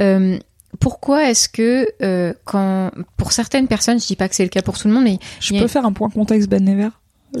Euh, 0.00 0.38
pourquoi 0.80 1.30
est-ce 1.30 1.48
que 1.48 1.86
euh, 2.02 2.32
quand 2.44 2.90
pour 3.16 3.32
certaines 3.32 3.68
personnes, 3.68 4.00
je 4.00 4.06
dis 4.06 4.16
pas 4.16 4.28
que 4.28 4.34
c'est 4.34 4.42
le 4.42 4.48
cas 4.48 4.62
pour 4.62 4.76
tout 4.78 4.88
le 4.88 4.94
monde, 4.94 5.04
mais 5.04 5.18
Je 5.40 5.54
a- 5.54 5.60
peux 5.60 5.68
faire 5.68 5.84
un 5.86 5.92
point 5.92 6.10
contexte 6.10 6.48
Ben 6.48 6.64
Never 6.64 6.88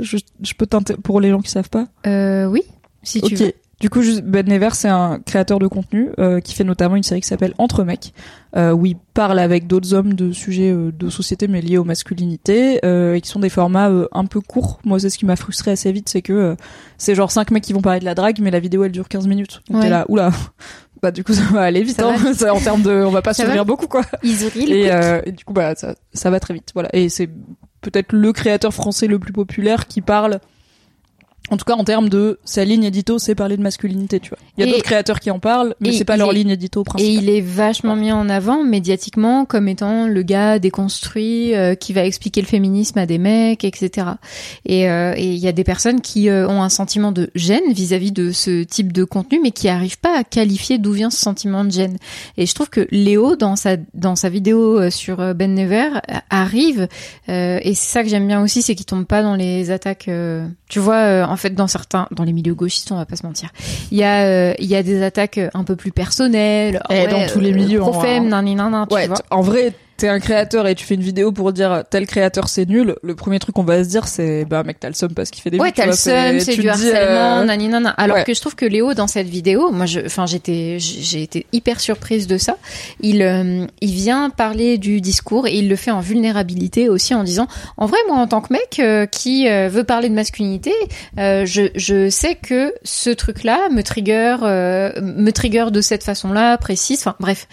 je, 0.00 0.16
je 0.42 0.54
peux 0.54 0.66
pour 1.02 1.20
les 1.20 1.30
gens 1.30 1.40
qui 1.40 1.50
savent 1.50 1.70
pas. 1.70 1.86
euh, 2.06 2.46
oui, 2.46 2.62
si 3.02 3.20
tu 3.20 3.34
veux. 3.36 3.52
Du 3.80 3.90
coup, 3.90 4.00
Ben 4.22 4.46
Never, 4.46 4.70
c'est 4.72 4.88
un 4.88 5.18
créateur 5.18 5.58
de 5.58 5.66
contenu 5.66 6.08
euh, 6.18 6.40
qui 6.40 6.54
fait 6.54 6.64
notamment 6.64 6.96
une 6.96 7.02
série 7.02 7.20
qui 7.20 7.26
s'appelle 7.28 7.54
Entre 7.58 7.82
mecs, 7.84 8.14
où 8.56 8.86
il 8.86 8.96
parle 9.14 9.38
avec 9.38 9.66
d'autres 9.66 9.92
hommes 9.94 10.14
de 10.14 10.32
sujets 10.32 10.72
de 10.72 11.10
société 11.10 11.48
mais 11.48 11.60
liés 11.60 11.76
aux 11.76 11.84
masculinités, 11.84 12.76
et 12.84 13.20
qui 13.20 13.28
sont 13.28 13.40
des 13.40 13.48
formats 13.50 13.90
un 14.12 14.24
peu 14.26 14.40
courts. 14.40 14.78
Moi, 14.84 15.00
c'est 15.00 15.10
ce 15.10 15.18
qui 15.18 15.26
m'a 15.26 15.36
frustré 15.36 15.72
assez 15.72 15.92
vite, 15.92 16.08
c'est 16.08 16.22
que 16.22 16.56
c'est 16.98 17.14
genre 17.14 17.30
cinq 17.32 17.50
mecs 17.50 17.64
qui 17.64 17.72
vont 17.72 17.82
parler 17.82 18.00
de 18.00 18.04
la 18.04 18.14
drague, 18.14 18.38
mais 18.40 18.50
la 18.52 18.60
vidéo 18.60 18.84
elle 18.84 18.92
dure 18.92 19.08
15 19.08 19.26
minutes. 19.26 19.60
Donc 19.68 19.78
Ouais. 19.78 19.82
t'es 19.84 19.90
là, 19.90 20.06
oula. 20.08 20.30
Bah 21.04 21.10
du 21.10 21.22
coup 21.22 21.34
ça 21.34 21.42
va 21.52 21.60
aller 21.60 21.82
vite, 21.82 21.96
Ça 21.96 22.08
hein. 22.08 22.16
va 22.16 22.54
en 22.54 22.60
termes 22.60 22.80
de, 22.80 22.90
on 22.90 23.10
va 23.10 23.20
pas 23.20 23.34
Ça 23.34 23.42
s'ouvrir 23.42 23.60
va 23.60 23.64
beaucoup 23.64 23.88
quoi. 23.88 24.00
Et, 24.22 24.90
euh, 24.90 25.20
et 25.26 25.32
du 25.32 25.44
coup, 25.44 25.52
bah, 25.52 25.74
ça, 25.74 25.94
ça 26.14 26.30
va 26.30 26.40
très 26.40 26.54
vite. 26.54 26.70
Voilà. 26.72 26.88
Et 26.96 27.10
c'est 27.10 27.28
peut-être 27.82 28.12
le 28.12 28.32
créateur 28.32 28.72
français 28.72 29.06
le 29.06 29.18
plus 29.18 29.34
populaire 29.34 29.86
qui 29.86 30.00
parle, 30.00 30.40
en 31.50 31.56
tout 31.58 31.64
cas 31.66 31.74
en 31.74 31.84
termes 31.84 32.08
de 32.08 32.38
sa 32.44 32.64
ligne 32.64 32.84
édito, 32.84 33.18
c'est 33.18 33.34
parler 33.34 33.56
de 33.58 33.62
masculinité, 33.62 34.18
tu 34.18 34.30
vois. 34.30 34.38
Il 34.56 34.60
y 34.62 34.64
a 34.64 34.66
Et- 34.66 34.72
d'autres 34.72 34.84
créateurs 34.84 35.20
qui 35.20 35.30
en 35.30 35.38
parlent, 35.38 35.74
mais 35.80 35.90
et 35.90 35.92
c'est 35.92 36.04
pas 36.06 36.16
leur 36.16 36.30
est- 36.32 36.34
ligne 36.36 36.50
édito 36.50 36.80
Et 36.80 36.84
principale. 36.84 37.22
il 37.22 37.28
est 37.28 37.40
vachement 37.42 37.96
mis 37.96 38.10
en 38.12 38.28
avant 38.30 38.64
médiatiquement 38.64 39.44
comme 39.44 39.68
étant 39.68 40.06
le 40.06 40.22
gars 40.22 40.58
déconstruit 40.58 41.54
euh, 41.54 41.74
qui 41.74 41.92
va 41.92 42.04
expliquer 42.04 42.40
le 42.40 42.46
féminisme 42.46 42.98
à 42.98 43.06
des 43.06 43.18
mecs, 43.18 43.64
etc. 43.64 44.06
Et 44.64 44.88
euh, 44.88 45.12
et 45.16 45.32
il 45.32 45.38
y 45.38 45.46
a 45.48 45.52
des 45.52 45.64
personnes 45.64 46.00
qui 46.00 46.28
euh, 46.28 46.48
ont 46.48 46.62
un 46.62 46.68
sentiment 46.68 47.12
de 47.12 47.30
gêne 47.34 47.72
vis-à-vis 47.72 48.12
de 48.12 48.32
ce 48.32 48.62
type 48.62 48.92
de 48.92 49.04
contenu, 49.04 49.38
mais 49.42 49.50
qui 49.50 49.68
arrivent 49.68 49.98
pas 49.98 50.18
à 50.18 50.24
qualifier 50.24 50.78
d'où 50.78 50.92
vient 50.92 51.10
ce 51.10 51.20
sentiment 51.20 51.64
de 51.64 51.70
gêne. 51.70 51.96
Et 52.38 52.46
je 52.46 52.54
trouve 52.54 52.70
que 52.70 52.86
Léo, 52.90 53.36
dans 53.36 53.56
sa 53.56 53.76
dans 53.94 54.16
sa 54.16 54.28
vidéo 54.28 54.80
euh, 54.80 54.90
sur 54.90 55.20
euh, 55.20 55.34
Ben 55.34 55.54
Never, 55.54 55.88
euh, 56.10 56.14
arrive 56.30 56.88
euh, 57.28 57.58
et 57.62 57.74
c'est 57.74 57.90
ça 57.92 58.02
que 58.02 58.08
j'aime 58.08 58.26
bien 58.26 58.42
aussi, 58.42 58.62
c'est 58.62 58.74
qu'il 58.74 58.86
tombe 58.86 59.04
pas 59.04 59.22
dans 59.22 59.34
les 59.36 59.70
attaques. 59.70 60.08
euh, 60.08 60.46
tu 60.68 60.78
vois, 60.80 60.96
euh, 60.96 61.24
en 61.34 61.36
fait, 61.36 61.50
dans 61.50 61.66
certains, 61.66 62.06
dans 62.12 62.24
les 62.24 62.32
milieux 62.32 62.54
gauchistes, 62.54 62.90
on 62.92 62.96
va 62.96 63.04
pas 63.04 63.16
se 63.16 63.26
mentir, 63.26 63.50
il 63.90 63.98
y 63.98 64.02
a 64.04 64.24
euh, 64.24 64.54
il 64.58 64.66
y 64.66 64.74
a 64.76 64.82
des 64.82 65.02
attaques 65.02 65.38
euh, 65.38 65.50
un 65.54 65.64
peu 65.64 65.76
plus 65.76 65.92
personnelles. 65.92 66.80
Eh, 66.90 67.06
dans 67.08 67.26
tous 67.26 67.40
les 67.40 67.52
milieux, 67.52 67.82
on 67.82 67.90
Profème, 67.90 68.24
va- 68.24 68.42
nan, 68.42 68.44
nan, 68.46 68.56
nan, 68.56 68.70
nan, 68.72 68.86
tu 68.88 68.94
Ouais, 68.94 69.06
vois. 69.08 69.18
en 69.30 69.42
vrai, 69.42 69.72
t'es 69.96 70.08
un 70.08 70.20
créateur 70.20 70.66
et 70.66 70.74
tu 70.74 70.84
fais 70.84 70.94
une 70.94 71.02
vidéo 71.02 71.32
pour 71.32 71.52
dire 71.52 71.84
tel 71.90 72.06
créateur 72.06 72.48
c'est 72.48 72.68
nul. 72.68 72.94
Le 73.02 73.14
premier 73.14 73.38
truc 73.38 73.54
qu'on 73.54 73.64
va 73.64 73.82
se 73.82 73.88
dire 73.88 74.06
c'est 74.06 74.44
bah 74.44 74.62
mec 74.62 74.78
t'as 74.80 74.88
le 74.88 74.94
seum 74.94 75.12
parce 75.14 75.30
qu'il 75.30 75.42
fait 75.42 75.50
des 75.50 75.58
Ouais, 75.58 75.72
t'as 75.72 75.86
le 75.86 75.92
seum, 75.92 76.40
c'est 76.40 76.56
du 76.56 76.68
harcèlement, 76.68 77.38
euh, 77.40 77.44
nani, 77.44 77.68
nana. 77.68 77.90
Alors 77.90 78.18
ouais. 78.18 78.24
que 78.24 78.34
je 78.34 78.40
trouve 78.40 78.54
que 78.54 78.66
Léo, 78.66 78.92
dans 78.94 79.06
cette 79.06 79.28
vidéo, 79.28 79.70
moi, 79.70 79.86
je, 79.86 80.00
enfin, 80.04 80.26
j'étais, 80.26 80.76
j'ai 80.78 81.22
été 81.22 81.46
hyper 81.52 81.80
surprise 81.80 82.26
de 82.26 82.38
ça. 82.38 82.56
Il, 83.00 83.22
euh, 83.22 83.66
il 83.80 83.92
vient 83.92 84.30
parler 84.30 84.78
du 84.78 85.00
discours 85.00 85.46
et 85.46 85.54
il 85.54 85.68
le 85.68 85.76
fait 85.76 85.90
en 85.90 86.00
vulnérabilité 86.00 86.88
aussi 86.88 87.14
en 87.14 87.24
disant, 87.24 87.46
en 87.76 87.86
vrai, 87.86 87.98
moi, 88.08 88.18
en 88.18 88.26
tant 88.26 88.40
que 88.40 88.52
mec 88.52 88.78
euh, 88.78 89.06
qui 89.06 89.48
euh, 89.48 89.68
veut 89.68 89.84
parler 89.84 90.08
de 90.08 90.14
masculinité, 90.14 90.72
euh, 91.18 91.46
je, 91.46 91.62
je 91.74 92.10
sais 92.10 92.34
que 92.34 92.74
ce 92.82 93.10
truc-là 93.10 93.68
me 93.70 93.82
trigger, 93.82 94.36
euh, 94.42 94.92
me 95.00 95.30
trigger 95.30 95.66
de 95.70 95.80
cette 95.80 96.04
façon-là, 96.04 96.58
précise. 96.58 96.98
Enfin, 97.00 97.16
bref. 97.20 97.46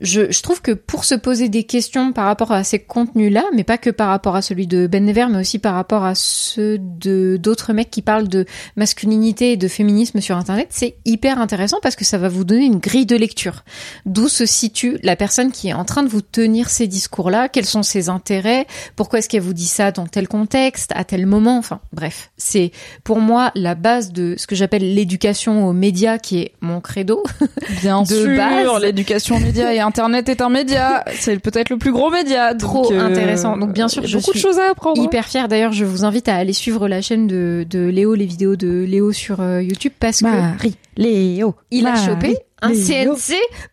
Je, 0.00 0.30
je 0.30 0.42
trouve 0.42 0.62
que 0.62 0.72
pour 0.72 1.04
se 1.04 1.14
poser 1.14 1.48
des 1.48 1.64
questions 1.64 2.12
par 2.12 2.26
rapport 2.26 2.52
à 2.52 2.64
ces 2.64 2.78
contenus-là, 2.78 3.44
mais 3.54 3.64
pas 3.64 3.78
que 3.78 3.90
par 3.90 4.08
rapport 4.08 4.36
à 4.36 4.42
celui 4.42 4.66
de 4.66 4.86
Ben 4.86 5.04
Never, 5.04 5.26
mais 5.30 5.40
aussi 5.40 5.58
par 5.58 5.74
rapport 5.74 6.04
à 6.04 6.14
ceux 6.14 6.78
de 6.78 7.36
d'autres 7.36 7.72
mecs 7.72 7.90
qui 7.90 8.02
parlent 8.02 8.28
de 8.28 8.46
masculinité 8.76 9.52
et 9.52 9.56
de 9.56 9.68
féminisme 9.68 10.20
sur 10.20 10.36
Internet, 10.36 10.68
c'est 10.70 10.96
hyper 11.04 11.40
intéressant 11.40 11.78
parce 11.82 11.96
que 11.96 12.04
ça 12.04 12.18
va 12.18 12.28
vous 12.28 12.44
donner 12.44 12.64
une 12.64 12.78
grille 12.78 13.06
de 13.06 13.16
lecture. 13.16 13.64
D'où 14.06 14.28
se 14.28 14.46
situe 14.46 14.98
la 15.02 15.16
personne 15.16 15.50
qui 15.52 15.68
est 15.68 15.72
en 15.72 15.84
train 15.84 16.02
de 16.02 16.08
vous 16.08 16.22
tenir 16.22 16.70
ces 16.70 16.86
discours-là, 16.86 17.48
quels 17.48 17.66
sont 17.66 17.82
ses 17.82 18.08
intérêts, 18.08 18.66
pourquoi 18.96 19.18
est-ce 19.18 19.28
qu'elle 19.28 19.42
vous 19.42 19.54
dit 19.54 19.66
ça 19.66 19.90
dans 19.90 20.06
tel 20.06 20.28
contexte, 20.28 20.92
à 20.94 21.04
tel 21.04 21.26
moment, 21.26 21.58
enfin 21.58 21.80
bref. 21.92 22.30
C'est 22.36 22.72
pour 23.04 23.20
moi 23.20 23.50
la 23.54 23.74
base 23.74 24.12
de 24.12 24.34
ce 24.36 24.46
que 24.46 24.54
j'appelle 24.54 24.94
l'éducation 24.94 25.66
aux 25.66 25.72
médias 25.72 26.18
qui 26.18 26.38
est 26.38 26.52
mon 26.60 26.80
credo. 26.80 27.22
Bien 27.80 28.02
de 28.08 28.14
sûr, 28.14 28.78
l'éducation 28.78 29.36
aux 29.36 29.40
médias 29.40 29.72
et 29.72 29.80
Internet 29.88 30.28
est 30.28 30.42
un 30.42 30.50
média. 30.50 31.02
C'est 31.14 31.38
peut-être 31.38 31.70
le 31.70 31.78
plus 31.78 31.92
gros 31.92 32.10
média. 32.10 32.52
donc, 32.52 32.60
Trop 32.60 32.92
euh, 32.92 33.00
intéressant. 33.00 33.56
Donc, 33.56 33.72
bien 33.72 33.88
sûr, 33.88 34.02
il 34.02 34.06
y 34.06 34.08
a 34.08 34.12
je 34.12 34.18
beaucoup 34.18 34.32
de 34.32 34.38
choses 34.38 34.58
à 34.58 34.70
apprendre. 34.70 35.02
hyper 35.02 35.24
fière. 35.26 35.48
D'ailleurs, 35.48 35.72
je 35.72 35.84
vous 35.84 36.04
invite 36.04 36.28
à 36.28 36.36
aller 36.36 36.52
suivre 36.52 36.88
la 36.88 37.00
chaîne 37.00 37.26
de, 37.26 37.66
de 37.68 37.80
Léo, 37.86 38.14
les 38.14 38.26
vidéos 38.26 38.56
de 38.56 38.84
Léo 38.84 39.12
sur 39.12 39.40
euh, 39.40 39.62
YouTube 39.62 39.92
parce 39.98 40.20
que 40.20 40.26
Marie, 40.26 40.76
Léo, 40.96 41.54
il 41.70 41.86
a 41.86 41.96
chopé 41.96 42.36
un. 42.60 42.68
CNC 42.68 42.74
pour 43.06 43.14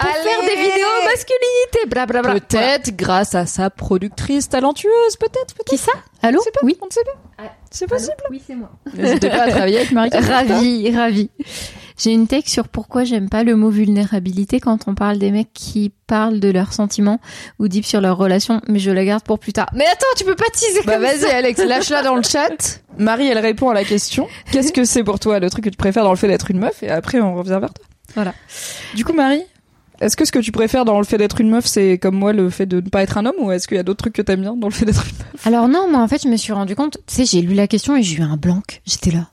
Allez 0.08 0.24
faire 0.24 0.42
des 0.42 0.62
vidéos 0.62 0.88
masculinité. 1.06 1.80
Bla 1.88 2.06
bla 2.06 2.22
bla. 2.22 2.32
Voilà. 2.32 2.40
Peut-être 2.40 2.96
grâce 2.96 3.36
à 3.36 3.46
sa 3.46 3.70
productrice 3.70 4.48
talentueuse, 4.48 5.18
peut-être, 5.20 5.54
peut-être. 5.56 5.70
Qui 5.70 5.78
ça 5.78 5.92
Allô 6.22 6.40
pas, 6.54 6.60
Oui. 6.64 6.78
On 6.82 6.86
ne 6.86 6.92
sait 6.92 7.04
pas. 7.04 7.44
C'est 7.72 7.88
possible. 7.88 8.16
Oui, 8.32 8.42
c'est 8.46 8.56
moi. 8.56 8.70
N'hésitez 8.96 9.30
pas 9.30 9.44
à 9.44 9.50
travailler 9.50 9.78
avec 9.80 9.92
Marie. 9.92 10.12
Ravi, 10.14 10.96
ravi. 10.96 11.30
J'ai 11.98 12.12
une 12.12 12.28
take 12.28 12.50
sur 12.50 12.68
pourquoi 12.68 13.04
j'aime 13.04 13.30
pas 13.30 13.44
le 13.44 13.56
mot 13.56 13.70
vulnérabilité 13.70 14.60
quand 14.60 14.88
on 14.88 14.96
parle 14.96 15.18
des 15.18 15.32
mecs 15.32 15.54
qui 15.54 15.92
parlent 16.08 16.40
de 16.40 16.50
leurs 16.50 16.74
sentiments 16.74 17.20
ou 17.60 17.68
deep 17.68 17.86
sur 17.86 18.02
leurs 18.02 18.18
relations, 18.18 18.62
mais 18.68 18.80
je 18.80 18.92
la 18.92 19.06
garde 19.06 19.24
pour 19.24 19.40
plus 19.40 19.54
tard. 19.54 19.70
Mais 19.74 19.86
attends, 19.86 20.06
tu 20.18 20.26
peux 20.26 20.36
pas 20.36 20.50
teaser 20.54 20.82
Bah 20.86 20.94
comme 20.94 21.04
vas-y 21.04 21.20
ça. 21.20 21.38
Alex, 21.38 21.64
lâche-la 21.64 22.04
dans 22.04 22.16
le 22.16 22.24
chat. 22.24 22.82
Marie, 22.98 23.28
elle 23.28 23.40
répond 23.40 23.70
à 23.70 23.74
la 23.74 23.84
question. 23.84 24.28
Qu'est-ce 24.52 24.74
que 24.74 24.84
c'est 24.84 25.04
pour 25.04 25.20
toi 25.20 25.40
le 25.40 25.50
truc 25.50 25.64
que 25.66 25.70
tu 25.70 25.78
préfères 25.78 26.04
dans 26.04 26.12
le 26.12 26.18
fait 26.18 26.28
d'être 26.28 26.52
une 26.52 26.60
meuf? 26.60 26.84
Et 26.84 26.90
après, 26.90 27.22
on 27.22 27.36
revient 27.36 27.58
vers 27.62 27.74
toi. 27.74 27.86
Voilà. 28.14 28.34
Du 28.96 29.04
coup, 29.06 29.14
Marie, 29.14 29.44
est-ce 30.02 30.18
que 30.18 30.26
ce 30.26 30.32
que 30.32 30.40
tu 30.40 30.52
préfères 30.52 30.86
dans 30.86 30.98
le 30.98 31.06
fait 31.06 31.18
d'être 31.18 31.40
une 31.40 31.50
meuf, 31.50 31.66
c'est 31.66 31.98
comme 31.98 32.16
moi 32.16 32.34
le 32.34 32.50
fait 32.50 32.66
de 32.66 32.82
ne 32.82 32.90
pas 32.90 33.04
être 33.04 33.18
un 33.18 33.26
homme 33.26 33.36
Ou 33.40 33.52
est-ce 33.52 33.68
qu'il 33.68 33.78
y 33.78 33.80
a 33.80 33.84
d'autres 33.84 34.00
trucs 34.04 34.14
que 34.16 34.22
t'aimes 34.22 34.42
bien 34.42 34.56
dans 34.56 34.68
le 34.68 34.74
fait 34.74 34.86
d'être 34.86 35.06
une 35.06 35.18
meuf? 35.18 35.48
Alors 35.48 35.68
non, 35.68 35.90
moi 35.90 36.02
en 36.02 36.08
fait, 36.08 36.22
je 36.24 36.28
me 36.28 36.36
suis 36.38 36.54
rendu 36.54 36.76
compte, 36.76 36.98
tu 37.08 37.16
sais, 37.16 37.26
j'ai 37.26 37.42
lu 37.42 37.54
la 37.54 37.68
question 37.68 37.96
et 37.96 38.04
j'ai 38.04 38.18
eu 38.18 38.22
un 38.22 38.38
blanc. 38.38 38.62
J'étais 38.86 39.12
là. 39.12 39.30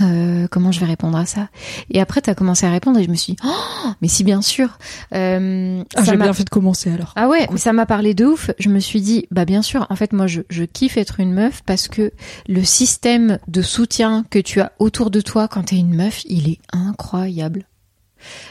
Euh, 0.00 0.46
comment 0.50 0.72
je 0.72 0.80
vais 0.80 0.86
répondre 0.86 1.18
à 1.18 1.26
ça? 1.26 1.48
Et 1.90 2.00
après, 2.00 2.20
t'as 2.22 2.34
commencé 2.34 2.64
à 2.66 2.70
répondre 2.70 2.98
et 2.98 3.04
je 3.04 3.10
me 3.10 3.14
suis 3.14 3.34
dit, 3.34 3.38
oh, 3.44 3.90
mais 4.00 4.08
si 4.08 4.24
bien 4.24 4.40
sûr. 4.42 4.78
Euh, 5.14 5.82
Ah, 5.94 6.02
J'ai 6.04 6.16
bien 6.16 6.32
fait 6.32 6.44
de 6.44 6.50
commencer 6.50 6.90
alors. 6.90 7.12
Ah 7.16 7.28
ouais, 7.28 7.46
mais 7.52 7.58
ça 7.58 7.72
m'a 7.72 7.84
parlé 7.86 8.14
de 8.14 8.24
ouf. 8.24 8.50
Je 8.58 8.68
me 8.68 8.78
suis 8.80 9.00
dit, 9.02 9.26
bah 9.30 9.44
bien 9.44 9.60
sûr, 9.62 9.86
en 9.90 9.96
fait, 9.96 10.12
moi, 10.12 10.26
je, 10.26 10.40
je 10.48 10.64
kiffe 10.64 10.96
être 10.96 11.20
une 11.20 11.32
meuf 11.32 11.62
parce 11.66 11.88
que 11.88 12.12
le 12.48 12.64
système 12.64 13.38
de 13.48 13.60
soutien 13.62 14.24
que 14.30 14.38
tu 14.38 14.60
as 14.60 14.72
autour 14.78 15.10
de 15.10 15.20
toi 15.20 15.48
quand 15.48 15.64
t'es 15.64 15.76
une 15.76 15.94
meuf, 15.94 16.22
il 16.24 16.48
est 16.48 16.58
incroyable. 16.72 17.66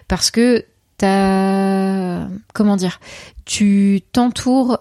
Parce 0.08 0.32
que 0.32 0.66
t'as, 0.98 2.28
comment 2.54 2.76
dire, 2.76 3.00
tu 3.46 4.02
t'entoures, 4.12 4.80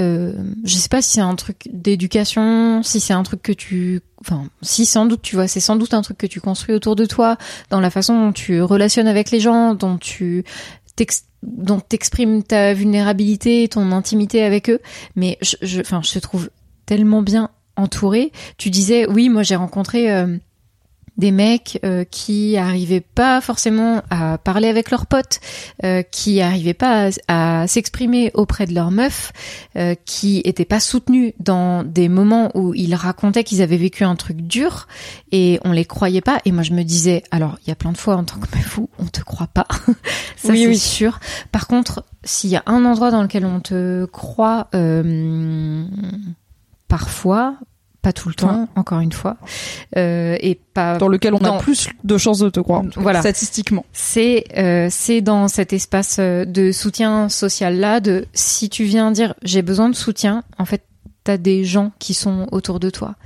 euh, 0.00 0.32
je 0.64 0.74
sais 0.74 0.88
pas 0.88 1.02
si 1.02 1.12
c'est 1.12 1.20
un 1.20 1.34
truc 1.36 1.68
d'éducation, 1.72 2.82
si 2.82 3.00
c'est 3.00 3.12
un 3.12 3.22
truc 3.22 3.42
que 3.42 3.52
tu, 3.52 4.00
enfin, 4.20 4.44
si 4.62 4.86
sans 4.86 5.06
doute, 5.06 5.22
tu 5.22 5.36
vois, 5.36 5.48
c'est 5.48 5.60
sans 5.60 5.76
doute 5.76 5.94
un 5.94 6.02
truc 6.02 6.18
que 6.18 6.26
tu 6.26 6.40
construis 6.40 6.74
autour 6.74 6.96
de 6.96 7.06
toi, 7.06 7.36
dans 7.70 7.80
la 7.80 7.90
façon 7.90 8.26
dont 8.26 8.32
tu 8.32 8.62
relationnes 8.62 9.08
avec 9.08 9.30
les 9.30 9.40
gens, 9.40 9.74
dont 9.74 9.96
tu 9.96 10.44
dont 11.42 11.80
t'exprimes 11.80 12.42
ta 12.42 12.74
vulnérabilité, 12.74 13.66
ton 13.68 13.92
intimité 13.92 14.42
avec 14.42 14.68
eux. 14.68 14.80
Mais 15.16 15.38
je, 15.40 15.56
je, 15.62 15.80
enfin, 15.80 16.02
je 16.04 16.12
te 16.12 16.18
trouve 16.18 16.50
tellement 16.86 17.22
bien 17.22 17.50
entouré. 17.76 18.32
Tu 18.58 18.70
disais, 18.70 19.06
oui, 19.08 19.28
moi 19.28 19.42
j'ai 19.42 19.56
rencontré 19.56 20.12
euh, 20.12 20.36
des 21.16 21.30
mecs 21.30 21.78
euh, 21.84 22.04
qui 22.04 22.56
arrivaient 22.56 23.00
pas 23.00 23.40
forcément 23.40 24.02
à 24.10 24.38
parler 24.38 24.68
avec 24.68 24.90
leurs 24.90 25.06
potes, 25.06 25.40
euh, 25.84 26.02
qui 26.02 26.40
arrivaient 26.40 26.74
pas 26.74 27.10
à, 27.28 27.62
à 27.62 27.66
s'exprimer 27.66 28.30
auprès 28.34 28.66
de 28.66 28.74
leurs 28.74 28.90
meufs, 28.90 29.32
euh, 29.76 29.94
qui 30.04 30.40
étaient 30.44 30.64
pas 30.64 30.80
soutenus 30.80 31.32
dans 31.38 31.82
des 31.84 32.08
moments 32.08 32.50
où 32.54 32.74
ils 32.74 32.94
racontaient 32.94 33.44
qu'ils 33.44 33.62
avaient 33.62 33.76
vécu 33.76 34.04
un 34.04 34.16
truc 34.16 34.38
dur 34.38 34.86
et 35.32 35.60
on 35.64 35.72
les 35.72 35.84
croyait 35.84 36.20
pas. 36.20 36.40
Et 36.44 36.52
moi 36.52 36.62
je 36.62 36.72
me 36.72 36.82
disais, 36.82 37.22
alors 37.30 37.58
il 37.64 37.68
y 37.68 37.72
a 37.72 37.76
plein 37.76 37.92
de 37.92 37.98
fois 37.98 38.16
en 38.16 38.24
tant 38.24 38.38
que 38.38 38.56
meuf 38.56 38.78
où 38.78 38.88
on 38.98 39.06
te 39.06 39.20
croit 39.20 39.48
pas, 39.48 39.66
ça 40.36 40.52
Oui, 40.52 40.62
c'est 40.62 40.66
oui. 40.68 40.78
sûr. 40.78 41.20
Par 41.52 41.66
contre, 41.66 42.04
s'il 42.24 42.50
y 42.50 42.56
a 42.56 42.62
un 42.66 42.84
endroit 42.84 43.10
dans 43.10 43.22
lequel 43.22 43.44
on 43.46 43.60
te 43.60 44.04
croit, 44.06 44.68
euh, 44.74 45.84
parfois, 46.88 47.56
pas 48.02 48.12
tout 48.14 48.28
le 48.28 48.34
temps, 48.34 48.68
encore 48.76 49.00
une 49.00 49.12
fois, 49.12 49.36
euh, 49.96 50.36
et 50.40 50.54
pas 50.72 50.96
dans 50.96 51.08
lequel 51.08 51.34
on 51.34 51.38
dans- 51.38 51.56
a 51.56 51.58
plus 51.58 51.88
de 52.02 52.16
chances 52.18 52.38
de 52.38 52.48
te 52.48 52.60
croire. 52.60 52.82
Voilà. 52.96 53.20
Statistiquement. 53.20 53.84
c'est 53.92 54.44
euh, 54.56 54.88
c'est 54.90 55.20
dans 55.20 55.48
cet 55.48 55.72
espace 55.72 56.16
euh, 56.18 56.44
de 56.44 56.72
soutien 56.72 57.28
social 57.28 57.78
là 57.78 58.00
de 58.00 58.24
si 58.32 58.70
tu 58.70 58.84
viens 58.84 59.10
dire 59.10 59.34
j'ai 59.42 59.62
besoin 59.62 59.88
de 59.90 59.94
soutien 59.94 60.42
en 60.58 60.64
fait 60.64 60.82
t'as 61.24 61.36
des 61.36 61.64
gens 61.64 61.92
qui 61.98 62.14
sont 62.14 62.46
autour 62.52 62.80
de 62.80 62.88
toi 62.88 63.16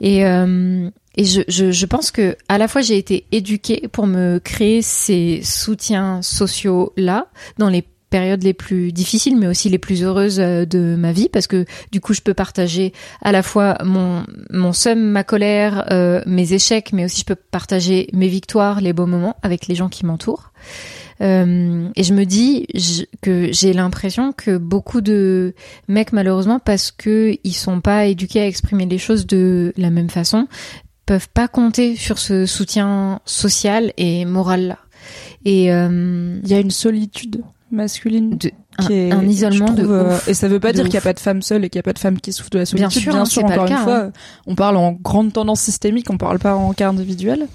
et 0.00 0.24
euh, 0.24 0.88
et 1.16 1.24
je, 1.24 1.42
je 1.48 1.72
je 1.72 1.86
pense 1.86 2.10
que 2.12 2.36
à 2.48 2.56
la 2.58 2.68
fois 2.68 2.80
j'ai 2.80 2.96
été 2.96 3.26
éduquée 3.32 3.88
pour 3.90 4.06
me 4.06 4.38
créer 4.38 4.80
ces 4.82 5.40
soutiens 5.42 6.22
sociaux 6.22 6.92
là 6.96 7.26
dans 7.58 7.68
les 7.68 7.84
périodes 8.12 8.42
les 8.42 8.52
plus 8.52 8.92
difficiles 8.92 9.38
mais 9.38 9.46
aussi 9.46 9.70
les 9.70 9.78
plus 9.78 10.04
heureuses 10.04 10.38
euh, 10.38 10.66
de 10.66 10.96
ma 10.96 11.12
vie 11.12 11.30
parce 11.30 11.46
que 11.46 11.64
du 11.90 12.00
coup 12.00 12.12
je 12.12 12.20
peux 12.20 12.34
partager 12.34 12.92
à 13.22 13.32
la 13.32 13.42
fois 13.42 13.78
mon 13.84 14.24
mon 14.50 14.74
seum 14.74 15.00
ma 15.00 15.24
colère 15.24 15.86
euh, 15.90 16.20
mes 16.26 16.52
échecs 16.52 16.92
mais 16.92 17.06
aussi 17.06 17.20
je 17.20 17.24
peux 17.24 17.34
partager 17.34 18.10
mes 18.12 18.28
victoires 18.28 18.82
les 18.82 18.92
beaux 18.92 19.06
moments 19.06 19.36
avec 19.42 19.66
les 19.66 19.74
gens 19.74 19.88
qui 19.88 20.04
m'entourent 20.04 20.52
euh, 21.22 21.88
et 21.96 22.02
je 22.02 22.12
me 22.12 22.24
dis 22.24 22.66
que 23.22 23.50
j'ai 23.50 23.72
l'impression 23.72 24.32
que 24.32 24.56
beaucoup 24.56 25.00
de 25.00 25.54
mecs, 25.86 26.12
malheureusement, 26.12 26.58
parce 26.58 26.90
que 26.90 27.36
ils 27.44 27.52
sont 27.52 27.80
pas 27.80 28.06
éduqués 28.06 28.40
à 28.40 28.46
exprimer 28.48 28.86
les 28.86 28.98
choses 28.98 29.24
de 29.26 29.72
la 29.76 29.90
même 29.90 30.10
façon, 30.10 30.48
peuvent 31.06 31.28
pas 31.28 31.46
compter 31.46 31.94
sur 31.94 32.18
ce 32.18 32.44
soutien 32.44 33.20
social 33.24 33.92
et 33.98 34.24
moral 34.24 34.66
là. 34.66 34.78
Et 35.44 35.66
Il 35.66 36.48
y 36.48 36.54
a 36.54 36.58
une 36.58 36.72
solitude 36.72 37.42
masculine 37.72 38.36
de, 38.36 38.50
qui 38.80 38.92
est, 38.92 39.12
un 39.12 39.26
isolement 39.26 39.72
de 39.72 39.84
euh, 39.84 40.16
ouf. 40.16 40.28
et 40.28 40.34
ça 40.34 40.48
veut 40.48 40.60
pas 40.60 40.72
dire 40.72 40.84
qu'il 40.84 40.94
y 40.94 40.98
a 40.98 41.02
pas 41.02 41.12
de 41.12 41.20
femmes 41.20 41.42
seules 41.42 41.64
et 41.64 41.70
qu'il 41.70 41.78
y 41.78 41.80
a 41.80 41.82
pas 41.82 41.92
de 41.92 41.98
femmes 41.98 42.20
qui 42.20 42.32
souffrent 42.32 42.50
de 42.50 42.58
la 42.58 42.66
solitude. 42.66 42.90
Bien 42.90 43.00
sûr, 43.00 43.16
hein, 43.16 43.24
c'est 43.24 43.40
pas 43.40 43.48
encore 43.48 43.66
une 43.66 43.68
cas, 43.68 43.82
fois, 43.82 43.98
hein. 43.98 44.12
on 44.46 44.54
parle 44.54 44.76
en 44.76 44.92
grande 44.92 45.32
tendance 45.32 45.60
systémique, 45.60 46.08
on 46.10 46.18
parle 46.18 46.38
pas 46.38 46.54
en 46.54 46.72
cas 46.72 46.88
individuel. 46.88 47.48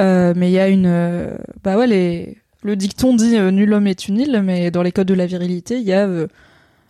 Euh, 0.00 0.32
mais 0.36 0.50
il 0.50 0.52
y 0.52 0.58
a 0.58 0.68
une, 0.68 0.86
euh, 0.86 1.36
bah 1.62 1.76
ouais, 1.76 1.86
les, 1.86 2.38
le 2.62 2.76
dicton 2.76 3.14
dit 3.14 3.36
euh, 3.36 3.50
nul 3.50 3.72
homme 3.72 3.86
est 3.86 4.08
une 4.08 4.18
île, 4.18 4.42
mais 4.44 4.70
dans 4.70 4.82
les 4.82 4.92
codes 4.92 5.06
de 5.06 5.14
la 5.14 5.26
virilité, 5.26 5.76
il 5.78 5.84
y 5.84 5.92
a, 5.92 6.08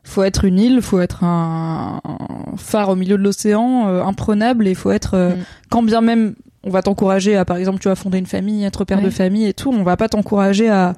faut 0.02 0.22
être 0.22 0.44
une 0.44 0.58
île, 0.58 0.80
faut 0.80 1.00
être 1.00 1.22
un, 1.22 2.00
un 2.04 2.56
phare 2.56 2.88
au 2.88 2.96
milieu 2.96 3.18
de 3.18 3.22
l'océan, 3.22 3.86
imprenable, 4.06 4.66
et 4.66 4.74
faut 4.74 4.90
être, 4.90 5.16
Mm. 5.16 5.42
quand 5.70 5.82
bien 5.82 6.00
même 6.00 6.34
on 6.64 6.70
va 6.70 6.82
t'encourager 6.82 7.36
à, 7.36 7.44
par 7.44 7.58
exemple, 7.58 7.78
tu 7.78 7.88
vas 7.88 7.94
fonder 7.94 8.18
une 8.18 8.26
famille, 8.26 8.64
être 8.64 8.84
père 8.84 9.02
de 9.02 9.10
famille 9.10 9.46
et 9.46 9.52
tout, 9.52 9.70
on 9.70 9.82
va 9.82 9.96
pas 9.96 10.08
t'encourager 10.08 10.70
à 10.70 10.94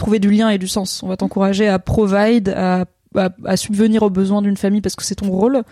trouver 0.00 0.18
du 0.18 0.30
lien 0.30 0.48
et 0.50 0.58
du 0.58 0.66
sens. 0.68 1.02
On 1.04 1.08
va 1.08 1.16
t'encourager 1.16 1.68
à 1.68 1.78
provide, 1.78 2.48
à, 2.56 2.84
à, 3.16 3.28
à 3.44 3.56
subvenir 3.56 4.02
aux 4.02 4.10
besoins 4.10 4.42
d'une 4.42 4.56
famille 4.56 4.80
parce 4.80 4.96
que 4.96 5.04
c'est 5.04 5.14
ton 5.14 5.30
rôle. 5.30 5.62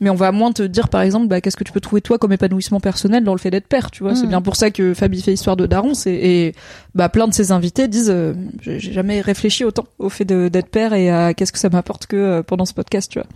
Mais 0.00 0.10
on 0.10 0.14
va 0.14 0.30
moins 0.30 0.52
te 0.52 0.62
dire, 0.62 0.88
par 0.90 1.00
exemple, 1.00 1.26
bah, 1.26 1.40
qu'est-ce 1.40 1.56
que 1.56 1.64
tu 1.64 1.72
peux 1.72 1.80
trouver 1.80 2.00
toi 2.00 2.18
comme 2.18 2.30
épanouissement 2.32 2.78
personnel 2.78 3.24
dans 3.24 3.32
le 3.32 3.38
fait 3.40 3.50
d'être 3.50 3.66
père, 3.66 3.90
tu 3.90 4.04
vois. 4.04 4.14
C'est 4.14 4.26
Mm. 4.26 4.28
bien 4.28 4.42
pour 4.42 4.54
ça 4.54 4.70
que 4.70 4.94
Fabi 4.94 5.20
fait 5.22 5.32
histoire 5.32 5.56
de 5.56 5.66
daron. 5.66 5.90
Et, 6.06 6.54
bah, 6.94 7.08
plein 7.08 7.26
de 7.26 7.34
ses 7.34 7.50
invités 7.50 7.88
disent, 7.88 8.08
euh, 8.14 8.32
j'ai 8.60 8.78
jamais 8.78 9.20
réfléchi 9.20 9.64
autant 9.64 9.86
au 9.98 10.08
fait 10.08 10.24
d'être 10.24 10.68
père 10.70 10.92
et 10.94 11.10
à 11.10 11.34
qu'est-ce 11.34 11.50
que 11.50 11.58
ça 11.58 11.68
m'apporte 11.68 12.06
que 12.06 12.14
euh, 12.16 12.42
pendant 12.44 12.64
ce 12.64 12.74
podcast, 12.74 13.10
tu 13.10 13.18
vois. 13.18 13.26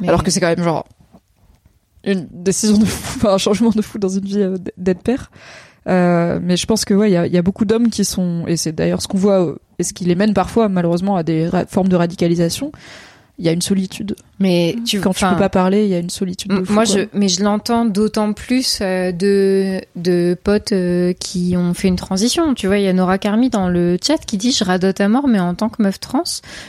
Mais- 0.00 0.08
Alors 0.08 0.22
que 0.24 0.30
c'est 0.30 0.40
quand 0.40 0.48
même 0.48 0.62
genre 0.64 0.86
une 2.04 2.26
décision 2.30 2.78
de 2.78 2.86
fou, 2.86 3.18
enfin, 3.18 3.34
un 3.34 3.38
changement 3.38 3.70
de 3.70 3.82
fou 3.82 3.98
dans 3.98 4.08
une 4.08 4.24
vie 4.24 4.40
euh, 4.40 4.56
d'être 4.78 5.02
père. 5.02 5.30
Euh, 5.88 6.38
mais 6.42 6.56
je 6.56 6.66
pense 6.66 6.84
que 6.84 6.94
ouais, 6.94 7.10
il 7.10 7.32
y 7.32 7.38
a, 7.38 7.42
beaucoup 7.42 7.64
d'hommes 7.64 7.90
qui 7.90 8.04
sont, 8.04 8.44
et 8.46 8.56
c'est 8.56 8.72
d'ailleurs 8.72 9.02
ce 9.02 9.08
qu'on 9.08 9.18
voit, 9.18 9.44
euh, 9.44 9.56
et 9.78 9.84
ce 9.84 9.92
qui 9.92 10.04
les 10.04 10.14
mène 10.14 10.34
parfois 10.34 10.68
malheureusement 10.68 11.16
à 11.16 11.22
des 11.22 11.48
formes 11.68 11.88
de 11.88 11.96
radicalisation. 11.96 12.72
Il 13.38 13.44
y 13.44 13.50
a 13.50 13.52
une 13.52 13.60
solitude. 13.60 14.16
mais 14.38 14.76
tu 14.86 14.98
Quand 15.00 15.12
tu 15.12 15.24
peux 15.26 15.36
pas 15.36 15.50
parler, 15.50 15.84
il 15.84 15.90
y 15.90 15.94
a 15.94 15.98
une 15.98 16.08
solitude. 16.08 16.50
De 16.50 16.56
M- 16.56 16.64
fou, 16.64 16.72
Moi, 16.72 16.84
quoi. 16.86 16.94
je, 16.94 17.00
mais 17.12 17.28
je 17.28 17.42
l'entends 17.44 17.84
d'autant 17.84 18.32
plus 18.32 18.78
euh, 18.80 19.12
de 19.12 19.80
de 19.94 20.36
potes 20.42 20.72
euh, 20.72 21.12
qui 21.12 21.54
ont 21.56 21.74
fait 21.74 21.88
une 21.88 21.96
transition. 21.96 22.54
Tu 22.54 22.66
vois, 22.66 22.78
il 22.78 22.84
y 22.84 22.88
a 22.88 22.92
Nora 22.94 23.18
Carmi 23.18 23.50
dans 23.50 23.68
le 23.68 23.98
chat 24.02 24.16
qui 24.26 24.38
dit 24.38 24.52
je 24.52 24.64
radote 24.64 25.00
à 25.02 25.08
mort, 25.08 25.28
mais 25.28 25.38
en 25.38 25.54
tant 25.54 25.68
que 25.68 25.82
meuf 25.82 26.00
trans, 26.00 26.22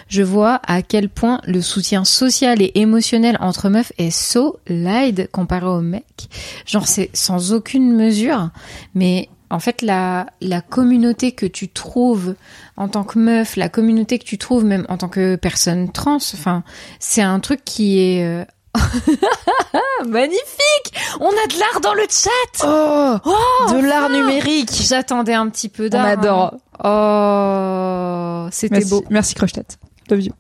je 0.10 0.24
vois 0.24 0.60
à 0.68 0.82
quel 0.82 1.08
point 1.08 1.40
le 1.46 1.62
soutien 1.62 2.04
social 2.04 2.62
et 2.62 2.72
émotionnel 2.76 3.38
entre 3.40 3.70
meufs 3.70 3.94
est 3.98 4.12
so 4.12 4.58
light 4.68 5.32
comparé 5.32 5.68
aux 5.68 5.80
mecs. 5.82 6.28
Genre, 6.66 6.86
c'est 6.88 7.10
sans 7.14 7.54
aucune 7.54 7.94
mesure, 7.96 8.50
mais 8.94 9.30
en 9.50 9.60
fait, 9.60 9.82
la, 9.82 10.28
la 10.42 10.62
communauté 10.62 11.32
que 11.32 11.46
tu 11.46 11.70
trouves 11.70 12.36
en 12.76 12.88
tant 12.90 13.04
que 13.04 13.18
meuf, 13.20 13.56
la 13.56 13.70
communauté 13.70 14.20
que 14.20 14.26
tu 14.26 14.38
trouves 14.38 14.64
même 14.66 14.86
en 14.90 14.98
tant 14.98 15.08
que 15.10 15.36
personne 15.36 15.92
trans, 15.92 16.18
enfin, 16.18 16.64
c'est 17.00 17.22
un 17.22 17.40
truc 17.40 17.64
qui 17.66 18.00
est 18.00 18.24
euh, 18.26 18.44
Magnifique 20.08 20.94
On 21.20 21.30
a 21.30 21.48
de 21.48 21.60
l'art 21.60 21.82
dans 21.82 21.94
le 21.94 22.04
chat 22.10 22.64
Oh, 22.64 23.72
de 23.74 23.86
l'art 23.88 24.10
numérique. 24.10 24.70
J'attendais 24.72 25.34
un 25.34 25.50
petit 25.50 25.70
peu 25.70 25.86
On 25.86 25.90
d'art. 25.90 26.06
adore. 26.06 26.54
hein. 26.84 28.44
Oh, 28.46 28.50
c'était 28.52 28.86
beau. 28.86 29.04
merci 29.10 29.34
Crochet. 29.34 29.64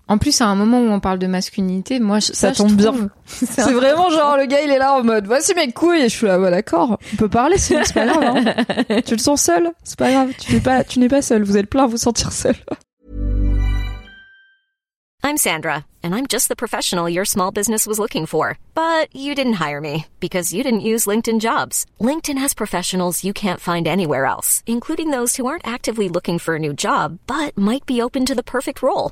En 0.08 0.18
plus, 0.18 0.40
à 0.42 0.46
un 0.48 0.56
moment 0.56 0.80
où 0.80 0.90
on 0.90 1.00
parle 1.00 1.20
de 1.20 1.28
masculinité, 1.28 2.00
moi, 2.00 2.20
je- 2.20 2.28
ça, 2.28 2.34
Ça 2.34 2.54
je 2.54 2.58
tombe 2.60 2.74
bien. 2.74 3.10
C'est 3.26 3.62
un- 3.62 3.72
vraiment 3.74 4.10
genre 4.10 4.38
le 4.38 4.46
gars 4.46 4.62
il 4.62 4.72
est 4.72 4.78
là 4.80 4.94
en 4.94 5.04
mode 5.04 5.26
voici 5.28 5.54
mes 5.56 5.72
couilles 5.72 6.00
et 6.02 6.10
je 6.10 6.16
suis 6.16 6.28
là 6.28 6.40
ouais 6.40 6.50
d'accord 6.52 6.98
on 7.14 7.16
peut 7.18 7.28
parler 7.30 7.58
sinon 7.58 7.82
c'est 7.84 7.94
pas 7.94 8.06
grave 8.06 8.38
hein. 8.90 9.02
tu 9.06 9.14
le 9.16 9.20
sens 9.20 9.42
seul 9.42 9.72
c'est 9.84 9.98
pas 10.00 10.12
grave 10.12 10.32
tu 10.40 10.54
n'es 10.54 10.62
pas 10.62 10.84
tu 10.86 11.00
n'es 11.00 11.10
pas 11.10 11.22
seul 11.22 11.44
vous 11.44 11.58
êtes 11.58 11.70
plein 11.70 11.84
à 11.84 11.88
vous 11.88 11.98
sentir 11.98 12.32
seul 12.32 12.56
I'm 15.24 15.36
Sandra, 15.36 15.86
and 16.04 16.16
I'm 16.16 16.26
just 16.26 16.48
the 16.48 16.56
professional 16.56 17.10
your 17.10 17.26
small 17.26 17.52
business 17.52 17.86
was 17.86 18.00
looking 18.00 18.26
for. 18.26 18.58
But 18.76 19.14
you 19.14 19.36
didn't 19.36 19.60
hire 19.60 19.82
me 19.82 20.06
because 20.22 20.54
you 20.54 20.64
didn't 20.64 20.82
use 20.94 21.06
LinkedIn 21.06 21.42
jobs. 21.42 21.86
LinkedIn 22.00 22.38
has 22.38 22.54
professionals 22.54 23.26
you 23.26 23.34
can't 23.34 23.60
find 23.60 23.88
anywhere 23.88 24.26
else, 24.26 24.64
including 24.68 25.12
those 25.12 25.36
who 25.36 25.46
aren't 25.46 25.68
actively 25.68 26.08
looking 26.08 26.40
for 26.40 26.56
a 26.56 26.60
new 26.60 26.74
job 26.74 27.18
but 27.28 27.58
might 27.58 27.86
be 27.86 28.02
open 28.02 28.26
to 28.26 28.36
the 28.36 28.44
perfect 28.44 28.82
role, 28.82 29.12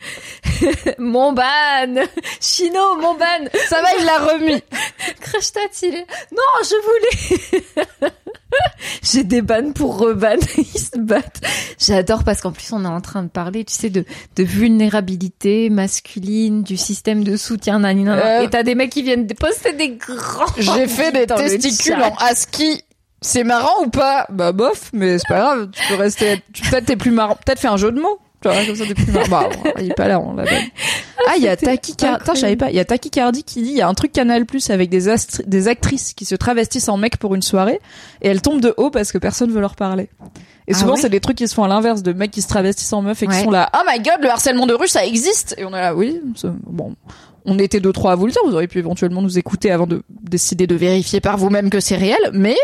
Mon 0.98 1.32
ban. 1.32 2.06
Chino, 2.40 2.96
mon 3.00 3.14
ban. 3.14 3.48
Ça 3.68 3.82
va 3.82 3.88
il 3.98 4.04
l'a 4.04 4.18
remis. 4.18 4.62
Crashtat, 5.20 5.60
il 5.82 5.94
est... 5.94 6.06
Non, 6.32 6.42
je 6.62 6.76
voulais. 6.82 8.10
J'ai 9.02 9.24
des 9.24 9.42
bans 9.42 9.72
pour 9.72 9.98
reban, 9.98 10.36
ils 10.56 10.64
se 10.64 10.98
battent. 10.98 11.40
J'adore 11.78 12.24
parce 12.24 12.40
qu'en 12.40 12.52
plus 12.52 12.72
on 12.72 12.84
est 12.84 12.88
en 12.88 13.00
train 13.00 13.22
de 13.22 13.28
parler, 13.28 13.64
tu 13.64 13.74
sais, 13.74 13.90
de, 13.90 14.04
de 14.36 14.42
vulnérabilité 14.42 15.70
masculine, 15.70 16.62
du 16.62 16.76
système 16.76 17.22
de 17.22 17.36
soutien, 17.36 17.80
nanana. 17.80 18.40
Euh. 18.40 18.42
Et 18.42 18.50
t'as 18.50 18.62
des 18.62 18.74
mecs 18.74 18.90
qui 18.90 19.02
viennent 19.02 19.26
poster 19.28 19.72
des 19.72 19.90
grands... 19.90 20.46
j'ai 20.58 20.88
fait 20.88 21.12
des 21.12 21.26
testicules 21.26 22.02
en 22.02 22.14
ASCII. 22.16 22.82
C'est 23.22 23.44
marrant 23.44 23.84
ou 23.84 23.90
pas? 23.90 24.26
Bah 24.30 24.52
bof 24.52 24.90
mais 24.94 25.18
c'est 25.18 25.28
pas 25.28 25.40
grave. 25.40 25.70
Tu 25.72 25.86
peux 25.88 25.94
rester 25.94 26.42
peut-être 26.70 26.86
t'es 26.86 26.96
plus 26.96 27.10
marrant. 27.10 27.36
Peut-être 27.36 27.60
faire 27.60 27.74
un 27.74 27.76
jeu 27.76 27.92
de 27.92 28.00
mots 28.00 28.18
vois 28.48 28.64
comme 28.64 28.74
ça 28.74 28.84
marrant 29.30 29.48
bah 29.48 29.56
bon, 29.64 29.70
il 29.80 29.90
est 29.90 29.94
pas 29.94 30.08
là 30.08 30.18
on 30.20 30.34
l'a 30.34 30.44
donne. 30.44 30.54
ah 31.28 31.32
il 31.36 31.42
y 31.42 31.48
a 31.48 31.56
tachycardie 31.56 32.18
Putain, 32.20 32.34
je 32.34 32.40
savais 32.40 32.56
pas. 32.56 32.70
Il 32.70 32.76
y 32.76 32.80
a 32.80 32.84
tachycardie 32.84 33.42
qui 33.44 33.62
dit 33.62 33.70
il 33.70 33.76
y 33.76 33.82
a 33.82 33.88
un 33.88 33.94
truc 33.94 34.12
Canal 34.12 34.46
Plus 34.46 34.70
avec 34.70 34.88
des 34.88 35.08
astri- 35.08 35.42
des 35.46 35.68
actrices 35.68 36.14
qui 36.14 36.24
se 36.24 36.34
travestissent 36.34 36.88
en 36.88 36.96
mec 36.96 37.18
pour 37.18 37.34
une 37.34 37.42
soirée 37.42 37.80
et 38.22 38.28
elles 38.28 38.40
tombent 38.42 38.60
de 38.62 38.72
haut 38.78 38.90
parce 38.90 39.12
que 39.12 39.18
personne 39.18 39.50
veut 39.52 39.60
leur 39.60 39.74
parler. 39.76 40.08
Et 40.68 40.72
Ah 40.74 40.78
souvent 40.78 40.94
ouais 40.94 41.00
c'est 41.00 41.08
des 41.10 41.20
trucs 41.20 41.36
qui 41.38 41.48
se 41.48 41.54
font 41.54 41.64
à 41.64 41.68
l'inverse 41.68 42.02
de 42.02 42.12
mecs 42.12 42.30
qui 42.30 42.42
se 42.42 42.48
travestissent 42.48 42.92
en 42.92 43.02
meuf 43.02 43.22
et 43.22 43.26
qui 43.26 43.32
Ouais. 43.34 43.44
sont 43.44 43.50
là 43.50 43.68
oh 43.74 43.82
my 43.88 43.98
god 44.02 44.22
le 44.22 44.28
harcèlement 44.30 44.66
de 44.66 44.74
rue 44.74 44.88
ça 44.88 45.04
existe! 45.04 45.54
Et 45.58 45.64
on 45.64 45.70
est 45.74 45.80
là 45.80 45.94
oui 45.94 46.20
bon. 46.66 46.94
On 47.46 47.58
était 47.58 47.80
deux 47.80 47.92
trois 47.92 48.12
à 48.12 48.14
vous 48.16 48.26
le 48.26 48.32
dire 48.32 48.40
vous 48.46 48.54
auriez 48.54 48.68
pu 48.68 48.78
éventuellement 48.78 49.22
nous 49.22 49.38
écouter 49.38 49.70
avant 49.70 49.86
de 49.86 50.02
décider 50.22 50.66
de 50.66 50.74
vérifier 50.74 51.20
par 51.20 51.36
vous-même 51.38 51.70
que 51.70 51.80
c'est 51.80 51.96
réel 51.96 52.18
mais 52.32 52.56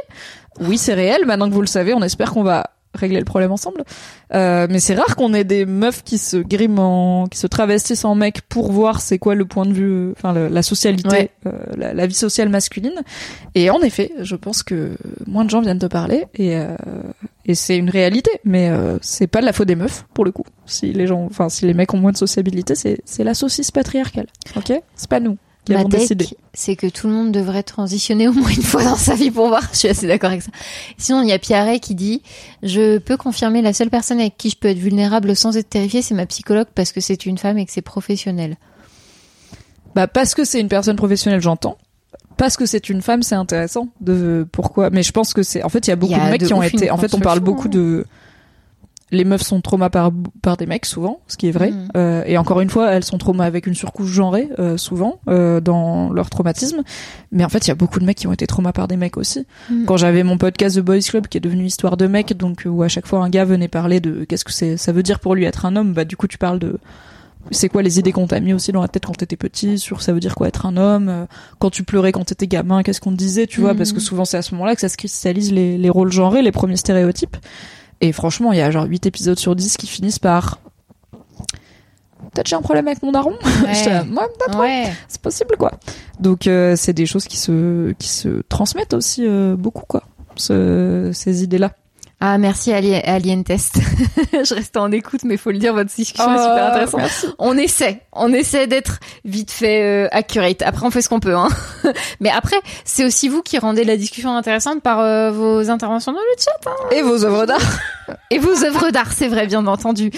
oui 0.61 0.79
c'est 0.79 0.95
réel. 0.95 1.25
Maintenant 1.27 1.49
que 1.49 1.55
vous 1.55 1.61
le 1.63 1.67
savez 1.67 1.93
on 1.95 2.03
espère 2.03 2.33
qu'on 2.33 2.43
va 2.45 2.71
régler 2.97 3.19
le 3.19 3.25
problème 3.25 3.53
ensemble 3.53 3.85
euh, 4.35 4.67
mais 4.69 4.81
c'est 4.81 4.95
rare 4.95 5.15
qu'on 5.17 5.33
ait 5.35 5.45
des 5.45 5.67
meufs 5.67 6.03
qui 6.03 6.19
se 6.19 6.37
griment 6.37 6.79
en, 6.81 7.27
qui 7.27 7.39
se 7.39 7.47
travestissent 7.47 8.05
en 8.05 8.15
mec 8.15 8.43
pour 8.49 8.73
voir 8.73 9.01
c'est 9.01 9.19
quoi 9.19 9.35
le 9.35 9.45
point 9.45 9.65
de 9.67 9.73
vue, 9.73 10.11
enfin 10.13 10.33
le- 10.33 10.49
la 10.49 10.63
socialité, 10.63 11.09
Ouais. 11.09 11.31
euh, 11.47 11.53
la, 11.77 11.95
la 11.95 12.07
vie 12.07 12.15
sociale 12.15 12.49
masculine. 12.49 13.03
Et 13.55 13.71
en 13.71 13.81
effet, 13.81 14.13
je 14.21 14.35
pense 14.37 14.63
que 14.63 14.97
moins 15.27 15.45
de 15.45 15.51
gens 15.51 15.61
viennent 15.61 15.79
te 15.79 15.87
parler 15.87 16.25
et 16.35 16.57
euh, 16.57 16.75
et 17.45 17.55
c'est 17.55 17.77
une 17.77 17.91
réalité. 17.91 18.31
Mais 18.45 18.71
c'est 19.03 19.29
pas 19.29 19.41
de 19.41 19.47
la 19.47 19.53
faute 19.53 19.69
des 19.69 19.77
meufs 19.77 20.05
pour 20.15 20.25
le 20.25 20.33
coup. 20.33 20.45
Si 20.67 20.93
les 20.93 21.07
gens, 21.07 21.25
enfin 21.31 21.49
si 21.49 21.65
les 21.67 21.75
mecs 21.75 21.95
ont 21.95 21.99
moins 21.99 22.13
de 22.13 22.17
sociabilité, 22.17 22.75
c'est 22.75 22.99
c'est 23.05 23.23
la 23.25 23.35
saucisse 23.35 23.71
patriarcale. 23.71 24.27
Ok, 24.57 24.73
c'est 24.97 25.09
pas 25.09 25.21
nous 25.21 25.37
qui 25.67 25.73
Ma 25.73 25.81
avons 25.81 25.89
décidé. 25.89 26.29
c'est 26.55 26.77
que 26.77 26.87
tout 26.87 27.09
le 27.09 27.13
monde 27.13 27.33
devrait 27.33 27.65
transitionner 27.65 28.29
au 28.29 28.33
moins 28.33 28.49
une 28.49 28.63
fois 28.63 28.85
dans 28.85 28.97
sa 28.97 29.15
vie 29.15 29.31
pour 29.31 29.49
voir. 29.49 29.63
Je 29.73 29.79
suis 29.79 29.89
assez 29.89 30.07
d'accord 30.07 30.31
avec 30.31 30.43
ça. 30.43 30.51
Sinon, 30.97 31.23
il 31.23 31.29
y 31.29 31.33
a 31.33 31.39
Pierre 31.39 31.79
qui 31.81 31.95
dit 31.95 32.23
Je 32.63 32.99
peux 32.99 33.17
confirmer 33.17 33.61
la 33.61 33.73
seule 33.73 33.91
personne 33.91 34.21
avec 34.21 34.37
qui 34.39 34.51
je 34.51 34.57
peux 34.57 34.69
être 34.69 34.79
vulnérable 34.79 35.35
sans 35.37 35.57
être 35.57 35.69
terrifiée, 35.69 36.03
c'est 36.03 36.15
ma 36.15 36.27
psychologue 36.27 36.69
parce 36.75 36.93
que 36.93 37.01
c'est 37.01 37.27
une 37.27 37.37
femme 37.37 37.59
et 37.59 37.67
que 37.67 37.73
c'est 37.73 37.83
professionnel. 37.83 38.57
Bah 39.95 40.07
parce 40.07 40.35
que 40.35 40.45
c'est 40.45 40.61
une 40.61 40.69
personne 40.69 40.97
professionnelle, 40.97 41.41
j'entends. 41.41 41.79
Parce 42.37 42.57
que 42.57 42.67
c'est 42.67 42.89
une 42.91 43.03
femme, 43.03 43.23
c'est 43.23 43.35
intéressant. 43.35 43.89
De 44.01 44.47
pourquoi? 44.53 44.91
Mais 44.91 45.03
je 45.03 45.11
pense 45.11 45.33
que 45.33 45.43
c'est. 45.43 45.63
En 45.63 45.69
fait, 45.69 45.87
il 45.87 45.91
y 45.91 45.93
a 45.93 45.97
beaucoup 45.97 46.13
Il 46.13 46.19
y 46.19 46.21
a 46.21 46.27
de 46.27 46.31
mecs 46.31 46.43
de 46.43 46.47
qui 46.47 46.53
ont 46.53 46.63
été. 46.63 46.91
En 46.91 46.99
fait, 46.99 47.15
on 47.15 47.21
parle 47.21 47.41
beaucoup 47.41 47.69
de. 47.69 48.05
Les 49.13 49.25
meufs 49.25 49.43
sont 49.43 49.61
traumas 49.61 49.89
par 49.89 50.11
par 50.43 50.57
des 50.57 50.67
mecs 50.67 50.85
souvent, 50.85 51.21
ce 51.29 51.37
qui 51.37 51.47
est 51.47 51.53
vrai. 51.53 51.71
Mhm. 51.71 51.89
Euh, 51.97 52.25
et 52.27 52.39
encore 52.39 52.61
une 52.61 52.71
fois, 52.71 52.91
elles 52.91 53.05
sont 53.05 53.19
traumas 53.19 53.45
avec 53.45 53.67
une 53.67 53.75
surcouche 53.75 54.11
genrée 54.11 54.49
euh, 54.59 54.77
souvent 54.77 55.21
euh, 55.29 55.61
dans 55.61 56.13
leur 56.13 56.29
traumatisme. 56.29 56.83
Mais 57.31 57.45
en 57.45 57.49
fait, 57.49 57.67
il 57.67 57.69
y 57.69 57.71
a 57.71 57.77
beaucoup 57.77 58.01
de 58.01 58.05
mecs 58.05 58.17
qui 58.17 58.27
ont 58.27 58.33
été 58.33 58.47
traumas 58.47 58.73
par 58.73 58.89
des 58.89 58.97
mecs 58.97 59.17
aussi. 59.17 59.47
Mhm. 59.71 59.85
Quand 59.85 59.97
j'avais 59.97 60.25
mon 60.25 60.39
podcast 60.39 60.77
The 60.77 60.81
Boys 60.81 61.01
Club 61.09 61.29
qui 61.29 61.39
est 61.39 61.41
devenu 61.41 61.67
Histoire 61.67 61.97
de 61.97 62.07
mecs, 62.07 62.37
donc 62.37 62.67
euh, 62.67 62.71
où 62.71 62.83
à 62.83 62.89
chaque 62.89 63.07
fois 63.07 63.25
un 63.25 63.31
gars 63.31 63.45
venait 63.45 63.69
parler 63.69 64.01
de 64.01 64.25
qu'est-ce 64.25 64.45
que 64.45 64.53
c'est, 64.53 64.77
ça 64.77 64.91
veut 64.91 65.05
dire 65.05 65.21
pour 65.21 65.37
lui 65.37 65.45
être 65.45 65.67
un 65.67 65.77
homme. 65.77 65.93
Bah 65.93 66.05
du 66.05 66.17
coup, 66.17 66.27
tu 66.27 66.39
parles 66.39 66.59
de 66.59 66.79
c'est 67.51 67.69
quoi 67.69 67.83
les 67.83 67.99
idées 67.99 68.13
qu'on 68.13 68.27
t'a 68.27 68.41
mis 68.41 68.53
aussi 68.53 68.73
dans 68.73 68.83
la 68.83 68.89
tête 68.89 69.07
quand 69.07 69.17
t'étais 69.17 69.37
petit 69.37 69.79
sur 69.79 70.03
ça 70.03 70.13
veut 70.13 70.21
dire 70.21 70.35
quoi 70.35 70.49
être 70.49 70.67
un 70.67 70.77
homme 70.77 71.09
euh, 71.09 71.27
quand 71.59 71.71
tu 71.71 71.85
pleurais 71.85 72.13
quand 72.13 72.25
t'étais 72.25 72.47
gamin 72.47 72.83
qu'est-ce 72.83 73.01
qu'on 73.01 73.13
te 73.13 73.17
disait 73.17 73.47
tu 73.47 73.61
vois 73.61 73.75
parce 73.75 73.93
que 73.93 74.01
souvent 74.01 74.25
c'est 74.25 74.37
à 74.37 74.43
ce 74.43 74.55
moment-là 74.55 74.75
que 74.75 74.81
ça 74.81 74.89
se 74.89 74.97
cristallise 74.97 75.53
les, 75.53 75.79
les 75.79 75.91
rôles 75.91 76.13
genrés 76.13 76.43
les 76.43 76.53
premiers 76.53 76.77
stéréotypes 76.77 77.37
et 78.01 78.13
franchement 78.13 78.53
il 78.53 78.59
y 78.59 78.63
a 78.63 78.71
genre 78.71 78.85
8 78.85 79.07
épisodes 79.07 79.39
sur 79.39 79.55
10 79.57 79.77
qui 79.77 79.87
finissent 79.87 80.19
par 80.19 80.59
peut-être 82.33 82.47
j'ai 82.49 82.57
un 82.57 82.63
problème 82.63 82.87
avec 82.89 83.03
mon 83.03 83.13
daron. 83.13 83.35
Là, 83.87 84.05
moi 84.05 84.29
peut-être 84.29 84.59
Ouais. 84.59 84.93
c'est 85.09 85.21
possible 85.21 85.57
quoi. 85.59 85.73
Donc 86.21 86.47
euh, 86.47 86.75
c'est 86.77 86.93
des 86.93 87.07
choses 87.07 87.25
qui 87.27 87.37
se 87.37 87.93
qui 87.93 88.09
se 88.09 88.43
transmettent 88.49 88.95
aussi 88.95 89.27
euh, 89.27 89.57
beaucoup 89.57 89.85
quoi 89.87 90.03
ce- 90.37 91.11
ces 91.15 91.43
idées 91.43 91.59
là 91.59 91.73
Ah, 92.19 92.39
merci 92.39 92.73
Ali- 92.73 92.95
Alien 92.95 93.45
Test. 93.45 93.79
je 94.33 94.55
reste 94.55 94.77
en 94.79 94.91
écoute, 94.91 95.21
mais 95.25 95.37
faut 95.37 95.51
le 95.51 95.59
dire, 95.59 95.75
votre 95.75 95.95
discussion 95.95 96.35
est 96.35 96.39
super 96.43 96.69
intéressante. 96.69 97.35
On 97.39 97.59
essaie, 97.59 98.01
on 98.13 98.33
essaie 98.33 98.67
d'être 98.67 99.01
vite 99.27 99.51
fait 99.51 99.83
euh, 99.83 100.09
accurate. 100.13 100.63
Après, 100.63 100.87
on 100.87 100.91
fait 100.91 101.03
ce 101.03 101.11
qu'on 101.11 101.21
peut. 101.21 101.37
Hein. 101.37 101.49
mais 102.21 102.31
après, 102.31 102.57
c'est 102.87 103.05
aussi 103.05 103.29
vous 103.29 103.43
qui 103.43 103.59
rendez 103.59 103.85
la 103.85 103.99
discussion 103.99 104.35
intéressante 104.35 104.81
par 104.83 105.01
euh, 105.01 105.31
vos 105.31 105.69
interventions 105.69 106.13
dans 106.13 106.19
le 106.19 106.43
chat 106.43 106.71
hein. 106.71 106.89
et 106.97 107.03
vos 107.03 107.23
œuvres 107.23 107.45
d'art 107.45 107.81
et 108.31 108.39
vos 108.39 108.65
œuvres 108.65 108.91
d'art, 108.91 109.13
c'est 109.13 109.29
vrai, 109.29 109.47
bien 109.47 109.67
entendu. 109.67 110.11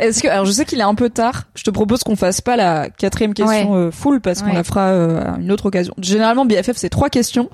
Est-ce 0.00 0.20
que 0.20 0.26
alors 0.28 0.46
je 0.46 0.52
sais 0.52 0.64
qu'il 0.64 0.80
est 0.80 0.84
un 0.84 0.96
peu 0.96 1.10
tard. 1.10 1.44
Je 1.54 1.62
te 1.62 1.70
propose 1.70 2.02
qu'on 2.02 2.16
fasse 2.16 2.40
pas 2.40 2.56
la 2.56 2.90
quatrième 2.90 3.34
question 3.34 3.76
euh, 3.76 3.90
full 3.92 4.20
parce 4.20 4.42
qu'on 4.42 4.52
la 4.52 4.64
fera 4.64 4.88
à 4.88 5.38
une 5.38 5.52
autre 5.52 5.66
occasion. 5.66 5.94
Généralement 6.00 6.44
BFF 6.44 6.76
c'est 6.76 6.88
trois 6.88 7.08
questions. 7.08 7.48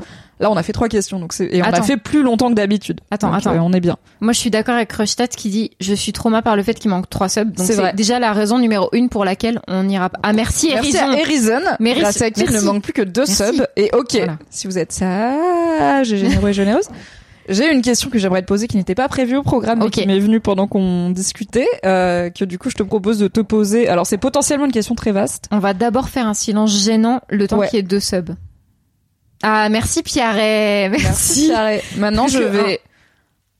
Là 0.44 0.50
on 0.50 0.56
a 0.56 0.62
fait 0.62 0.74
trois 0.74 0.88
questions 0.88 1.18
donc 1.18 1.32
c'est 1.32 1.46
et 1.50 1.62
on 1.62 1.64
Attends. 1.64 1.78
a 1.78 1.82
fait 1.82 1.96
plus 1.96 2.22
longtemps 2.22 2.50
que 2.50 2.54
d'habitude. 2.54 3.00
Attends, 3.10 3.28
Donc, 3.30 3.38
attends. 3.38 3.54
euh, 3.54 3.58
on 3.60 3.72
est 3.72 3.80
bien. 3.80 3.96
Moi, 4.20 4.34
je 4.34 4.38
suis 4.38 4.50
d'accord 4.50 4.74
avec 4.74 4.90
Crushtat 4.90 5.28
qui 5.28 5.48
dit 5.48 5.70
je 5.80 5.94
suis 5.94 6.12
trauma 6.12 6.42
par 6.42 6.54
le 6.54 6.62
fait 6.62 6.74
qu'il 6.74 6.90
manque 6.90 7.08
trois 7.08 7.30
subs. 7.30 7.50
Donc 7.52 7.66
C'est 7.66 7.94
déjà 7.96 8.18
la 8.18 8.32
raison 8.34 8.58
numéro 8.58 8.90
une 8.92 9.08
pour 9.08 9.24
laquelle 9.24 9.60
on 9.68 9.88
ira. 9.88 10.10
pas. 10.10 10.18
Ah 10.22 10.34
merci, 10.34 10.68
Merci 10.74 10.98
Horizon. 10.98 11.10
à 11.12 11.22
Horizon. 11.22 11.76
Merci. 11.80 12.00
grâce 12.02 12.20
à 12.22 12.30
qui 12.30 12.40
il 12.42 12.46
ne 12.48 12.52
Merci. 12.52 12.66
manque 12.66 12.82
plus 12.82 12.92
que 12.92 13.00
deux 13.02 13.24
Merci. 13.26 13.42
subs. 13.56 13.66
Et 13.76 13.90
ok, 13.94 14.12
Voilà. 14.16 14.38
si 14.50 14.66
vous 14.66 14.76
êtes 14.78 14.92
sage 14.92 16.12
et 16.12 16.16
généreux 16.18 16.50
et 16.50 16.52
généreuse. 16.52 16.84
J'ai 17.48 17.70
une 17.70 17.82
question 17.82 18.08
que 18.08 18.18
j'aimerais 18.18 18.40
te 18.40 18.46
poser 18.46 18.66
qui 18.68 18.78
n'était 18.78 18.94
pas 18.94 19.06
prévue 19.06 19.36
au 19.36 19.42
programme 19.42 19.80
mais 19.80 19.90
qui 19.90 20.06
m'est 20.06 20.18
venue 20.18 20.40
pendant 20.40 20.66
qu'on 20.66 21.10
discutait, 21.10 21.68
euh, 21.84 22.30
que 22.30 22.42
du 22.46 22.58
coup 22.58 22.70
je 22.70 22.74
te 22.74 22.82
propose 22.82 23.18
de 23.18 23.28
te 23.28 23.40
poser. 23.40 23.86
Alors 23.86 24.06
c'est 24.06 24.16
potentiellement 24.16 24.64
une 24.64 24.72
question 24.72 24.94
très 24.94 25.12
vaste. 25.12 25.44
On 25.50 25.58
va 25.58 25.74
d'abord 25.74 26.08
faire 26.08 26.26
un 26.26 26.32
silence 26.32 26.70
gênant 26.84 27.20
le 27.28 27.46
temps 27.46 27.58
Ouais. 27.58 27.68
qu'il 27.68 27.76
y 27.76 27.80
ait 27.80 27.82
deux 27.82 28.00
subs. 28.00 28.34
Ah 29.42 29.68
merci 29.68 30.02
Pierre. 30.02 30.34
Merci. 30.90 31.48
Carré. 31.48 31.82
Maintenant 31.96 32.24
Plus 32.24 32.34
je 32.34 32.42
vais 32.42 32.80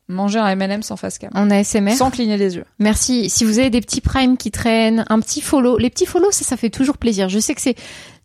manger 0.09 0.39
un 0.39 0.49
M&M 0.49 0.83
sans 0.83 0.97
face 0.97 1.19
cam. 1.19 1.31
On 1.35 1.51
a 1.51 1.63
SMR. 1.63 1.95
Sans 1.95 2.11
cligner 2.11 2.37
les 2.37 2.57
yeux. 2.57 2.65
Merci. 2.79 3.31
Si 3.31 3.45
vous 3.45 3.59
avez 3.59 3.71
des 3.71 3.81
petits 3.81 4.01
primes 4.01 4.37
qui 4.37 4.51
traînent, 4.51 5.05
un 5.09 5.21
petit 5.21 5.41
follow, 5.41 5.79
les 5.79 5.91
petits 5.91 6.07
follow, 6.07 6.31
ça, 6.31 6.45
ça 6.45 6.57
fait 6.57 6.71
toujours 6.71 6.99
plaisir. 6.99 7.29
Je 7.29 7.39
sais 7.39 7.55
que 7.55 7.61
c'est 7.61 7.77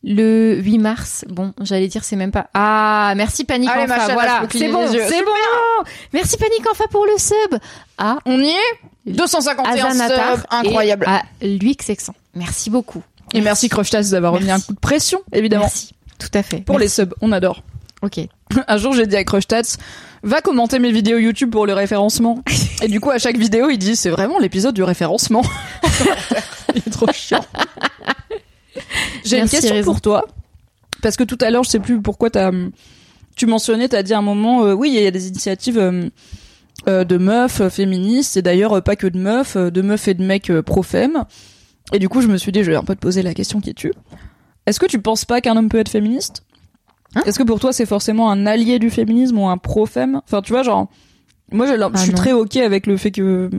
le 0.04 0.60
8 0.62 0.78
mars. 0.78 1.26
Bon, 1.30 1.54
j'allais 1.62 1.88
dire 1.88 2.04
c'est 2.04 2.16
même 2.16 2.32
pas. 2.32 2.48
Ah, 2.54 3.14
merci 3.16 3.44
Panique 3.44 3.70
Allez, 3.70 3.92
Enfa. 3.92 4.14
Voilà, 4.14 4.44
c'est 4.52 4.70
bon, 4.70 4.88
c'est 4.88 5.24
bon. 5.24 5.86
Merci 6.14 6.38
Panique 6.38 6.70
Enfa 6.70 6.86
pour 6.90 7.06
le 7.06 7.18
sub. 7.18 7.60
Ah, 7.98 8.20
On 8.26 8.40
y 8.40 8.50
est? 8.50 9.14
251 9.14 9.72
Azanatar 9.72 10.36
subs, 10.36 10.46
incroyable. 10.52 11.06
Et 11.42 11.46
à 11.46 11.48
Luix. 11.48 11.78
Merci 12.36 12.70
beaucoup. 12.70 13.04
Et 13.34 13.42
merci 13.42 13.70
Crochetas 13.70 14.10
d'avoir 14.12 14.34
remis 14.34 14.46
un 14.46 14.56
Merci. 14.56 14.68
coup 14.68 14.74
de 14.74 14.80
pression, 14.80 15.22
évidemment. 15.32 15.64
Merci. 15.66 15.94
Tout 16.20 16.30
à 16.34 16.44
fait. 16.44 16.62
Pour 16.62 16.78
Merci. 16.78 17.02
les 17.02 17.06
subs, 17.06 17.16
on 17.22 17.32
adore. 17.32 17.64
Ok. 18.02 18.20
Un 18.68 18.78
jour, 18.78 18.94
j'ai 18.94 19.08
dit 19.08 19.16
à 19.16 19.24
Crushtats, 19.24 19.78
va 20.24 20.42
commenter 20.42 20.80
mes 20.80 20.92
vidéos 20.92 21.18
YouTube 21.18 21.52
pour 21.52 21.66
le 21.66 21.74
référencement. 21.74 22.44
Et 22.82 22.88
du 22.88 23.00
coup, 23.00 23.10
à 23.10 23.18
chaque 23.18 23.38
vidéo, 23.38 23.70
il 23.70 23.78
dit, 23.78 23.96
c'est 23.96 24.10
vraiment 24.10 24.40
l'épisode 24.40 24.76
du 24.76 24.84
référencement. 24.84 25.42
il 26.76 26.84
est 26.86 26.92
trop 26.92 27.12
chiant. 27.12 27.44
J'ai 29.26 29.40
une 29.40 29.50
question 29.50 29.74
raison. 29.74 29.92
pour 29.92 30.02
toi. 30.02 30.26
Parce 31.02 31.16
que 31.16 31.24
tout 31.24 31.38
à 31.42 31.50
l'heure, 31.50 31.64
je 31.64 31.70
sais 31.70 31.80
plus 31.80 32.02
pourquoi 32.02 32.30
t'as, 32.30 32.52
tu 33.36 33.46
mentionnais, 33.46 33.88
t'as 33.88 34.04
dit 34.04 34.14
à 34.14 34.18
un 34.18 34.22
moment, 34.22 34.66
euh, 34.66 34.74
oui, 34.74 34.92
il 34.94 35.02
y 35.02 35.08
a 35.08 35.12
des 35.12 35.28
initiatives 35.28 35.78
euh, 35.78 36.10
euh, 36.88 37.04
de 37.06 37.18
meufs 37.18 37.68
féministes, 37.70 38.36
et 38.38 38.42
d'ailleurs 38.42 38.84
pas 38.84 38.96
que 38.96 39.08
de 39.08 39.18
meufs, 39.18 39.56
de 39.56 39.82
meufs 39.82 40.08
et 40.08 40.14
de 40.14 40.24
mecs 40.24 40.52
pro-femme. 40.62 41.26
Et 41.94 42.00
du 42.00 42.10
coup, 42.10 42.22
je 42.22 42.28
me 42.28 42.38
suis 42.38 42.52
dit, 42.52 42.64
je 42.64 42.72
vais 42.72 42.78
un 42.78 42.84
peu 42.84 42.96
te 42.96 43.00
poser 43.00 43.24
la 43.24 43.34
question 43.34 43.62
qui 43.62 43.74
tue. 43.74 43.94
Est-ce 44.70 44.80
que 44.80 44.86
tu 44.86 45.00
penses 45.02 45.26
pas 45.26 45.42
qu'un 45.42 45.58
homme 45.58 45.68
peut 45.70 45.80
être 45.80 45.90
féministe 45.90 46.44
Hein 47.16 47.22
Est-ce 47.26 47.40
que 47.40 47.44
pour 47.44 47.60
toi 47.60 47.74
c'est 47.74 47.88
forcément 47.88 48.30
un 48.30 48.46
allié 48.46 48.78
du 48.78 48.90
féminisme 48.92 49.40
ou 49.40 49.48
un 49.48 49.58
pro-femme 49.58 50.22
Enfin, 50.26 50.42
tu 50.44 50.54
vois, 50.54 50.62
genre, 50.62 50.90
moi 51.52 51.76
l'im- 51.76 51.90
Ah 51.94 51.98
je 51.98 52.02
suis 52.04 52.12
non. 52.12 52.18
très 52.18 52.32
ok 52.34 52.58
avec 52.58 52.86
le 52.86 52.98
fait 52.98 53.10
que 53.12 53.50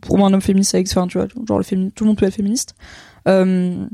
pour 0.00 0.18
moi 0.18 0.28
un 0.28 0.32
homme 0.32 0.40
féministe, 0.40 0.74
existe. 0.76 0.96
Enfin, 0.96 1.08
tu 1.08 1.18
vois, 1.18 1.26
genre 1.48 1.58
le 1.58 1.90
tout 1.90 2.04
le 2.04 2.08
monde 2.08 2.16
peut 2.16 2.26
être 2.26 2.34
féministe. 2.36 2.74
Euh, 3.26 3.86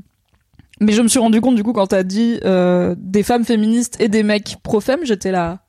mais 0.80 0.92
je 0.92 1.00
me 1.00 1.08
suis 1.08 1.20
rendu 1.20 1.40
compte 1.40 1.54
du 1.54 1.62
coup 1.62 1.72
quand 1.72 1.86
t'as 1.86 2.02
dit 2.02 2.38
euh, 2.44 2.94
des 2.98 3.22
femmes 3.22 3.44
féministes 3.44 3.96
et 4.00 4.08
des 4.08 4.22
mecs 4.22 4.56
pro-femmes, 4.62 5.00
j'étais 5.04 5.30
là. 5.32 5.60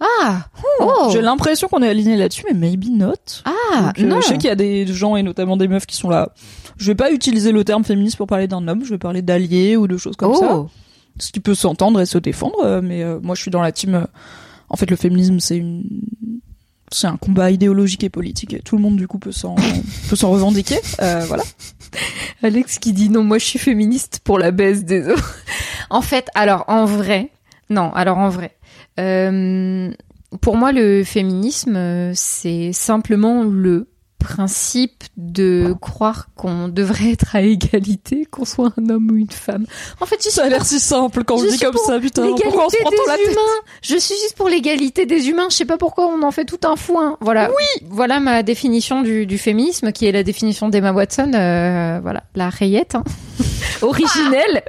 Ah. 0.00 0.46
Oh. 0.80 1.08
J'ai 1.12 1.20
l'impression 1.20 1.68
qu'on 1.68 1.82
est 1.82 1.88
aligné 1.88 2.16
là-dessus, 2.16 2.44
mais 2.50 2.54
maybe 2.58 2.86
not. 2.90 3.12
Ah. 3.44 3.92
Donc, 3.96 3.98
euh, 4.00 4.06
non. 4.06 4.20
je 4.20 4.26
sais 4.26 4.38
qu'il 4.38 4.48
y 4.48 4.52
a 4.52 4.56
des 4.56 4.86
gens 4.86 5.14
et 5.16 5.22
notamment 5.22 5.56
des 5.56 5.68
meufs 5.68 5.86
qui 5.86 5.94
sont 5.96 6.08
là. 6.08 6.30
Je 6.80 6.86
vais 6.86 6.94
pas 6.94 7.12
utiliser 7.12 7.52
le 7.52 7.62
terme 7.62 7.84
féministe 7.84 8.16
pour 8.16 8.26
parler 8.26 8.48
d'un 8.48 8.66
homme, 8.66 8.84
je 8.84 8.90
vais 8.90 8.98
parler 8.98 9.20
d'allié 9.20 9.76
ou 9.76 9.86
de 9.86 9.98
choses 9.98 10.16
comme 10.16 10.34
ça. 10.34 10.56
Oh. 10.56 10.70
Ce 11.18 11.30
qui 11.30 11.40
peut 11.40 11.54
s'entendre 11.54 12.00
et 12.00 12.06
se 12.06 12.16
défendre, 12.16 12.64
euh, 12.64 12.80
mais 12.82 13.02
euh, 13.02 13.20
moi 13.22 13.34
je 13.34 13.42
suis 13.42 13.50
dans 13.50 13.60
la 13.60 13.70
team. 13.70 13.94
euh, 13.94 14.04
en 14.70 14.76
fait, 14.76 14.88
le 14.88 14.96
féminisme 14.96 15.40
c'est 15.40 15.58
une, 15.58 15.84
c'est 16.90 17.06
un 17.06 17.18
combat 17.18 17.50
idéologique 17.50 18.02
et 18.02 18.08
politique 18.08 18.54
et 18.54 18.60
tout 18.60 18.76
le 18.76 18.82
monde 18.82 18.96
du 18.96 19.06
coup 19.06 19.18
peut 19.18 19.30
s'en 19.32 19.56
peut 20.08 20.16
s'en 20.16 20.30
revendiquer. 20.30 20.78
Euh, 21.02 21.22
voilà. 21.26 21.42
Alex 22.42 22.78
qui 22.78 22.94
dit 22.94 23.10
non, 23.10 23.24
moi 23.24 23.36
je 23.36 23.44
suis 23.44 23.58
féministe 23.58 24.20
pour 24.24 24.38
la 24.38 24.50
baisse 24.50 24.84
des 24.84 25.06
autres. 25.06 25.38
en 25.90 26.00
fait, 26.00 26.28
alors 26.34 26.64
en 26.68 26.86
vrai, 26.86 27.30
non, 27.68 27.92
alors 27.92 28.16
en 28.16 28.30
vrai, 28.30 28.56
euh, 28.98 29.92
pour 30.40 30.56
moi 30.56 30.72
le 30.72 31.04
féminisme 31.04 32.12
c'est 32.14 32.72
simplement 32.72 33.44
le 33.44 33.89
principe 34.20 35.02
de 35.16 35.74
croire 35.80 36.28
qu'on 36.36 36.68
devrait 36.68 37.10
être 37.10 37.34
à 37.34 37.42
égalité, 37.42 38.26
qu'on 38.30 38.44
soit 38.44 38.72
un 38.78 38.88
homme 38.90 39.08
ou 39.10 39.16
une 39.16 39.30
femme. 39.30 39.66
En 40.00 40.06
fait, 40.06 40.22
je 40.22 40.30
Ça 40.30 40.44
a 40.44 40.48
l'air 40.48 40.64
si 40.64 40.78
simple 40.78 41.24
quand 41.24 41.38
Je 41.38 41.46
on 41.46 41.50
dit 41.50 41.58
comme 41.58 41.76
ça, 41.76 41.98
putain. 41.98 42.28
Pourquoi 42.28 42.66
on 42.66 42.68
se 42.68 42.76
prend 42.76 42.90
tant 42.90 42.96
la 43.08 43.16
des 43.16 43.24
tête 43.24 43.32
humains. 43.32 43.40
Je 43.82 43.96
suis 43.96 44.14
juste 44.22 44.36
pour 44.36 44.48
l'égalité 44.48 45.06
des 45.06 45.28
humains. 45.28 45.48
Je 45.50 45.56
sais 45.56 45.64
pas 45.64 45.78
pourquoi 45.78 46.06
on 46.06 46.22
en 46.22 46.30
fait 46.30 46.44
tout 46.44 46.60
un 46.64 46.76
foin. 46.76 47.16
Voilà. 47.20 47.50
Oui. 47.50 47.86
Voilà 47.88 48.20
ma 48.20 48.42
définition 48.42 49.02
du, 49.02 49.26
du 49.26 49.38
féminisme, 49.38 49.90
qui 49.92 50.06
est 50.06 50.12
la 50.12 50.22
définition 50.22 50.68
d'Emma 50.68 50.92
Watson. 50.92 51.32
euh, 51.34 51.98
voilà, 52.02 52.22
la 52.34 52.48
rayette 52.50 52.94
hein. 52.94 53.04
originelle. 53.82 54.62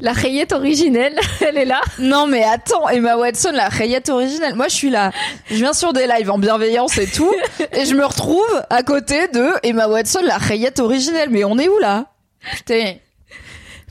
La 0.00 0.12
rayette 0.12 0.52
originelle, 0.52 1.18
elle 1.40 1.56
est 1.56 1.64
là. 1.64 1.80
Non 1.98 2.26
mais 2.26 2.44
attends, 2.44 2.88
Emma 2.88 3.16
Watson, 3.16 3.50
la 3.52 3.68
rayette 3.68 4.08
originelle. 4.08 4.54
Moi 4.54 4.68
je 4.68 4.74
suis 4.74 4.90
là, 4.90 5.10
je 5.50 5.56
viens 5.56 5.72
sur 5.72 5.92
des 5.92 6.06
lives 6.06 6.30
en 6.30 6.38
bienveillance 6.38 6.98
et 6.98 7.06
tout, 7.06 7.34
et 7.72 7.84
je 7.84 7.94
me 7.94 8.04
retrouve 8.04 8.62
à 8.70 8.82
côté 8.82 9.26
de 9.28 9.50
Emma 9.62 9.88
Watson, 9.88 10.20
la 10.22 10.38
rayette 10.38 10.78
originelle. 10.78 11.30
Mais 11.30 11.44
on 11.44 11.58
est 11.58 11.68
où 11.68 11.78
là? 11.78 12.06
Putain. 12.54 12.94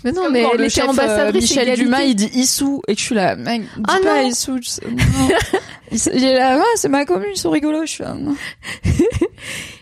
Mais 0.03 0.12
non, 0.12 0.30
mais 0.30 0.45
le 0.58 0.70
chef, 0.70 0.86
euh, 0.86 0.89
ambassadrice 0.89 1.49
Michel 1.49 1.64
égalité. 1.64 1.84
Dumas, 1.84 2.01
il 2.03 2.16
dit 2.16 2.30
Issou, 2.36 2.82
et 2.88 2.93
que 2.93 2.99
je 2.99 3.05
suis 3.05 3.16
là, 3.16 3.36
mec, 3.36 3.64
dis 3.64 3.84
Ah 3.88 3.97
pas 4.01 4.22
non. 4.22 4.30
Issou. 4.30 4.60
je 4.62 4.70
sais- 4.70 4.82
non. 4.86 4.95
il, 5.91 6.24
est 6.24 6.36
là, 6.36 6.60
ah, 6.62 6.66
c'est 6.76 6.88
ma 6.88 7.03
commune, 7.03 7.32
ils 7.34 7.38
sont 7.38 7.49
rigolos. 7.49 7.86
Je 7.86 7.91
suis 7.91 8.03
là, 8.03 8.14
non. 8.14 8.36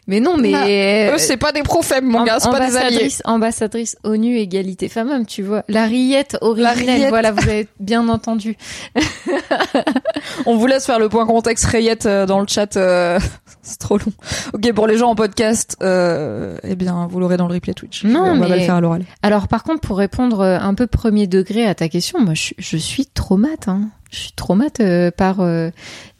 Mais 0.08 0.20
non, 0.20 0.38
mais 0.38 1.12
Eux, 1.14 1.18
c'est 1.18 1.38
pas 1.38 1.52
des 1.52 1.64
profèmes, 1.64 2.06
mon 2.06 2.24
gars, 2.24 2.38
c'est 2.40 2.50
pas 2.52 2.60
des 2.60 2.76
alliés. 2.76 2.86
ambassadrice, 2.98 3.22
ambassadrice 3.26 3.98
ONU 4.04 4.38
égalité 4.38 4.88
femmes-hommes, 4.88 5.26
tu 5.26 5.42
vois. 5.42 5.64
La 5.68 5.86
rillette 5.86 6.38
originelle, 6.42 6.78
rillette. 6.78 7.10
voilà, 7.10 7.32
vous 7.32 7.42
avez 7.50 7.68
bien 7.80 8.08
entendu. 8.08 8.56
On 10.46 10.58
vous 10.58 10.68
laisse 10.68 10.86
faire 10.86 11.00
le 11.00 11.10
point 11.10 11.26
contexte 11.26 11.66
rayette 11.66 12.06
euh, 12.06 12.26
dans 12.26 12.40
le 12.40 12.48
chat. 12.48 12.78
euh, 12.78 13.20
c'est 13.62 13.80
trop 13.80 13.98
long. 13.98 14.12
Ok, 14.54 14.72
pour 14.74 14.88
les 14.88 14.98
gens 14.98 15.10
en 15.10 15.16
podcast, 15.16 15.76
euh, 15.82 16.58
eh 16.64 16.76
bien, 16.76 17.08
vous 17.10 17.20
l'aurez 17.20 17.38
dans 17.38 17.48
le 17.48 17.54
replay 17.54 17.74
Twitch. 17.74 18.04
Non, 18.04 18.22
on 18.22 18.34
va 18.36 18.42
mais- 18.44 18.48
pas 18.50 18.56
le 18.58 18.62
faire 18.62 18.76
à 18.76 18.82
l'oral. 18.82 19.04
Alors 19.24 19.48
par 19.48 19.64
contre, 19.64 19.82
pour 19.82 19.98
répondre 19.98 20.42
euh, 20.42 20.60
un 20.60 20.74
peu 20.74 20.88
premier 20.88 21.28
degré 21.28 21.66
à 21.66 21.76
ta 21.76 21.90
question, 21.90 22.20
moi 22.20 22.34
je, 22.34 22.42
suis- 22.42 22.56
je 22.60 22.78
suis 22.78 23.06
traumate. 23.08 23.68
Hein. 23.68 23.90
Je 24.12 24.18
suis 24.18 24.32
traumate 24.34 24.80
euh, 24.80 25.12
par 25.12 25.42
euh, 25.42 25.70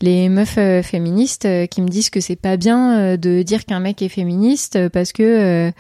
les 0.02 0.30
meufs 0.30 0.58
euh, 0.58 0.82
féministes 0.82 1.46
euh, 1.46 1.66
qui 1.66 1.82
me 1.82 1.88
disent 1.88 2.10
que 2.10 2.20
c'est 2.20 2.36
pas 2.36 2.58
bien 2.58 3.18
de 3.18 3.42
dire 3.42 3.66
qu'un 3.66 3.80
mec 3.80 4.02
est 4.02 4.10
féministe 4.10 4.90
parce 4.90 5.12
que 5.14 5.72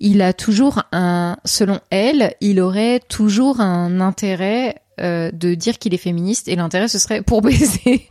il 0.00 0.22
a 0.22 0.32
toujours 0.32 0.82
un, 0.92 1.36
selon 1.44 1.80
elle, 1.90 2.34
il 2.40 2.60
aurait 2.60 3.00
toujours 3.00 3.60
un 3.60 4.00
intérêt 4.00 4.76
de 4.98 5.54
dire 5.54 5.78
qu'il 5.78 5.94
est 5.94 5.98
féministe 5.98 6.48
et 6.48 6.56
l'intérêt 6.56 6.88
ce 6.88 6.98
serait 6.98 7.22
pour 7.22 7.42
baiser. 7.42 8.08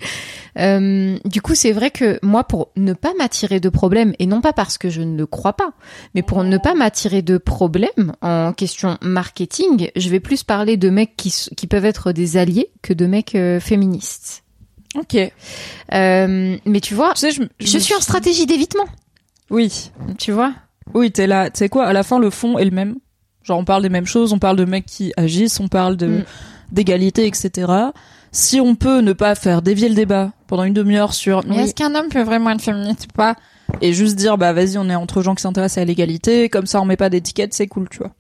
Euh, 0.60 1.18
du 1.26 1.42
coup, 1.42 1.56
c'est 1.56 1.72
vrai 1.72 1.90
que 1.92 2.20
moi, 2.22 2.44
pour 2.44 2.70
ne 2.76 2.94
pas 2.94 3.14
m'attirer 3.18 3.60
de 3.60 3.70
problème, 3.70 4.14
et 4.20 4.26
non 4.28 4.42
pas 4.42 4.54
parce 4.54 4.78
que 4.78 4.90
je 4.90 5.02
ne 5.02 5.18
le 5.18 5.26
crois 5.26 5.54
pas, 5.54 5.72
mais 6.16 6.22
pour 6.22 6.44
ne 6.44 6.58
pas 6.58 6.76
m'attirer 6.76 7.22
de 7.22 7.38
problème 7.38 8.14
en 8.22 8.54
question 8.54 8.98
marketing, 9.02 9.90
je 9.96 10.10
vais 10.10 10.20
plus 10.20 10.44
parler 10.44 10.78
de 10.78 10.90
mecs 10.90 11.16
qui, 11.18 11.34
qui 11.58 11.68
peuvent 11.68 11.86
être 11.86 12.12
des 12.12 12.38
alliés 12.38 12.70
que 12.82 12.94
de 12.94 13.06
mecs 13.08 13.36
euh, 13.36 13.60
féministes. 13.60 14.44
Ok. 14.96 15.08
Tu 15.10 15.30
Euh, 15.96 16.58
mais 16.66 16.80
tu 16.82 16.94
vois, 16.94 17.14
sais, 17.16 17.32
je, 17.32 17.42
je 17.60 17.78
suis 17.80 17.96
en 17.96 18.00
stratégie 18.00 18.46
d'évitement, 18.46 18.86
Oui. 19.50 19.92
tu 20.20 20.32
vois? 20.32 20.54
Oui, 20.94 21.12
t'es 21.12 21.26
là. 21.28 21.50
Tu 21.50 21.60
sais 21.60 21.70
quoi 21.70 21.86
À 21.86 21.94
la 21.94 22.04
fin, 22.04 22.20
le 22.20 22.30
fond 22.30 22.58
est 22.60 22.66
le 22.66 22.72
même. 22.72 22.96
Genre, 23.42 23.58
on 23.58 23.66
parle 23.66 23.82
des 23.82 23.90
mêmes 23.90 24.06
choses. 24.06 24.34
On 24.34 24.40
parle 24.40 24.58
de 24.58 24.66
mecs 24.66 24.86
qui 24.86 25.14
agissent. 25.18 25.60
On 25.60 25.68
parle 25.68 25.98
de 25.98 26.08
Mm. 26.08 26.24
d'égalité, 26.72 27.26
etc. 27.26 27.72
Si 28.34 28.60
on 28.60 28.76
peut 28.76 29.00
ne 29.02 29.14
pas 29.14 29.36
faire 29.36 29.62
dévier 29.62 29.88
le 29.88 29.96
débat 29.96 30.32
pendant 30.48 30.64
une 30.64 30.74
demi-heure 30.74 31.14
sur 31.14 31.46
mais 31.48 31.56
Oui. 31.56 31.62
est-ce 31.62 31.74
qu'un 31.76 31.94
homme 31.96 32.10
peut 32.10 32.24
vraiment 32.24 32.50
être 32.50 32.62
féministe 32.62 33.06
ou 33.10 33.14
pas 33.16 33.36
et 33.82 33.94
juste 33.94 34.16
dire 34.18 34.38
bah 34.38 34.52
vas-y 34.54 34.78
on 34.78 34.90
est 34.90 34.96
entre 34.96 35.22
gens 35.22 35.36
qui 35.36 35.42
s'intéressent 35.44 35.82
à 35.82 35.86
l'égalité 35.86 36.50
comme 36.50 36.66
ça 36.66 36.82
on 36.82 36.86
met 36.86 36.98
pas 36.98 37.10
d'étiquette 37.10 37.54
c'est 37.54 37.68
cool 37.68 37.88
tu 37.90 38.00
vois 38.00 38.12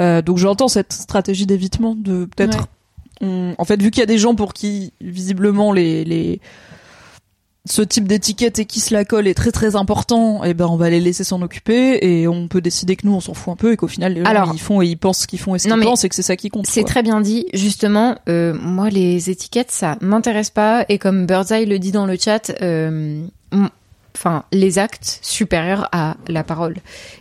euh, 0.00 0.20
donc 0.22 0.38
j'entends 0.38 0.68
cette 0.68 0.92
stratégie 0.92 1.46
d'évitement 1.46 1.94
de 1.94 2.24
peut-être 2.24 2.66
on- 3.20 3.54
en 3.58 3.64
fait 3.64 3.80
vu 3.80 3.90
qu'il 3.90 4.00
y 4.00 4.02
a 4.02 4.06
des 4.06 4.18
gens 4.18 4.34
pour 4.34 4.52
qui 4.54 4.92
visiblement 5.00 5.72
les 5.72 6.04
les 6.04 6.40
ce 7.64 7.80
type 7.82 8.08
d'étiquette 8.08 8.58
et 8.58 8.64
qui 8.64 8.80
se 8.80 8.92
la 8.92 9.04
colle 9.04 9.28
est 9.28 9.34
très 9.34 9.52
très 9.52 9.76
important, 9.76 10.42
et 10.42 10.52
ben 10.52 10.66
on 10.66 10.76
va 10.76 10.90
les 10.90 10.98
laisser 11.00 11.22
s'en 11.22 11.42
occuper 11.42 11.98
et 12.02 12.26
on 12.26 12.48
peut 12.48 12.60
décider 12.60 12.96
que 12.96 13.06
nous 13.06 13.14
on 13.14 13.20
s'en 13.20 13.34
fout 13.34 13.52
un 13.52 13.56
peu 13.56 13.72
et 13.72 13.76
qu'au 13.76 13.86
final 13.86 14.14
les 14.14 14.20
gens 14.24 14.26
Alors- 14.26 14.50
ils 14.52 14.60
font 14.60 14.82
et 14.82 14.86
ils 14.86 14.96
pensent 14.96 15.20
ce 15.20 15.26
qu'ils 15.28 15.38
font 15.38 15.54
et 15.54 15.58
ce 15.60 15.68
qu'ils 15.68 15.80
pensent 15.80 16.02
et 16.02 16.08
que 16.08 16.14
c'est 16.16 16.22
ça 16.22 16.34
qui 16.36 16.48
compte. 16.48 16.66
C'est 16.66 16.82
très 16.84 17.02
bien 17.04 17.20
dit. 17.20 17.46
Justement, 17.54 18.16
euh, 18.28 18.52
moi, 18.60 18.90
les 18.90 19.30
étiquettes, 19.30 19.70
ça 19.70 19.96
m'intéresse 20.00 20.50
pas. 20.50 20.84
Et 20.88 20.98
comme 20.98 21.24
Birdseye 21.26 21.66
le 21.66 21.78
dit 21.78 21.92
dans 21.92 22.06
le 22.06 22.16
chat, 22.18 22.50
euh, 22.62 23.24
enfin, 24.16 24.42
les 24.52 24.78
actes 24.80 25.20
supérieurs 25.22 25.88
à 25.92 26.16
la 26.28 26.42
parole. 26.42 26.76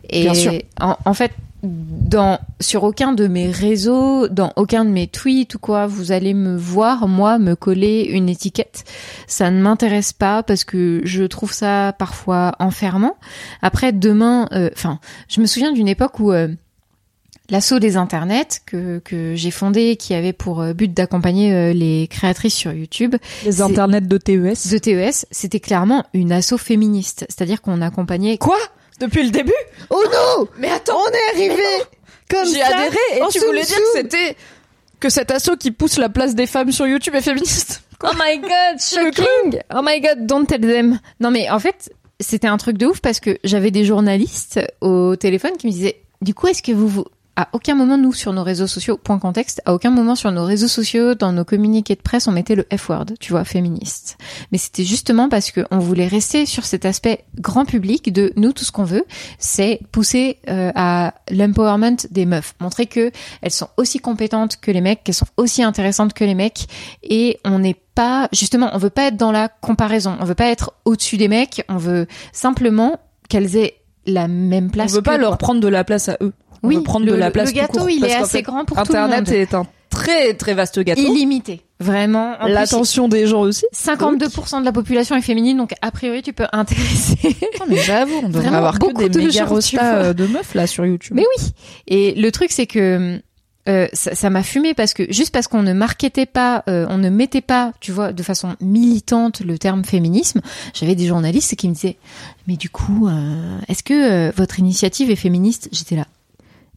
Et 0.10 0.24
Bien 0.24 0.34
sûr. 0.34 0.54
En, 0.80 0.98
en 1.06 1.14
fait, 1.14 1.32
dans 1.64 2.40
sur 2.60 2.84
aucun 2.84 3.14
de 3.14 3.28
mes 3.28 3.50
réseaux, 3.50 4.28
dans 4.28 4.52
aucun 4.56 4.86
de 4.86 4.90
mes 4.90 5.08
tweets 5.08 5.56
ou 5.56 5.60
quoi, 5.60 5.88
vous 5.88 6.12
allez 6.12 6.34
me 6.34 6.58
voir 6.58 7.08
moi 7.08 7.40
me 7.40 7.56
coller 7.56 8.04
une 8.12 8.30
étiquette. 8.30 8.84
Ça 9.28 9.52
ne 9.52 9.62
m'intéresse 9.62 10.14
pas 10.14 10.44
parce 10.44 10.64
que 10.64 11.02
je 11.04 11.24
trouve 11.24 11.54
ça 11.54 11.94
parfois 11.98 12.54
enfermant. 12.60 13.16
Après, 13.62 13.92
demain, 13.92 14.48
euh, 14.54 14.70
enfin, 14.74 15.00
je 15.28 15.42
me 15.42 15.46
souviens 15.46 15.72
d'une 15.72 15.88
époque 15.88 16.20
où 16.20 16.32
euh, 16.32 16.48
L'assaut 17.52 17.80
des 17.80 17.98
internets 17.98 18.62
que, 18.66 19.00
que 19.00 19.36
j'ai 19.36 19.52
fondé, 19.52 19.98
qui 19.98 20.14
avait 20.14 20.32
pour 20.32 20.62
euh, 20.62 20.74
but 20.74 20.94
d'accompagner 20.94 21.54
euh, 21.54 21.74
les 21.74 22.08
créatrices 22.10 22.56
sur 22.56 22.72
YouTube 22.72 23.16
Les 23.44 23.62
internets 23.62 24.08
de 24.08 24.18
TES. 24.18 24.72
de 24.72 24.78
TES, 24.78 25.26
c'était 25.32 25.60
clairement 25.60 26.06
une 26.14 26.32
asso 26.32 26.58
féministe. 26.58 27.26
C'est-à-dire 27.28 27.62
qu'on 27.62 27.82
accompagnait... 27.82 28.38
Quoi? 28.38 28.58
Depuis 29.02 29.24
le 29.24 29.32
début. 29.32 29.54
Oh 29.90 30.04
non 30.14 30.48
Mais 30.58 30.70
attends, 30.70 30.98
On 30.98 31.12
est 31.12 31.32
arrivé 31.34 31.64
comme 32.30 32.46
ça 32.46 32.66
adhéré 32.68 32.98
et 33.16 33.22
tu 33.32 33.40
voulais 33.40 33.64
dire 33.64 33.76
que 33.76 33.98
c'était 33.98 34.38
que 35.00 35.10
cet 35.10 35.32
assaut 35.32 35.58
qui 35.58 35.72
pousse 35.72 35.98
la 35.98 36.08
place 36.08 36.36
des 36.36 36.46
femmes 36.48 36.72
sur 36.72 36.88
YouTube 36.88 37.16
est 37.16 37.22
féministe. 37.22 37.84
Oh 38.04 38.14
my 38.18 38.40
god, 38.40 38.82
shocking. 38.82 39.62
Oh 39.76 39.82
my 39.84 40.02
god, 40.02 40.26
don't 40.26 40.48
tell 40.48 40.60
them. 40.60 41.00
Non 41.20 41.30
mais 41.30 41.52
en 41.52 41.60
fait, 41.60 41.94
c'était 42.20 42.48
un 42.48 42.58
truc 42.58 42.80
de 42.80 42.88
ouf 42.88 43.00
parce 43.00 43.20
que 43.20 43.38
j'avais 43.44 43.70
des 43.70 43.86
journalistes 43.86 44.60
au 44.82 45.16
téléphone 45.16 45.56
qui 45.56 45.68
me 45.68 45.72
disaient 45.72 46.02
du 46.24 46.34
coup, 46.34 46.48
est-ce 46.48 46.64
que 46.64 46.72
vous 46.72 46.88
vous 46.88 47.06
à 47.36 47.50
aucun 47.54 47.76
moment 47.76 47.98
nous 47.98 48.14
sur 48.14 48.34
nos 48.34 48.44
réseaux 48.44 48.68
sociaux 48.68 48.98
point 48.98 49.20
contexte 49.20 49.62
à 49.66 49.74
aucun 49.74 49.90
moment 49.90 50.16
sur 50.16 50.32
nos 50.32 50.46
réseaux 50.46 50.68
sociaux 50.68 51.16
dans 51.16 51.32
nos 51.32 51.46
communiqués 51.46 51.96
de 51.96 52.02
presse 52.02 52.28
on 52.28 52.32
mettait 52.32 52.56
le 52.56 52.66
F 52.76 52.90
word 52.90 53.06
tu 53.20 53.32
vois 53.32 53.44
féministe. 53.44 54.18
Mais 54.52 54.58
c'était 54.58 54.84
justement 54.84 55.30
parce 55.30 55.52
que 55.52 55.62
on 55.72 55.80
voulait 55.80 56.08
rester 56.08 56.46
sur 56.46 56.66
cet 56.66 56.86
aspect 56.86 57.26
grand 57.40 57.66
public 57.66 58.12
de 58.12 58.34
nous 58.36 58.54
tout 58.54 58.66
ce 58.66 58.72
qu'on 58.72 58.84
veut 58.84 59.06
c'est 59.38 59.80
pousser 59.92 60.40
euh, 60.50 60.72
à 60.76 61.14
l'empowerment 61.30 61.98
des 62.10 62.26
meufs. 62.26 62.54
Montrer 62.60 62.86
que 62.86 63.12
elles 63.42 63.52
sont 63.52 63.70
aussi 63.78 64.00
compétentes 64.00 64.58
que 64.60 64.72
les 64.72 64.82
mecs 64.82 65.04
qu'elles 65.04 65.16
sont 65.16 65.28
aussi 65.38 65.64
intéressantes 65.64 66.14
que 66.14 66.24
les 66.24 66.36
mecs. 66.36 66.68
Et 67.04 67.40
on 67.46 67.60
n'est 67.60 67.80
pas 67.96 68.30
justement 68.32 68.70
on 68.74 68.78
veut 68.78 68.90
pas 68.90 69.08
être 69.08 69.18
dans 69.18 69.32
la 69.32 69.48
comparaison. 69.50 70.18
On 70.20 70.26
veut 70.26 70.36
pas 70.36 70.48
être 70.48 70.74
au-dessus 70.86 71.18
des 71.18 71.28
mecs. 71.28 71.64
On 71.70 71.78
veut 71.78 72.08
simplement 72.32 73.00
qu'elles 73.30 73.56
aient 73.56 73.78
la 74.06 74.28
même 74.28 74.66
On 74.66 74.70
place 74.70 74.94
veut 74.94 75.02
pas 75.02 75.18
leur 75.18 75.38
prendre 75.38 75.62
de 75.62 75.68
la 75.68 75.84
place 75.84 76.10
à 76.10 76.18
eux. 76.22 76.34
Oui 76.64 76.82
prendre 76.82 77.06
le, 77.06 77.14
de 77.14 77.18
la 77.18 77.32
place 77.32 77.50
le 77.50 77.56
gâteau 77.56 77.80
court, 77.80 77.90
il 77.90 78.06
est 78.06 78.14
assez 78.14 78.38
fait, 78.38 78.42
grand 78.44 78.66
pour 78.66 78.78
Internet 78.78 79.26
tout 79.26 79.32
le 79.32 79.38
monde 79.38 79.42
est 79.42 79.54
un 79.54 79.66
très 79.90 80.34
très 80.34 80.54
vaste 80.54 80.80
gâteau. 80.80 81.02
illimité 81.02 81.62
vraiment 81.80 82.38
L'attention 82.48 83.08
des 83.08 83.26
gens 83.26 83.42
aussi. 83.42 83.66
52% 83.74 84.60
de 84.60 84.66
la 84.66 84.72
population 84.72 85.16
est 85.16 85.22
féminine 85.22 85.58
donc 85.58 85.74
a 85.82 85.92
priori 85.92 86.22
tu 86.22 86.34
peux 86.34 86.48
intéresser 86.54 87.36
Non, 87.60 87.66
mais 87.68 87.78
j'avoue, 87.78 88.22
on 88.24 88.30
devrait 88.30 88.56
avoir 88.56 88.78
que 88.80 88.96
des 88.98 89.10
de 89.10 89.20
méga 89.20 89.46
rostas 89.46 89.96
euh, 89.96 90.14
de 90.14 90.28
meufs 90.28 90.54
là 90.54 90.68
sur 90.68 90.86
YouTube. 90.86 91.16
Mais 91.16 91.26
oui. 91.38 91.52
Et 91.88 92.14
le 92.14 92.32
truc, 92.32 92.52
c'est 92.52 92.68
que 92.68 93.20
euh, 93.70 93.88
ça 93.94 94.16
ça 94.16 94.30
m'a 94.30 94.44
fumé 94.44 94.74
parce 94.74 94.94
que 94.94 95.12
juste 95.12 95.32
parce 95.32 95.48
qu'on 95.48 95.64
ne 95.64 95.74
marketait 95.74 96.26
pas, 96.26 96.64
euh, 96.68 96.86
on 96.90 96.98
ne 96.98 97.10
mettait 97.10 97.42
pas, 97.42 97.74
tu 97.80 97.92
vois, 97.92 98.14
de 98.14 98.24
façon 98.24 98.56
militante 98.60 99.42
le 99.42 99.58
terme 99.58 99.84
féminisme, 99.84 100.42
j'avais 100.74 100.96
des 100.96 101.06
journalistes 101.06 101.56
qui 101.56 101.68
me 101.70 101.74
disaient, 101.74 101.98
mais 102.48 102.56
du 102.56 102.70
coup, 102.70 103.08
euh, 103.08 103.60
est-ce 103.68 103.84
que 103.84 103.94
euh, 104.30 104.32
votre 104.36 104.60
initiative 104.60 105.12
est 105.12 105.16
féministe? 105.16 105.70
J'étais 105.72 105.96
là. 105.96 106.08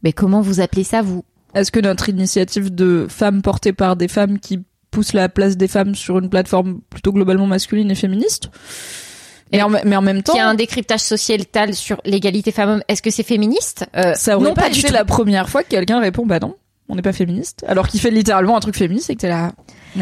Mais 0.04 0.12
comment 0.12 0.40
vous 0.40 0.60
appelez 0.60 0.84
ça, 0.84 1.02
vous? 1.02 1.24
Est-ce 1.54 1.72
que 1.72 1.80
notre 1.80 2.08
initiative 2.08 2.74
de 2.74 3.06
femmes 3.08 3.42
portée 3.42 3.72
par 3.72 3.96
des 3.96 4.08
femmes 4.08 4.38
qui 4.38 4.60
pousse 4.90 5.12
la 5.12 5.28
place 5.28 5.56
des 5.56 5.66
femmes 5.68 5.94
sur 5.94 6.18
une 6.18 6.28
plateforme 6.28 6.80
plutôt 6.90 7.12
globalement 7.12 7.46
masculine 7.46 7.90
et 7.90 7.94
féministe? 7.94 8.50
Et 9.52 9.62
en, 9.62 9.68
mais 9.70 9.96
en 9.96 10.02
même 10.02 10.22
temps, 10.22 10.32
Qui 10.32 10.40
a 10.40 10.48
un 10.48 10.54
décryptage 10.54 11.00
sociétal 11.00 11.74
sur 11.74 12.00
l'égalité 12.04 12.50
femmes-hommes, 12.50 12.82
est-ce 12.88 13.02
que 13.02 13.10
c'est 13.10 13.22
féministe? 13.22 13.86
Euh, 13.96 14.14
ça 14.14 14.36
aurait 14.36 14.48
Non, 14.48 14.54
pas, 14.54 14.62
pas 14.62 14.70
du 14.70 14.78
été 14.80 14.88
tout. 14.88 14.94
la 14.94 15.04
première 15.04 15.48
fois 15.48 15.62
que 15.62 15.68
quelqu'un 15.68 16.00
répond 16.00 16.26
bah 16.26 16.40
non, 16.40 16.56
on 16.88 16.96
n'est 16.96 17.02
pas 17.02 17.12
féministe, 17.12 17.64
alors 17.68 17.86
qu'il 17.86 18.00
fait 18.00 18.10
littéralement 18.10 18.56
un 18.56 18.60
truc 18.60 18.76
féministe 18.76 19.10
et 19.10 19.14
que 19.14 19.20
t'es 19.20 19.28
là 19.28 19.52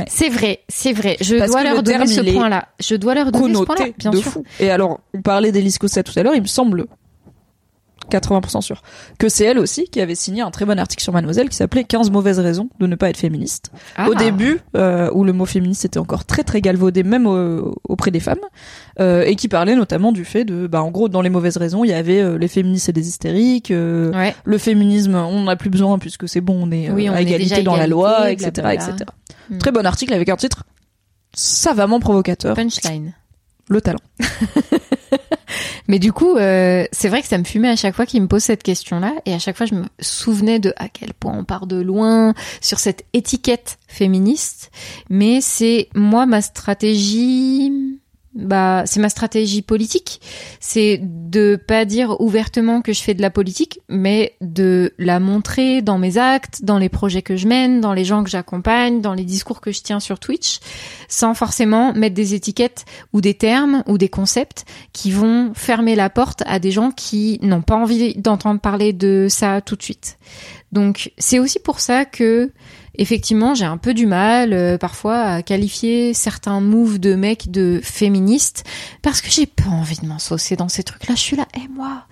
C'est 0.08 0.30
vrai, 0.30 0.60
c'est 0.68 0.92
vrai. 0.92 1.16
Je 1.20 1.36
Parce 1.36 1.50
dois 1.50 1.64
leur 1.64 1.76
le 1.76 1.82
donner 1.82 2.06
ce 2.06 2.20
il 2.22 2.32
point-là. 2.32 2.68
Je 2.80 2.94
dois 2.94 3.14
leur 3.14 3.30
donner 3.30 3.54
ce 3.54 3.62
point-là, 3.64 3.86
bien 3.98 4.12
sûr. 4.12 4.22
fou. 4.22 4.44
Et 4.58 4.70
alors, 4.70 5.00
on 5.12 5.20
parlait 5.20 5.52
d'Elise 5.52 5.76
Costa 5.76 6.02
tout 6.02 6.18
à 6.18 6.22
l'heure, 6.22 6.34
il 6.34 6.42
me 6.42 6.46
semble 6.46 6.86
80% 8.12 8.60
sûr 8.60 8.82
que 9.18 9.28
c'est 9.28 9.44
elle 9.44 9.58
aussi 9.58 9.84
qui 9.90 10.00
avait 10.00 10.14
signé 10.14 10.42
un 10.42 10.50
très 10.50 10.64
bon 10.64 10.78
article 10.78 11.02
sur 11.02 11.12
Mademoiselle 11.12 11.48
qui 11.48 11.56
s'appelait 11.56 11.84
15 11.84 12.10
mauvaises 12.10 12.38
raisons 12.38 12.68
de 12.80 12.86
ne 12.86 12.94
pas 12.94 13.08
être 13.10 13.16
féministe. 13.16 13.70
Ah. 13.96 14.08
Au 14.08 14.14
début, 14.14 14.60
euh, 14.76 15.10
où 15.12 15.24
le 15.24 15.32
mot 15.32 15.46
féministe 15.46 15.84
était 15.84 15.98
encore 15.98 16.24
très 16.24 16.42
très 16.44 16.60
galvaudé 16.60 17.02
même 17.02 17.26
au- 17.26 17.74
auprès 17.88 18.10
des 18.10 18.20
femmes, 18.20 18.38
euh, 19.00 19.22
et 19.22 19.36
qui 19.36 19.48
parlait 19.48 19.74
notamment 19.74 20.12
du 20.12 20.24
fait 20.24 20.44
de, 20.44 20.66
bah 20.66 20.82
en 20.82 20.90
gros 20.90 21.08
dans 21.08 21.22
les 21.22 21.30
mauvaises 21.30 21.56
raisons, 21.56 21.84
il 21.84 21.88
y 21.88 21.94
avait 21.94 22.20
euh, 22.20 22.36
les 22.38 22.48
féministes 22.48 22.88
et 22.88 22.92
des 22.92 23.08
hystériques, 23.08 23.72
Ouais. 23.72 24.34
le 24.44 24.58
féminisme, 24.58 25.14
on 25.14 25.44
n'a 25.44 25.56
plus 25.56 25.70
besoin 25.70 25.98
puisque 25.98 26.28
c'est 26.28 26.40
bon, 26.40 26.58
on 26.66 26.70
est, 26.70 26.90
Oui, 26.90 27.08
on 27.08 27.14
à 27.14 27.20
est 27.20 27.22
égalité 27.22 27.62
dans 27.62 27.76
la 27.76 27.86
loi, 27.86 28.30
etc., 28.30 28.50
blablabla. 28.54 28.74
etc. 28.94 29.10
Hmm. 29.50 29.58
Très 29.58 29.72
bon 29.72 29.84
article 29.86 30.12
avec 30.14 30.28
un 30.28 30.36
titre 30.36 30.64
savamment 31.34 31.98
provocateur, 32.00 32.54
Punchline. 32.54 33.14
le 33.68 33.80
talent. 33.80 33.98
Mais 35.92 35.98
du 35.98 36.10
coup, 36.10 36.36
euh, 36.36 36.86
c'est 36.90 37.10
vrai 37.10 37.20
que 37.20 37.28
ça 37.28 37.36
me 37.36 37.44
fumait 37.44 37.68
à 37.68 37.76
chaque 37.76 37.94
fois 37.94 38.06
qu'il 38.06 38.22
me 38.22 38.26
pose 38.26 38.42
cette 38.42 38.62
question-là, 38.62 39.12
et 39.26 39.34
à 39.34 39.38
chaque 39.38 39.58
fois 39.58 39.66
je 39.66 39.74
me 39.74 39.84
souvenais 40.00 40.58
de 40.58 40.72
à 40.78 40.88
quel 40.88 41.12
point 41.12 41.36
on 41.36 41.44
part 41.44 41.66
de 41.66 41.82
loin 41.82 42.32
sur 42.62 42.78
cette 42.78 43.04
étiquette 43.12 43.76
féministe. 43.88 44.70
Mais 45.10 45.42
c'est 45.42 45.90
moi 45.94 46.24
ma 46.24 46.40
stratégie. 46.40 48.00
Bah, 48.34 48.84
c'est 48.86 49.00
ma 49.00 49.10
stratégie 49.10 49.60
politique. 49.60 50.20
C'est 50.58 51.00
de 51.02 51.56
pas 51.56 51.84
dire 51.84 52.18
ouvertement 52.20 52.80
que 52.80 52.94
je 52.94 53.02
fais 53.02 53.12
de 53.12 53.20
la 53.20 53.30
politique, 53.30 53.80
mais 53.88 54.36
de 54.40 54.94
la 54.98 55.20
montrer 55.20 55.82
dans 55.82 55.98
mes 55.98 56.16
actes, 56.16 56.64
dans 56.64 56.78
les 56.78 56.88
projets 56.88 57.20
que 57.20 57.36
je 57.36 57.46
mène, 57.46 57.82
dans 57.82 57.92
les 57.92 58.04
gens 58.04 58.24
que 58.24 58.30
j'accompagne, 58.30 59.02
dans 59.02 59.12
les 59.12 59.24
discours 59.24 59.60
que 59.60 59.70
je 59.70 59.82
tiens 59.82 60.00
sur 60.00 60.18
Twitch, 60.18 60.60
sans 61.08 61.34
forcément 61.34 61.92
mettre 61.92 62.14
des 62.14 62.32
étiquettes 62.34 62.86
ou 63.12 63.20
des 63.20 63.34
termes 63.34 63.82
ou 63.86 63.98
des 63.98 64.08
concepts 64.08 64.64
qui 64.94 65.10
vont 65.10 65.52
fermer 65.54 65.94
la 65.94 66.08
porte 66.08 66.42
à 66.46 66.58
des 66.58 66.70
gens 66.70 66.90
qui 66.90 67.38
n'ont 67.42 67.62
pas 67.62 67.76
envie 67.76 68.14
d'entendre 68.14 68.60
parler 68.60 68.94
de 68.94 69.26
ça 69.28 69.60
tout 69.60 69.76
de 69.76 69.82
suite. 69.82 70.16
Donc 70.72 71.12
c'est 71.18 71.38
aussi 71.38 71.58
pour 71.58 71.80
ça 71.80 72.06
que 72.06 72.50
effectivement 72.96 73.54
j'ai 73.54 73.64
un 73.64 73.78
peu 73.78 73.94
du 73.94 74.06
mal 74.06 74.52
euh, 74.52 74.78
parfois 74.78 75.20
à 75.22 75.42
qualifier 75.42 76.14
certains 76.14 76.60
moves 76.60 76.98
de 76.98 77.14
mecs 77.14 77.50
de 77.50 77.80
féministes 77.82 78.64
parce 79.02 79.20
que 79.20 79.30
j'ai 79.30 79.46
pas 79.46 79.68
envie 79.70 79.96
de 79.96 80.06
m'en 80.06 80.18
saucer 80.18 80.56
dans 80.56 80.68
ces 80.68 80.82
trucs-là. 80.82 81.14
Je 81.14 81.20
suis 81.20 81.36
là, 81.36 81.46
et 81.54 81.68
moi, 81.68 82.04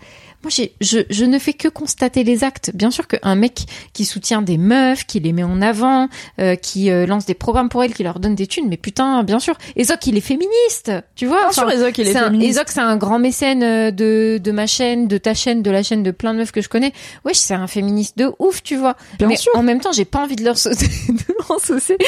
Moi, 0.42 0.50
j'ai- 0.50 0.72
je, 0.80 1.00
je 1.10 1.24
ne 1.26 1.38
fais 1.38 1.52
que 1.52 1.68
constater 1.68 2.24
les 2.24 2.44
actes. 2.44 2.70
Bien 2.74 2.90
sûr 2.90 3.06
qu'un 3.06 3.34
mec 3.34 3.66
qui 3.92 4.06
soutient 4.06 4.40
des 4.40 4.56
meufs, 4.56 5.04
qui 5.04 5.20
les 5.20 5.32
met 5.34 5.42
en 5.42 5.60
avant, 5.60 6.08
euh, 6.40 6.54
qui 6.56 6.90
euh, 6.90 7.04
lance 7.06 7.26
des 7.26 7.34
programmes 7.34 7.68
pour 7.68 7.84
elles, 7.84 7.92
qui 7.92 8.02
leur 8.02 8.20
donne 8.20 8.34
des 8.34 8.46
thunes, 8.46 8.66
mais 8.68 8.78
putain, 8.78 9.22
bien 9.22 9.38
sûr. 9.38 9.54
Ezoc, 9.76 10.06
il 10.06 10.16
est 10.16 10.22
féministe, 10.22 10.92
tu 11.14 11.26
vois. 11.26 11.40
Bien 11.42 11.52
sûr, 11.52 11.70
Ezoc, 11.70 11.98
il 11.98 12.08
est 12.08 12.12
féministe. 12.14 12.50
Ezoc, 12.58 12.68
c'est 12.70 12.80
un 12.80 12.96
grand 12.96 13.18
mécène 13.18 13.62
euh, 13.62 13.90
de, 13.90 14.40
de 14.42 14.50
ma 14.52 14.66
chaîne, 14.66 15.08
de 15.08 15.18
ta 15.18 15.34
chaîne, 15.34 15.62
de 15.62 15.70
la 15.70 15.82
chaîne 15.82 16.02
de 16.02 16.10
plein 16.10 16.32
de 16.32 16.38
meufs 16.38 16.52
que 16.52 16.62
je 16.62 16.70
connais. 16.70 16.92
Wesh, 17.26 17.36
c'est 17.36 17.52
un 17.54 17.66
féministe 17.66 18.16
de 18.16 18.32
ouf, 18.38 18.62
tu 18.62 18.76
vois. 18.76 18.96
Bien 19.18 19.28
mais 19.28 19.36
sûr. 19.36 19.52
en 19.54 19.62
même 19.62 19.80
temps, 19.80 19.92
j'ai 19.92 20.06
pas 20.06 20.20
envie 20.20 20.36
de 20.36 20.44
leur 20.44 20.56
saucer, 20.56 20.86
de 21.08 21.34
leur 21.48 21.60
saucer 21.60 21.98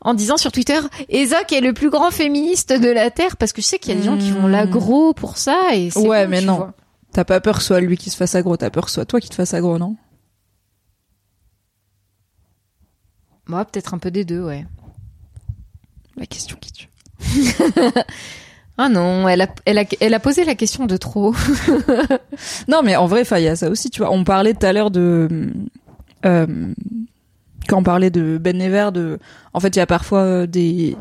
en 0.00 0.14
disant 0.14 0.36
sur 0.36 0.50
Twitter, 0.52 0.78
Ezoc 1.08 1.52
est 1.52 1.60
le 1.60 1.72
plus 1.72 1.90
grand 1.90 2.10
féministe 2.10 2.72
de 2.72 2.88
la 2.88 3.10
Terre, 3.10 3.36
parce 3.36 3.52
que 3.52 3.60
je 3.62 3.66
sais 3.66 3.78
qu'il 3.78 3.92
y 3.92 3.96
a 3.96 4.00
des 4.00 4.04
gens 4.06 4.16
qui 4.16 4.30
vont 4.32 4.46
Hmm. 4.48 4.50
l'aggro 4.50 5.12
pour 5.12 5.36
ça, 5.38 5.56
et 5.74 5.90
c'est 5.90 5.98
Ouais, 6.00 6.24
bon, 6.24 6.30
mais 6.30 6.40
non. 6.40 6.56
vois. 6.56 6.72
T'as 7.18 7.24
pas 7.24 7.40
peur 7.40 7.62
soit 7.62 7.80
lui 7.80 7.96
qui 7.96 8.10
se 8.10 8.16
fasse 8.16 8.36
aggro, 8.36 8.56
t'as 8.56 8.70
peur 8.70 8.84
que 8.84 8.90
ce 8.90 8.94
soit 8.94 9.04
toi 9.04 9.18
qui 9.20 9.28
te 9.28 9.34
fasses 9.34 9.52
aggro, 9.52 9.76
non? 9.76 9.96
Moi, 13.48 13.64
peut-être 13.64 13.92
un 13.92 13.98
peu 13.98 14.12
des 14.12 14.24
deux, 14.24 14.40
ouais. 14.40 14.64
La 16.16 16.26
question 16.26 16.56
qui 16.60 16.70
tue. 16.70 16.88
Ah 18.80 18.88
non, 18.88 19.26
elle 19.26 19.40
a, 19.40 19.48
elle 19.64 19.78
a, 19.78 19.84
elle 19.98 20.14
a 20.14 20.20
posé 20.20 20.44
la 20.44 20.54
question 20.54 20.86
de 20.86 20.96
trop. 20.96 21.34
Non, 22.68 22.82
mais 22.84 22.94
en 22.94 23.06
vrai, 23.08 23.24
il 23.28 23.42
y 23.42 23.48
a 23.48 23.56
ça 23.56 23.68
aussi, 23.68 23.90
tu 23.90 24.00
vois. 24.00 24.12
On 24.12 24.22
parlait 24.22 24.54
tout 24.54 24.64
à 24.64 24.72
l'heure 24.72 24.92
de... 24.92 25.50
euh, 26.24 26.72
quand 27.68 27.78
on 27.78 27.82
parlait 27.82 28.10
de 28.10 28.38
Ben 28.38 28.56
Never, 28.56 28.90
de... 28.94 29.18
En 29.54 29.58
fait, 29.58 29.74
il 29.74 29.80
y 29.80 29.82
a 29.82 29.86
parfois 29.86 30.20
euh, 30.20 30.46
des 30.46 30.96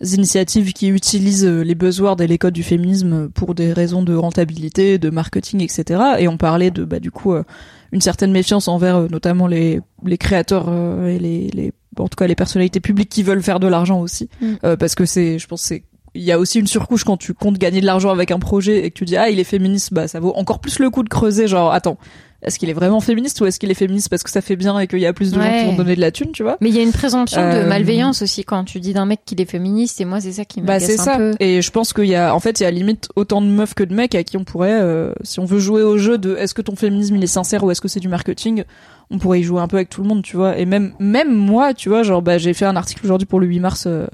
initiatives 0.00 0.72
qui 0.72 0.88
utilisent 0.88 1.46
euh, 1.46 1.62
les 1.62 1.74
buzzwords 1.74 2.20
et 2.20 2.26
les 2.26 2.38
codes 2.38 2.54
du 2.54 2.62
féminisme 2.62 3.28
pour 3.30 3.54
des 3.54 3.72
raisons 3.72 4.02
de 4.02 4.14
rentabilité, 4.14 4.98
de 4.98 5.10
marketing, 5.10 5.62
etc. 5.62 6.00
Et 6.18 6.28
on 6.28 6.36
parlait 6.36 6.70
de, 6.70 6.84
bah, 6.84 7.00
du 7.00 7.10
coup, 7.10 7.32
euh, 7.32 7.44
une 7.92 8.00
certaine 8.00 8.32
méfiance 8.32 8.68
envers 8.68 8.96
euh, 8.96 9.08
notamment 9.08 9.46
les, 9.46 9.80
les 10.04 10.18
créateurs 10.18 10.68
et 11.06 11.18
les, 11.18 11.48
les, 11.52 11.72
en 11.98 12.08
tout 12.08 12.16
cas, 12.16 12.26
les 12.26 12.34
personnalités 12.34 12.80
publiques 12.80 13.08
qui 13.08 13.22
veulent 13.22 13.42
faire 13.42 13.60
de 13.60 13.66
l'argent 13.66 14.00
aussi. 14.00 14.28
Mm. 14.40 14.54
Euh, 14.64 14.76
parce 14.76 14.94
que 14.94 15.04
c'est, 15.04 15.38
je 15.38 15.46
pense, 15.46 15.62
c'est 15.62 15.84
il 16.14 16.22
y 16.22 16.32
a 16.32 16.38
aussi 16.38 16.58
une 16.58 16.66
surcouche 16.66 17.04
quand 17.04 17.18
tu 17.18 17.34
comptes 17.34 17.58
gagner 17.58 17.82
de 17.82 17.86
l'argent 17.86 18.10
avec 18.10 18.30
un 18.30 18.38
projet 18.38 18.86
et 18.86 18.90
que 18.90 18.96
tu 18.96 19.04
dis 19.04 19.18
ah 19.18 19.28
il 19.28 19.38
est 19.38 19.44
féministe 19.44 19.92
bah 19.92 20.08
ça 20.08 20.18
vaut 20.18 20.32
encore 20.34 20.60
plus 20.60 20.78
le 20.78 20.88
coup 20.88 21.02
de 21.02 21.10
creuser 21.10 21.46
genre 21.46 21.72
attends 21.72 21.98
est-ce 22.42 22.58
qu'il 22.58 22.68
est 22.68 22.74
vraiment 22.74 23.00
féministe 23.00 23.40
ou 23.40 23.46
est-ce 23.46 23.58
qu'il 23.58 23.70
est 23.70 23.74
féministe 23.74 24.08
parce 24.08 24.22
que 24.22 24.30
ça 24.30 24.40
fait 24.40 24.56
bien 24.56 24.78
et 24.78 24.86
qu'il 24.86 25.00
y 25.00 25.06
a 25.06 25.12
plus 25.12 25.32
de 25.32 25.40
gens 25.40 25.48
qui 25.48 25.64
vont 25.64 25.74
donner 25.76 25.96
de 25.96 26.00
la 26.00 26.10
thune 26.10 26.32
tu 26.32 26.42
vois? 26.42 26.56
Mais 26.60 26.68
il 26.68 26.76
y 26.76 26.78
a 26.78 26.82
une 26.82 26.92
présomption 26.92 27.40
de 27.40 27.56
Euh, 27.56 27.68
malveillance 27.68 28.22
aussi 28.22 28.44
quand 28.44 28.64
tu 28.64 28.78
dis 28.80 28.92
d'un 28.92 29.06
mec 29.06 29.20
qu'il 29.24 29.40
est 29.40 29.50
féministe, 29.50 30.00
et 30.00 30.04
moi, 30.04 30.20
c'est 30.20 30.32
ça 30.32 30.44
qui 30.44 30.60
bah 30.60 30.74
m'agace 30.74 30.88
c'est 30.90 30.96
ça. 30.96 31.16
peu. 31.16 31.34
et 31.40 31.62
je 31.62 31.70
pense 31.70 31.92
qu'il 31.92 32.04
y 32.06 32.14
a 32.14 32.34
en 32.34 32.40
fait 32.40 32.60
il 32.60 32.64
y 32.64 32.66
a 32.66 32.70
limite 32.70 33.08
autant 33.16 33.40
de 33.40 33.46
meufs 33.46 33.74
que 33.74 33.84
de 33.84 33.94
mecs 33.94 34.14
à 34.14 34.22
qui 34.22 34.36
on 34.36 34.44
pourrait 34.44 34.78
euh, 34.80 35.12
si 35.22 35.40
on 35.40 35.44
veut 35.44 35.58
jouer 35.58 35.82
au 35.82 35.96
jeu 35.98 36.18
de 36.18 36.36
est-ce 36.36 36.54
que 36.54 36.62
ton 36.62 36.76
féminisme 36.76 37.16
il 37.16 37.24
est 37.24 37.26
sincère 37.28 37.64
ou 37.64 37.70
est-ce 37.70 37.80
que 37.80 37.88
c'est 37.88 38.00
du 38.00 38.08
marketing 38.08 38.64
on 39.10 39.18
pourrait 39.18 39.40
y 39.40 39.42
jouer 39.44 39.60
un 39.60 39.68
peu 39.68 39.76
avec 39.76 39.88
tout 39.88 40.02
le 40.02 40.08
monde 40.08 40.22
tu 40.22 40.36
vois. 40.36 40.58
Et 40.58 40.66
même 40.66 40.92
même 40.98 41.32
moi 41.34 41.74
tu 41.74 41.88
vois 41.88 42.02
genre 42.02 42.22
bah 42.22 42.38
j'ai 42.38 42.54
fait 42.54 42.64
un 42.66 42.76
article 42.76 43.04
aujourd'hui 43.04 43.26
pour 43.26 43.40
le 43.40 43.46
8 43.46 43.60
mars 43.60 43.84
euh, 43.86 44.06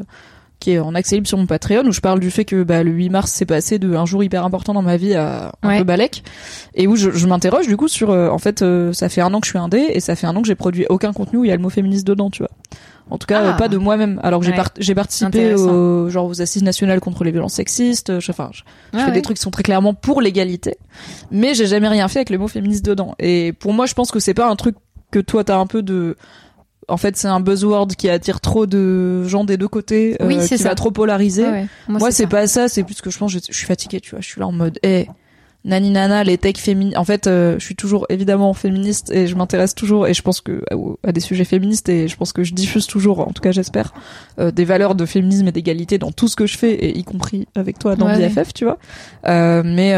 qui 0.62 0.72
est 0.72 0.78
en 0.78 0.94
accès 0.94 1.16
libre 1.16 1.26
sur 1.26 1.38
mon 1.38 1.46
Patreon 1.46 1.84
où 1.86 1.92
je 1.92 2.00
parle 2.00 2.20
du 2.20 2.30
fait 2.30 2.44
que 2.44 2.62
bah, 2.62 2.82
le 2.82 2.90
8 2.90 3.10
mars 3.10 3.32
s'est 3.32 3.44
passé 3.46 3.78
de 3.78 3.94
un 3.94 4.06
jour 4.06 4.22
hyper 4.24 4.44
important 4.44 4.72
dans 4.74 4.82
ma 4.82 4.96
vie 4.96 5.14
à 5.14 5.52
un 5.62 5.68
Ouais. 5.68 5.78
peu 5.78 5.84
balèque 5.84 6.22
et 6.74 6.86
où 6.86 6.96
je, 6.96 7.10
je 7.10 7.26
m'interroge 7.26 7.66
du 7.66 7.76
coup 7.76 7.88
sur 7.88 8.10
euh, 8.10 8.28
en 8.28 8.38
fait 8.38 8.62
euh, 8.62 8.92
ça 8.92 9.08
fait 9.08 9.20
un 9.20 9.32
an 9.34 9.40
que 9.40 9.46
je 9.46 9.50
suis 9.52 9.58
indé 9.58 9.86
et 9.90 10.00
ça 10.00 10.14
fait 10.16 10.26
un 10.26 10.36
an 10.36 10.42
que 10.42 10.48
j'ai 10.48 10.54
produit 10.54 10.86
aucun 10.88 11.12
contenu 11.12 11.38
où 11.40 11.44
il 11.44 11.48
y 11.48 11.52
a 11.52 11.56
le 11.56 11.62
mot 11.62 11.70
féministe 11.70 12.06
dedans 12.06 12.30
tu 12.30 12.42
vois 12.42 12.50
en 13.10 13.18
tout 13.18 13.26
cas 13.26 13.40
Ah. 13.44 13.48
euh, 13.48 13.52
pas 13.54 13.68
de 13.68 13.76
moi-même 13.76 14.20
alors 14.22 14.40
que 14.40 14.46
j'ai 14.46 14.52
Ouais. 14.52 14.56
part- 14.56 14.70
j'ai 14.78 14.94
participé 14.94 15.54
au 15.54 16.08
genre 16.08 16.26
aux 16.26 16.40
assises 16.40 16.62
nationales 16.62 17.00
contre 17.00 17.24
les 17.24 17.30
violences 17.32 17.54
sexistes 17.54 18.10
euh, 18.10 18.20
je, 18.20 18.30
enfin 18.30 18.50
je, 18.52 18.62
je 18.92 18.98
Ouais, 18.98 19.04
fais 19.04 19.10
des 19.12 19.22
trucs 19.22 19.36
qui 19.36 19.42
sont 19.42 19.50
très 19.50 19.62
clairement 19.64 19.94
pour 19.94 20.20
l'égalité 20.22 20.76
mais 21.30 21.54
j'ai 21.54 21.66
jamais 21.66 21.88
rien 21.88 22.06
fait 22.08 22.20
avec 22.20 22.30
le 22.30 22.38
mot 22.38 22.48
féministe 22.48 22.84
dedans 22.84 23.14
et 23.18 23.52
pour 23.52 23.72
moi 23.72 23.86
je 23.86 23.94
pense 23.94 24.10
que 24.10 24.20
c'est 24.20 24.34
pas 24.34 24.48
un 24.48 24.56
truc 24.56 24.76
que 25.10 25.18
toi 25.18 25.44
t'as 25.44 25.58
un 25.58 25.66
peu 25.66 25.82
de 25.82 26.16
en 26.92 26.96
fait 26.96 27.16
c'est 27.16 27.28
un 27.28 27.40
buzzword 27.40 27.88
qui 27.96 28.08
attire 28.08 28.40
trop 28.40 28.66
de 28.66 29.24
gens 29.24 29.44
des 29.44 29.56
deux 29.56 29.68
côtés 29.68 30.16
euh, 30.20 30.26
Oui, 30.26 30.36
c'est 30.40 30.56
qui 30.56 30.62
ça. 30.62 30.68
va 30.68 30.74
trop 30.74 30.90
polariser 30.90 31.42
Ouais, 31.44 31.50
ouais. 31.50 31.66
moi, 31.88 32.10
c'est 32.10 32.26
pas 32.26 32.46
ça, 32.46 32.68
c'est 32.68 32.84
plus 32.84 33.00
que 33.00 33.10
je 33.10 33.18
pense 33.18 33.32
je, 33.32 33.38
je 33.48 33.56
suis 33.56 33.66
fatiguée, 33.66 34.00
tu 34.00 34.10
vois. 34.10 34.20
Je 34.20 34.28
suis 34.28 34.40
là 34.40 34.46
en 34.46 34.52
mode, 34.52 34.78
eh, 34.82 35.06
nani 35.64 35.90
nana, 35.90 36.24
les 36.24 36.38
techs 36.38 36.58
féministes. 36.58 36.98
En 36.98 37.04
fait, 37.04 37.26
euh, 37.26 37.58
je 37.58 37.64
suis 37.64 37.76
toujours 37.76 38.06
évidemment 38.08 38.52
féministe 38.52 39.10
et 39.12 39.26
je 39.26 39.36
m'intéresse 39.36 39.74
toujours 39.74 40.08
et 40.08 40.14
je 40.14 40.22
pense 40.22 40.40
que 40.40 40.62
à, 41.04 41.12
des 41.12 41.20
sujets 41.20 41.44
féministes 41.44 41.88
et 41.88 42.08
je 42.08 42.16
pense 42.16 42.32
que 42.32 42.42
je 42.42 42.52
diffuse 42.52 42.86
toujours, 42.86 43.20
en 43.20 43.32
tout 43.32 43.42
cas 43.42 43.52
j'espère, 43.52 43.92
euh, 44.38 44.50
des 44.50 44.64
valeurs 44.64 44.94
de 44.94 45.06
féminisme 45.06 45.46
et 45.48 45.52
d'égalité 45.52 45.98
dans 45.98 46.10
tout 46.10 46.26
ce 46.26 46.34
que 46.34 46.46
je 46.46 46.58
fais 46.58 46.72
et 46.72 46.98
y 46.98 47.04
compris 47.04 47.46
avec 47.54 47.78
toi 47.78 47.94
dans 47.94 48.06
Ouais, 48.06 48.28
BFF, 48.28 48.52
tu 48.52 48.64
vois. 48.64 48.78
Euh, 49.26 49.62
mais 49.64 49.92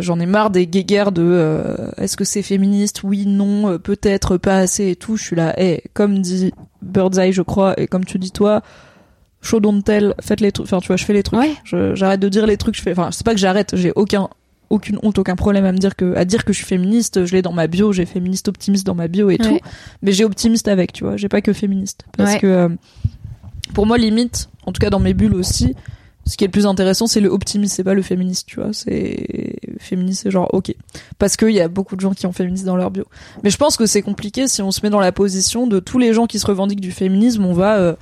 j'en 0.00 0.20
ai 0.20 0.26
marre 0.26 0.50
des 0.50 0.66
guéguerres 0.66 1.12
de 1.12 1.92
est-ce 1.96 2.16
que 2.16 2.24
c'est 2.24 2.42
féministe? 2.42 3.02
Oui, 3.02 3.26
non, 3.26 3.78
peut-être, 3.78 4.36
pas 4.36 4.58
assez 4.58 4.90
et 4.90 4.96
tout. 4.96 5.16
Je 5.16 5.24
suis 5.24 5.36
là, 5.36 5.54
eh, 5.58 5.82
comme 5.94 6.20
dit 6.20 6.52
Birdseye, 6.82 7.32
je 7.32 7.42
crois, 7.42 7.78
et 7.80 7.86
comme 7.86 8.04
tu 8.04 8.18
dis 8.18 8.30
toi. 8.30 8.62
Show 9.40 9.60
don't 9.60 9.82
tell, 9.82 10.14
faites 10.20 10.40
les 10.40 10.50
trucs. 10.50 10.66
Enfin, 10.66 10.80
tu 10.80 10.88
vois, 10.88 10.96
je 10.96 11.04
fais 11.04 11.12
les 11.12 11.22
trucs. 11.22 11.38
Ouais. 11.38 11.54
J'arrête 11.94 12.18
de 12.18 12.28
dire 12.28 12.44
les 12.44 12.56
trucs. 12.56 12.76
Je 12.76 12.82
fais. 12.82 12.90
Enfin, 12.90 13.10
c'est 13.12 13.24
pas 13.24 13.34
que 13.34 13.40
j'arrête. 13.40 13.76
J'ai 13.76 13.92
aucun, 13.94 14.28
aucune 14.70 14.98
honte, 15.02 15.18
aucun 15.18 15.36
problème 15.36 15.64
à 15.64 15.72
me 15.72 15.78
dire 15.78 15.96
que, 15.96 16.14
à 16.16 16.24
dire 16.24 16.44
que 16.44 16.52
je 16.52 16.58
suis 16.58 16.66
féministe. 16.66 17.24
Je 17.24 17.34
l'ai 17.34 17.42
dans 17.42 17.52
ma 17.52 17.66
bio. 17.66 17.92
J'ai 17.92 18.06
féministe 18.06 18.48
optimiste 18.48 18.86
dans 18.86 18.94
ma 18.94 19.08
bio 19.08 19.30
et 19.30 19.38
tout. 19.38 19.58
Mais 20.02 20.12
j'ai 20.12 20.24
optimiste 20.24 20.68
avec. 20.68 20.92
Tu 20.92 21.04
vois. 21.04 21.16
J'ai 21.16 21.28
pas 21.28 21.40
que 21.40 21.52
féministe. 21.52 22.04
Parce 22.16 22.34
Ouais. 22.34 22.38
que 22.40 22.46
euh, 22.46 22.68
pour 23.74 23.86
moi, 23.86 23.98
limite, 23.98 24.48
en 24.66 24.72
tout 24.72 24.80
cas 24.80 24.90
dans 24.90 24.98
mes 25.00 25.14
bulles 25.14 25.34
aussi, 25.34 25.74
ce 26.26 26.36
qui 26.36 26.44
est 26.44 26.48
le 26.48 26.52
plus 26.52 26.66
intéressant, 26.66 27.06
c'est 27.06 27.20
le 27.20 27.28
optimiste. 27.30 27.74
C'est 27.76 27.84
pas 27.84 27.94
le 27.94 28.02
féministe. 28.02 28.46
Tu 28.46 28.56
vois. 28.60 28.72
C'est 28.72 29.56
féministe. 29.78 30.22
C'est 30.24 30.30
genre 30.30 30.48
ok. 30.52 30.74
Parce 31.18 31.36
qu'il 31.36 31.50
y 31.50 31.60
a 31.60 31.68
beaucoup 31.68 31.96
de 31.96 32.00
gens 32.00 32.12
qui 32.12 32.26
ont 32.26 32.32
féministe 32.32 32.64
dans 32.66 32.76
leur 32.76 32.90
bio. 32.90 33.04
Mais 33.42 33.50
je 33.50 33.56
pense 33.56 33.76
que 33.76 33.86
c'est 33.86 34.02
compliqué 34.02 34.48
si 34.48 34.60
on 34.62 34.70
se 34.70 34.80
met 34.82 34.90
dans 34.90 35.00
la 35.00 35.12
position 35.12 35.66
de 35.66 35.80
tous 35.80 35.98
les 35.98 36.12
gens 36.12 36.26
qui 36.26 36.38
se 36.38 36.46
revendiquent 36.46 36.80
du 36.82 36.92
féminisme. 36.92 37.44
On 37.46 37.54
va 37.54 37.78
euh, 37.78 37.94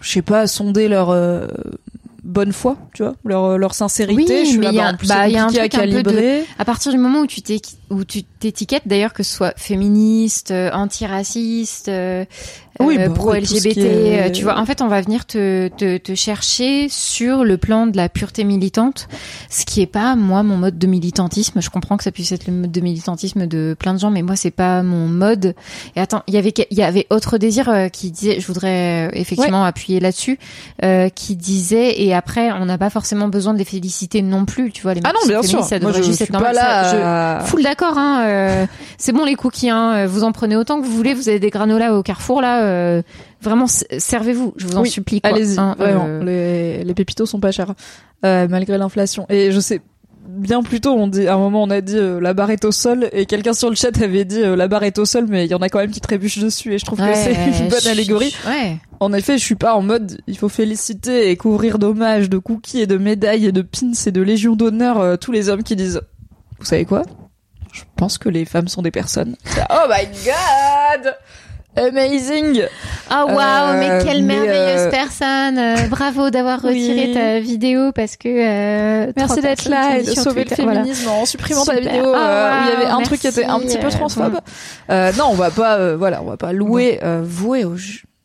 je 0.00 0.10
sais 0.10 0.22
pas, 0.22 0.46
sonder 0.46 0.86
leur 0.88 1.08
euh, 1.10 1.46
bonne 2.24 2.52
foi, 2.52 2.76
tu 2.94 3.02
vois, 3.02 3.14
leur, 3.24 3.58
leur 3.58 3.74
sincérité. 3.74 4.40
Oui, 4.40 4.44
je 4.46 4.50
suis 4.50 4.60
là, 4.60 4.72
bah, 4.72 4.92
bah, 5.06 5.28
il 5.28 5.34
y 5.34 5.36
a 5.36 5.44
un 5.44 5.48
à 5.48 5.52
truc 5.52 5.74
un 5.74 5.78
peu 5.80 5.86
de- 5.88 5.92
calibrer. 5.92 6.44
À 6.58 6.64
partir 6.64 6.90
du 6.90 6.98
moment 6.98 7.20
où 7.20 7.26
tu 7.26 7.42
t'équi- 7.42 7.76
où 7.90 8.04
tu 8.04 8.22
t'étiquettes, 8.22 8.84
d'ailleurs, 8.86 9.12
que 9.12 9.22
ce 9.22 9.32
soit 9.34 9.52
féministe, 9.56 10.50
euh, 10.50 10.70
antiraciste, 10.72 11.88
euh, 11.88 12.24
Oui, 12.80 12.96
euh, 12.98 13.06
bah, 13.08 13.14
pro 13.14 13.32
LGBT, 13.34 13.76
est- 13.78 14.20
euh, 14.26 14.30
tu 14.30 14.42
vois, 14.42 14.58
en 14.58 14.66
fait, 14.66 14.82
on 14.82 14.88
va 14.88 15.00
venir 15.00 15.26
te, 15.26 15.68
te, 15.68 15.96
te 15.96 16.14
chercher 16.16 16.88
sur 16.88 17.44
le 17.44 17.56
plan 17.56 17.86
de 17.86 17.96
la 17.96 18.08
pureté 18.08 18.42
militante, 18.42 19.06
ce 19.48 19.64
qui 19.64 19.80
est 19.80 19.86
pas 19.86 20.16
moi 20.16 20.42
mon 20.42 20.56
mode 20.56 20.76
de 20.78 20.86
militantisme. 20.88 21.60
Je 21.62 21.70
comprends 21.70 21.96
que 21.96 22.02
ça 22.02 22.10
puisse 22.10 22.32
être 22.32 22.46
le 22.48 22.52
mode 22.52 22.72
de 22.72 22.80
militantisme 22.80 23.46
de 23.46 23.76
plein 23.78 23.94
de 23.94 24.00
gens, 24.00 24.10
mais 24.10 24.22
moi 24.22 24.34
c'est 24.34 24.50
pas 24.50 24.82
mon 24.82 25.06
mode. 25.06 25.54
Et 25.94 26.00
attends, 26.00 26.22
il 26.26 26.34
y 26.34 26.36
avait 26.36 26.52
il 26.70 26.76
y 26.76 26.82
avait 26.82 27.06
autre 27.10 27.38
désir 27.38 27.68
euh, 27.68 27.88
qui 27.88 28.10
disait, 28.10 28.40
je 28.40 28.46
voudrais 28.46 29.08
effectivement 29.12 29.64
appuyer 29.64 30.00
là-dessus, 30.00 30.38
euh, 30.82 31.08
qui 31.10 31.36
disait 31.36 32.02
et 32.02 32.12
après 32.12 32.50
on 32.52 32.64
n'a 32.64 32.76
pas 32.78 32.90
forcément 32.90 33.28
besoin 33.28 33.52
de 33.54 33.58
les 33.58 33.64
féliciter 33.64 34.20
non 34.20 34.44
plus, 34.46 34.72
tu 34.72 34.82
vois 34.82 34.94
les 34.94 35.00
Ah 35.04 35.12
non, 35.14 35.28
bien 35.28 35.42
sûr. 35.42 35.62
ça 35.62 35.78
Moi, 35.78 35.92
je 35.92 36.02
juste 36.02 36.14
suis 36.16 36.24
être 36.24 36.32
pas 36.32 36.38
normal. 36.38 36.54
là. 36.56 36.84
Ça, 36.84 37.40
je- 37.44 37.50
Full 37.50 37.62
d'accord, 37.62 37.98
hein. 37.98 38.24
euh, 38.26 38.66
c'est 38.98 39.12
bon 39.12 39.24
les 39.24 39.36
cookies, 39.36 39.70
hein. 39.70 40.06
Vous 40.06 40.24
en 40.24 40.32
prenez 40.32 40.56
autant 40.56 40.80
que 40.80 40.86
vous 40.86 40.92
voulez. 40.96 41.14
Vous 41.14 41.28
avez 41.28 41.38
des 41.38 41.50
granolas 41.50 41.94
au 41.94 42.02
Carrefour 42.02 42.40
là. 42.42 42.62
Euh, 42.64 43.02
vraiment, 43.40 43.66
servez-vous. 43.66 44.54
Je 44.56 44.66
vous 44.66 44.76
en 44.76 44.82
Oui, 44.82 44.90
supplie. 44.90 45.20
Allez-y, 45.22 45.58
hein, 45.58 45.74
vraiment. 45.78 46.06
euh, 46.08 46.24
Les, 46.24 46.84
les 46.84 46.94
pépitos 46.94 47.26
sont 47.26 47.40
pas 47.40 47.52
chers, 47.52 47.74
euh, 48.24 48.46
malgré 48.48 48.78
l'inflation. 48.78 49.26
Et 49.28 49.52
je 49.52 49.60
sais, 49.60 49.80
bien 50.26 50.62
plus 50.62 50.80
tôt, 50.80 50.92
on 50.92 51.06
dit, 51.06 51.28
à 51.28 51.34
un 51.34 51.38
moment, 51.38 51.62
on 51.62 51.70
a 51.70 51.80
dit 51.80 51.96
euh, 51.96 52.20
la 52.20 52.32
barre 52.34 52.50
est 52.50 52.64
au 52.64 52.72
sol, 52.72 53.08
et 53.12 53.26
quelqu'un 53.26 53.52
sur 53.52 53.68
le 53.70 53.76
chat 53.76 53.96
avait 54.02 54.24
dit 54.24 54.40
euh, 54.42 54.56
la 54.56 54.68
barre 54.68 54.84
est 54.84 54.98
au 54.98 55.04
sol, 55.04 55.26
mais 55.28 55.44
il 55.44 55.50
y 55.50 55.54
en 55.54 55.62
a 55.62 55.68
quand 55.68 55.78
même 55.78 55.90
qui 55.90 56.00
trébuchent 56.00 56.38
dessus, 56.38 56.72
et 56.74 56.78
je 56.78 56.84
trouve 56.84 56.98
que 56.98 57.14
c'est 57.14 57.32
une 57.60 57.68
bonne 57.68 57.86
allégorie. 57.86 58.34
Ouais. 58.46 58.78
En 59.00 59.12
effet, 59.12 59.36
je 59.38 59.44
suis 59.44 59.54
pas 59.56 59.74
en 59.74 59.82
mode 59.82 60.18
il 60.26 60.38
faut 60.38 60.48
féliciter 60.48 61.30
et 61.30 61.36
couvrir 61.36 61.78
d'hommages, 61.78 62.30
de 62.30 62.38
cookies 62.38 62.80
et 62.80 62.86
de 62.86 62.96
médailles 62.96 63.46
et 63.46 63.52
de 63.52 63.60
pins 63.60 63.92
et 64.06 64.10
de 64.12 64.22
légion 64.22 64.56
d'honneur 64.56 64.98
euh, 64.98 65.16
tous 65.16 65.30
les 65.32 65.50
hommes 65.50 65.62
qui 65.62 65.76
disent 65.76 66.00
Vous 66.58 66.64
savez 66.64 66.86
quoi? 66.86 67.02
Je 67.72 67.82
pense 67.96 68.16
que 68.18 68.28
les 68.30 68.44
femmes 68.46 68.68
sont 68.68 68.80
des 68.82 68.92
personnes. 68.92 69.36
oh 69.70 69.88
my 69.90 70.06
god 70.24 71.14
Amazing 71.76 72.62
Ah 73.10 73.26
waouh, 73.26 73.36
Euh, 73.36 73.78
mais 73.78 74.04
quelle 74.04 74.24
mais, 74.24 74.34
merveilleuse 74.36 74.86
euh, 74.86 74.90
personne. 74.90 75.58
Euh, 75.58 75.86
bravo 75.88 76.30
d'avoir 76.30 76.60
retiré 76.62 77.06
Oui. 77.08 77.14
ta 77.14 77.40
vidéo 77.40 77.92
parce 77.92 78.16
que 78.16 78.28
euh, 78.28 79.12
Merci 79.16 79.40
d'être 79.40 79.68
là 79.68 79.98
et 79.98 80.02
de 80.02 80.10
sauver 80.10 80.44
le 80.44 80.54
voilà. 80.62 80.80
féminisme 80.82 81.08
en 81.08 81.24
supprimant 81.26 81.64
ta 81.64 81.74
vidéo 81.80 82.04
euh, 82.06 82.14
Ah, 82.16 82.60
où 82.60 82.64
il 82.68 82.72
y 82.72 82.76
avait 82.82 82.90
un 82.90 83.00
truc 83.02 83.20
qui 83.20 83.26
était 83.26 83.44
un 83.44 83.58
petit 83.60 83.78
peu 83.78 83.86
euh, 83.88 83.90
transphobe. 83.90 84.38
Euh, 84.90 85.12
non, 85.18 85.26
on 85.30 85.34
va 85.34 85.50
pas, 85.50 85.78
euh, 85.78 85.96
voilà, 85.96 86.22
on 86.22 86.26
va 86.26 86.36
pas 86.36 86.52
louer, 86.52 87.00
euh, 87.02 87.22
vouer 87.24 87.64
au, 87.64 87.74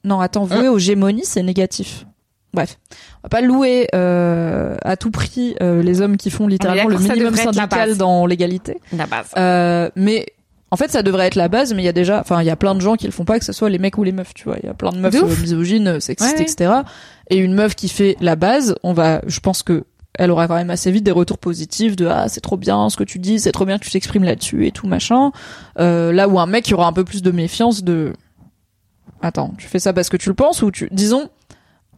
non, 0.04 0.20
attends, 0.22 0.46
vouer 0.46 0.68
aux 0.68 0.80
gémonies, 0.80 1.26
c'est 1.26 1.44
négatif. 1.44 2.06
Bref, 2.52 2.78
on 2.92 3.28
va 3.28 3.30
pas 3.30 3.42
louer 3.42 3.88
euh, 3.94 4.76
à 4.84 4.98
tout 4.98 5.12
prix 5.12 5.56
euh, 5.62 5.84
les 5.84 6.02
hommes 6.02 6.18
qui 6.18 6.32
font 6.32 6.48
littéralement 6.48 6.90
le 6.90 6.98
minimum 6.98 7.36
syndical 7.36 7.96
dans 7.96 8.26
l'égalité. 8.26 8.80
La 8.92 9.06
base. 9.06 9.28
Euh, 9.38 9.90
mais 9.96 10.26
en 10.72 10.76
fait, 10.78 10.92
ça 10.92 11.02
devrait 11.04 11.28
être 11.28 11.36
la 11.36 11.48
base, 11.48 11.74
mais 11.74 11.82
il 11.82 11.86
y 11.86 11.90
a 11.90 11.94
déjà, 11.94 12.20
enfin, 12.20 12.42
il 12.42 12.46
y 12.46 12.50
a 12.52 12.56
plein 12.56 12.76
de 12.76 12.80
gens 12.82 12.96
qui 12.96 13.06
le 13.06 13.12
font 13.12 13.26
pas, 13.26 13.40
que 13.40 13.46
ce 13.46 13.54
soit 13.54 13.70
les 13.70 13.80
mecs 13.80 13.98
ou 13.98 14.04
les 14.04 14.12
meufs, 14.12 14.34
tu 14.34 14.44
vois. 14.46 14.58
Il 14.62 14.68
y 14.68 14.70
a 14.70 14.74
plein 14.74 14.92
de 14.92 14.98
meufs 15.00 15.14
De 15.14 15.20
euh, 15.20 15.36
misogynes, 15.42 16.00
sexistes, 16.00 16.34
Ouais, 16.34 16.38
ouais. 16.44 16.52
etc. 16.52 16.72
Et 17.30 17.38
une 17.38 17.54
meuf 17.54 17.76
qui 17.76 17.90
fait 17.90 18.16
la 18.22 18.36
base, 18.36 18.76
on 18.84 18.94
va, 18.94 19.22
je 19.28 19.40
pense 19.40 19.64
que 19.64 19.84
elle 20.18 20.32
aura 20.32 20.48
quand 20.48 20.56
même 20.56 20.70
assez 20.72 20.92
vite 20.92 21.04
des 21.04 21.12
retours 21.12 21.38
positifs 21.38 21.96
de 21.96 22.08
ah 22.08 22.28
c'est 22.28 22.42
trop 22.42 22.58
bien 22.58 22.90
ce 22.90 22.98
que 22.98 23.04
tu 23.04 23.20
dis, 23.20 23.40
c'est 23.40 23.52
trop 23.52 23.64
bien 23.66 23.78
que 23.78 23.86
tu 23.86 23.92
t'exprimes 23.92 24.24
là-dessus 24.24 24.66
et 24.68 24.72
tout 24.72 24.86
machin. 24.88 25.32
Euh, 25.80 26.12
là 26.12 26.28
où 26.28 26.40
un 26.40 26.46
mec 26.48 26.68
il 26.68 26.74
aura 26.74 26.88
un 26.88 26.94
peu 26.94 27.04
plus 27.06 27.22
de 27.22 27.32
méfiance 27.32 27.84
de 27.84 28.14
attends 29.22 29.54
tu 29.58 29.68
fais 29.68 29.80
ça 29.80 29.94
parce 29.94 30.10
que 30.10 30.18
tu 30.18 30.30
le 30.30 30.36
penses 30.36 30.62
ou 30.62 30.72
tu 30.72 30.90
disons 30.92 31.30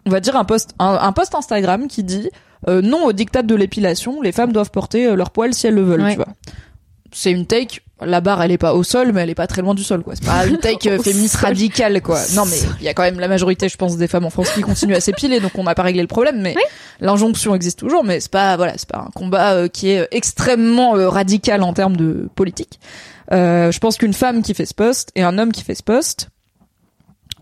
on 0.05 0.09
va 0.09 0.19
dire 0.19 0.35
un 0.35 0.43
post 0.43 0.73
un, 0.79 0.97
un 1.01 1.11
post 1.13 1.33
Instagram 1.35 1.87
qui 1.87 2.03
dit 2.03 2.29
euh, 2.67 2.81
non 2.81 3.05
au 3.05 3.11
diktat 3.13 3.41
de 3.43 3.55
l'épilation, 3.55 4.21
les 4.21 4.31
femmes 4.31 4.51
doivent 4.51 4.71
porter 4.71 5.07
euh, 5.07 5.15
leur 5.15 5.31
poil 5.31 5.53
si 5.53 5.65
elles 5.65 5.73
le 5.73 5.81
veulent, 5.81 6.01
Ouais. 6.03 6.11
tu 6.11 6.17
vois. 6.17 6.27
C'est 7.11 7.31
une 7.31 7.47
take, 7.47 7.79
la 8.03 8.21
barre 8.21 8.41
elle 8.41 8.51
est 8.51 8.57
pas 8.57 8.73
au 8.73 8.83
sol, 8.83 9.11
mais 9.13 9.21
elle 9.21 9.29
est 9.29 9.35
pas 9.35 9.47
très 9.47 9.61
loin 9.61 9.73
du 9.73 9.83
sol, 9.83 10.03
quoi. 10.03 10.15
C'est 10.15 10.25
pas 10.25 10.45
une 10.47 10.57
take 10.57 10.89
euh, 10.89 10.99
féministe 10.99 11.37
sol. 11.37 11.49
radicale, 11.49 12.01
quoi. 12.01 12.19
Non, 12.35 12.45
mais 12.45 12.57
il 12.79 12.85
y 12.85 12.89
a 12.89 12.93
quand 12.93 13.03
même 13.03 13.19
la 13.19 13.27
majorité, 13.27 13.69
je 13.69 13.77
pense, 13.77 13.97
des 13.97 14.07
femmes 14.07 14.25
en 14.25 14.29
France 14.29 14.49
qui 14.51 14.61
continuent 14.61 14.95
à 14.95 15.01
s'épiler, 15.01 15.39
donc 15.39 15.51
on 15.57 15.63
n'a 15.63 15.75
pas 15.75 15.83
réglé 15.83 16.01
le 16.01 16.07
problème, 16.07 16.41
mais 16.41 16.55
l'injonction 16.99 17.55
existe 17.55 17.79
toujours, 17.79 18.03
mais 18.03 18.19
c'est 18.19 18.31
pas, 18.31 18.57
voilà, 18.57 18.73
c'est 18.77 18.89
pas 18.89 19.05
un 19.07 19.11
combat 19.11 19.53
euh, 19.53 19.67
qui 19.67 19.89
est 19.89 20.07
extrêmement 20.11 20.95
euh, 20.95 21.09
radical 21.09 21.63
en 21.63 21.73
termes 21.73 21.95
de 21.95 22.29
politique. 22.35 22.79
Euh, 23.31 23.71
je 23.71 23.79
pense 23.79 23.97
qu'une 23.97 24.13
femme 24.13 24.41
qui 24.41 24.53
fait 24.53 24.65
ce 24.65 24.73
poste 24.73 25.11
et 25.15 25.23
un 25.23 25.37
homme 25.37 25.51
qui 25.51 25.63
fait 25.63 25.75
ce 25.75 25.83
poste, 25.83 26.29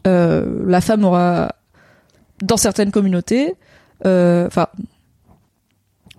euh, 0.08 0.64
la 0.66 0.82
femme 0.82 1.04
aura, 1.04 1.56
dans 2.42 2.58
certaines 2.58 2.92
communautés, 2.92 3.56
euh, 4.06 4.46
enfin, 4.48 4.68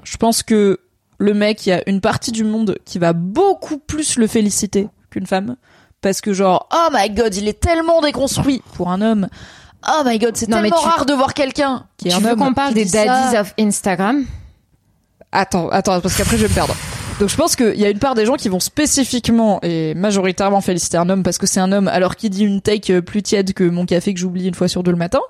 je 0.04 0.16
pense 0.16 0.42
que 0.42 0.80
le 1.20 1.34
mec, 1.34 1.64
il 1.66 1.68
y 1.68 1.72
a 1.72 1.82
une 1.88 2.00
partie 2.00 2.32
du 2.32 2.42
monde 2.44 2.76
qui 2.84 2.98
va 2.98 3.12
beaucoup 3.12 3.78
plus 3.78 4.16
le 4.16 4.26
féliciter 4.26 4.88
qu'une 5.10 5.26
femme. 5.26 5.56
Parce 6.00 6.20
que 6.22 6.32
genre, 6.32 6.66
oh 6.72 6.88
my 6.92 7.10
god, 7.10 7.34
il 7.36 7.46
est 7.46 7.60
tellement 7.60 8.00
déconstruit 8.00 8.62
pour 8.74 8.90
un 8.90 9.02
homme. 9.02 9.28
Oh 9.86 10.02
my 10.04 10.18
god, 10.18 10.34
c'est 10.36 10.48
mais 10.48 10.62
tellement 10.62 10.78
tu- 10.80 10.88
rare 10.88 11.04
de 11.06 11.12
voir 11.12 11.34
quelqu'un 11.34 11.84
qui 11.98 12.08
est 12.08 12.10
Tu 12.10 12.16
un 12.16 12.20
veux 12.20 12.30
homme 12.30 12.38
qu'on 12.38 12.54
parle 12.54 12.72
des 12.74 12.86
ça. 12.86 13.04
daddies 13.04 13.36
of 13.38 13.54
Instagram 13.60 14.24
Attends, 15.32 15.68
attends, 15.68 16.00
parce 16.00 16.16
qu'après 16.16 16.36
je 16.36 16.42
vais 16.42 16.48
me 16.48 16.54
perdre. 16.54 16.74
Donc 17.20 17.28
je 17.28 17.36
pense 17.36 17.54
qu'il 17.54 17.78
y 17.78 17.84
a 17.84 17.90
une 17.90 17.98
part 17.98 18.14
des 18.14 18.24
gens 18.26 18.34
qui 18.36 18.48
vont 18.48 18.60
spécifiquement 18.60 19.60
et 19.62 19.94
majoritairement 19.94 20.60
féliciter 20.62 20.96
un 20.96 21.08
homme 21.10 21.22
parce 21.22 21.36
que 21.38 21.46
c'est 21.46 21.60
un 21.60 21.70
homme 21.70 21.86
alors 21.86 22.16
qu'il 22.16 22.30
dit 22.30 22.44
une 22.44 22.62
take 22.62 22.94
euh, 22.94 23.02
plus 23.02 23.22
tiède 23.22 23.52
que 23.52 23.62
mon 23.64 23.84
café 23.84 24.14
que 24.14 24.18
j'oublie 24.18 24.48
une 24.48 24.54
fois 24.54 24.68
sur 24.68 24.82
deux 24.82 24.90
le 24.90 24.96
matin. 24.96 25.20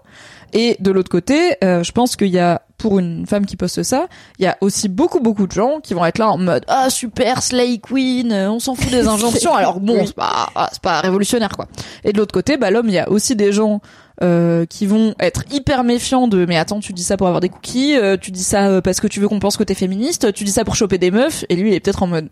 Et 0.53 0.77
de 0.81 0.91
l'autre 0.93 1.11
côté, 1.11 1.57
euh, 1.65 1.83
je 1.83 1.91
pense 1.93 2.15
qu'il 2.17 2.29
y 2.29 2.39
a, 2.39 2.63
pour 2.81 2.99
une 2.99 3.27
femme 3.27 3.47
qui 3.47 3.57
poste 3.57 3.83
ça, 3.83 4.09
il 4.39 4.45
y 4.45 4.49
a 4.49 4.57
aussi 4.61 4.89
beaucoup 4.89 5.21
beaucoup 5.21 5.47
de 5.47 5.53
gens 5.53 5.81
qui 5.83 5.95
vont 5.95 6.05
être 6.05 6.19
là 6.19 6.31
en 6.31 6.39
mode 6.39 6.65
ah 6.67 6.89
super 6.89 7.43
slay 7.43 7.79
queen, 7.79 8.33
euh, 8.33 8.51
on 8.51 8.59
s'en 8.59 8.75
fout 8.75 8.91
des 8.91 9.07
injonctions. 9.09 9.55
alors 9.55 9.81
bon, 9.81 10.07
c'est 10.07 10.17
pas 10.17 10.49
ah, 10.55 10.69
c'est 10.73 10.83
pas 10.83 11.01
révolutionnaire 11.01 11.51
quoi. 11.51 11.69
Et 12.05 12.13
de 12.13 12.19
l'autre 12.19 12.33
côté, 12.33 12.57
bah 12.57 12.71
l'homme, 12.71 12.89
il 12.89 12.95
y 12.95 12.99
a 12.99 13.09
aussi 13.11 13.37
des 13.37 13.53
gens 13.53 13.81
euh, 14.23 14.65
qui 14.67 14.87
vont 14.87 15.15
être 15.21 15.45
hyper 15.53 15.85
méfiants 15.85 16.27
de 16.27 16.47
mais 16.47 16.57
attends 16.57 16.81
tu 16.81 16.93
dis 16.93 17.03
ça 17.03 17.17
pour 17.17 17.27
avoir 17.27 17.41
des 17.41 17.49
cookies 17.49 17.97
euh, 17.97 18.17
tu 18.21 18.31
dis 18.31 18.43
ça 18.43 18.83
parce 18.83 19.01
que 19.01 19.07
tu 19.07 19.21
veux 19.21 19.29
qu'on 19.29 19.39
pense 19.39 19.57
que 19.57 19.65
t'es 19.65 19.75
féministe 19.75 20.33
tu 20.35 20.45
dis 20.45 20.51
ça 20.51 20.65
pour 20.65 20.75
choper 20.75 20.99
des 20.99 21.11
meufs 21.11 21.45
et 21.49 21.57
lui 21.57 21.71
il 21.71 21.75
est 21.75 21.81
peut-être 21.81 22.03
en 22.03 22.07
mode 22.07 22.29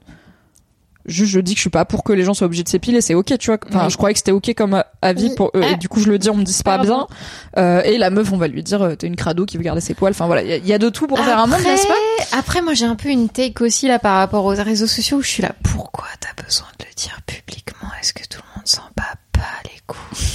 juste 1.09 1.33
je 1.33 1.41
dis 1.41 1.55
que 1.55 1.59
je 1.59 1.63
suis 1.63 1.71
pas 1.71 1.85
pour 1.85 2.05
que 2.05 2.13
les 2.13 2.23
gens 2.23 2.35
soient 2.35 2.47
obligés 2.47 2.63
de 2.63 2.69
s'épiler 2.69 3.01
c'est 3.01 3.15
ok 3.15 3.37
tu 3.39 3.47
vois 3.51 3.59
enfin 3.69 3.85
Oui. 3.87 3.91
je 3.91 3.97
croyais 3.97 4.13
que 4.15 4.19
c'était 4.19 4.31
ok 4.33 4.55
comme 4.55 4.83
avis 5.03 5.35
pour 5.35 5.51
eux 5.57 5.63
et 5.63 5.71
Ah. 5.73 5.77
du 5.77 5.89
coup 5.89 6.01
je 6.01 6.09
le 6.09 6.19
dis 6.19 6.31
on 6.31 6.37
me 6.37 6.45
dit 6.45 6.53
c'est 6.53 6.65
pas 6.65 6.77
Pardon. 6.77 7.07
bien 7.55 7.63
euh, 7.65 7.83
et 7.83 7.99
la 7.99 8.11
meuf 8.11 8.33
on 8.33 8.37
va 8.37 8.47
lui 8.49 8.63
dire 8.63 8.83
euh, 8.83 8.95
t'es 8.95 9.07
une 9.07 9.17
crado 9.17 9.45
qui 9.47 9.57
veut 9.57 9.63
garder 9.65 9.81
ses 9.81 9.95
poils 9.95 10.11
enfin 10.13 10.27
voilà 10.27 10.43
il 10.43 10.49
y, 10.49 10.53
a- 10.53 10.57
il 10.59 10.67
y 10.67 10.73
a 10.73 10.79
de 10.79 10.89
tout 10.89 11.07
pour 11.07 11.19
faire 11.19 11.39
un 11.39 11.47
monde 11.47 11.61
n'est-ce 11.63 11.87
pas? 11.87 11.95
Après, 12.37 12.61
moi, 12.61 12.75
j'ai 12.75 12.85
un 12.85 12.95
peu 12.97 13.09
une 13.09 13.29
take 13.31 13.63
aussi 13.65 13.89
là 13.89 13.99
par 13.99 14.19
rapport 14.19 14.45
aux 14.45 14.49
réseaux 14.55 14.87
sociaux 14.87 15.17
où 15.19 15.23
je 15.23 15.29
suis 15.29 15.43
là. 15.43 15.53
Pourquoi 15.63 16.05
t'as 16.21 16.43
besoin 16.43 16.67
de 16.79 16.85
le 16.85 16.95
dire 16.95 17.19
publiquement? 17.27 17.89
Est-ce 18.03 18.13
que 18.13 18.23
tout 18.29 18.41
le 18.43 18.57
monde 18.59 18.67
s'en 18.67 18.83
bat 18.97 19.15
pas 19.33 19.41
les 19.65 19.81
couilles? 19.87 20.27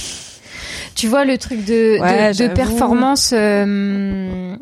Tu 0.96 1.06
vois 1.06 1.24
le 1.24 1.38
truc 1.38 1.64
de, 1.64 2.00
Ouais, 2.00 2.28
de, 2.28 2.32
de 2.32 2.32
j'avoue. 2.38 2.54
performance. 2.54 3.32
euh, 3.32 4.56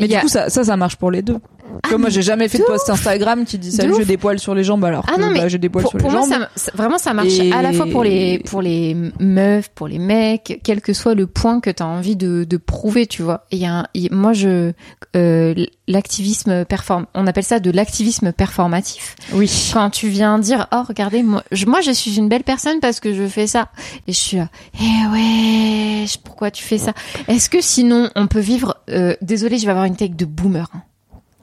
mais 0.00 0.08
du 0.08 0.14
a- 0.14 0.20
coup 0.20 0.28
ça, 0.28 0.50
ça 0.50 0.64
ça 0.64 0.76
marche 0.76 0.96
pour 0.96 1.10
les 1.10 1.22
deux 1.22 1.38
Tu 1.84 1.90
vois, 1.90 1.98
moi 1.98 2.10
j'ai 2.10 2.22
jamais 2.22 2.48
fait 2.48 2.58
de 2.58 2.64
post 2.64 2.88
Instagram 2.90 3.44
qui 3.44 3.58
dit 3.58 3.72
salut 3.72 3.92
De 3.92 3.96
j'ai 3.98 4.04
des 4.04 4.16
poils 4.16 4.38
sur 4.38 4.54
les 4.54 4.64
jambes 4.64 4.84
alors 4.84 5.04
Ah 5.08 5.14
que, 5.16 5.20
non, 5.20 5.30
mais 5.30 5.40
bah, 5.40 5.48
j'ai 5.48 5.58
des 5.58 5.68
poils 5.68 5.82
pour, 5.82 5.90
sur 5.90 5.98
les 5.98 6.02
pour 6.02 6.12
moi, 6.12 6.20
jambes 6.28 6.46
ça, 6.56 6.70
vraiment, 6.74 6.98
ça 6.98 7.14
marche 7.14 7.38
Et- 7.38 7.52
à 7.52 7.62
la 7.62 7.72
fois 7.72 7.86
pour 7.86 8.02
les 8.04 8.38
pour 8.40 8.62
les 8.62 8.96
meufs, 9.20 9.68
pour 9.70 9.88
les 9.88 9.98
mecs, 9.98 10.60
quel 10.64 10.80
que 10.80 10.92
soit 10.92 11.14
le 11.14 11.26
point 11.26 11.60
que 11.60 11.70
tu 11.70 11.82
as 11.82 11.86
envie 11.86 12.16
de, 12.16 12.44
de 12.44 12.56
prouver, 12.56 13.06
tu 13.06 13.22
vois. 13.22 13.44
Et 13.50 13.56
il 13.56 13.62
y 13.62 13.66
a 13.66 13.80
un- 13.80 13.86
il- 13.94 14.12
moi, 14.12 14.32
je 14.32 14.72
euh, 15.14 15.54
l'activisme 15.88 16.64
perform, 16.64 17.06
on 17.14 17.26
appelle 17.26 17.44
ça 17.44 17.60
de 17.60 17.70
l'activisme 17.70 18.32
performatif. 18.32 19.14
oui 19.32 19.50
Quand 19.72 19.90
tu 19.90 20.08
viens 20.08 20.38
dire, 20.38 20.66
oh 20.72 20.82
regardez, 20.86 21.22
moi 21.22 21.42
je, 21.52 21.66
moi 21.66 21.80
je 21.80 21.90
suis 21.92 22.16
une 22.16 22.28
belle 22.28 22.44
personne 22.44 22.80
parce 22.80 23.00
que 23.00 23.14
je 23.14 23.26
fais 23.26 23.46
ça, 23.46 23.68
et 24.06 24.12
je 24.12 24.18
suis 24.18 24.36
là, 24.36 24.48
eh 24.80 25.12
ouais, 25.12 26.04
pourquoi 26.24 26.50
tu 26.50 26.62
fais 26.64 26.78
ça? 26.78 26.92
Est-ce 27.28 27.48
que 27.48 27.60
sinon 27.60 28.10
on 28.16 28.26
peut 28.26 28.40
vivre 28.40 28.76
euh, 28.90 29.14
Désolée, 29.22 29.58
je 29.58 29.64
vais 29.64 29.70
avoir 29.70 29.84
une 29.86 29.96
take 29.96 30.14
de 30.14 30.24
boomer. 30.24 30.68
hein. 30.74 30.82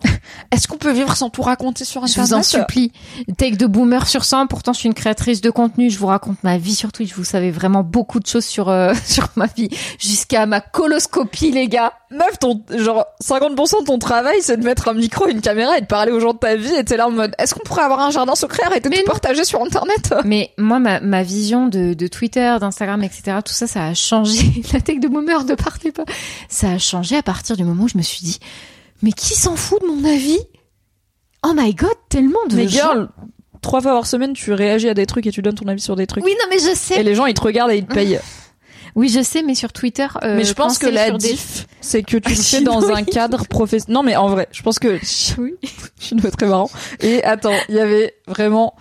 est-ce 0.52 0.68
qu'on 0.68 0.78
peut 0.78 0.92
vivre 0.92 1.16
sans 1.16 1.30
tout 1.30 1.42
raconter 1.42 1.86
sur 1.86 2.06
Je 2.06 2.12
internet 2.12 2.30
vous 2.30 2.34
en 2.36 2.44
supplie. 2.44 2.92
Take 3.38 3.58
de 3.58 3.66
boomer 3.66 4.08
sur 4.08 4.24
100. 4.24 4.48
Pourtant, 4.48 4.74
je 4.74 4.80
suis 4.80 4.88
une 4.88 4.94
créatrice 4.94 5.42
de 5.42 5.50
contenu. 5.50 5.90
Je 5.90 5.98
vous 5.98 6.08
raconte 6.08 6.44
ma 6.44 6.58
vie 6.58 6.76
sur 6.76 6.92
Twitch. 6.92 7.14
Vous 7.14 7.24
savez 7.24 7.52
vraiment 7.52 7.84
beaucoup 7.84 8.20
de 8.20 8.28
choses 8.28 8.46
sur, 8.46 8.70
euh, 8.70 8.94
sur 9.06 9.28
ma 9.36 9.48
vie. 9.48 9.70
Jusqu'à 10.00 10.46
ma 10.46 10.62
coloscopie, 10.62 11.52
les 11.52 11.68
gars. 11.68 11.94
Meuf, 12.12 12.38
ton, 12.40 12.62
genre, 12.78 13.06
50% 13.24 13.82
de 13.82 13.86
ton 13.86 13.98
travail, 13.98 14.38
c'est 14.42 14.58
de 14.58 14.64
mettre 14.64 14.88
un 14.90 14.94
micro, 14.94 15.28
une 15.28 15.42
caméra 15.42 15.78
et 15.78 15.82
de 15.82 15.88
parler 15.88 16.12
aux 16.12 16.20
gens 16.20 16.34
de 16.34 16.38
ta 16.38 16.56
vie 16.56 16.74
et 16.76 16.84
t'es 16.84 16.96
là 16.96 17.08
en 17.08 17.12
mode, 17.12 17.34
est-ce 17.40 17.56
qu'on 17.56 17.64
pourrait 17.64 17.82
avoir 17.82 18.02
un 18.02 18.12
jardin 18.12 18.36
secret, 18.36 18.64
Mais 18.72 18.82
tout 18.82 18.92
partager 19.08 19.44
sur 19.44 19.64
internet? 19.64 20.14
Mais 20.26 20.52
moi, 20.60 20.80
ma, 20.80 21.00
ma 21.00 21.24
vision 21.24 21.68
de, 21.68 21.96
de 21.96 22.08
Twitter, 22.08 22.56
d'Instagram, 22.60 23.02
etc., 23.04 23.38
tout 23.44 23.54
ça, 23.54 23.66
ça 23.66 23.86
a 23.86 23.94
changé. 23.96 24.64
La 24.74 24.82
tech 24.82 25.00
de 25.00 25.08
boomer, 25.08 25.44
ne 25.44 25.56
partez 25.56 25.92
pas. 25.92 26.04
Ça 26.50 26.70
a 26.70 26.78
changé 26.78 27.18
à 27.18 27.24
partir 27.24 27.58
du 27.58 27.64
moment 27.64 27.86
où 27.86 27.88
je 27.88 27.98
me 27.98 28.04
suis 28.04 28.24
dit, 28.24 28.40
mais 29.04 29.12
qui 29.12 29.36
s'en 29.36 29.56
fout 29.56 29.80
de 29.82 29.88
mon 29.88 30.04
avis? 30.04 30.40
Oh 31.46 31.52
my 31.56 31.74
god, 31.76 31.94
tellement 32.10 32.44
de 32.50 32.56
Mais 32.56 32.68
gens. 32.68 32.94
girl, 32.94 33.10
trois 33.62 33.82
fois 33.82 33.92
par 33.94 34.08
semaine, 34.08 34.34
tu 34.34 34.52
réagis 34.54 34.90
à 34.90 34.94
des 34.96 35.06
trucs 35.06 35.28
et 35.28 35.32
tu 35.32 35.42
donnes 35.44 35.56
ton 35.56 35.68
avis 35.68 35.82
sur 35.82 35.96
des 35.96 36.08
trucs. 36.08 36.24
Oui, 36.24 36.34
non, 36.40 36.46
mais 36.50 36.58
je 36.58 36.76
sais. 36.76 37.00
Et 37.00 37.04
les 37.04 37.14
gens, 37.14 37.26
ils 37.26 37.34
te 37.36 37.42
regardent 37.42 37.72
et 37.72 37.78
ils 37.78 37.86
te 37.86 37.94
payent. 37.94 38.20
Oui, 38.96 39.10
je 39.10 39.24
sais, 39.24 39.42
mais 39.42 39.56
sur 39.56 39.74
Twitter, 39.74 40.06
euh, 40.24 40.38
mais 40.38 40.44
je 40.44 40.54
pense 40.54 40.78
que 40.78 40.86
la 40.86 41.10
des- 41.10 41.18
diff, 41.18 41.66
c'est 41.82 42.04
que 42.04 42.18
tu 42.18 42.30
le 42.36 42.36
fais 42.36 42.62
dans 42.62 42.90
un 42.92 42.98
oui. 43.02 43.06
cadre 43.06 43.44
professionnel. 43.48 43.92
Non, 43.96 44.04
mais 44.04 44.16
en 44.16 44.30
vrai, 44.30 44.48
je 44.52 44.62
pense 44.62 44.78
que, 44.78 45.00
Oui. 45.40 45.56
je 46.00 46.16
être 46.28 46.38
très 46.38 46.46
marrant. 46.46 46.70
Et 47.00 47.24
attends, 47.24 47.56
il 47.70 47.76
y 47.76 47.80
avait 47.80 48.14
vraiment 48.28 48.76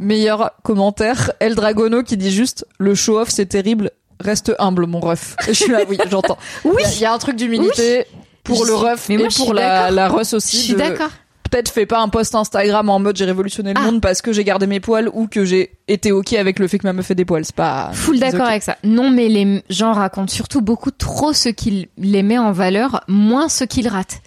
meilleur 0.00 0.50
commentaire. 0.64 1.30
El 1.38 1.54
Dragono 1.54 2.02
qui 2.02 2.16
dit 2.16 2.32
juste, 2.32 2.66
le 2.78 2.96
show-off, 2.96 3.28
c'est 3.30 3.46
terrible. 3.46 3.92
Reste 4.18 4.52
humble, 4.58 4.86
mon 4.86 4.98
ref. 4.98 5.36
Et 5.46 5.54
je 5.54 5.62
suis 5.62 5.70
là, 5.72 5.82
oui, 5.88 5.96
j'entends. 6.10 6.38
Oui. 6.64 6.82
Il 6.94 6.98
y 6.98 7.02
y, 7.02 7.04
a 7.04 7.12
un 7.12 7.18
truc 7.18 7.36
d'humilité 7.36 8.06
pour 8.46 8.64
Je 8.64 8.70
le 8.70 8.74
ref 8.76 9.08
mais 9.08 9.14
et 9.16 9.18
moi, 9.18 9.28
pour 9.36 9.52
la, 9.54 9.90
la 9.90 10.08
russ 10.08 10.30
Je 10.30 10.36
aussi. 10.36 10.56
suis 10.58 10.74
d'accord. 10.74 11.10
Peut-être 11.50 11.70
fais 11.70 11.86
pas 11.86 12.00
un 12.00 12.08
post 12.08 12.34
Instagram 12.34 12.88
en 12.88 12.98
mode 12.98 13.16
j'ai 13.16 13.24
révolutionné 13.24 13.72
le 13.72 13.78
Ah. 13.80 13.84
monde 13.84 14.00
parce 14.00 14.20
que 14.20 14.32
j'ai 14.32 14.42
gardé 14.42 14.66
mes 14.66 14.80
poils 14.80 15.08
ou 15.12 15.28
que 15.28 15.44
j'ai 15.44 15.78
été 15.86 16.10
ok 16.10 16.32
avec 16.32 16.58
le 16.58 16.66
fait 16.66 16.78
que 16.78 16.86
ma 16.86 16.92
meuf 16.92 17.06
fait 17.06 17.14
des 17.14 17.24
poils. 17.24 17.44
C'est 17.44 17.54
pas. 17.54 17.90
Full 17.92 18.18
d'accord 18.18 18.46
avec 18.48 18.64
ça. 18.64 18.76
Non, 18.82 19.10
mais 19.10 19.28
les 19.28 19.62
gens 19.70 19.92
racontent 19.92 20.32
surtout 20.32 20.60
beaucoup 20.60 20.90
trop 20.90 21.32
ce 21.32 21.48
qu'ils 21.48 21.86
les 21.98 22.24
met 22.24 22.36
en 22.38 22.50
valeur, 22.50 23.02
moins 23.06 23.48
ce 23.48 23.62
qu'ils 23.62 23.86
ratent. 23.86 24.20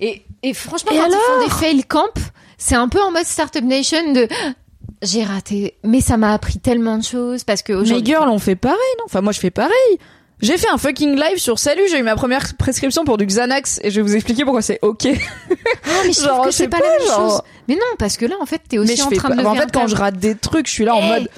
Et, 0.00 0.22
et 0.42 0.54
franchement, 0.54 0.90
Et 0.92 0.96
quand 0.96 1.04
alors 1.04 1.18
ils 1.20 1.40
font 1.40 1.44
des 1.46 1.54
fail 1.66 1.84
camp, 1.84 2.12
c'est 2.56 2.74
un 2.74 2.88
peu 2.88 3.00
en 3.00 3.12
mode 3.12 3.24
Startup 3.24 3.62
Nation 3.64 4.12
de 4.12 4.26
j'ai 5.02 5.22
raté, 5.22 5.74
mais 5.84 6.00
ça 6.00 6.16
m'a 6.16 6.32
appris 6.32 6.58
tellement 6.58 6.98
de 6.98 7.04
choses 7.04 7.44
parce 7.44 7.62
que 7.62 7.72
Mais 7.72 7.78
aujourd'hui. 7.78 8.04
girl, 8.04 8.28
on 8.28 8.40
fait 8.40 8.56
pareil, 8.56 8.76
non? 8.98 9.04
Enfin, 9.06 9.20
moi, 9.20 9.32
je 9.32 9.38
fais 9.38 9.50
pareil. 9.52 9.98
J'ai 10.40 10.56
fait 10.56 10.68
un 10.72 10.78
fucking 10.78 11.16
live 11.16 11.38
sur 11.38 11.58
Salut, 11.58 11.82
j'ai 11.90 11.98
eu 11.98 12.02
ma 12.02 12.14
première 12.14 12.54
prescription 12.56 13.04
pour 13.04 13.16
du 13.18 13.26
Xanax 13.26 13.80
et 13.82 13.90
je 13.90 13.96
vais 13.96 14.02
vous 14.02 14.14
expliquer 14.14 14.44
pourquoi 14.44 14.62
c'est 14.62 14.78
ok. 14.82 15.06
Ah, 15.10 15.88
mais 16.06 16.12
je 16.12 16.20
genre, 16.20 16.28
trouve 16.34 16.44
que 16.46 16.50
je 16.52 16.56
sais 16.56 16.62
c'est 16.64 16.68
pas, 16.68 16.78
pas, 16.78 16.84
la 16.84 16.98
même 16.98 17.06
genre- 17.08 17.30
chose. 17.30 17.42
Mais 17.66 17.74
non, 17.74 17.80
parce 17.98 18.16
que 18.16 18.24
là, 18.26 18.36
en 18.40 18.46
fait, 18.46 18.60
t'es 18.68 18.78
aussi 18.78 18.94
mais 18.94 19.02
en 19.02 19.10
train 19.10 19.28
pas. 19.30 19.42
de 19.42 19.46
en 19.46 19.54
fait, 19.54 19.72
quand 19.72 19.88
je 19.88 19.96
rate 19.96 20.16
des 20.18 20.34
trucs, 20.36 20.66
je 20.68 20.72
suis 20.72 20.84
là 20.84 20.94
en 20.94 21.02
Hey. 21.02 21.08
mode. 21.22 21.28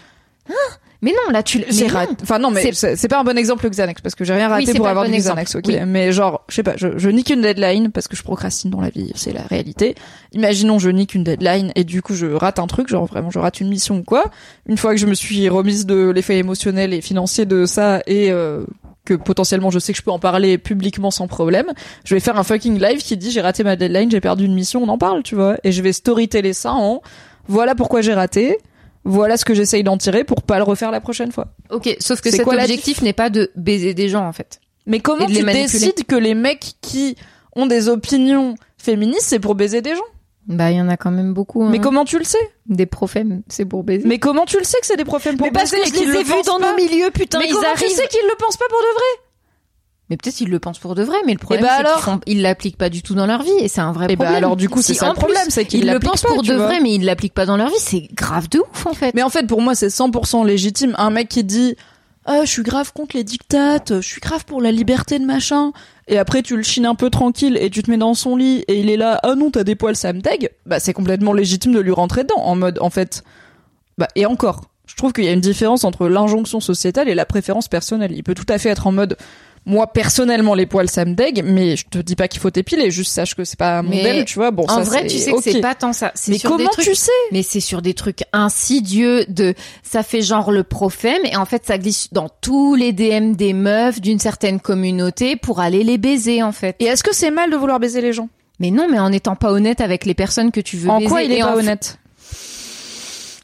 Mais 1.03 1.13
non, 1.13 1.33
là, 1.33 1.43
tu 1.43 1.61
non. 1.61 1.65
raté. 1.89 2.13
Enfin 2.23 2.39
non, 2.39 2.51
mais 2.51 2.73
C'est- 2.75 3.09
pas 3.09 3.19
un 3.21 3.25
bon 3.25 3.39
exemple 3.39 3.65
le 3.65 3.71
Xanax 3.71 4.03
parce 4.03 4.15
que 4.15 4.23
j'ai 4.25 4.35
rien 4.35 4.49
raté 4.49 4.75
pour 4.75 4.87
avoir 4.87 5.07
bon 5.07 5.11
du 5.11 5.17
exemple. 5.17 5.37
Xanax, 5.37 5.55
ok. 5.55 5.65
Oui. 5.69 5.79
Mais 5.87 6.13
genre, 6.13 6.45
je 6.51 6.57
sais 6.57 6.63
pas, 6.63 6.75
je, 6.77 6.99
je 6.99 7.09
nique 7.09 7.31
une 7.31 7.41
deadline 7.41 7.91
parce 7.91 8.07
que 8.07 8.17
je 8.17 8.23
procrastine 8.23 8.71
dans 8.71 8.83
la 8.83 8.91
vie, 8.91 9.11
c'est 9.15 9.33
la 9.33 9.41
réalité. 9.45 9.95
Imaginons 10.33 10.79
je 10.79 10.91
nique 10.91 11.15
une 11.15 11.25
deadline 11.25 11.73
et 11.75 11.85
du 11.85 12.03
coup 12.03 12.13
je 12.13 12.27
rate 12.27 12.59
un 12.59 12.67
truc, 12.67 12.89
genre 12.89 13.07
vraiment 13.07 13.31
je 13.31 13.39
rate 13.39 13.61
une 13.63 13.71
mission 13.71 13.97
ou 13.97 14.03
quoi. 14.03 14.25
Une 14.67 14.77
fois 14.77 14.91
que 14.91 14.99
je 15.01 15.07
me 15.07 15.15
suis 15.15 15.49
remise 15.49 15.87
de 15.87 16.11
l'effet 16.11 16.37
émotionnel 16.37 16.93
et 16.93 17.01
financier 17.01 17.47
de 17.47 17.65
ça 17.65 18.03
et 18.07 18.31
euh, 18.31 18.65
que 19.11 19.23
potentiellement 19.23 19.71
je 19.71 19.79
sais 19.79 19.93
que 19.93 19.99
je 19.99 20.03
peux 20.03 20.11
en 20.11 20.19
parler 20.19 20.59
publiquement 20.59 21.11
sans 21.11 21.27
problème, 21.27 21.67
je 22.05 22.15
vais 22.15 22.21
faire 22.21 22.39
un 22.39 22.45
fucking 22.45 22.81
live 22.81 23.03
qui 23.03 23.17
dit 23.17 23.31
j'ai 23.31 23.41
raté 23.41 23.65
ma 23.65 23.77
deadline, 23.77 24.11
j'ai 24.11 24.21
perdu 24.21 24.45
une 24.45 24.55
mission, 24.55 24.83
on 24.83 24.89
en 24.89 24.99
parle, 24.99 25.23
tu 25.23 25.35
vois. 25.35 25.57
Et 25.65 25.73
je 25.73 25.83
vais 25.83 25.93
storyteller 25.93 26.53
ça 26.53 26.73
en 26.73 27.03
voilà 27.49 27.75
pourquoi 27.75 28.01
j'ai 28.01 28.15
raté. 28.15 28.59
Voilà 29.05 29.37
ce 29.37 29.45
que 29.45 29.55
j'essaye 29.55 29.83
d'en 29.83 29.97
tirer 29.97 30.25
pour 30.25 30.43
pas 30.43 30.59
le 30.59 30.63
refaire 30.63 30.91
la 30.91 31.01
prochaine 31.01 31.33
fois. 31.33 31.49
Ok, 31.71 31.97
sauf 32.01 32.21
que 32.21 32.31
C'est 32.31 32.37
cet 32.37 32.45
quoi 32.45 32.55
objectif 32.55 33.01
n'est 33.01 33.15
pas 33.15 33.31
de 33.31 33.51
baiser 33.57 33.95
des 33.95 34.09
gens, 34.09 34.27
en 34.27 34.33
fait. 34.33 34.61
Mais 34.87 35.01
comment 35.01 35.27
tu 35.27 35.43
décides 35.43 36.05
que 36.05 36.17
les 36.17 36.35
mecs 36.35 36.75
qui 36.83 37.17
ont 37.57 37.67
des 37.67 37.89
opinions 37.89 38.55
féministes, 38.77 39.27
c'est 39.27 39.41
pour 39.41 39.55
baiser 39.55 39.81
des 39.81 39.95
gens? 39.95 40.03
Bah, 40.51 40.71
il 40.73 40.77
y 40.79 40.81
en 40.81 40.89
a 40.89 40.97
quand 40.97 41.11
même 41.13 41.33
beaucoup. 41.33 41.63
Mais 41.69 41.79
hein. 41.79 41.81
comment 41.81 42.05
tu 42.05 42.19
le 42.19 42.25
sais? 42.25 42.39
Des 42.67 42.87
profèmes, 42.87 43.43
c'est 43.49 43.65
pour 43.65 43.85
baiser. 43.85 44.07
Mais 44.07 44.19
comment 44.19 44.45
tu 44.45 44.59
le 44.59 44.65
sais 44.65 44.79
que 44.81 44.87
c'est 44.87 44.97
des 44.97 45.05
profils 45.05 45.37
pour 45.37 45.47
Mais 45.47 45.53
parce 45.53 45.71
baiser 45.71 45.83
que 45.83 45.89
et 45.89 45.91
je 45.93 45.95
qu'ils 45.99 46.09
les 46.09 46.15
le 46.15 46.21
ai 46.21 46.25
vus 46.25 46.43
dans 46.45 46.59
nos 46.59 46.75
milieux, 46.77 47.11
putain, 47.11 47.39
Mais 47.39 47.47
ils 47.49 47.53
comment 47.55 47.69
arrivent. 47.69 47.89
tu 47.89 47.95
sais 47.95 48.07
qu'ils 48.09 48.27
le 48.29 48.35
pensent 48.37 48.57
pas 48.57 48.67
pour 48.69 48.81
de 48.81 48.95
vrai? 48.95 49.27
Mais 50.11 50.17
peut-être 50.17 50.41
ils 50.41 50.51
le 50.51 50.59
pensent 50.59 50.81
pour 50.81 50.97
de 50.97 51.05
vrai, 51.05 51.19
mais 51.25 51.35
le 51.35 51.39
problème 51.39 51.63
bah 51.65 51.95
c'est 52.03 52.25
qu'ils 52.25 52.43
l'appliquent 52.43 52.77
pas 52.77 52.89
du 52.89 53.01
tout 53.01 53.15
dans 53.15 53.27
leur 53.27 53.45
vie 53.45 53.53
et 53.61 53.69
c'est 53.69 53.81
un 53.81 53.93
vrai 53.93 54.07
Et 54.07 54.17
bah 54.17 54.25
problème. 54.25 54.35
alors, 54.45 54.57
du 54.57 54.69
coup, 54.69 54.83
c'est 54.83 54.93
Si, 54.95 54.99
ça 54.99 55.07
le 55.11 55.15
problème, 55.15 55.47
c'est 55.51 55.65
qu'ils 55.67 55.81
ils 55.83 55.87
le 55.87 55.93
l'appliquent 55.93 56.11
pensent 56.11 56.23
pas, 56.23 56.31
pour 56.31 56.43
de 56.43 56.53
vois. 56.53 56.67
vrai, 56.67 56.81
mais 56.81 56.93
ils 56.95 57.05
l'appliquent 57.05 57.33
pas 57.35 57.47
dans 57.47 57.57
leur 57.57 57.69
vie. 57.69 57.79
C'est 57.79 58.09
grave 58.13 58.49
de 58.49 58.59
ouf 58.59 58.87
en 58.87 58.93
fait. 58.93 59.15
Mais 59.15 59.23
en 59.23 59.29
fait, 59.29 59.47
pour 59.47 59.63
moi, 59.63 59.77
c'est 59.77 59.87
100% 59.87 60.45
légitime. 60.45 60.97
Un 60.99 61.11
mec 61.11 61.29
qui 61.29 61.45
dit 61.45 61.77
ah, 62.27 62.45
je 62.45 62.51
suis 62.51 62.65
grave 62.65 62.93
contre 62.93 63.17
les 63.17 63.23
dictates, 63.23 64.01
je 64.01 64.07
suis 64.07 64.21
grave 64.21 64.45
pour 64.45 64.61
la 64.61 64.73
liberté 64.73 65.21
de 65.21 65.25
machin. 65.25 65.71
Et 66.11 66.19
après, 66.19 66.43
tu 66.43 66.57
le 66.57 66.65
chines 66.65 66.87
un 66.87 66.97
peu 66.97 67.09
tranquille 67.09 67.57
et 67.61 67.71
tu 67.71 67.85
te 67.85 67.91
mets 67.91 67.97
dans 67.97 68.15
son 68.15 68.35
lit 68.35 68.65
et 68.67 68.81
il 68.81 68.91
est 68.91 68.97
là, 68.97 69.21
ah 69.23 69.37
non, 69.37 69.53
t'as 69.53 69.63
des 69.63 69.77
poils, 69.77 69.95
ça 69.95 70.13
me 70.13 70.21
dégue. 70.21 70.51
Bah, 70.67 70.81
c'est 70.81 70.93
complètement 70.93 71.33
légitime 71.33 71.73
de 71.73 71.79
lui 71.79 71.93
rentrer 71.93 72.25
dedans. 72.25 72.43
En 72.43 72.57
mode, 72.57 72.81
en 72.81 72.91
fait, 72.91 73.23
bah, 73.97 74.09
et 74.17 74.27
encore. 74.27 74.65
Je 74.87 74.97
trouve 74.97 75.13
qu'il 75.13 75.23
y 75.23 75.29
a 75.29 75.33
une 75.33 75.41
différence 75.41 75.85
entre 75.85 76.09
l'injonction 76.09 76.59
sociétale 76.59 77.09
et 77.09 77.15
la 77.15 77.27
préférence 77.27 77.69
personnelle. 77.69 78.11
Il 78.13 78.25
peut 78.25 78.35
tout 78.35 78.47
à 78.49 78.59
fait 78.59 78.71
être 78.71 78.89
en 78.89 78.93
mode, 78.93 79.17
moi, 79.67 79.87
personnellement, 79.93 80.55
les 80.55 80.67
poils, 80.67 80.89
ça 80.89 81.05
me 81.05 81.15
dégue, 81.15 81.43
mais 81.45 81.77
je 81.77 81.85
te 81.89 81.99
dis 81.99 82.17
pas 82.17 82.29
qu'il 82.29 82.41
faut 82.41 82.51
t'épiler, 82.51 82.91
juste 82.91 83.13
sache 83.13 83.35
que 83.35 83.45
c'est 83.45 83.59
pas 83.59 83.83
mon 83.83 83.91
modèle, 83.95 84.25
tu 84.25 84.37
vois. 84.37 84.51
Bon, 84.51 84.65
en 84.65 84.77
ça, 84.77 84.81
vrai, 84.81 85.07
tu 85.07 85.19
sais 85.19 85.33
que 85.33 85.43
c'est 85.43 85.61
pas 85.61 85.75
tant 85.75 85.93
ça. 85.93 86.13
Mais 86.29 86.39
sur 86.39 86.51
des 86.51 86.57
comment 86.65 86.71
trucs- 86.71 86.87
tu 86.87 86.95
sais? 86.95 87.11
Mais 87.31 87.43
c'est 87.43 87.61
sur 87.61 87.83
des 87.83 87.95
trucs 87.95 88.23
insidieux 88.33 89.25
de 89.29 89.55
ça 89.83 90.03
fait 90.03 90.23
genre 90.23 90.51
le 90.51 90.65
prophème 90.65 91.21
et 91.25 91.37
en 91.37 91.45
fait 91.45 91.65
ça 91.67 91.77
glisse 91.79 92.09
dans 92.13 92.29
tous 92.41 92.75
les 92.75 92.93
DM 92.93 93.35
des 93.35 93.53
meufs 93.53 94.01
d'une 94.01 94.19
certaine 94.19 94.61
communauté 94.61 95.37
pour 95.37 95.61
aller 95.61 95.85
les 95.85 95.99
baiser 95.99 96.43
en 96.43 96.53
fait. 96.53 96.75
Et 96.81 96.87
est-ce 96.87 97.03
que 97.05 97.15
c'est 97.15 97.31
mal 97.31 97.51
de 97.51 97.57
vouloir 97.57 97.79
baiser 97.79 98.01
les 98.01 98.13
gens? 98.13 98.29
Mais 98.61 98.71
non, 98.71 98.89
mais 98.91 98.99
en 98.99 99.13
étant 99.13 99.37
pas 99.37 99.53
honnête 99.53 99.81
avec 99.81 100.05
les 100.07 100.15
personnes 100.15 100.51
que 100.53 100.61
tu 100.61 100.77
veux 100.79 100.91
En 100.91 100.99
baiser. 100.99 101.09
quoi 101.11 101.23
il 101.23 101.33
est 101.33 101.41
pas 101.41 101.55
en- 101.55 101.59
honnête? 101.59 101.99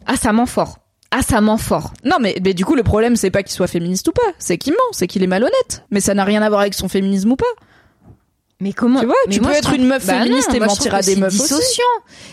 Ah 0.06 0.16
ça 0.16 0.32
ment 0.32 0.46
fort. 0.46 0.78
Ah 1.10 1.22
ça 1.22 1.40
ment 1.40 1.56
fort. 1.56 1.92
Non, 2.04 2.16
mais, 2.20 2.36
mais 2.44 2.52
du 2.52 2.64
coup, 2.64 2.74
le 2.74 2.82
problème, 2.82 3.16
c'est 3.16 3.30
pas 3.30 3.42
qu'il 3.42 3.52
soit 3.52 3.68
féministe 3.68 4.08
ou 4.08 4.12
pas. 4.12 4.32
C'est 4.38 4.58
qu'il 4.58 4.72
ment, 4.72 4.78
c'est 4.92 5.06
qu'il 5.06 5.22
est 5.22 5.26
malhonnête. 5.28 5.84
Mais 5.90 6.00
ça 6.00 6.14
n'a 6.14 6.24
rien 6.24 6.42
à 6.42 6.48
voir 6.48 6.60
avec 6.62 6.74
son 6.74 6.88
féminisme 6.88 7.32
ou 7.32 7.36
pas. 7.36 7.44
Mais 8.60 8.72
comment 8.72 9.00
Tu 9.00 9.06
vois, 9.06 9.14
mais 9.28 9.34
tu 9.34 9.40
moi, 9.40 9.50
peux 9.50 9.56
être 9.56 9.62
trouve- 9.64 9.76
une 9.76 9.86
meuf 9.86 10.04
Bah 10.06 10.22
féministe 10.22 10.48
non, 10.48 10.54
et 10.56 10.60
mentir 10.60 10.94
à 10.94 11.02
des 11.02 11.14
c'est 11.14 11.20
meufs 11.20 11.28
aussi. 11.34 11.42
dissociant. 11.42 11.84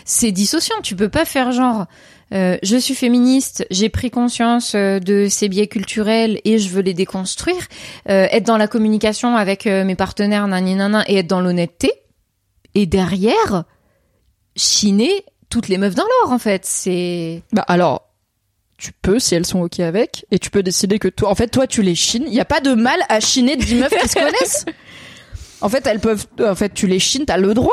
C'est 0.04 0.32
dissociant. 0.32 0.76
Tu 0.82 0.96
peux 0.96 1.08
pas 1.10 1.24
faire 1.26 1.52
genre. 1.52 1.84
euh, 2.32 2.56
je 2.62 2.76
suis 2.78 2.94
féministe, 2.94 3.66
j'ai 3.70 3.90
pris 3.90 4.10
conscience 4.10 4.74
euh, 4.74 4.98
de 5.00 5.28
ces 5.28 5.48
biais 5.50 5.66
culturels 5.66 6.40
et 6.44 6.58
je 6.58 6.68
veux 6.70 6.80
les 6.80 6.94
déconstruire. 6.94 7.68
Euh, 8.08 8.26
être 8.30 8.44
dans 8.44 8.56
la 8.56 8.68
communication 8.68 9.36
avec 9.36 9.66
euh, 9.66 9.84
mes 9.84 9.94
partenaires, 9.96 10.48
nani 10.48 10.74
nana, 10.74 11.04
et 11.08 11.18
être 11.18 11.26
dans 11.26 11.42
l'honnêteté. 11.42 11.92
Et 12.74 12.86
derrière, 12.86 13.64
chiner 14.56 15.24
toutes 15.50 15.68
les 15.68 15.78
meufs 15.78 15.94
dans 15.94 16.04
l'or, 16.22 16.32
en 16.32 16.38
fait. 16.38 16.64
C'est. 16.64 17.42
Bah 17.52 17.64
alors, 17.68 18.03
tu 18.78 18.92
peux 19.02 19.18
si 19.18 19.34
elles 19.34 19.46
sont 19.46 19.60
ok 19.60 19.80
avec, 19.80 20.26
et 20.30 20.38
tu 20.38 20.50
peux 20.50 20.62
décider 20.62 20.98
que 20.98 21.08
toi, 21.08 21.30
en 21.30 21.34
fait, 21.34 21.48
toi, 21.48 21.66
tu 21.66 21.82
les 21.82 21.94
chines. 21.94 22.24
Il 22.26 22.34
y 22.34 22.40
a 22.40 22.44
pas 22.44 22.60
de 22.60 22.74
mal 22.74 22.98
à 23.08 23.20
chiner 23.20 23.56
10 23.56 23.74
meufs 23.76 23.92
qui 23.96 24.08
se 24.08 24.14
connaissent. 24.14 24.64
En 25.60 25.68
fait, 25.68 25.86
elles 25.86 26.00
peuvent, 26.00 26.26
en 26.40 26.54
fait, 26.54 26.74
tu 26.74 26.86
les 26.86 26.98
chines, 26.98 27.24
t'as 27.24 27.36
le 27.36 27.54
droit. 27.54 27.72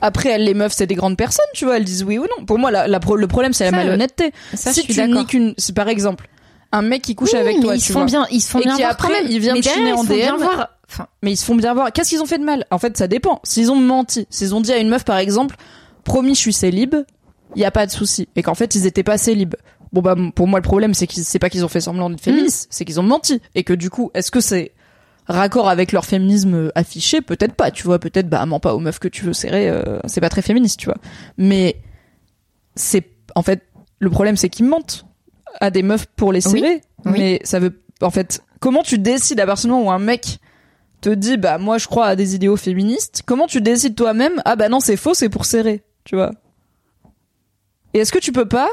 Après, 0.00 0.28
elles, 0.30 0.44
les 0.44 0.54
meufs, 0.54 0.72
c'est 0.72 0.86
des 0.86 0.94
grandes 0.94 1.16
personnes, 1.16 1.46
tu 1.54 1.64
vois, 1.64 1.76
elles 1.76 1.84
disent 1.84 2.04
oui 2.04 2.18
ou 2.18 2.22
non. 2.38 2.44
Pour 2.44 2.58
moi, 2.58 2.70
la, 2.70 2.86
la 2.86 3.00
pro- 3.00 3.16
le 3.16 3.26
problème, 3.26 3.52
c'est 3.52 3.64
la 3.64 3.70
Ça, 3.70 3.76
malhonnêteté. 3.76 4.32
Ça, 4.54 4.72
si 4.72 4.86
tu 4.86 5.00
niques 5.08 5.34
une, 5.34 5.54
si 5.58 5.72
par 5.72 5.88
exemple, 5.88 6.28
un 6.70 6.82
mec 6.82 7.02
qui 7.02 7.14
couche 7.16 7.32
Oui, 7.32 7.38
avec 7.38 7.56
mais 7.56 7.62
toi, 7.62 7.74
ils 7.74 7.80
tu 7.80 7.86
se 7.88 7.92
font 7.92 8.00
vois, 8.00 8.06
bien, 8.06 8.26
ils 8.30 8.40
se 8.40 8.50
font 8.50 8.58
Et 8.60 8.64
bien 8.64 8.74
qui 8.76 8.82
voir 8.82 8.92
après, 8.92 9.08
quand 9.08 9.14
même. 9.14 9.26
il 9.30 9.40
vient 9.40 9.54
Mais 9.54 9.58
me 9.60 9.62
chiner 9.64 9.92
en 9.92 10.04
DM. 10.04 10.36
voir. 10.38 10.68
Enfin, 10.88 11.06
Mais 11.22 11.32
ils 11.32 11.36
se 11.36 11.44
font 11.44 11.56
bien 11.56 11.74
voir. 11.74 11.92
Qu'est-ce 11.92 12.10
qu'ils 12.10 12.20
ont 12.22 12.26
fait 12.26 12.38
de 12.38 12.44
mal? 12.44 12.64
En 12.70 12.78
fait, 12.78 12.96
ça 12.96 13.08
dépend. 13.08 13.40
S'ils 13.42 13.70
ont 13.72 13.76
menti, 13.76 14.26
s'ils 14.30 14.54
ont 14.54 14.60
dit 14.60 14.72
à 14.72 14.78
une 14.78 14.88
meuf, 14.88 15.04
par 15.04 15.18
exemple, 15.18 15.56
promis, 16.04 16.34
je 16.34 16.40
suis 16.40 16.52
célib, 16.52 16.94
il 17.56 17.62
y 17.62 17.64
a 17.64 17.70
pas 17.72 17.86
de 17.86 17.90
souci. 17.90 18.28
Et 18.36 18.42
qu'en 18.42 18.54
fait, 18.54 18.74
ils 18.76 18.86
étaient 18.86 19.02
pas 19.02 19.18
célib. 19.18 19.54
Bon 19.92 20.02
bah 20.02 20.14
pour 20.34 20.46
moi 20.48 20.58
le 20.58 20.62
problème 20.62 20.92
c'est 20.94 21.06
qu'ils 21.06 21.24
c'est 21.24 21.38
pas 21.38 21.48
qu'ils 21.50 21.64
ont 21.64 21.68
fait 21.68 21.80
semblant 21.80 22.10
d'être 22.10 22.20
féministes, 22.20 22.66
c'est 22.70 22.84
qu'ils 22.84 23.00
ont 23.00 23.04
menti 23.04 23.40
et 23.54 23.64
que 23.64 23.72
du 23.72 23.90
coup 23.90 24.10
est-ce 24.14 24.30
que 24.30 24.40
c'est 24.40 24.72
raccord 25.26 25.68
avec 25.68 25.92
leur 25.92 26.04
féminisme 26.04 26.54
euh, 26.54 26.70
affiché? 26.74 27.20
Peut-être 27.20 27.54
pas, 27.54 27.70
tu 27.70 27.84
vois. 27.84 27.98
Peut-être 27.98 28.28
bah 28.28 28.44
mens 28.46 28.60
pas 28.60 28.74
aux 28.74 28.80
meufs 28.80 28.98
que 28.98 29.08
tu 29.08 29.24
veux 29.24 29.32
serrer, 29.32 29.68
euh, 29.68 29.98
c'est 30.06 30.20
pas 30.20 30.28
très 30.30 30.42
féministe, 30.42 30.80
tu 30.80 30.86
vois. 30.86 30.96
Mais 31.36 31.76
c'est 32.74 33.10
en 33.34 33.42
fait 33.42 33.62
le 33.98 34.10
problème 34.10 34.36
c'est 34.36 34.48
qu'ils 34.48 34.66
mentent 34.66 35.04
à 35.60 35.70
des 35.70 35.82
meufs 35.82 36.06
pour 36.16 36.32
les 36.32 36.40
serrer. 36.40 36.82
oui. 37.04 37.12
Mais 37.12 37.40
ça 37.44 37.58
veut 37.60 37.82
en 38.00 38.10
fait 38.10 38.42
comment 38.60 38.82
tu 38.82 38.98
décides 38.98 39.40
à 39.40 39.46
partir 39.46 39.68
du 39.68 39.72
moment 39.74 39.88
où 39.88 39.90
un 39.90 39.98
mec 39.98 40.38
te 41.00 41.10
dit 41.10 41.36
bah 41.36 41.58
moi 41.58 41.78
je 41.78 41.86
crois 41.86 42.06
à 42.06 42.16
des 42.16 42.34
idéaux 42.34 42.56
féministes, 42.56 43.22
comment 43.24 43.46
tu 43.46 43.60
décides 43.60 43.94
toi-même 43.94 44.42
ah 44.44 44.56
bah 44.56 44.68
non 44.68 44.80
c'est 44.80 44.96
faux 44.96 45.14
c'est 45.14 45.28
pour 45.28 45.44
serrer, 45.44 45.82
tu 46.04 46.16
vois? 46.16 46.32
Et 47.94 48.00
est-ce 48.00 48.12
que 48.12 48.18
tu 48.18 48.32
peux 48.32 48.48
pas 48.48 48.68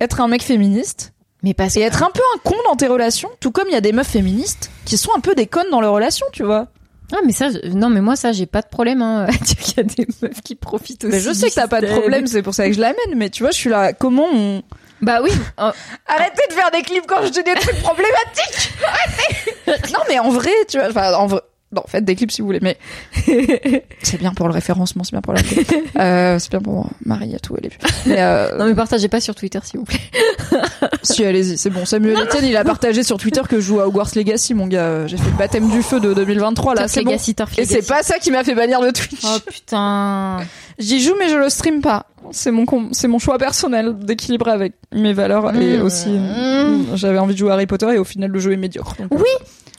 être 0.00 0.20
un 0.20 0.28
mec 0.28 0.42
féministe 0.42 1.12
mais 1.42 1.54
parce 1.54 1.76
et 1.76 1.80
que 1.80 1.84
être 1.84 2.02
un 2.02 2.10
peu 2.10 2.22
un 2.34 2.38
con 2.38 2.56
dans 2.68 2.74
tes 2.76 2.88
relations, 2.88 3.30
tout 3.40 3.52
comme 3.52 3.68
il 3.68 3.72
y 3.72 3.76
a 3.76 3.80
des 3.80 3.92
meufs 3.92 4.08
féministes 4.08 4.70
qui 4.84 4.96
sont 4.96 5.12
un 5.16 5.20
peu 5.20 5.34
des 5.34 5.46
connes 5.46 5.70
dans 5.70 5.80
leurs 5.80 5.92
relations, 5.92 6.26
tu 6.32 6.42
vois 6.42 6.66
Ah 7.12 7.18
mais 7.24 7.32
ça, 7.32 7.50
non 7.72 7.90
mais 7.90 8.00
moi 8.00 8.16
ça 8.16 8.32
j'ai 8.32 8.46
pas 8.46 8.60
de 8.60 8.66
problème. 8.68 9.02
Hein. 9.02 9.26
qu'il 9.44 9.76
y 9.76 9.80
a 9.80 9.82
des 9.84 10.06
meufs 10.20 10.40
qui 10.42 10.56
profitent 10.56 11.04
aussi. 11.04 11.14
Mais 11.14 11.20
je 11.20 11.32
sais 11.32 11.48
que 11.48 11.54
t'as 11.54 11.68
pas 11.68 11.80
de 11.80 11.86
problème, 11.86 12.26
c'est 12.26 12.42
pour 12.42 12.54
ça 12.54 12.66
que 12.66 12.72
je 12.72 12.80
l'amène, 12.80 13.14
mais 13.14 13.30
tu 13.30 13.44
vois, 13.44 13.52
je 13.52 13.56
suis 13.56 13.70
là, 13.70 13.92
comment 13.92 14.26
on... 14.32 14.62
Bah 15.00 15.20
oui. 15.22 15.30
euh, 15.60 15.70
Arrêtez 16.08 16.42
de 16.48 16.52
faire 16.54 16.72
des 16.72 16.82
clips 16.82 17.06
quand 17.06 17.22
je 17.22 17.28
dis 17.28 17.44
des 17.44 17.54
trucs 17.54 17.78
problématiques 17.82 18.72
Arrêtez 18.84 19.82
Non 19.92 20.00
mais 20.08 20.18
en 20.18 20.30
vrai, 20.30 20.50
tu 20.68 20.78
vois, 20.78 20.88
enfin 20.88 21.14
en 21.14 21.28
vrai... 21.28 21.40
Non, 21.70 21.82
faites 21.86 22.04
des 22.04 22.14
clips 22.14 22.30
si 22.32 22.40
vous 22.40 22.46
voulez, 22.46 22.60
mais 22.62 22.78
c'est 24.02 24.16
bien 24.18 24.32
pour 24.32 24.48
le 24.48 24.54
référencement, 24.54 25.04
c'est 25.04 25.12
bien 25.12 25.20
pour 25.20 25.34
la 25.34 25.40
euh, 26.00 26.38
c'est 26.38 26.50
bien 26.50 26.60
pour 26.62 26.88
Marie 27.04 27.34
et 27.34 27.38
tout, 27.40 27.54
elle 27.58 27.66
est... 27.66 27.72
Mais 28.06 28.16
euh, 28.22 28.56
Non 28.56 28.64
mais 28.66 28.74
partagez 28.74 29.08
pas 29.08 29.20
sur 29.20 29.34
Twitter 29.34 29.58
s'il 29.62 29.80
vous 29.80 29.84
plaît. 29.84 30.00
Si, 31.02 31.24
allez-y, 31.24 31.56
c'est 31.58 31.70
bon. 31.70 31.84
Samuel 31.86 32.16
Etienne, 32.18 32.44
il 32.44 32.56
a 32.56 32.64
partagé 32.64 33.02
sur 33.02 33.16
Twitter 33.18 33.40
que 33.48 33.56
je 33.56 33.66
joue 33.66 33.80
à 33.80 33.86
Hogwarts 33.86 34.10
Legacy, 34.16 34.52
mon 34.52 34.66
gars. 34.66 35.06
J'ai 35.06 35.16
fait 35.16 35.30
le 35.30 35.36
baptême 35.38 35.68
du 35.70 35.82
feu 35.82 36.00
de 36.00 36.12
2023, 36.12 36.74
là, 36.74 36.88
c'est 36.88 37.02
bon. 37.04 37.12
Et 37.62 37.64
c'est 37.64 37.86
pas 37.86 38.02
ça 38.02 38.18
qui 38.18 38.30
m'a 38.30 38.44
fait 38.44 38.54
bannir 38.54 38.80
de 38.80 38.90
Twitch. 38.90 39.22
Oh 39.24 39.38
putain. 39.46 40.38
J'y 40.78 41.00
joue, 41.00 41.14
mais 41.18 41.28
je 41.28 41.36
le 41.36 41.48
stream 41.48 41.80
pas. 41.80 42.06
C'est 42.32 42.50
mon, 42.50 42.66
com- 42.66 42.88
c'est 42.92 43.08
mon 43.08 43.18
choix 43.18 43.38
personnel 43.38 43.96
d'équilibrer 43.98 44.50
avec 44.50 44.72
mes 44.92 45.12
valeurs 45.12 45.54
et 45.54 45.78
Mmh. 45.78 45.82
aussi, 45.82 46.08
euh, 46.10 46.78
j'avais 46.94 47.18
envie 47.18 47.34
de 47.34 47.38
jouer 47.38 47.50
à 47.50 47.54
Harry 47.54 47.66
Potter 47.66 47.88
et 47.94 47.98
au 47.98 48.04
final, 48.04 48.30
le 48.30 48.38
jeu 48.38 48.52
est 48.52 48.56
médiocre. 48.56 48.94
Donc, 48.98 49.08
Oui, 49.12 49.30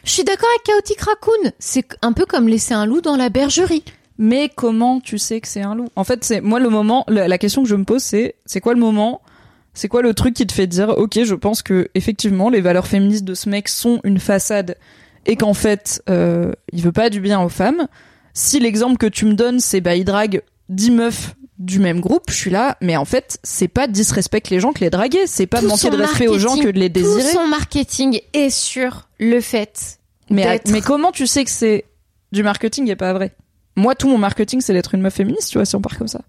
je 0.10 0.16
suis 0.16 0.24
d'accord 0.24 0.50
avec 0.50 0.64
Chaotic 0.64 1.02
Raccoon. 1.02 1.52
C'est 1.60 1.86
un 2.02 2.14
peu 2.14 2.26
comme 2.26 2.48
laisser 2.48 2.74
un 2.74 2.88
loup 2.88 3.00
dans 3.00 3.16
la 3.16 3.30
bergerie. 3.30 3.84
Mais 4.18 4.50
comment 4.54 5.00
tu 5.00 5.20
sais 5.20 5.40
que 5.40 5.48
c'est 5.48 5.62
un 5.62 5.76
loup? 5.76 5.88
En 5.96 6.04
fait, 6.04 6.26
c'est 6.26 6.42
moi 6.42 6.60
le 6.60 6.70
moment. 6.70 7.06
La, 7.08 7.28
la 7.28 7.38
question 7.38 7.62
que 7.62 7.70
je 7.70 7.76
me 7.76 7.84
pose, 7.84 8.02
c'est 8.02 8.34
c'est 8.44 8.60
quoi 8.60 8.74
le 8.74 8.80
moment? 8.80 9.22
C'est 9.76 9.88
quoi 9.88 10.02
le 10.02 10.16
truc 10.16 10.34
qui 10.34 10.48
te 10.48 10.52
fait 10.52 10.66
dire 10.66 10.90
ok, 10.98 11.24
je 11.24 11.36
pense 11.36 11.62
que 11.62 11.90
effectivement 11.94 12.50
les 12.50 12.60
valeurs 12.60 12.88
féministes 12.88 13.24
de 13.24 13.36
ce 13.36 13.50
mec 13.50 13.70
sont 13.70 14.02
une 14.04 14.20
façade 14.20 14.78
et 15.28 15.36
qu'en 15.36 15.54
fait 15.54 16.02
euh, 16.10 16.54
il 16.74 16.82
veut 16.82 16.92
pas 16.92 17.12
du 17.12 17.22
bien 17.22 17.40
aux 17.42 17.50
femmes. 17.50 17.88
Si 18.34 18.60
l'exemple 18.60 18.98
que 18.98 19.06
tu 19.06 19.26
me 19.26 19.36
donnes, 19.36 19.60
c'est 19.60 19.80
bah 19.80 19.96
il 19.96 20.06
drague 20.06 20.42
10 20.70 20.92
meufs 20.92 21.36
du 21.60 21.80
même 21.80 22.00
groupe, 22.00 22.24
je 22.30 22.36
suis 22.36 22.50
là, 22.50 22.78
mais 22.82 22.96
en 22.96 23.04
fait, 23.04 23.38
c'est 23.44 23.68
pas 23.68 23.88
disrespecter 23.88 24.56
les 24.56 24.62
gens 24.62 24.72
que 24.72 24.80
les 24.80 24.90
draguer, 24.90 25.28
c'est 25.28 25.46
pas 25.46 25.60
Tout 25.60 25.68
manquer 25.68 25.90
de 25.90 25.98
respect 25.98 26.30
aux 26.30 26.40
gens 26.40 26.58
que 26.58 26.70
de 26.70 26.80
les 26.80 26.88
désirer. 26.88 27.22
Tout 27.22 27.38
son 27.38 27.48
marketing 27.48 28.22
est 28.32 28.50
sur 28.50 29.10
le 29.20 29.42
fait 29.42 29.99
Mais, 30.30 30.62
mais 30.70 30.82
comment 30.82 31.12
tu 31.12 31.26
sais 31.28 31.44
que 31.44 31.50
c'est 31.52 31.86
du 32.32 32.44
marketing 32.44 32.90
et 32.90 32.96
pas 32.96 33.14
vrai? 33.14 33.36
Moi, 33.76 33.96
tout 33.96 34.08
mon 34.10 34.18
marketing, 34.18 34.62
c'est 34.62 34.74
d'être 34.74 34.94
une 34.96 35.02
meuf 35.02 35.14
féministe, 35.14 35.50
tu 35.52 35.58
vois, 35.58 35.66
si 35.66 35.76
on 35.76 35.82
part 35.82 35.98
comme 35.98 36.08
ça. 36.08 36.22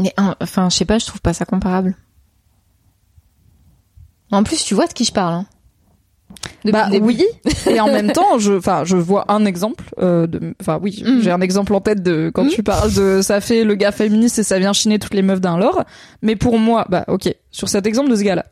Mais 0.00 0.12
hein, 0.16 0.34
enfin, 0.40 0.68
je 0.70 0.76
sais 0.76 0.84
pas, 0.84 0.98
je 0.98 1.06
trouve 1.06 1.20
pas 1.20 1.32
ça 1.34 1.44
comparable. 1.44 1.96
En 4.30 4.42
plus, 4.42 4.64
tu 4.64 4.74
vois 4.74 4.86
de 4.86 4.92
qui 4.92 5.04
je 5.04 5.12
parle. 5.12 5.34
Hein. 5.34 5.46
Bah 6.64 6.88
oui 7.00 7.22
et 7.70 7.78
en 7.80 7.86
même 7.86 8.10
temps 8.12 8.38
je 8.38 8.54
enfin 8.54 8.82
je 8.84 8.96
vois 8.96 9.30
un 9.30 9.44
exemple 9.44 9.84
euh, 9.98 10.26
enfin 10.60 10.80
oui 10.82 11.02
Mm. 11.06 11.20
j'ai 11.20 11.30
un 11.30 11.40
exemple 11.42 11.72
en 11.74 11.80
tête 11.80 12.02
de 12.02 12.30
quand 12.34 12.44
Mm. 12.44 12.48
tu 12.48 12.62
parles 12.62 12.92
de 12.92 13.20
ça 13.22 13.40
fait 13.40 13.62
le 13.62 13.74
gars 13.76 13.92
féministe 13.92 14.38
et 14.38 14.42
ça 14.42 14.58
vient 14.58 14.72
chiner 14.72 14.98
toutes 14.98 15.14
les 15.14 15.22
meufs 15.22 15.40
d'un 15.40 15.58
lore 15.58 15.84
mais 16.22 16.34
pour 16.34 16.58
moi 16.58 16.86
bah 16.88 17.04
ok 17.08 17.32
sur 17.50 17.68
cet 17.68 17.86
exemple 17.86 18.10
de 18.10 18.16
ce 18.16 18.22
gars 18.22 18.34
là 18.34 18.46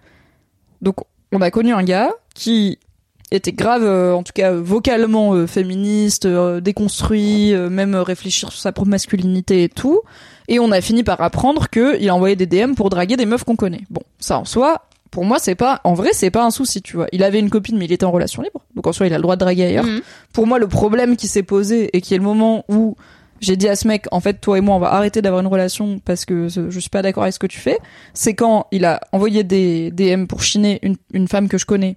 donc 0.83 0.97
on 1.33 1.41
a 1.41 1.51
connu 1.51 1.73
un 1.73 1.83
gars 1.83 2.11
qui 2.35 2.79
était 3.31 3.53
grave 3.53 3.85
euh, 3.85 4.13
en 4.13 4.23
tout 4.23 4.33
cas 4.35 4.53
vocalement 4.53 5.35
euh, 5.35 5.47
féministe 5.47 6.27
euh, 6.27 6.61
déconstruit 6.61 7.55
euh, 7.55 7.71
même 7.71 7.95
réfléchir 7.95 8.51
sur 8.51 8.61
sa 8.61 8.73
propre 8.73 8.91
masculinité 8.91 9.65
et 9.65 9.69
tout 9.69 10.03
et 10.49 10.59
on 10.59 10.71
a 10.71 10.81
fini 10.81 11.03
par 11.03 11.21
apprendre 11.21 11.69
que 11.71 12.01
il 12.01 12.11
envoyait 12.11 12.37
des 12.37 12.47
DM 12.47 12.75
pour 12.75 12.91
draguer 12.91 13.17
des 13.17 13.27
meufs 13.27 13.45
qu'on 13.45 13.57
connaît 13.57 13.85
bon 13.91 14.03
ça 14.19 14.39
en 14.39 14.45
soi 14.45 14.83
pour 15.13 15.27
moi, 15.27 15.39
c'est 15.39 15.55
pas, 15.55 15.83
en 15.85 15.93
vrai, 15.93 16.09
c'est 16.15 16.31
pas 16.31 16.43
un 16.43 16.51
souci, 16.51 16.81
tu 16.81 16.97
vois. 16.97 17.07
Il 17.13 17.23
avait 17.23 17.39
une 17.39 17.51
copine, 17.51 17.77
mais 17.77 17.85
il 17.85 17.93
était 17.93 18.07
en 18.07 18.11
relation 18.11 18.41
libre. 18.41 18.63
Donc, 18.75 18.87
en 18.87 18.93
soi, 18.93 19.07
il 19.07 19.13
a 19.13 19.19
le 19.19 19.23
droit 19.23 19.37
de 19.37 19.41
draguer 19.41 19.67
ailleurs. 19.67 19.85
Mhm. 19.85 20.01
Pour 20.33 20.47
moi, 20.47 20.59
le 20.59 20.67
problème 20.67 21.17
qui 21.17 21.29
s'est 21.29 21.43
posé 21.43 21.95
et 21.95 22.01
qui 22.01 22.15
est 22.15 22.17
le 22.17 22.25
moment 22.25 22.65
où 22.71 22.97
j'ai 23.43 23.57
dit 23.57 23.69
à 23.69 23.77
ce 23.77 23.87
mec, 23.87 24.07
en 24.13 24.21
fait, 24.21 24.41
toi 24.41 24.57
et 24.57 24.61
moi, 24.61 24.77
on 24.77 24.79
va 24.79 24.95
arrêter 24.95 25.21
d'avoir 25.21 25.43
une 25.43 25.49
relation 25.49 25.99
parce 25.99 26.25
que 26.25 26.49
je 26.49 26.79
suis 26.79 26.91
pas 26.91 27.03
d'accord 27.03 27.25
avec 27.25 27.35
ce 27.35 27.39
que 27.39 27.47
tu 27.47 27.59
fais. 27.59 27.79
C'est 28.15 28.35
quand 28.35 28.69
il 28.71 28.85
a 28.85 29.01
envoyé 29.13 29.45
des 29.45 29.91
DM 29.91 30.27
pour 30.27 30.43
chiner 30.43 30.79
une, 30.83 30.97
une 31.13 31.29
femme 31.29 31.49
que 31.49 31.59
je 31.59 31.67
connais 31.67 31.97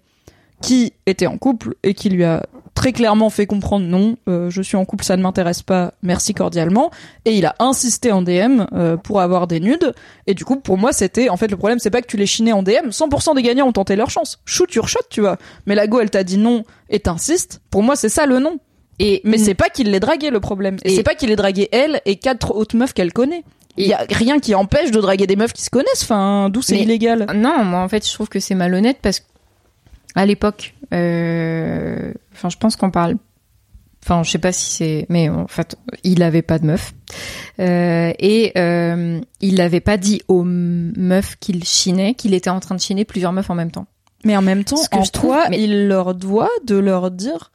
qui 0.61 0.93
était 1.05 1.27
en 1.27 1.37
couple 1.37 1.75
et 1.83 1.93
qui 1.93 2.09
lui 2.09 2.23
a 2.23 2.45
très 2.73 2.91
clairement 2.91 3.29
fait 3.29 3.45
comprendre 3.45 3.85
non, 3.85 4.17
euh, 4.27 4.49
je 4.49 4.61
suis 4.61 4.75
en 4.75 4.85
couple, 4.85 5.05
ça 5.05 5.17
ne 5.17 5.21
m'intéresse 5.21 5.63
pas, 5.63 5.93
merci 6.03 6.33
cordialement. 6.33 6.91
Et 7.23 7.37
il 7.37 7.45
a 7.45 7.55
insisté 7.59 8.11
en 8.11 8.21
DM 8.21 8.65
euh, 8.73 8.97
pour 8.97 9.21
avoir 9.21 9.47
des 9.47 9.59
nudes. 9.59 9.93
Et 10.27 10.33
du 10.33 10.45
coup, 10.45 10.57
pour 10.57 10.77
moi, 10.77 10.91
c'était 10.91 11.29
en 11.29 11.37
fait 11.37 11.47
le 11.47 11.57
problème, 11.57 11.79
c'est 11.79 11.89
pas 11.89 12.01
que 12.01 12.07
tu 12.07 12.17
les 12.17 12.27
chinais 12.27 12.51
en 12.51 12.63
DM. 12.63 12.89
100% 12.89 13.35
des 13.35 13.41
gagnants 13.41 13.67
ont 13.67 13.71
tenté 13.71 13.95
leur 13.95 14.09
chance. 14.09 14.39
Shoot 14.45 14.73
your 14.75 14.87
shot, 14.87 14.99
tu 15.09 15.21
vois. 15.21 15.37
Mais 15.65 15.73
la 15.73 15.87
go, 15.87 15.99
elle 15.99 16.09
t'a 16.09 16.23
dit 16.23 16.37
non 16.37 16.63
et 16.89 16.99
t'insistes. 16.99 17.61
Pour 17.71 17.81
moi, 17.81 17.95
c'est 17.95 18.09
ça 18.09 18.25
le 18.25 18.39
non. 18.39 18.59
Et 18.99 19.21
Mais 19.25 19.37
c'est 19.37 19.53
pas 19.55 19.69
qu'il 19.69 19.91
l'ait 19.91 19.99
dragué 19.99 20.29
le 20.29 20.39
problème. 20.39 20.77
Et, 20.83 20.91
Et- 20.93 20.95
c'est 20.95 21.03
pas 21.03 21.15
qu'il 21.15 21.29
ait 21.31 21.35
dragué 21.35 21.67
elle 21.71 22.01
et 22.05 22.15
quatre 22.15 22.55
autres 22.55 22.75
meufs 22.77 22.93
qu'elle 22.93 23.11
connaît. 23.13 23.43
Il 23.77 23.87
y 23.87 23.93
a 23.93 24.05
rien 24.09 24.39
qui 24.39 24.55
empêche 24.55 24.91
de 24.91 25.01
draguer 25.01 25.27
des 25.27 25.35
meufs 25.35 25.51
qui 25.51 25.63
se 25.63 25.69
connaissent. 25.69 26.03
Enfin, 26.03 26.49
d'où 26.49 26.61
c'est 26.61 26.79
illégal. 26.79 27.27
Non, 27.35 27.65
moi 27.65 27.81
en 27.81 27.89
fait, 27.89 28.07
je 28.07 28.13
trouve 28.13 28.29
que 28.29 28.39
c'est 28.39 28.55
malhonnête 28.55 28.99
parce 29.01 29.19
que 29.19 29.25
à 30.15 30.25
l'époque, 30.25 30.73
euh, 30.93 32.13
enfin, 32.33 32.49
je 32.49 32.55
pense 32.57 32.75
qu'on 32.77 32.91
parle. 32.91 33.15
Enfin, 34.03 34.21
je 34.23 34.29
sais 34.31 34.37
pas 34.37 34.51
si 34.53 34.71
c'est, 34.71 35.05
mais 35.09 35.27
en 35.29 35.47
fait, 35.47 35.75
il 36.03 36.21
avait 36.23 36.43
pas 36.43 36.59
de 36.59 36.65
meuf 36.67 36.93
Euh, 37.59 38.11
et 38.19 38.51
euh, 38.57 39.19
il 39.41 39.59
avait 39.61 39.79
pas 39.79 39.97
dit 39.97 40.21
aux 40.27 40.43
meufs 40.45 41.35
qu'il 41.39 41.63
chinait 41.63 42.13
qu'il 42.13 42.33
était 42.33 42.49
en 42.49 42.59
train 42.59 42.75
de 42.75 42.81
chiner 42.81 43.03
plusieurs 43.05 43.31
meufs 43.33 43.49
en 43.49 43.55
même 43.55 43.71
temps. 43.71 43.87
Mais 44.23 44.35
en 44.37 44.41
même 44.41 44.63
temps, 44.63 44.75
Ce 44.77 44.89
que 44.89 44.97
en 44.97 45.03
je 45.03 45.11
trouve- 45.11 45.31
toi, 45.31 45.45
mais- 45.49 45.61
il 45.61 45.87
leur 45.87 46.13
doit 46.15 46.49
de 46.65 46.75
leur 46.75 47.11
dire 47.11 47.51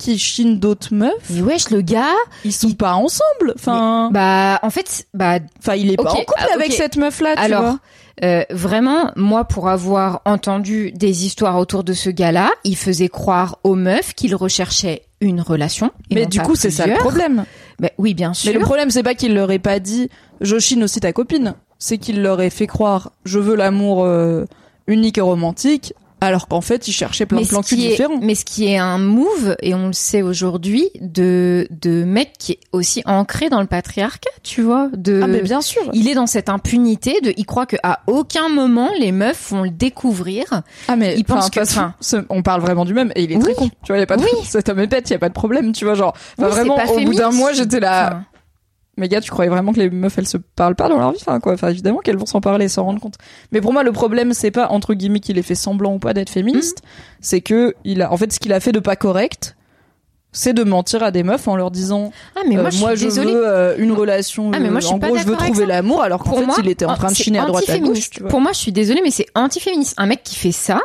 qu'ils 0.00 0.18
chinent 0.18 0.58
d'autres 0.58 0.92
meufs. 0.92 1.12
Mais 1.30 1.42
wesh, 1.42 1.70
le 1.70 1.82
gars, 1.82 2.16
Ils 2.44 2.52
sont 2.52 2.72
pas 2.72 2.94
ensemble. 2.94 3.52
Enfin, 3.54 4.10
bah, 4.12 4.58
en 4.62 4.70
fait, 4.70 5.06
bah, 5.14 5.38
enfin, 5.58 5.74
il 5.74 5.92
est 5.92 5.96
pas 5.96 6.10
en 6.10 6.16
couple 6.16 6.32
ah, 6.36 6.54
avec 6.54 6.72
cette 6.72 6.96
meuf-là. 6.96 7.36
tu 7.36 7.42
Alors, 7.42 7.62
vois. 7.62 7.78
Euh, 8.22 8.44
vraiment, 8.50 9.12
moi, 9.16 9.44
pour 9.44 9.68
avoir 9.68 10.20
entendu 10.24 10.92
des 10.92 11.24
histoires 11.24 11.58
autour 11.58 11.84
de 11.84 11.92
ce 11.92 12.10
gars-là, 12.10 12.50
il 12.64 12.76
faisait 12.76 13.08
croire 13.08 13.58
aux 13.64 13.74
meufs 13.74 14.14
qu'il 14.14 14.34
recherchait 14.34 15.02
une 15.20 15.40
relation. 15.40 15.90
et 16.10 16.16
Mais 16.16 16.26
du 16.26 16.40
coup, 16.40 16.54
c'est 16.54 16.70
ça 16.70 16.86
le 16.86 16.94
problème. 16.94 17.44
Ben 17.78 17.90
oui, 17.98 18.14
bien 18.14 18.34
sûr. 18.34 18.52
Mais 18.52 18.58
le 18.58 18.64
problème, 18.64 18.90
c'est 18.90 19.02
pas 19.02 19.14
qu'il 19.14 19.34
leur 19.34 19.50
ait 19.50 19.58
pas 19.58 19.78
dit 19.78 20.10
je 20.40 20.58
chine 20.58 20.82
aussi 20.82 21.00
ta 21.00 21.12
copine. 21.12 21.54
C'est 21.78 21.96
qu'il 21.96 22.20
leur 22.20 22.42
ait 22.42 22.50
fait 22.50 22.66
croire 22.66 23.12
je 23.24 23.38
veux 23.38 23.54
l'amour 23.54 24.04
euh, 24.04 24.44
unique 24.86 25.16
et 25.16 25.22
romantique, 25.22 25.94
alors 26.20 26.48
qu'en 26.48 26.60
fait, 26.60 26.86
il 26.88 26.92
cherchait 26.92 27.26
plein 27.26 27.38
mais 27.38 27.44
de 27.44 27.48
plans 27.48 27.60
est, 27.62 27.74
différents. 27.74 28.18
mais 28.22 28.34
ce 28.34 28.44
qui 28.44 28.66
est 28.66 28.76
un 28.78 28.98
move, 28.98 29.56
et 29.62 29.74
on 29.74 29.86
le 29.88 29.92
sait 29.92 30.22
aujourd'hui, 30.22 30.88
de, 31.00 31.66
de 31.70 32.04
mec 32.04 32.32
qui 32.38 32.52
est 32.52 32.60
aussi 32.72 33.02
ancré 33.06 33.48
dans 33.48 33.60
le 33.60 33.66
patriarcat, 33.66 34.30
tu 34.42 34.62
vois, 34.62 34.88
de, 34.96 35.20
Ah, 35.22 35.26
mais 35.26 35.40
bien 35.40 35.60
sûr. 35.60 35.82
il 35.92 36.08
est 36.08 36.14
dans 36.14 36.26
cette 36.26 36.48
impunité 36.48 37.20
de, 37.22 37.32
il 37.36 37.46
croit 37.46 37.66
qu'à 37.66 38.00
aucun 38.06 38.48
moment 38.48 38.90
les 38.98 39.12
meufs 39.12 39.50
vont 39.50 39.62
le 39.62 39.70
découvrir. 39.70 40.44
Ah 40.88 40.96
mais 40.96 41.14
Il 41.16 41.24
pense 41.24 41.50
que- 41.50 41.60
enfin- 41.60 41.94
on 42.28 42.42
parle 42.42 42.60
vraiment 42.60 42.84
du 42.84 42.94
même 42.94 43.12
et 43.14 43.22
il 43.24 43.32
est 43.32 43.38
très 43.38 43.50
Oui. 43.50 43.56
con. 43.56 43.68
Tu 43.82 43.88
vois, 43.88 43.96
il 43.96 44.00
y 44.00 44.02
a 44.02 44.06
pas 44.06 44.16
de 44.16 44.22
Oui. 44.22 44.30
cet 44.44 44.68
homme 44.68 44.80
est 44.80 44.86
bête, 44.86 45.08
il 45.10 45.12
y 45.14 45.16
a 45.16 45.18
pas 45.18 45.28
de 45.28 45.34
problème, 45.34 45.72
tu 45.72 45.84
vois 45.84 45.94
genre. 45.94 46.14
Oui, 46.38 46.44
vraiment 46.48 46.76
au 46.76 47.00
bout 47.00 47.14
d'un 47.14 47.30
mois, 47.30 47.52
j'étais 47.52 47.80
là 47.80 48.06
Enfin, 48.08 48.24
Mais 48.96 49.08
gars, 49.08 49.20
tu 49.20 49.30
croyais 49.30 49.50
vraiment 49.50 49.72
que 49.72 49.78
les 49.78 49.88
meufs 49.88 50.18
elles 50.18 50.26
se 50.26 50.36
parlent 50.36 50.74
pas 50.74 50.88
dans 50.88 50.98
leur 50.98 51.12
vie, 51.12 51.18
enfin 51.20 51.40
quoi. 51.40 51.54
Enfin 51.54 51.68
évidemment 51.68 51.98
qu'elles 51.98 52.18
vont 52.18 52.26
s'en 52.26 52.40
parler 52.40 52.68
s'en 52.68 52.84
rendre 52.84 53.00
compte. 53.00 53.16
Mais 53.52 53.60
pour 53.60 53.72
moi, 53.72 53.82
le 53.82 53.92
problème 53.92 54.34
c'est 54.34 54.50
pas 54.50 54.68
entre 54.68 54.94
guillemets 54.94 55.20
qu'il 55.20 55.38
ait 55.38 55.42
fait 55.42 55.54
semblant 55.54 55.94
ou 55.94 55.98
pas 55.98 56.12
d'être 56.12 56.30
féministe, 56.30 56.82
c'est 57.20 57.40
que 57.40 57.74
il 57.84 58.02
a, 58.02 58.12
en 58.12 58.16
fait, 58.16 58.32
ce 58.32 58.40
qu'il 58.40 58.52
a 58.52 58.60
fait 58.60 58.72
de 58.72 58.80
pas 58.80 58.96
correct, 58.96 59.56
c'est 60.32 60.52
de 60.52 60.64
mentir 60.64 61.02
à 61.02 61.10
des 61.10 61.22
meufs 61.22 61.48
en 61.48 61.56
leur 61.56 61.70
disant 61.70 62.12
Ah, 62.36 62.40
mais 62.48 62.56
moi, 62.56 62.66
euh, 62.66 62.70
je 62.70 62.96
suis 62.96 63.10
je 63.10 63.20
veux 63.20 63.46
euh, 63.46 63.74
une 63.78 63.92
relation. 63.92 64.50
Ah, 64.54 64.60
mais 64.60 64.70
moi, 64.70 64.78
euh, 64.78 64.80
je 64.80 64.86
suis 64.86 64.94
en 64.94 64.98
gros, 64.98 65.16
je 65.16 65.24
veux 65.24 65.36
trouver 65.36 65.66
l'amour, 65.66 66.02
alors 66.02 66.22
qu'en 66.22 66.30
pour 66.30 66.38
fait, 66.40 66.46
moi, 66.46 66.56
il 66.62 66.68
était 66.68 66.84
en 66.84 66.94
train 66.94 67.10
de 67.10 67.16
chiner 67.16 67.38
à 67.38 67.46
droite 67.46 67.64
à 67.68 67.78
gauche. 67.78 67.80
antiféministe. 67.80 68.12
Tu 68.12 68.20
vois. 68.20 68.30
Pour 68.30 68.40
moi, 68.40 68.52
je 68.52 68.58
suis 68.58 68.72
désolée, 68.72 69.00
mais 69.02 69.10
c'est 69.10 69.26
antiféministe. 69.34 69.94
Un 69.96 70.06
mec 70.06 70.22
qui 70.22 70.36
fait 70.36 70.52
ça, 70.52 70.80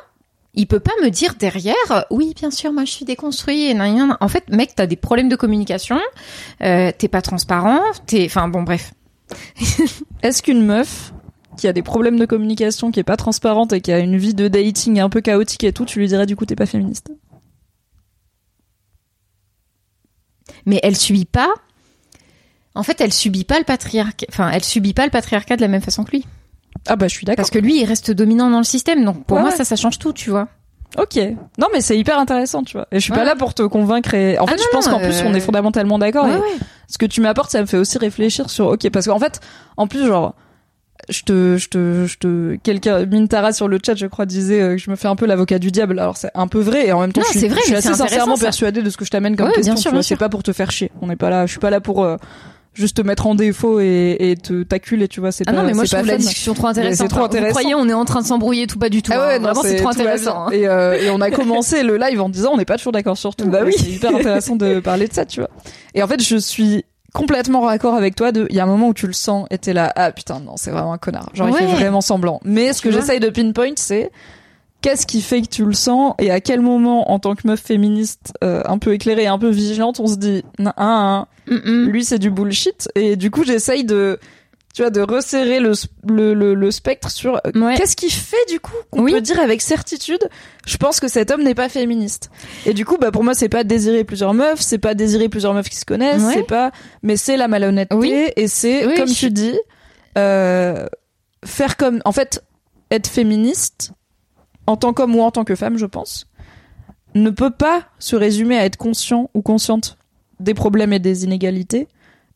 il 0.56 0.68
peut 0.68 0.80
pas 0.80 0.92
me 1.04 1.10
dire 1.10 1.36
derrière, 1.36 2.06
oui, 2.10 2.34
bien 2.36 2.52
sûr, 2.52 2.72
moi 2.72 2.86
je 2.86 2.92
suis 2.92 3.06
déconstruit. 3.06 3.66
Et 3.66 3.74
nan, 3.74 3.96
nan, 3.96 4.08
nan. 4.10 4.18
En 4.22 4.28
fait, 4.28 4.50
mec, 4.50 4.74
t'as 4.76 4.88
des 4.88 4.96
problèmes 4.96 5.30
de 5.30 5.36
communication, 5.36 6.00
euh, 6.62 6.92
t'es 6.98 7.08
pas 7.08 7.22
transparent, 7.22 7.82
t'es, 8.06 8.26
enfin 8.26 8.48
bon, 8.48 8.64
bref. 8.64 8.94
Est-ce 10.22 10.42
qu'une 10.44 10.66
meuf 10.66 11.14
qui 11.58 11.68
a 11.68 11.74
des 11.74 11.82
problèmes 11.82 12.20
de 12.20 12.26
communication, 12.26 12.92
qui 12.92 13.00
est 13.00 13.04
pas 13.04 13.18
transparente 13.18 13.74
et 13.74 13.82
qui 13.82 13.92
a 13.92 14.00
une 14.00 14.18
vie 14.18 14.34
de 14.34 14.48
dating 14.48 15.00
un 15.00 15.10
peu 15.10 15.22
chaotique 15.22 15.64
et 15.64 15.74
tout, 15.74 15.86
tu 15.86 16.00
lui 16.00 16.08
dirais 16.08 16.26
du 16.26 16.36
coup 16.36 16.46
t'es 16.46 16.56
pas 16.56 16.66
féministe? 16.66 17.12
Mais 20.66 20.80
elle 20.84 20.96
subit 20.96 21.26
pas. 21.26 21.54
En 22.74 22.84
fait, 22.84 23.00
elle 23.00 23.14
subit 23.14 23.46
pas 23.46 23.58
le 23.58 23.64
patriarcat. 23.64 24.26
Enfin, 24.30 24.50
elle 24.52 24.64
subit 24.64 24.94
pas 24.94 25.06
le 25.06 25.12
patriarcat 25.12 25.56
de 25.56 25.62
la 25.62 25.68
même 25.68 25.82
façon 25.82 26.04
que 26.04 26.12
lui. 26.12 26.26
Ah 26.88 26.96
bah 26.96 27.08
je 27.08 27.14
suis 27.16 27.26
d'accord. 27.26 27.38
Parce 27.38 27.50
que 27.50 27.60
lui, 27.60 27.80
il 27.82 27.86
reste 27.86 28.12
dominant 28.12 28.50
dans 28.50 28.58
le 28.60 28.64
système. 28.64 29.04
Donc 29.06 29.26
pour 29.26 29.38
Ouais, 29.38 29.42
moi, 29.44 29.52
ouais. 29.52 29.56
ça, 29.58 29.66
ça 29.66 29.76
change 29.76 30.00
tout, 30.00 30.14
tu 30.14 30.30
vois. 30.30 30.48
Ok. 30.98 31.18
Non 31.58 31.68
mais 31.74 31.82
c'est 31.82 31.98
hyper 31.98 32.18
intéressant, 32.20 32.64
tu 32.64 32.78
vois. 32.78 32.88
Et 32.92 33.00
je 33.00 33.04
suis 33.04 33.12
pas 33.12 33.26
là 33.26 33.36
pour 33.36 33.54
te 33.54 33.64
convaincre. 33.64 34.14
Et... 34.14 34.40
En 34.40 34.46
Ah 34.46 34.52
fait, 34.52 34.56
non, 34.58 34.64
je 34.64 34.70
pense 34.72 34.88
qu'en 34.88 35.00
plus 35.00 35.20
euh, 35.20 35.24
on 35.26 35.34
est 35.34 35.40
fondamentalement 35.42 36.00
d'accord. 36.00 36.26
Ouais, 36.26 36.36
et 36.36 36.40
ouais. 36.40 36.56
Ce 36.88 36.98
que 36.98 37.06
tu 37.06 37.20
m'apportes, 37.22 37.52
ça 37.52 37.60
me 37.62 37.66
fait 37.66 37.78
aussi 37.78 37.98
réfléchir 37.98 38.50
sur. 38.50 38.68
Ok, 38.68 38.90
parce 38.92 39.08
qu'en 39.08 39.20
fait, 39.20 39.40
en 39.78 39.88
plus 39.88 40.06
genre. 40.06 40.36
Je 41.10 41.24
te, 41.24 41.58
je 41.58 41.68
te, 41.68 42.06
je 42.08 42.18
te, 42.18 42.56
quelqu'un, 42.64 43.06
Mintara 43.06 43.52
sur 43.52 43.68
le 43.68 43.78
chat, 43.86 43.96
je 43.96 44.08
crois, 44.08 44.26
disait 44.26 44.62
euh, 44.62 44.72
que 44.76 44.78
je 44.78 44.90
me 44.90 44.96
fais 44.96 45.10
un 45.10 45.18
peu 45.18 45.26
l'avocat 45.26 45.60
du 45.60 45.70
diable. 45.70 46.00
Alors 46.00 46.16
c'est 46.16 46.32
un 46.34 46.48
peu 46.48 46.60
vrai, 46.62 46.88
et 46.88 46.94
en 46.94 47.02
même 47.02 47.12
temps, 47.12 47.20
Non, 47.22 47.28
je 47.34 47.38
suis, 47.38 47.48
vrai, 47.50 47.58
je 47.60 47.64
suis 47.64 47.72
mais 47.74 47.78
assez 47.80 47.94
sincèrement 47.94 48.38
persuadée 48.38 48.82
de 48.82 48.90
ce 48.90 48.96
que 48.96 49.04
je 49.06 49.12
t'amène 49.12 49.36
comme 49.36 49.52
question. 49.52 49.76
c'est 50.02 50.16
pas 50.16 50.30
pour 50.30 50.42
te 50.42 50.54
faire 50.54 50.72
chier. 50.72 50.92
On 51.02 51.08
n'est 51.08 51.18
pas 51.18 51.30
là, 51.30 51.46
je 51.46 51.52
suis 51.52 51.60
pas 51.60 51.70
là 51.70 51.82
pour 51.82 52.04
euh, 52.04 52.16
juste 52.76 52.98
te 52.98 53.02
mettre 53.02 53.26
en 53.28 53.36
défaut 53.36 53.80
et, 53.80 54.16
et 54.20 54.36
te 54.36 54.64
t'acculer, 54.64 55.08
tu 55.08 55.20
vois. 55.22 55.32
C'est 55.32 55.44
Ah 55.48 55.52
pas, 55.54 55.58
non, 55.62 55.66
mais 55.68 55.74
moi, 55.74 55.86
je 55.86 55.92
trouve 55.96 56.06
la 56.06 56.14
fun. 56.14 56.20
discussion 56.20 56.54
trop 56.54 56.68
intéressante. 56.68 56.98
c'est 56.98 57.08
trop 57.08 57.20
Vous 57.22 57.26
intéressant. 57.26 57.50
croyez, 57.60 57.74
on 57.76 57.90
est 57.90 57.94
en 57.94 58.06
train 58.06 58.22
de 58.22 58.28
s'embrouiller 58.28 58.68
tout 58.68 58.78
pas 58.80 58.90
du 58.90 59.02
tout. 59.02 59.12
Ah 59.16 59.24
hein. 59.24 59.28
ouais, 59.28 59.40
non, 59.40 59.46
Vraiment, 59.54 59.62
c'est 59.64 59.76
trop 59.78 59.90
intéressant. 59.90 60.48
hein. 60.48 60.52
Et, 60.52 60.68
euh, 60.68 61.02
et 61.02 61.10
on 61.10 61.22
a 61.22 61.32
commencé 61.32 61.84
le 61.84 61.98
live 61.98 62.22
en 62.22 62.30
disant 62.30 62.52
on 62.54 62.58
n'est 62.58 62.66
pas 62.66 62.78
toujours 62.78 62.94
d'accord 62.94 63.18
sur 63.18 63.36
tout. 63.36 63.48
Bah 63.50 63.62
oui. 63.66 63.74
C'est 63.78 63.90
hyper 63.90 64.16
intéressant 64.16 64.56
de 64.56 64.80
parler 64.82 65.08
de 65.08 65.14
ça, 65.14 65.26
tu 65.26 65.40
vois. 65.40 65.50
Et 65.94 66.04
en 66.04 66.08
fait, 66.08 66.22
je 66.22 66.38
suis 66.38 66.84
complètement 67.14 67.62
raccord 67.62 67.96
avec 67.96 68.16
toi 68.16 68.32
de 68.34 68.46
il 68.50 68.56
y 68.56 68.60
a 68.60 68.64
un 68.64 68.68
moment 68.68 68.90
où 68.90 68.94
tu 68.94 69.08
le 69.08 69.14
sens 69.14 69.48
et 69.50 69.58
t'es 69.58 69.72
là 69.72 69.90
ah 69.96 70.12
putain 70.12 70.42
non 70.42 70.58
c'est 70.58 70.70
vraiment 70.72 70.92
un 70.92 70.98
connard 70.98 71.30
genre 71.34 71.48
il 71.48 71.56
fait 71.56 71.66
vraiment 71.66 72.02
semblant 72.02 72.42
mais 72.44 72.74
ce 72.74 72.82
Tu 72.82 72.90
que 72.90 72.94
j'essaye 72.94 73.22
de 73.22 73.30
pinpoint 73.30 73.72
c'est 73.78 74.12
qu'est-ce 74.86 75.08
qui 75.08 75.22
fait 75.22 75.42
que 75.42 75.48
tu 75.48 75.66
le 75.66 75.74
sens 75.74 76.14
et 76.20 76.30
à 76.32 76.40
quel 76.40 76.62
moment 76.62 77.12
en 77.12 77.18
tant 77.20 77.34
que 77.36 77.48
meuf 77.48 77.60
féministe 77.60 78.34
euh, 78.44 78.62
un 78.66 78.78
peu 78.78 78.94
éclairée 78.94 79.26
un 79.28 79.40
peu 79.40 79.50
vigilante 79.50 80.00
on 80.00 80.08
se 80.08 80.16
dit 80.16 80.44
hein, 80.60 81.26
Mm, 81.48 81.56
mm. 81.64 81.90
lui 81.90 82.04
c'est 82.06 82.20
du 82.20 82.30
bullshit 82.32 82.88
et 82.96 83.16
du 83.16 83.30
coup 83.32 83.44
j'essaye 83.44 83.84
de 83.84 84.20
tu 84.74 84.82
vois 84.82 84.90
de 84.92 85.00
resserrer 85.02 85.60
le 85.60 85.72
le, 86.08 86.34
le, 86.34 86.54
le 86.54 86.72
spectre 86.72 87.10
sur 87.12 87.36
euh, 87.36 87.52
Ouais. 87.60 87.76
qu'est-ce 87.78 87.96
qui 87.96 88.10
fait 88.10 88.36
du 88.50 88.60
coup 88.60 88.74
qu'on 88.92 89.04
Oui. 89.04 89.12
peut 89.14 89.22
dire 89.22 89.40
avec 89.40 89.62
certitude 89.62 90.28
je 90.66 90.78
pense 90.78 91.00
que 91.00 91.08
cet 91.08 91.32
homme 91.32 91.44
n'est 91.44 91.54
pas 91.56 91.70
féministe 91.70 92.30
et 92.66 92.74
du 92.74 92.84
coup 92.86 92.98
bah 92.98 93.12
pour 93.12 93.24
moi 93.24 93.34
c'est 93.36 93.48
pas 93.50 93.64
désirer 93.64 94.04
plusieurs 94.04 94.34
meufs 94.34 94.60
c'est 94.62 94.80
pas 94.80 94.94
désirer 94.96 95.30
plusieurs 95.30 95.54
meufs 95.54 95.70
qui 95.70 95.78
se 95.78 95.86
connaissent 95.86 96.24
Ouais. 96.24 96.34
c'est 96.36 96.44
pas 96.48 96.72
mais 97.04 97.16
c'est 97.18 97.38
la 97.38 97.48
malhonnêteté 97.48 97.96
Oui. 97.96 98.14
et 98.36 98.48
c'est 98.48 98.86
Oui, 98.86 98.96
comme 98.96 99.08
je 99.08 99.14
tu 99.14 99.30
dis 99.32 99.54
euh, 100.18 100.86
faire 101.46 101.78
comme 101.78 102.02
en 102.06 102.12
fait 102.12 102.44
être 102.92 103.08
féministe 103.08 103.92
en 104.68 104.76
tant 104.78 104.94
qu'homme 104.94 105.16
ou 105.16 105.22
en 105.22 105.32
tant 105.32 105.44
que 105.44 105.56
femme 105.56 105.78
je 105.78 105.86
pense 105.86 106.28
ne 107.14 107.30
peut 107.30 107.52
pas 107.52 107.84
se 108.00 108.16
résumer 108.16 108.58
à 108.58 108.66
être 108.66 108.78
conscient 108.78 109.30
ou 109.34 109.42
consciente 109.42 109.98
des 110.40 110.54
problèmes 110.54 110.92
et 110.94 111.00
des 111.00 111.24
inégalités 111.24 111.88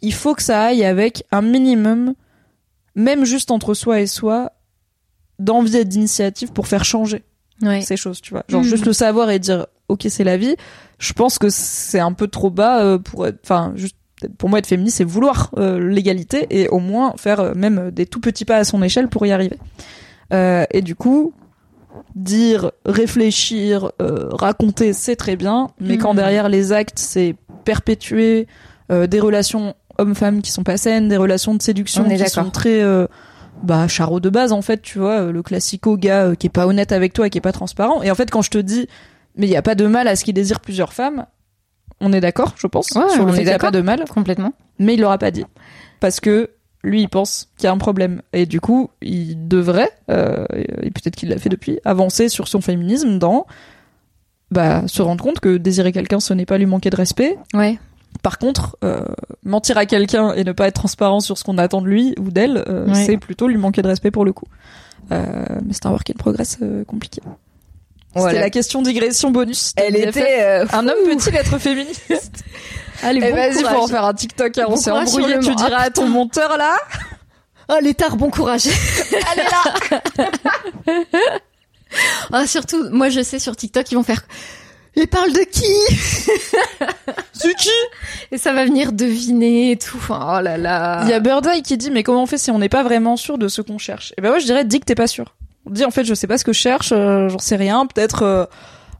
il 0.02 0.14
faut 0.14 0.34
que 0.36 0.42
ça 0.44 0.62
aille 0.64 0.86
avec 0.86 1.24
un 1.32 1.42
minimum 1.42 2.14
même 2.96 3.26
juste 3.26 3.52
entre 3.52 3.74
soi 3.74 4.00
et 4.00 4.08
soi 4.08 4.52
d'envie 5.38 5.78
et 5.78 5.86
d'initiative 5.86 6.52
pour 6.52 6.68
faire 6.68 6.84
changer 6.86 7.24
Ouais. 7.62 7.82
ces 7.82 7.98
choses, 7.98 8.22
tu 8.22 8.32
vois. 8.34 8.46
Genre 8.48 8.62
Mhm. 8.62 8.68
juste 8.70 8.86
le 8.86 8.94
savoir 8.94 9.30
et 9.32 9.38
dire 9.40 9.68
ok 9.90 10.06
c'est 10.10 10.24
la 10.24 10.38
vie. 10.38 10.56
Je 10.98 11.12
pense 11.12 11.38
que 11.38 11.50
c'est 11.50 12.00
un 12.00 12.14
peu 12.14 12.28
trop 12.30 12.50
bas 12.50 12.82
euh, 12.82 12.98
pour 12.98 13.28
être, 13.28 13.40
enfin 13.44 13.74
juste 13.76 13.98
pour 14.38 14.48
moi 14.48 14.60
être 14.60 14.68
féministe 14.68 14.96
c'est 14.98 15.04
vouloir 15.04 15.50
euh, 15.58 15.78
l'égalité 15.90 16.48
et 16.52 16.70
au 16.70 16.80
moins 16.80 17.14
faire 17.18 17.42
euh, 17.42 17.54
même 17.56 17.92
des 17.92 18.06
tout 18.06 18.22
petits 18.22 18.46
pas 18.46 18.56
à 18.56 18.64
son 18.64 18.82
échelle 18.82 19.10
pour 19.10 19.26
y 19.26 19.34
arriver. 19.34 19.58
Euh, 20.32 20.66
et 20.72 20.82
du 20.82 20.96
coup 20.96 21.34
dire, 22.16 22.72
réfléchir, 22.86 23.92
euh, 24.02 24.28
raconter 24.32 24.94
c'est 24.94 25.16
très 25.16 25.36
bien, 25.36 25.70
mais 25.80 25.98
quand 25.98 26.12
Mhm. 26.12 26.18
derrière 26.18 26.50
les 26.50 26.72
actes 26.72 27.00
c'est 27.00 27.36
perpétuer 27.66 28.48
euh, 28.92 29.08
des 29.08 29.20
relations 29.20 29.76
hommes-femmes 29.98 30.42
qui 30.42 30.52
sont 30.52 30.64
pas 30.64 30.78
saines, 30.78 31.08
des 31.10 31.18
relations 31.18 31.54
de 31.56 31.62
séduction 31.62 32.06
qui 32.08 32.30
sont 32.30 32.50
très 32.50 32.82
euh, 32.82 33.06
bah 33.64 33.88
charreau 33.88 34.20
de 34.20 34.30
base 34.30 34.54
en 34.54 34.62
fait 34.62 34.82
tu 34.82 35.00
vois 35.00 35.24
le 35.32 35.44
classico 35.44 35.98
gars 35.98 36.28
euh, 36.28 36.36
qui 36.36 36.48
est 36.48 36.50
pas 36.50 36.66
honnête 36.66 36.92
avec 36.94 37.12
toi 37.14 37.28
et 37.28 37.30
qui 37.30 37.38
est 37.38 37.42
pas 37.42 37.52
transparent. 37.52 38.02
Et 38.04 38.10
en 38.10 38.16
fait 38.16 38.32
quand 38.32 38.42
je 38.42 38.50
te 38.50 38.58
dis 38.58 38.88
mais 39.36 39.48
il 39.48 39.52
y 39.52 39.58
a 39.58 39.62
pas 39.62 39.76
de 39.76 39.86
mal 39.86 40.08
à 40.08 40.16
ce 40.16 40.24
qu'il 40.24 40.34
désire 40.34 40.60
plusieurs 40.62 40.94
femmes 40.94 41.26
on 42.02 42.14
est 42.14 42.22
d'accord 42.22 42.54
je 42.58 42.68
pense 42.68 42.92
Ouais, 42.92 43.10
sur 43.10 43.24
on 43.24 43.26
le 43.28 43.32
est 43.34 43.36
fait 43.36 43.42
qu'il 43.42 43.50
y 43.52 43.54
a 43.54 43.60
pas 43.60 43.72
de 43.72 43.82
mal. 43.82 44.06
Complètement. 44.10 44.54
mais 44.80 44.94
il 44.94 45.02
l'aura 45.02 45.18
pas 45.18 45.32
dit. 45.32 45.46
Parce 46.00 46.20
que 46.22 46.50
lui 46.84 47.02
il 47.02 47.10
pense 47.10 47.50
qu'il 47.58 47.66
y 47.66 47.68
a 47.68 47.72
un 47.72 47.78
problème 47.78 48.22
et 48.34 48.46
du 48.46 48.62
coup 48.62 48.90
il 49.02 49.48
devrait 49.48 49.92
euh, 50.10 50.46
et 50.82 50.92
peut-être 50.92 51.16
qu'il 51.16 51.30
l'a 51.30 51.38
fait 51.38 51.50
depuis 51.50 51.80
avancer 51.86 52.30
sur 52.30 52.48
son 52.48 52.62
féminisme 52.62 53.20
dans 53.20 53.46
bah 54.52 54.84
se 54.88 55.02
rendre 55.02 55.24
compte 55.24 55.40
que 55.40 55.58
désirer 55.58 55.92
quelqu'un 55.92 56.20
ce 56.20 56.34
n'est 56.34 56.46
pas 56.46 56.58
lui 56.58 56.66
manquer 56.66 56.90
de 56.90 56.96
respect 56.96 57.38
Ouais. 57.54 57.78
par 58.24 58.40
contre, 58.40 58.78
euh, 58.84 59.02
mentir 59.44 59.78
à 59.78 59.86
quelqu'un 59.86 60.34
et 60.34 60.44
ne 60.44 60.52
pas 60.52 60.68
être 60.68 60.76
transparent 60.76 61.20
sur 61.20 61.38
ce 61.38 61.44
qu'on 61.44 61.58
attend 61.58 61.82
de 61.82 61.88
lui 61.88 62.16
ou 62.20 62.32
d'elle, 62.32 62.64
euh, 62.68 62.88
Ouais. 62.88 63.06
c'est 63.06 63.18
plutôt 63.18 63.48
lui 63.48 63.58
manquer 63.58 63.82
de 63.84 63.88
respect 63.88 64.10
pour 64.12 64.26
le 64.26 64.34
coup. 64.34 64.48
Euh, 65.12 65.26
mais 65.66 65.74
c'est 65.74 65.86
un 65.86 65.92
work 65.92 66.10
in 66.10 66.14
progress 66.18 66.58
euh, 66.62 66.84
compliqué. 66.86 67.22
C'était 68.08 68.20
Voilà. 68.22 68.40
la 68.42 68.50
question 68.50 68.82
digression 68.82 69.30
bonus. 69.32 69.74
Elle 69.76 69.96
était. 69.96 70.42
euh, 70.42 70.66
Un 70.74 70.88
homme 70.88 70.98
peut-il 71.06 71.36
être 71.36 71.58
féministe? 71.60 72.02
Allez, 73.04 73.22
Eh 73.24 73.30
bon 73.30 73.36
vas-y, 73.36 73.64
pour 73.64 73.84
en 73.84 73.88
faire 73.88 74.06
un 74.06 74.14
TikTok, 74.14 74.58
hein, 74.58 74.66
on 74.68 74.72
Bon 74.72 74.76
s'est 74.78 74.92
courage 74.92 75.08
embrouillé. 75.08 75.40
Tu 75.40 75.56
diras 75.56 75.82
à 75.82 75.90
ton 75.90 76.08
monteur 76.08 76.58
là. 76.58 76.78
Oh, 77.70 77.76
les 77.82 77.94
tares, 77.94 78.18
bon 78.18 78.30
courage. 78.30 78.68
Allez 79.32 79.44
là. 79.44 80.02
Ah, 82.32 82.46
surtout, 82.46 82.88
moi, 82.92 83.10
je 83.10 83.22
sais 83.22 83.40
sur 83.40 83.56
TikTok, 83.56 83.92
ils 83.92 83.96
vont 83.96 84.04
faire. 84.04 84.22
Ils 84.96 85.08
parlent 85.08 85.32
de 85.32 85.40
qui 85.40 85.64
C'est 87.34 87.56
qui? 87.56 87.70
Et 88.32 88.38
ça 88.38 88.54
va 88.54 88.66
venir 88.66 88.92
deviner 88.92 89.72
et 89.72 89.78
tout. 89.78 90.00
Oh 90.10 90.40
là 90.42 90.58
là. 90.58 91.02
Il 91.04 91.10
y 91.10 91.14
a 91.14 91.20
Bird 91.20 91.46
Eye 91.48 91.62
qui 91.62 91.78
dit 91.78 91.90
mais 91.90 92.04
comment 92.04 92.24
on 92.24 92.26
fait 92.26 92.38
si 92.38 92.52
on 92.52 92.60
n'est 92.60 92.70
pas 92.70 92.84
vraiment 92.84 93.16
sûr 93.18 93.38
de 93.38 93.48
ce 93.48 93.62
qu'on 93.62 93.78
cherche? 93.78 94.14
Et 94.18 94.22
ben 94.22 94.30
moi 94.30 94.40
je 94.40 94.46
dirais 94.46 94.66
dis 94.66 94.80
que 94.80 94.86
t'es 94.86 94.96
pas 94.96 95.08
sûr. 95.08 95.36
Dis 95.68 95.86
en 95.86 95.92
fait 95.92 96.04
je 96.04 96.14
sais 96.14 96.28
pas 96.28 96.38
ce 96.38 96.44
que 96.44 96.54
je 96.54 96.60
cherche, 96.60 96.92
euh, 96.92 97.30
j'en 97.30 97.40
sais 97.40 97.56
rien. 97.56 97.86
Peut-être 97.86 98.24
euh, 98.24 98.46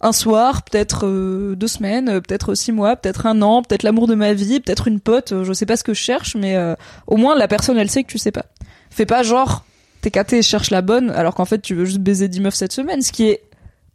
un 0.02 0.12
soir, 0.12 0.64
peut-être 0.64 1.06
euh, 1.06 1.56
deux 1.56 1.68
semaines, 1.68 2.10
euh, 2.10 2.22
peut-être 2.22 2.56
six 2.56 2.72
mois, 2.72 2.96
peut-être 2.96 3.26
un 3.26 3.42
an, 3.42 3.62
peut-être 3.62 3.84
l'amour 3.84 4.08
de 4.08 4.16
ma 4.16 4.34
vie, 4.34 4.60
peut-être 4.60 4.88
une 4.88 5.00
pote. 5.00 5.34
euh, 5.34 5.44
je 5.44 5.54
sais 5.54 5.66
pas 5.66 5.76
ce 5.76 5.84
que 5.84 5.94
je 5.94 6.02
cherche, 6.02 6.36
mais 6.36 6.56
euh, 6.56 6.76
au 7.08 7.18
moins 7.18 7.36
la 7.36 7.48
personne 7.48 7.78
elle 7.78 7.90
sait 7.90 8.04
que 8.04 8.12
tu 8.12 8.18
sais 8.18 8.32
pas. 8.32 8.46
Fais 8.90 9.06
pas 9.06 9.24
genre 9.24 9.66
t'es 10.02 10.12
caté 10.12 10.42
cherche 10.42 10.70
la 10.70 10.82
bonne 10.82 11.10
alors 11.10 11.36
qu'en 11.36 11.46
fait 11.46 11.62
tu 11.62 11.76
veux 11.76 11.86
juste 11.86 12.00
baiser 12.00 12.30
10 12.30 12.40
meufs 12.42 12.56
cette 12.56 12.72
semaine, 12.72 13.02
ce 13.02 13.12
qui 13.12 13.28
est 13.28 13.44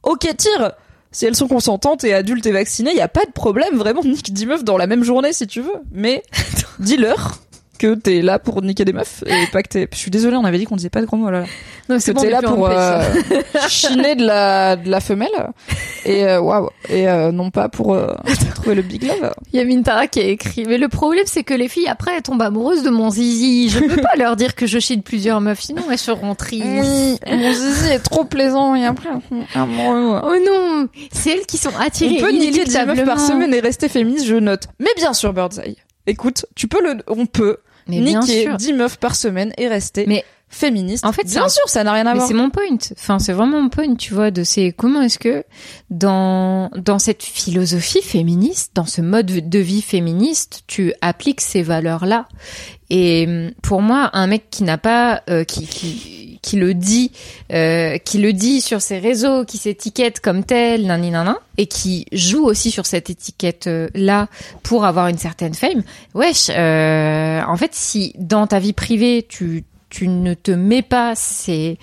ok 0.02 0.36
tire. 0.36 0.72
Si 1.10 1.26
elles 1.26 1.36
sont 1.36 1.46
consentantes 1.46 2.02
et 2.02 2.12
adultes 2.12 2.44
et 2.44 2.50
vaccinées, 2.50 2.92
y 2.92 3.00
a 3.00 3.06
pas 3.08 3.24
de 3.24 3.30
problème, 3.30 3.76
vraiment 3.76 4.02
nique 4.04 4.32
10 4.32 4.46
meufs 4.46 4.64
dans 4.64 4.76
la 4.76 4.86
même 4.86 5.04
journée 5.04 5.32
si 5.32 5.46
tu 5.46 5.62
veux. 5.62 5.80
Mais 5.92 6.22
dis-leur 6.80 7.38
que 7.84 7.94
t'es 7.94 8.22
là 8.22 8.38
pour 8.38 8.62
niquer 8.62 8.86
des 8.86 8.94
meufs 8.94 9.22
et 9.26 9.46
pas 9.52 9.62
que 9.62 9.68
t'es. 9.68 9.88
Je 9.92 9.98
suis 9.98 10.10
désolée, 10.10 10.36
on 10.36 10.44
avait 10.44 10.56
dit 10.56 10.64
qu'on 10.64 10.76
disait 10.76 10.88
pas 10.88 11.02
de 11.02 11.06
gros 11.06 11.18
mots 11.18 11.30
là. 11.30 11.40
là. 11.40 11.46
Non, 11.90 11.98
c'est 12.00 12.14
bon, 12.14 12.22
t'es 12.22 12.30
là 12.30 12.40
pour 12.40 12.66
euh, 12.66 13.02
chiner 13.68 14.14
de 14.14 14.24
la 14.24 14.76
de 14.76 14.88
la 14.88 15.00
femelle 15.00 15.28
et 16.06 16.24
euh, 16.24 16.40
waouh 16.40 16.70
et 16.88 17.08
euh, 17.08 17.30
non 17.30 17.50
pas 17.50 17.68
pour 17.68 17.92
euh, 17.92 18.14
trouver 18.54 18.74
le 18.74 18.82
big 18.82 19.02
love. 19.02 19.34
Il 19.52 19.58
y 19.58 19.60
a 19.60 19.66
Mintara 19.66 20.06
qui 20.06 20.20
a 20.20 20.24
écrit. 20.24 20.64
Mais 20.66 20.78
le 20.78 20.88
problème, 20.88 21.24
c'est 21.26 21.44
que 21.44 21.52
les 21.52 21.68
filles, 21.68 21.88
après, 21.88 22.12
elles 22.16 22.22
tombent 22.22 22.40
amoureuses 22.40 22.82
de 22.82 22.90
mon 22.90 23.10
zizi. 23.10 23.68
Je 23.68 23.80
peux 23.80 24.00
pas 24.00 24.16
leur 24.16 24.36
dire 24.36 24.54
que 24.54 24.66
je 24.66 24.78
chie 24.78 24.96
de 24.96 25.02
plusieurs 25.02 25.42
meufs, 25.42 25.60
sinon 25.60 25.82
elles 25.90 25.98
seront 25.98 26.34
tristes. 26.34 26.64
Oui, 26.64 27.18
mon 27.30 27.52
zizi 27.52 27.90
est 27.90 27.98
trop 27.98 28.24
plaisant 28.24 28.74
et 28.74 28.86
après 28.86 29.10
amoureux. 29.54 30.20
Oh 30.24 30.36
non, 30.46 30.88
c'est 31.12 31.32
elles 31.32 31.46
qui 31.46 31.58
sont 31.58 31.76
attirées 31.78 32.16
On 32.18 32.26
peut 32.26 32.32
niquer 32.32 32.64
10 32.64 32.78
meufs 32.86 33.04
par 33.04 33.20
semaine 33.20 33.52
et 33.52 33.60
rester 33.60 33.90
féministe, 33.90 34.24
je 34.24 34.36
note. 34.36 34.68
Mais 34.78 34.90
bien 34.96 35.12
sûr, 35.12 35.34
Birdseye. 35.34 35.76
Écoute, 36.06 36.46
tu 36.54 36.68
peux 36.68 36.82
le, 36.82 37.02
on 37.08 37.26
peut 37.26 37.58
Mais 37.86 38.00
niquer 38.00 38.42
sûr. 38.44 38.56
10 38.56 38.72
meufs 38.72 38.96
par 38.98 39.14
semaine 39.16 39.52
et 39.58 39.68
rester 39.68 40.04
Mais- 40.06 40.24
féministe. 40.48 41.04
En 41.04 41.10
fait, 41.12 41.24
bien 41.24 41.44
un- 41.44 41.48
sûr, 41.48 41.62
ça 41.66 41.82
n'a 41.82 41.92
rien 41.92 42.06
à 42.06 42.12
Mais 42.12 42.18
voir. 42.18 42.28
c'est 42.28 42.34
mon 42.34 42.48
point. 42.50 42.62
Enfin, 42.92 43.18
c'est 43.18 43.32
vraiment 43.32 43.60
mon 43.60 43.68
point, 43.68 43.94
tu 43.96 44.14
vois, 44.14 44.30
de 44.30 44.44
c'est 44.44 44.72
comment 44.76 45.02
est-ce 45.02 45.18
que 45.18 45.42
dans 45.90 46.70
dans 46.76 46.98
cette 46.98 47.22
philosophie 47.22 48.02
féministe, 48.02 48.72
dans 48.74 48.84
ce 48.86 49.00
mode 49.00 49.26
de 49.26 49.58
vie 49.58 49.82
féministe, 49.82 50.62
tu 50.66 50.92
appliques 51.00 51.40
ces 51.40 51.62
valeurs-là. 51.62 52.28
Et 52.90 53.24
hum, 53.26 53.50
pour 53.62 53.82
moi, 53.82 54.10
un 54.12 54.26
mec 54.26 54.48
qui 54.50 54.62
n'a 54.62 54.78
pas 54.78 55.22
euh, 55.28 55.44
qui 55.44 55.66
qui 55.66 56.23
qui 56.44 56.56
le 56.56 56.74
dit 56.74 57.10
euh, 57.52 57.96
qui 57.98 58.18
le 58.18 58.32
dit 58.32 58.60
sur 58.60 58.80
ses 58.82 58.98
réseaux, 58.98 59.44
qui 59.44 59.56
s'étiquette 59.58 60.20
comme 60.20 60.44
tel, 60.44 60.86
nani 60.86 61.10
nanan, 61.10 61.36
et 61.58 61.66
qui 61.66 62.06
joue 62.12 62.44
aussi 62.44 62.70
sur 62.70 62.84
cette 62.86 63.08
étiquette 63.10 63.68
là 63.94 64.28
pour 64.62 64.84
avoir 64.84 65.08
une 65.08 65.18
certaine 65.18 65.54
fame. 65.54 65.82
Wesh, 66.14 66.50
euh, 66.50 67.40
en 67.46 67.56
fait, 67.56 67.70
si 67.74 68.12
dans 68.18 68.46
ta 68.46 68.58
vie 68.58 68.72
privée 68.74 69.24
tu 69.28 69.64
tu 69.90 70.08
ne 70.08 70.34
te 70.34 70.50
mets 70.50 70.82
pas 70.82 71.14
ces 71.14 71.78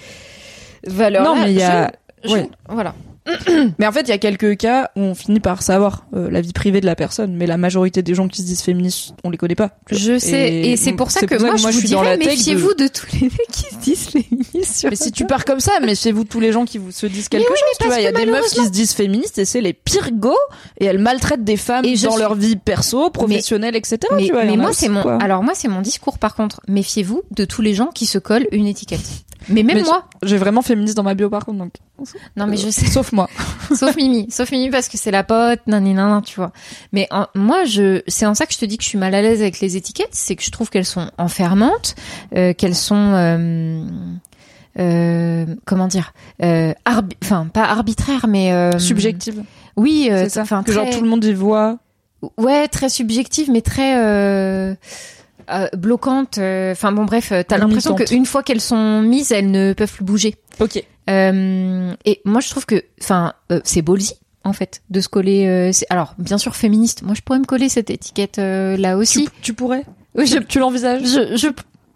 valeurs 0.86 1.24
Non, 1.24 1.36
mais 1.42 1.52
il 1.54 1.58
y 1.60 1.64
a- 1.64 1.92
je- 2.24 2.30
ouais. 2.32 2.50
voilà. 2.70 2.94
Mais 3.80 3.88
en 3.88 3.92
fait, 3.92 4.02
il 4.02 4.10
y 4.10 4.14
a 4.14 4.18
quelques 4.18 4.58
cas 4.58 4.92
où 4.96 5.02
on 5.02 5.16
finit 5.16 5.40
par 5.40 5.62
savoir 5.62 6.06
euh, 6.16 6.30
la 6.30 6.42
vie 6.42 6.54
privée 6.54 6.82
de 6.82 6.86
la 6.86 6.96
personne, 6.96 7.36
mais 7.36 7.46
la 7.48 7.58
majorité 7.58 8.02
des 8.02 8.14
gens 8.16 8.28
qui 8.28 8.42
se 8.42 8.48
disent 8.48 8.62
féministes, 8.62 9.14
on 9.24 9.30
les 9.30 9.38
connaît 9.38 9.56
pas. 9.56 9.72
Je 9.90 10.18
sais, 10.20 10.54
et, 10.54 10.78
c'est 10.78 10.94
pour 10.94 11.12
ça 11.12 11.22
que 11.26 11.36
moi, 11.42 11.56
je, 11.56 11.64
vous 11.64 11.72
suis 11.80 11.90
dans 11.90 12.02
dirais, 12.04 12.18
de- 12.18 12.26
méfiez-vous 12.26 12.74
de... 12.74 12.88
tous 12.88 13.08
les 13.14 13.24
mecs 13.28 13.52
qui 13.52 13.64
se 13.74 13.78
disent 13.82 14.08
féministes 14.08 14.88
Mais 14.90 14.96
si 14.96 15.12
tu 15.12 15.26
pars 15.26 15.46
comme 15.46 15.60
ça, 15.60 15.72
méfiez-vous 15.82 16.24
de 16.24 16.30
tous 16.30 16.40
les 16.40 16.52
gens 16.52 16.66
qui 16.66 16.78
vous 16.78 16.92
se 16.92 17.06
disent 17.06 17.30
quelque 17.30 17.44
oui, 17.50 17.56
chose. 17.58 17.78
tu 17.80 17.88
vois, 17.88 17.98
il 18.00 18.04
y 18.04 18.08
a 18.08 18.12
que 18.12 18.18
des 18.18 18.26
meufs 18.26 18.50
qui 18.50 18.64
se 18.66 18.70
disent 18.70 18.94
féministes 18.94 19.38
et 19.38 19.46
c'est 19.46 19.62
les 19.62 19.74
pires 19.74 20.12
go 20.14 20.36
et 20.80 20.86
elles 20.86 21.00
maltraitent 21.00 21.44
des 21.44 21.58
femmes 21.58 21.86
Et 21.86 21.96
je 21.96 22.06
dans 22.06 22.12
suis- 22.14 22.22
leur 22.22 22.36
vie 22.36 22.56
perso, 22.56 23.10
professionnelle, 23.10 23.76
etc. 23.76 24.00
mais, 24.16 24.26
tu 24.26 24.32
vois, 24.32 24.44
mais 24.46 24.58
moi 24.58 24.72
c'est 24.74 24.90
mon 24.90 25.02
alors 25.20 25.44
moi 25.44 25.54
c'est 25.56 25.68
mon 25.68 25.82
discours 25.82 26.18
par 26.20 26.36
contre 26.36 26.62
méfiez-vous 26.68 27.22
de 27.32 27.46
tous 27.46 27.62
les 27.62 27.74
gens 27.74 27.88
qui 27.88 28.06
se 28.06 28.18
collent 28.18 28.48
une 28.52 28.68
étiquette 28.68 29.02
mais 29.50 29.64
même 29.64 29.84
moi 29.84 30.06
J'ai 30.24 30.38
vraiment 30.38 30.62
féministe 30.62 30.96
dans 30.96 31.02
ma 31.04 31.16
bio 31.16 31.28
par 31.30 31.46
contre, 31.46 31.58
donc. 31.58 31.74
non 32.38 32.46
mais 32.46 32.58
je 32.58 32.70
sais 32.70 32.86
Sauf 32.86 33.12
moi. 33.12 33.21
sauf 33.76 33.96
Mimi 33.96 34.28
sauf 34.30 34.52
Mimi 34.52 34.70
parce 34.70 34.90
que 34.90 34.98
c'est 34.98 35.12
la 35.12 35.24
pote 35.24 35.60
nan 35.68 35.84
nan 35.84 35.96
nan 35.96 36.22
tu 36.22 36.36
vois 36.36 36.52
mais 36.92 37.08
en- 37.12 37.28
moi 37.36 37.64
je 37.66 38.02
c'est 38.08 38.26
en 38.26 38.34
ça 38.34 38.46
que 38.46 38.54
je 38.54 38.60
te 38.60 38.66
dis 38.66 38.78
que 38.78 38.84
je 38.84 38.90
suis 38.90 38.98
mal 38.98 39.14
à 39.16 39.22
l'aise 39.22 39.42
avec 39.42 39.60
les 39.60 39.78
étiquettes 39.78 40.10
c'est 40.14 40.36
que 40.36 40.44
je 40.44 40.52
trouve 40.52 40.70
qu'elles 40.70 40.86
sont 40.86 41.10
enfermantes 41.18 41.96
euh, 42.36 42.54
qu'elles 42.54 42.76
sont 42.76 42.96
euh, 43.14 43.84
euh, 44.80 45.46
comment 45.66 45.88
dire 45.88 46.14
euh, 46.44 46.74
enfin 47.24 47.48
pas 47.54 47.64
arbitraires 47.66 48.28
mais 48.28 48.52
euh, 48.54 48.78
Subjective. 48.80 49.44
oui 49.76 50.08
euh, 50.12 50.28
enfin 50.38 50.64
que 50.64 50.72
genre 50.72 50.86
très- 50.86 50.98
tout 50.98 51.04
le 51.04 51.10
monde 51.10 51.24
y 51.26 51.34
voit. 51.34 51.78
Ouais, 52.38 52.68
très 52.68 52.88
subjective, 52.90 53.50
mais 53.50 53.62
très 53.62 53.98
euh, 53.98 54.76
bloquante. 55.76 56.38
euh, 56.38 56.72
Enfin 56.72 56.92
bon, 56.92 57.06
bref, 57.06 57.32
euh, 57.32 57.42
t'as 57.48 57.58
l'impression 57.58 57.96
qu'une 57.96 58.28
fois 58.28 58.44
qu'elles 58.44 58.62
sont 58.62 59.02
mises, 59.02 59.32
elles 59.32 59.50
ne 59.50 59.74
peuvent 59.74 59.92
plus 59.92 60.06
bouger. 60.06 60.36
Ok. 60.60 60.84
Euh, 61.10 61.94
et 62.06 62.22
moi, 62.26 62.42
je 62.42 62.50
trouve 62.50 62.66
que, 62.66 62.84
enfin, 63.02 63.34
euh, 63.52 63.60
c'est 63.64 63.82
ballsy 63.82 64.14
en 64.44 64.54
fait 64.54 64.82
de 64.90 65.02
se 65.02 65.08
coller. 65.10 65.46
euh, 65.48 65.72
c'est- 65.72 65.86
alors, 65.90 66.16
bien 66.18 66.38
sûr, 66.38 66.56
féministe. 66.56 67.02
Moi, 67.04 67.14
je 67.16 67.22
pourrais 67.22 67.40
me 67.40 67.46
coller 67.46 67.70
cette 67.70 67.90
étiquette 67.90 68.40
euh, 68.40 68.78
là 68.78 68.98
aussi. 68.98 69.26
Tu, 69.26 69.32
tu 69.42 69.54
pourrais? 69.54 69.86
Oui, 70.16 70.26
je, 70.28 70.38
Tu, 70.38 70.46
tu 70.46 70.60
l'envisages? 70.60 71.04
je, 71.04 71.36
je, 71.38 71.48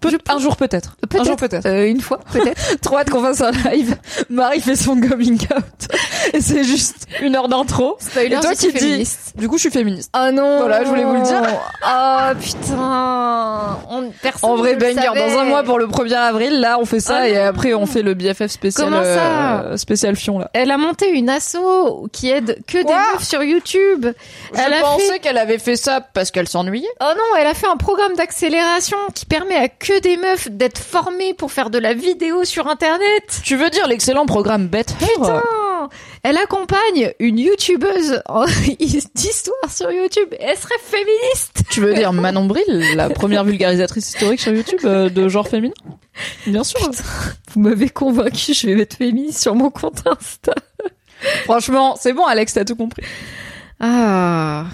Peut- 0.10 0.18
je- 0.28 0.34
Un 0.34 0.40
jour 0.40 0.56
peut-être. 0.58 0.96
Un 1.20 1.24
jour 1.24 1.36
peut-être. 1.36 1.66
euh, 1.66 1.86
une 1.88 2.02
fois, 2.02 2.20
peut-être. 2.32 2.80
Trop 2.82 2.98
hâte 2.98 3.10
qu'on 3.10 3.22
fasse 3.22 3.42
un 3.42 3.52
live. 3.52 3.98
Marie 4.30 4.62
fait 4.62 4.76
son 4.76 5.00
coming 5.00 5.40
out. 5.56 5.88
Et 6.34 6.42
c'est 6.42 6.64
juste 6.64 7.08
une 7.22 7.36
heure 7.36 7.48
d'intro. 7.48 7.98
Et 8.18 8.30
toi 8.30 8.54
qui 8.56 8.72
dis- 8.72 8.80
féministe. 8.80 9.34
Du 9.36 9.48
coup, 9.50 9.56
je 9.58 9.62
suis 9.62 9.72
féministe. 9.72 10.12
Oh 10.18 10.32
non 10.32 10.60
Voilà, 10.60 10.84
je 10.84 10.90
voulais 10.90 11.04
vous 11.04 11.14
le 11.16 11.22
dire. 11.22 11.42
Oh 11.86 12.36
putain 12.42 13.78
On, 13.90 14.10
personne 14.22 14.50
En 14.50 14.56
vrai 14.56 14.76
banger, 14.76 14.94
savait. 14.96 15.32
dans 15.34 15.40
un 15.40 15.46
mois 15.46 15.64
pour 15.64 15.80
le 15.80 15.88
1er 15.88 16.14
avril, 16.16 16.60
là, 16.60 16.78
on 16.80 16.86
fait 16.86 17.00
ça 17.00 17.20
Oh 17.22 17.26
et 17.26 17.38
après 17.38 17.74
on 17.74 17.86
fait 17.86 18.02
le 18.02 18.14
BFF 18.14 18.48
spécial, 18.48 18.86
Comment 18.88 19.04
ça 19.04 19.62
euh, 19.66 19.78
spécial 19.78 20.16
fion, 20.16 20.40
là. 20.40 20.50
Elle 20.54 20.72
a 20.72 20.78
monté 20.78 21.10
une 21.10 21.30
asso 21.30 21.58
qui 22.12 22.30
aide 22.30 22.60
que 22.68 22.78
des 22.78 22.84
meufs 22.94 23.24
sur 23.24 23.44
YouTube. 23.44 24.06
Elle 24.56 24.74
a 24.74 24.78
Je 24.78 24.82
pensais 24.82 25.06
fait... 25.14 25.20
qu'elle 25.20 25.38
avait 25.38 25.58
fait 25.60 25.76
ça 25.76 26.02
parce 26.02 26.32
qu'elle 26.32 26.48
s'ennuyait. 26.48 26.88
Oh 27.02 27.12
non, 27.16 27.40
elle 27.40 27.48
a 27.48 27.54
fait 27.54 27.68
un 27.68 27.78
programme 27.78 28.14
d'accélération 28.16 28.98
qui 29.14 29.26
permet 29.26 29.56
à 29.56 29.68
que 29.70 29.95
des 30.02 30.18
meufs 30.18 30.50
d'être 30.50 30.78
formées 30.78 31.34
pour 31.34 31.52
faire 31.52 31.70
de 31.70 31.78
la 31.78 31.94
vidéo 31.94 32.44
sur 32.44 32.68
Internet. 32.68 33.42
Tu 33.44 33.56
veux 33.56 33.70
dire 33.70 33.88
l'excellent 33.88 34.26
programme 34.26 34.68
Bet 34.68 34.86
Her 35.02 35.08
Putain 35.08 35.44
Elle 36.24 36.38
accompagne 36.38 37.14
une 37.20 37.40
YouTubeuse 37.40 38.22
d'histoire 39.16 39.70
sur 39.72 39.92
YouTube. 39.92 40.34
Elle 40.40 40.58
serait 40.58 40.80
féministe. 40.82 41.64
Tu 41.70 41.82
veux 41.82 41.94
dire 41.94 42.14
Manon 42.14 42.46
Bril, 42.46 42.96
la 42.96 43.10
première 43.10 43.44
vulgarisatrice 43.44 44.10
historique 44.10 44.40
sur 44.40 44.54
YouTube 44.54 44.80
euh, 44.86 45.10
de 45.10 45.28
genre 45.28 45.48
féminin? 45.48 45.74
Bien 46.48 46.64
sûr. 46.64 46.80
Vous 47.54 47.62
m'avez 47.62 47.90
convaincu, 47.90 48.54
je 48.54 48.68
vais 48.68 48.76
mettre 48.76 48.98
féministe 48.98 49.42
sur 49.42 49.56
mon 49.56 49.70
compte 49.70 50.02
Insta. 50.06 50.54
Franchement, 51.44 51.96
c'est 52.00 52.14
bon, 52.14 52.26
Alex, 52.26 52.54
t'as 52.54 52.66
tout 52.66 52.76
compris. 52.76 53.04
Ah. 53.80 54.66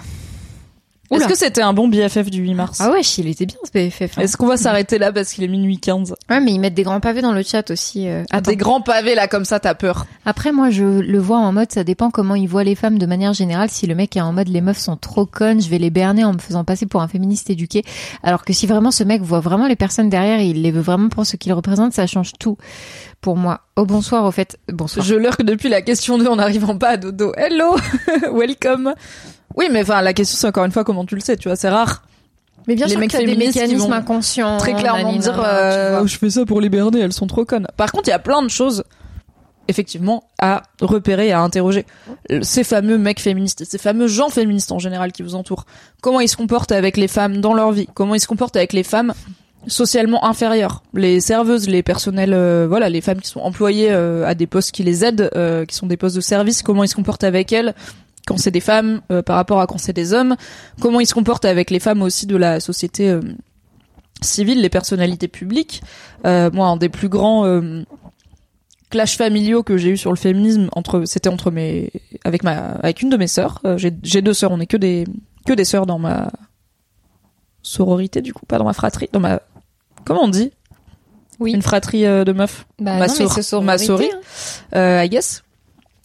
Est-ce 1.11 1.27
que 1.27 1.37
c'était 1.37 1.61
un 1.61 1.73
bon 1.73 1.87
BFF 1.87 2.29
du 2.29 2.41
8 2.41 2.53
mars 2.53 2.77
Ah 2.81 2.91
ouais, 2.91 3.01
il 3.01 3.27
était 3.27 3.45
bien 3.45 3.57
ce 3.63 3.71
BFF. 3.71 4.17
hein. 4.17 4.21
Est-ce 4.21 4.37
qu'on 4.37 4.47
va 4.47 4.57
s'arrêter 4.57 4.97
là 4.97 5.11
parce 5.11 5.33
qu'il 5.33 5.43
est 5.43 5.47
minuit 5.47 5.77
15 5.77 6.15
Ouais, 6.29 6.39
mais 6.39 6.51
ils 6.51 6.59
mettent 6.59 6.73
des 6.73 6.83
grands 6.83 6.99
pavés 6.99 7.21
dans 7.21 7.33
le 7.33 7.43
chat 7.43 7.69
aussi. 7.71 8.07
euh. 8.07 8.23
Attends. 8.31 8.49
Des 8.51 8.57
grands 8.57 8.81
pavés 8.81 9.13
là 9.15 9.27
comme 9.27 9.45
ça, 9.45 9.59
t'as 9.59 9.73
peur. 9.75 10.05
Après, 10.25 10.51
moi, 10.51 10.69
je 10.69 10.83
le 10.85 11.19
vois 11.19 11.37
en 11.37 11.51
mode, 11.51 11.71
ça 11.71 11.83
dépend 11.83 12.11
comment 12.11 12.35
ils 12.35 12.47
voient 12.47 12.63
les 12.63 12.75
femmes 12.75 12.97
de 12.97 13.05
manière 13.05 13.33
générale. 13.33 13.69
Si 13.69 13.87
le 13.87 13.95
mec 13.95 14.15
est 14.15 14.21
en 14.21 14.31
mode, 14.33 14.47
les 14.47 14.61
meufs 14.61 14.77
sont 14.79 14.95
trop 14.95 15.25
connes, 15.25 15.61
je 15.61 15.69
vais 15.69 15.77
les 15.79 15.89
berner 15.89 16.23
en 16.23 16.33
me 16.33 16.39
faisant 16.39 16.63
passer 16.63 16.85
pour 16.85 17.01
un 17.01 17.07
féministe 17.07 17.49
éduqué. 17.49 17.83
Alors 18.23 18.45
que 18.45 18.53
si 18.53 18.65
vraiment 18.67 18.91
ce 18.91 19.03
mec 19.03 19.21
voit 19.21 19.39
vraiment 19.41 19.67
les 19.67 19.75
personnes 19.75 20.09
derrière 20.09 20.39
et 20.39 20.47
il 20.47 20.61
les 20.61 20.71
veut 20.71 20.81
vraiment 20.81 21.09
pour 21.09 21.25
ce 21.25 21.35
qu'ils 21.35 21.53
représentent, 21.53 21.93
ça 21.93 22.07
change 22.07 22.31
tout 22.39 22.57
pour 23.19 23.35
moi. 23.37 23.61
Au 23.75 23.85
bonsoir, 23.85 24.23
au 24.25 24.31
fait. 24.31 24.57
Bonsoir. 24.71 25.05
Je 25.05 25.15
lurque 25.15 25.43
depuis 25.43 25.69
la 25.69 25.81
question 25.81 26.17
2 26.17 26.27
en 26.27 26.37
n'arrivant 26.37 26.77
pas 26.77 26.89
à 26.89 26.97
dodo. 26.97 27.33
Hello 27.35 27.75
Welcome 28.31 28.93
Oui, 29.55 29.67
mais 29.71 29.81
enfin, 29.81 30.01
la 30.01 30.13
question 30.13 30.37
c'est 30.37 30.47
encore 30.47 30.65
une 30.65 30.71
fois 30.71 30.83
comment 30.83 31.05
tu 31.05 31.15
le 31.15 31.21
sais, 31.21 31.37
tu 31.37 31.47
vois, 31.47 31.55
c'est 31.55 31.69
rare. 31.69 32.03
Mais 32.67 32.75
bien 32.75 32.85
les 32.85 32.91
sûr 32.91 32.99
mecs 32.99 33.15
des 33.15 33.35
mécanismes 33.35 33.91
inconscients. 33.91 34.57
Très 34.57 34.73
clairement 34.73 35.13
dire 35.13 35.33
tu 35.33 35.39
euh, 35.39 36.05
je 36.05 36.17
fais 36.17 36.29
ça 36.29 36.45
pour 36.45 36.61
les 36.61 36.69
berner, 36.69 36.99
elles 36.99 37.13
sont 37.13 37.27
trop 37.27 37.45
connes. 37.45 37.67
Par 37.75 37.91
contre, 37.91 38.07
il 38.07 38.11
y 38.11 38.13
a 38.13 38.19
plein 38.19 38.43
de 38.43 38.49
choses 38.49 38.83
effectivement 39.67 40.23
à 40.39 40.63
repérer 40.81 41.27
et 41.27 41.31
à 41.31 41.41
interroger. 41.41 41.85
Ces 42.41 42.63
fameux 42.63 42.97
mecs 42.97 43.19
féministes, 43.19 43.63
ces 43.63 43.77
fameux 43.77 44.07
gens 44.07 44.29
féministes 44.29 44.71
en 44.71 44.79
général 44.79 45.11
qui 45.11 45.23
vous 45.23 45.35
entourent. 45.35 45.65
Comment 46.01 46.19
ils 46.19 46.27
se 46.27 46.37
comportent 46.37 46.71
avec 46.71 46.97
les 46.97 47.07
femmes 47.07 47.41
dans 47.41 47.53
leur 47.53 47.71
vie? 47.71 47.87
Comment 47.93 48.15
ils 48.15 48.19
se 48.19 48.27
comportent 48.27 48.55
avec 48.55 48.73
les 48.73 48.83
femmes 48.83 49.13
socialement 49.67 50.25
inférieures? 50.25 50.83
Les 50.93 51.19
serveuses, 51.19 51.67
les 51.67 51.83
personnels, 51.83 52.33
euh, 52.33 52.67
voilà, 52.67 52.89
les 52.89 53.01
femmes 53.01 53.21
qui 53.21 53.29
sont 53.29 53.39
employées 53.39 53.91
euh, 53.91 54.27
à 54.27 54.35
des 54.35 54.47
postes 54.47 54.71
qui 54.71 54.83
les 54.83 55.05
aident, 55.05 55.29
euh, 55.35 55.65
qui 55.65 55.75
sont 55.75 55.87
des 55.87 55.97
postes 55.97 56.15
de 56.15 56.21
service, 56.21 56.61
comment 56.61 56.83
ils 56.83 56.89
se 56.89 56.95
comportent 56.95 57.23
avec 57.23 57.53
elles? 57.53 57.73
Quand 58.25 58.37
c'est 58.37 58.51
des 58.51 58.59
femmes 58.61 59.01
euh, 59.11 59.21
par 59.21 59.35
rapport 59.35 59.61
à 59.61 59.67
quand 59.67 59.77
c'est 59.77 59.93
des 59.93 60.13
hommes, 60.13 60.35
comment 60.79 60.99
ils 60.99 61.07
se 61.07 61.13
comportent 61.13 61.45
avec 61.45 61.69
les 61.69 61.79
femmes 61.79 62.01
aussi 62.01 62.25
de 62.25 62.35
la 62.35 62.59
société 62.59 63.09
euh, 63.09 63.21
civile, 64.21 64.61
les 64.61 64.69
personnalités 64.69 65.27
publiques. 65.27 65.81
Euh, 66.25 66.49
moi, 66.51 66.67
un 66.67 66.77
des 66.77 66.89
plus 66.89 67.09
grands 67.09 67.45
euh, 67.45 67.83
clashs 68.89 69.17
familiaux 69.17 69.63
que 69.63 69.77
j'ai 69.77 69.89
eu 69.89 69.97
sur 69.97 70.11
le 70.11 70.17
féminisme 70.17 70.69
entre 70.73 71.05
c'était 71.05 71.29
entre 71.29 71.49
mes 71.49 71.91
avec 72.23 72.43
ma 72.43 72.57
avec 72.83 73.01
une 73.01 73.09
de 73.09 73.17
mes 73.17 73.27
sœurs. 73.27 73.59
Euh, 73.65 73.77
j'ai 73.77 73.91
j'ai 74.03 74.21
deux 74.21 74.33
sœurs, 74.33 74.51
on 74.51 74.59
est 74.59 74.67
que 74.67 74.77
des 74.77 75.05
que 75.45 75.53
des 75.53 75.65
sœurs 75.65 75.85
dans 75.85 75.99
ma 75.99 76.31
sororité 77.63 78.21
du 78.21 78.33
coup, 78.33 78.45
pas 78.45 78.57
dans 78.57 78.65
ma 78.65 78.73
fratrie, 78.73 79.09
dans 79.11 79.19
ma 79.19 79.41
comment 80.05 80.23
on 80.23 80.27
dit? 80.27 80.51
Oui. 81.39 81.53
Une 81.53 81.63
fratrie 81.63 82.05
euh, 82.05 82.23
de 82.23 82.33
meufs? 82.33 82.67
Bah, 82.77 82.97
ma 82.97 83.07
non, 83.07 83.61
ma 83.63 83.77
sororité, 83.79 84.13
hein. 84.13 84.19
euh, 84.75 85.03
I 85.03 85.09
guess. 85.09 85.43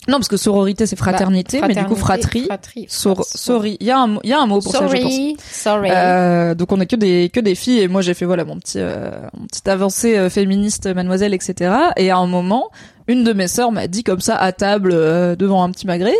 Non, 0.08 0.18
parce 0.18 0.28
que 0.28 0.36
sororité 0.36 0.86
c'est 0.86 0.96
fraternité, 0.96 1.60
mais 1.66 1.74
du 1.74 1.84
coup 1.88 1.96
fratrie, 1.96 2.44
fratrie, 2.44 2.86
sor- 2.88 3.24
sorry. 3.24 3.76
Il 3.80 3.86
y 3.86 3.90
a 3.90 3.98
un 3.98 4.18
y 4.24 4.32
a 4.32 4.40
un 4.40 4.46
mot 4.46 4.60
pour 4.60 4.72
ça, 4.72 4.86
je 4.86 5.02
pense. 5.02 5.12
Sorry, 5.12 5.36
sorry. 5.50 5.88
Euh, 5.92 6.54
donc 6.54 6.70
on 6.72 6.80
est 6.80 6.86
que 6.86 6.96
des 6.96 7.28
que 7.32 7.40
des 7.40 7.54
filles 7.54 7.80
et 7.80 7.88
moi 7.88 8.02
j'ai 8.02 8.14
fait 8.14 8.24
voilà 8.24 8.44
mon 8.44 8.56
petit 8.58 8.78
euh, 8.78 9.10
mon 9.38 9.46
petit 9.46 9.68
avancée 9.68 10.16
euh, 10.16 10.30
féministe 10.30 10.86
mademoiselle 10.94 11.34
etc 11.34 11.74
et 11.96 12.10
à 12.10 12.16
un 12.18 12.26
moment 12.26 12.70
une 13.08 13.24
de 13.24 13.32
mes 13.32 13.48
sœurs 13.48 13.72
m'a 13.72 13.86
dit 13.88 14.04
comme 14.04 14.20
ça 14.20 14.36
à 14.36 14.52
table 14.52 14.90
euh, 14.92 15.36
devant 15.36 15.62
un 15.64 15.70
petit 15.70 15.86
magret 15.86 16.14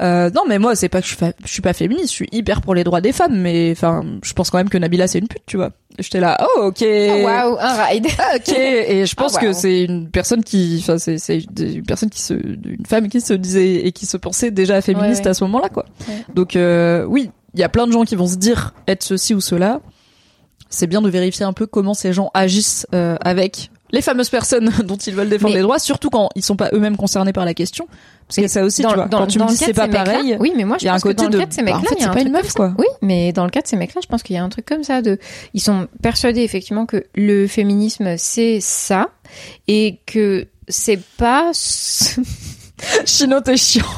euh, 0.00 0.28
non 0.30 0.42
mais 0.48 0.58
moi 0.58 0.74
c'est 0.74 0.88
pas 0.88 1.00
que 1.00 1.06
je 1.06 1.14
je 1.44 1.52
suis 1.52 1.62
pas 1.62 1.72
féministe 1.72 2.08
je 2.08 2.14
suis 2.14 2.28
hyper 2.32 2.60
pour 2.62 2.74
les 2.74 2.82
droits 2.82 3.00
des 3.00 3.12
femmes 3.12 3.36
mais 3.40 3.70
enfin 3.72 4.04
je 4.22 4.32
pense 4.32 4.50
quand 4.50 4.58
même 4.58 4.68
que 4.68 4.78
Nabila 4.78 5.06
c'est 5.06 5.20
une 5.20 5.28
pute 5.28 5.42
tu 5.46 5.56
vois 5.56 5.70
j'étais 6.00 6.18
là 6.20 6.36
oh 6.56 6.62
ok 6.64 6.82
Ah, 6.82 7.16
Waouh, 7.46 7.56
un 7.60 7.84
ride. 7.84 8.06
ah, 8.18 8.32
ok 8.36 8.48
et 8.58 9.06
je 9.06 9.14
pense 9.14 9.36
Ah, 9.36 9.40
que 9.40 9.46
wow. 9.46 9.52
c'est 9.52 9.84
une 9.84 10.10
personne 10.10 10.42
qui 10.42 10.78
enfin 10.82 10.98
c'est 10.98 11.18
c'est 11.18 11.38
une 11.56 11.84
personne 11.86 12.10
qui 12.10 12.20
se 12.20 12.34
une 12.34 12.84
femme 12.86 13.08
qui 13.08 13.20
se 13.20 13.34
disait 13.34 13.86
et 13.86 13.92
qui 13.92 14.06
se 14.06 14.16
pensait 14.16 14.50
déjà 14.50 14.80
féministe 14.80 15.20
Ouais, 15.20 15.24
ouais. 15.26 15.30
à 15.30 15.34
ce 15.34 15.44
moment-là 15.44 15.68
quoi 15.68 15.84
Ouais. 16.08 16.24
donc 16.34 16.56
euh, 16.56 17.04
oui 17.04 17.30
il 17.54 17.60
y 17.60 17.62
a 17.62 17.68
plein 17.68 17.86
de 17.86 17.92
gens 17.92 18.04
qui 18.04 18.16
vont 18.16 18.26
se 18.26 18.36
dire 18.36 18.74
être 18.88 19.04
ceci 19.04 19.32
ou 19.34 19.40
cela 19.40 19.80
c'est 20.70 20.88
bien 20.88 21.02
de 21.02 21.08
vérifier 21.08 21.44
un 21.44 21.52
peu 21.52 21.66
comment 21.66 21.94
ces 21.94 22.12
gens 22.12 22.32
agissent 22.34 22.84
euh, 22.94 23.14
avec 23.20 23.70
les 23.94 24.02
fameuses 24.02 24.28
personnes 24.28 24.70
dont 24.84 24.96
ils 24.96 25.14
veulent 25.14 25.28
défendre 25.28 25.52
Mais- 25.54 25.58
les 25.58 25.62
droits 25.62 25.78
surtout 25.78 26.10
quand 26.10 26.28
ils 26.34 26.44
sont 26.44 26.56
pas 26.56 26.68
eux-mêmes 26.72 26.96
concernés 26.96 27.32
par 27.32 27.44
la 27.44 27.54
question 27.54 27.86
parce 28.28 28.38
a 28.38 28.48
ça 28.48 28.64
aussi 28.64 28.82
Dans- 28.82 28.88
tu 28.90 28.94
vois 28.96 29.06
dans- 29.06 29.18
quand 29.18 29.26
tu 29.28 29.38
me 29.38 29.46
dis 29.46 29.52
le 29.54 29.58
cas 29.58 29.66
c'est 29.66 29.72
pas 29.74 29.88
pareil 29.88 30.36
Oui, 30.40 30.52
mais 30.56 30.64
moi, 30.64 30.76
je 30.80 30.86
y 30.86 30.88
a 30.88 30.92
un 30.92 30.94
pense 30.94 31.02
que 31.04 31.08
côté 31.08 31.24
dans 31.24 31.30
de 31.30 31.36
le 31.38 31.42
cas 31.44 31.48
de 31.48 31.52
ces 31.54 31.62
bah, 31.62 31.72
mecs-là, 31.72 31.80
en 31.80 31.82
fait 31.94 31.96
c'est 32.00 32.10
pas 32.12 32.20
une 32.22 32.32
meuf 32.32 32.52
quoi 32.52 32.74
Oui, 32.78 32.86
mais 33.02 33.32
dans 33.32 33.44
le 33.44 33.50
cas 33.50 33.60
de 33.62 33.66
ces 33.66 33.76
mecs-là, 33.76 34.00
je 34.02 34.08
pense 34.08 34.22
qu'il 34.22 34.34
y 34.34 34.38
a 34.38 34.42
un 34.44 34.48
truc 34.48 34.64
comme 34.66 34.82
ça 34.82 35.00
de, 35.02 35.18
ils 35.54 35.60
sont 35.60 35.86
persuadés 36.02 36.40
effectivement 36.42 36.86
que 36.86 37.04
le 37.14 37.46
féminisme 37.46 38.16
c'est 38.16 38.58
ça 38.60 39.08
et 39.68 40.00
que 40.06 40.46
c'est 40.68 41.00
pas. 41.16 41.50
Chino, 43.04 43.40
t'es 43.40 43.56
chiant. 43.56 43.84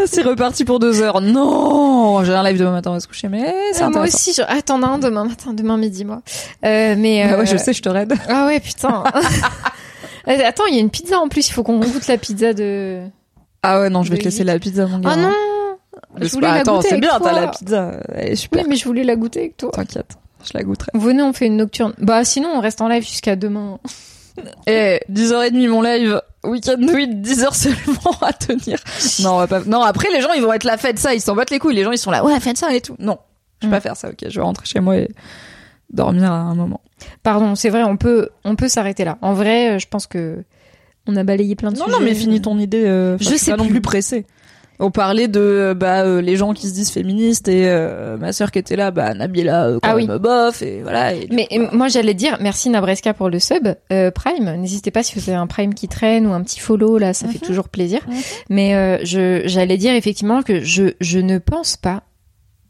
Ah, 0.00 0.06
c'est 0.06 0.22
reparti 0.22 0.64
pour 0.64 0.78
deux 0.78 1.02
heures. 1.02 1.20
Non, 1.20 2.24
j'ai 2.24 2.34
un 2.34 2.42
live 2.42 2.58
demain 2.58 2.72
matin, 2.72 2.90
on 2.90 2.94
va 2.94 3.00
se 3.00 3.08
coucher, 3.08 3.28
mais 3.28 3.52
c'est 3.72 3.82
Ah, 3.82 3.90
moi 3.90 4.02
aussi, 4.02 4.32
je... 4.32 4.42
attends, 4.42 4.82
un 4.82 4.98
demain 4.98 5.24
matin, 5.24 5.52
demain 5.52 5.76
midi, 5.76 6.04
moi. 6.04 6.22
Euh, 6.64 6.94
mais 6.96 7.22
Ah 7.22 7.34
euh, 7.34 7.38
ouais, 7.40 7.46
je 7.46 7.56
sais, 7.56 7.72
je 7.72 7.82
te 7.82 7.88
raide. 7.88 8.14
Ah 8.28 8.46
ouais, 8.46 8.60
putain. 8.60 9.04
Euh, 10.28 10.36
Attends, 10.46 10.66
il 10.66 10.74
y 10.74 10.76
a 10.76 10.80
une 10.80 10.90
pizza 10.90 11.18
en 11.18 11.28
plus. 11.28 11.48
Il 11.48 11.52
faut 11.52 11.62
qu'on 11.62 11.78
goûte 11.80 12.06
la 12.06 12.18
pizza 12.18 12.52
de. 12.52 13.00
Ah 13.62 13.80
ouais, 13.80 13.88
non, 13.88 14.02
je 14.02 14.10
vais 14.12 14.18
te 14.18 14.24
laisser 14.24 14.44
la 14.44 14.58
pizza, 14.58 14.86
mon 14.86 14.98
gars. 14.98 15.12
Ah 15.14 15.16
non. 15.16 15.32
Je 16.20 16.28
voulais 16.28 16.46
pas- 16.46 16.54
la 16.56 16.60
attends, 16.60 16.76
goûter 16.76 16.88
c'est 16.90 16.98
bien, 17.00 17.18
t'as 17.18 17.32
la 17.32 17.46
pizza. 17.48 17.92
Elle 18.14 18.28
est 18.32 18.36
super. 18.36 18.60
Oui, 18.62 18.66
mais 18.68 18.76
je 18.76 18.84
voulais 18.84 19.02
la 19.02 19.16
goûter 19.16 19.40
avec 19.40 19.56
toi. 19.56 19.70
T'inquiète, 19.72 20.18
je 20.44 20.50
la 20.54 20.62
goûterai. 20.62 20.90
Venez, 20.94 21.22
on 21.22 21.32
fait 21.32 21.46
une 21.46 21.56
nocturne. 21.56 21.94
Bah 21.98 22.22
sinon, 22.24 22.50
on 22.54 22.60
reste 22.60 22.82
en 22.82 22.88
live 22.88 23.02
jusqu'à 23.02 23.34
demain. 23.34 23.78
Eh, 24.66 25.00
10h30 25.10 25.68
mon 25.68 25.80
live, 25.80 26.20
week-end 26.44 26.76
nuit, 26.78 27.06
10h 27.08 27.54
seulement 27.54 28.16
à 28.22 28.32
tenir. 28.32 28.78
Non, 29.22 29.34
on 29.34 29.38
va 29.38 29.46
pas, 29.46 29.60
non, 29.64 29.82
après 29.82 30.08
les 30.12 30.20
gens 30.20 30.32
ils 30.32 30.42
vont 30.42 30.52
être 30.52 30.64
là, 30.64 30.76
faites 30.76 30.98
ça, 30.98 31.14
ils 31.14 31.20
s'en 31.20 31.34
battent 31.34 31.50
les 31.50 31.58
couilles, 31.58 31.74
les 31.74 31.84
gens 31.84 31.92
ils 31.92 31.98
sont 31.98 32.10
là, 32.10 32.24
ouais, 32.24 32.38
faites 32.40 32.56
ça 32.58 32.74
et 32.74 32.80
tout. 32.80 32.96
Non, 32.98 33.18
je 33.60 33.66
vais 33.66 33.70
Mm. 33.70 33.74
pas 33.76 33.80
faire 33.80 33.96
ça, 33.96 34.08
ok, 34.10 34.16
je 34.28 34.34
vais 34.38 34.44
rentrer 34.44 34.66
chez 34.66 34.80
moi 34.80 34.96
et 34.96 35.08
dormir 35.92 36.30
à 36.32 36.36
un 36.36 36.54
moment. 36.54 36.80
Pardon, 37.22 37.54
c'est 37.54 37.70
vrai, 37.70 37.82
on 37.82 37.96
peut, 37.96 38.28
on 38.44 38.56
peut 38.56 38.68
s'arrêter 38.68 39.04
là. 39.04 39.18
En 39.22 39.32
vrai, 39.34 39.72
euh, 39.74 39.78
je 39.78 39.86
pense 39.88 40.06
que 40.06 40.44
on 41.06 41.16
a 41.16 41.24
balayé 41.24 41.56
plein 41.56 41.72
de 41.72 41.78
Non, 41.78 41.86
sujets. 41.86 41.98
non, 41.98 42.04
mais 42.04 42.14
finis 42.14 42.40
ton 42.42 42.58
idée. 42.58 42.84
euh, 42.84 43.16
Je 43.18 43.24
suis 43.24 43.38
sais 43.38 43.50
pas 43.52 43.56
non 43.56 43.66
plus. 43.68 43.80
pressée. 43.80 44.26
On 44.80 44.90
parlait 44.90 45.28
de 45.28 45.40
euh, 45.40 45.74
bah 45.74 46.04
euh, 46.04 46.20
les 46.22 46.36
gens 46.36 46.54
qui 46.54 46.66
se 46.68 46.72
disent 46.74 46.90
féministes 46.90 47.48
et 47.48 47.68
euh, 47.68 48.16
ma 48.16 48.32
sœur 48.32 48.50
qui 48.50 48.58
était 48.58 48.76
là, 48.76 48.90
bah 48.90 49.12
Nabila 49.14 49.66
euh, 49.66 49.78
quand 49.82 49.90
Ah 49.90 49.94
oui. 49.96 50.06
même 50.08 50.18
bof 50.18 50.62
et 50.62 50.80
voilà. 50.82 51.14
Et... 51.14 51.28
Mais 51.30 51.46
euh, 51.52 51.66
moi 51.72 51.88
j'allais 51.88 52.14
dire 52.14 52.38
merci 52.40 52.70
Nabresca 52.70 53.12
pour 53.14 53.28
le 53.28 53.38
sub 53.38 53.68
euh, 53.92 54.10
Prime. 54.10 54.56
N'hésitez 54.56 54.90
pas 54.90 55.02
si 55.02 55.18
vous 55.18 55.28
avez 55.28 55.36
un 55.38 55.46
Prime 55.46 55.74
qui 55.74 55.86
traîne 55.86 56.26
ou 56.26 56.32
un 56.32 56.42
petit 56.42 56.60
follow 56.60 56.98
là, 56.98 57.12
ça 57.12 57.28
fait 57.28 57.40
Mhm. 57.40 57.46
toujours 57.46 57.68
plaisir. 57.68 58.00
Mais 58.48 58.74
euh, 58.74 58.98
je 59.04 59.42
j'allais 59.44 59.76
dire 59.76 59.94
effectivement 59.94 60.42
que 60.42 60.60
je 60.62 60.94
je 61.00 61.18
ne 61.18 61.38
pense 61.38 61.76
pas. 61.76 62.02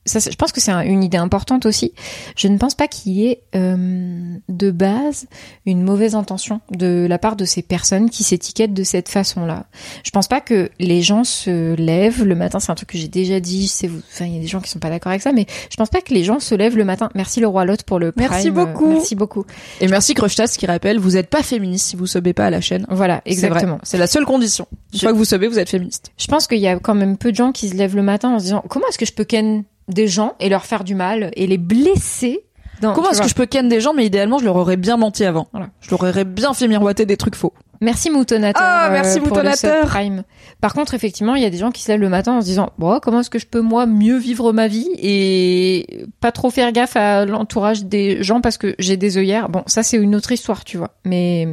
Ça, 0.06 0.18
je 0.18 0.34
pense 0.34 0.50
que 0.50 0.60
c'est 0.62 0.70
un- 0.72 0.80
une 0.80 1.04
idée 1.04 1.18
importante 1.18 1.66
aussi. 1.66 1.92
Je 2.34 2.48
ne 2.48 2.56
pense 2.56 2.74
pas 2.74 2.88
qu'il 2.88 3.12
y 3.12 3.26
ait 3.26 3.42
euh, 3.54 4.34
de 4.48 4.70
base 4.70 5.26
une 5.66 5.82
mauvaise 5.82 6.14
intention 6.14 6.60
de 6.70 7.06
la 7.08 7.18
part 7.18 7.36
de 7.36 7.44
ces 7.44 7.60
personnes 7.60 8.08
qui 8.08 8.24
s'étiquettent 8.24 8.72
de 8.72 8.82
cette 8.82 9.10
façon-là. 9.10 9.66
Je 10.02 10.10
pense 10.10 10.26
pas 10.26 10.40
que 10.40 10.70
les 10.78 11.02
gens 11.02 11.22
se 11.22 11.74
lèvent 11.74 12.24
le 12.24 12.34
matin. 12.34 12.60
C'est 12.60 12.72
un 12.72 12.74
truc 12.76 12.88
que 12.88 12.98
j'ai 12.98 13.08
déjà 13.08 13.40
dit. 13.40 13.64
Je 13.64 13.68
sais, 13.68 13.86
vous- 13.88 14.00
enfin, 14.10 14.24
il 14.24 14.34
y 14.34 14.38
a 14.38 14.40
des 14.40 14.46
gens 14.46 14.60
qui 14.60 14.70
sont 14.70 14.78
pas 14.78 14.88
d'accord 14.88 15.10
avec 15.10 15.20
ça, 15.22 15.32
mais 15.32 15.44
je 15.70 15.76
pense 15.76 15.90
pas 15.90 16.00
que 16.00 16.14
les 16.14 16.24
gens 16.24 16.40
se 16.40 16.54
lèvent 16.54 16.78
le 16.78 16.84
matin. 16.86 17.10
Merci 17.14 17.40
le 17.40 17.46
roi 17.48 17.66
Lot 17.66 17.82
pour 17.82 17.98
le 17.98 18.10
Prime. 18.10 18.28
Merci 18.30 18.50
beaucoup. 18.50 18.88
Merci 18.88 19.14
beaucoup. 19.14 19.44
Et 19.82 19.86
merci 19.86 20.14
Crushtas 20.14 20.54
qui 20.58 20.64
rappelle, 20.66 20.98
vous 20.98 21.18
êtes 21.18 21.28
pas 21.28 21.42
féministe 21.42 21.88
si 21.88 21.96
vous 21.96 22.06
subez 22.06 22.32
pas 22.32 22.46
à 22.46 22.50
la 22.50 22.62
chaîne. 22.62 22.86
Voilà, 22.88 23.20
exactement. 23.26 23.78
C'est 23.82 23.98
la 23.98 24.06
seule 24.06 24.24
condition. 24.24 24.66
Une 24.94 24.98
Je- 24.98 25.04
fois 25.04 25.12
que 25.12 25.18
vous 25.18 25.24
subez, 25.26 25.46
vous 25.46 25.58
êtes 25.58 25.68
féministe. 25.68 26.10
Je 26.16 26.26
pense 26.26 26.46
qu'il 26.46 26.58
y 26.58 26.68
a 26.68 26.78
quand 26.78 26.94
même 26.94 27.18
peu 27.18 27.30
de 27.32 27.36
gens 27.36 27.52
qui 27.52 27.68
se 27.68 27.74
lèvent 27.74 27.96
le 27.96 28.02
matin 28.02 28.30
en 28.30 28.38
se 28.38 28.44
disant 28.44 28.64
comment 28.68 28.86
est-ce 28.88 28.98
que 28.98 29.06
je 29.06 29.12
peux 29.12 29.24
ken 29.24 29.62
des 29.90 30.08
gens 30.08 30.34
et 30.40 30.48
leur 30.48 30.64
faire 30.64 30.84
du 30.84 30.94
mal 30.94 31.30
et 31.36 31.46
les 31.46 31.58
blesser. 31.58 32.40
dans- 32.80 32.94
Comment 32.94 33.10
est-ce 33.10 33.20
que 33.22 33.28
je 33.28 33.34
peux 33.34 33.46
ken 33.46 33.68
des 33.68 33.80
gens, 33.80 33.92
mais 33.92 34.06
idéalement 34.06 34.38
je 34.38 34.44
leur 34.44 34.56
aurais 34.56 34.76
bien 34.78 34.96
menti 34.96 35.24
avant. 35.24 35.48
Voilà. 35.52 35.68
Je 35.80 35.90
leur 35.90 36.02
aurais 36.02 36.24
bien 36.24 36.54
fait 36.54 36.66
miroiter 36.68 37.04
des 37.06 37.16
trucs 37.16 37.34
faux. 37.36 37.52
Merci 37.82 38.10
Moutonateur. 38.10 38.62
Ah, 38.62 38.88
merci 38.92 39.18
euh, 39.18 39.22
pour 39.22 39.36
le 39.38 39.42
Moutonateur. 39.44 39.82
subprime. 39.84 40.22
Par 40.60 40.74
contre, 40.74 40.92
effectivement, 40.92 41.34
il 41.34 41.42
y 41.42 41.46
a 41.46 41.50
des 41.50 41.56
gens 41.56 41.70
qui 41.70 41.82
se 41.82 41.90
lèvent 41.90 42.00
le 42.02 42.10
matin 42.10 42.34
en 42.36 42.40
se 42.42 42.46
disant 42.46 42.70
bon, 42.78 42.98
comment 43.00 43.20
est-ce 43.20 43.30
que 43.30 43.38
je 43.38 43.46
peux 43.46 43.62
moi 43.62 43.86
mieux 43.86 44.18
vivre 44.18 44.52
ma 44.52 44.68
vie 44.68 44.88
et 44.98 46.04
pas 46.20 46.30
trop 46.30 46.50
faire 46.50 46.72
gaffe 46.72 46.96
à 46.96 47.24
l'entourage 47.24 47.84
des 47.84 48.22
gens 48.22 48.42
parce 48.42 48.58
que 48.58 48.74
j'ai 48.78 48.98
des 48.98 49.16
œillères? 49.16 49.48
Bon, 49.48 49.62
ça 49.66 49.82
c'est 49.82 49.96
une 49.96 50.14
autre 50.14 50.30
histoire, 50.32 50.64
tu 50.64 50.76
vois. 50.76 50.90
Mais 51.06 51.48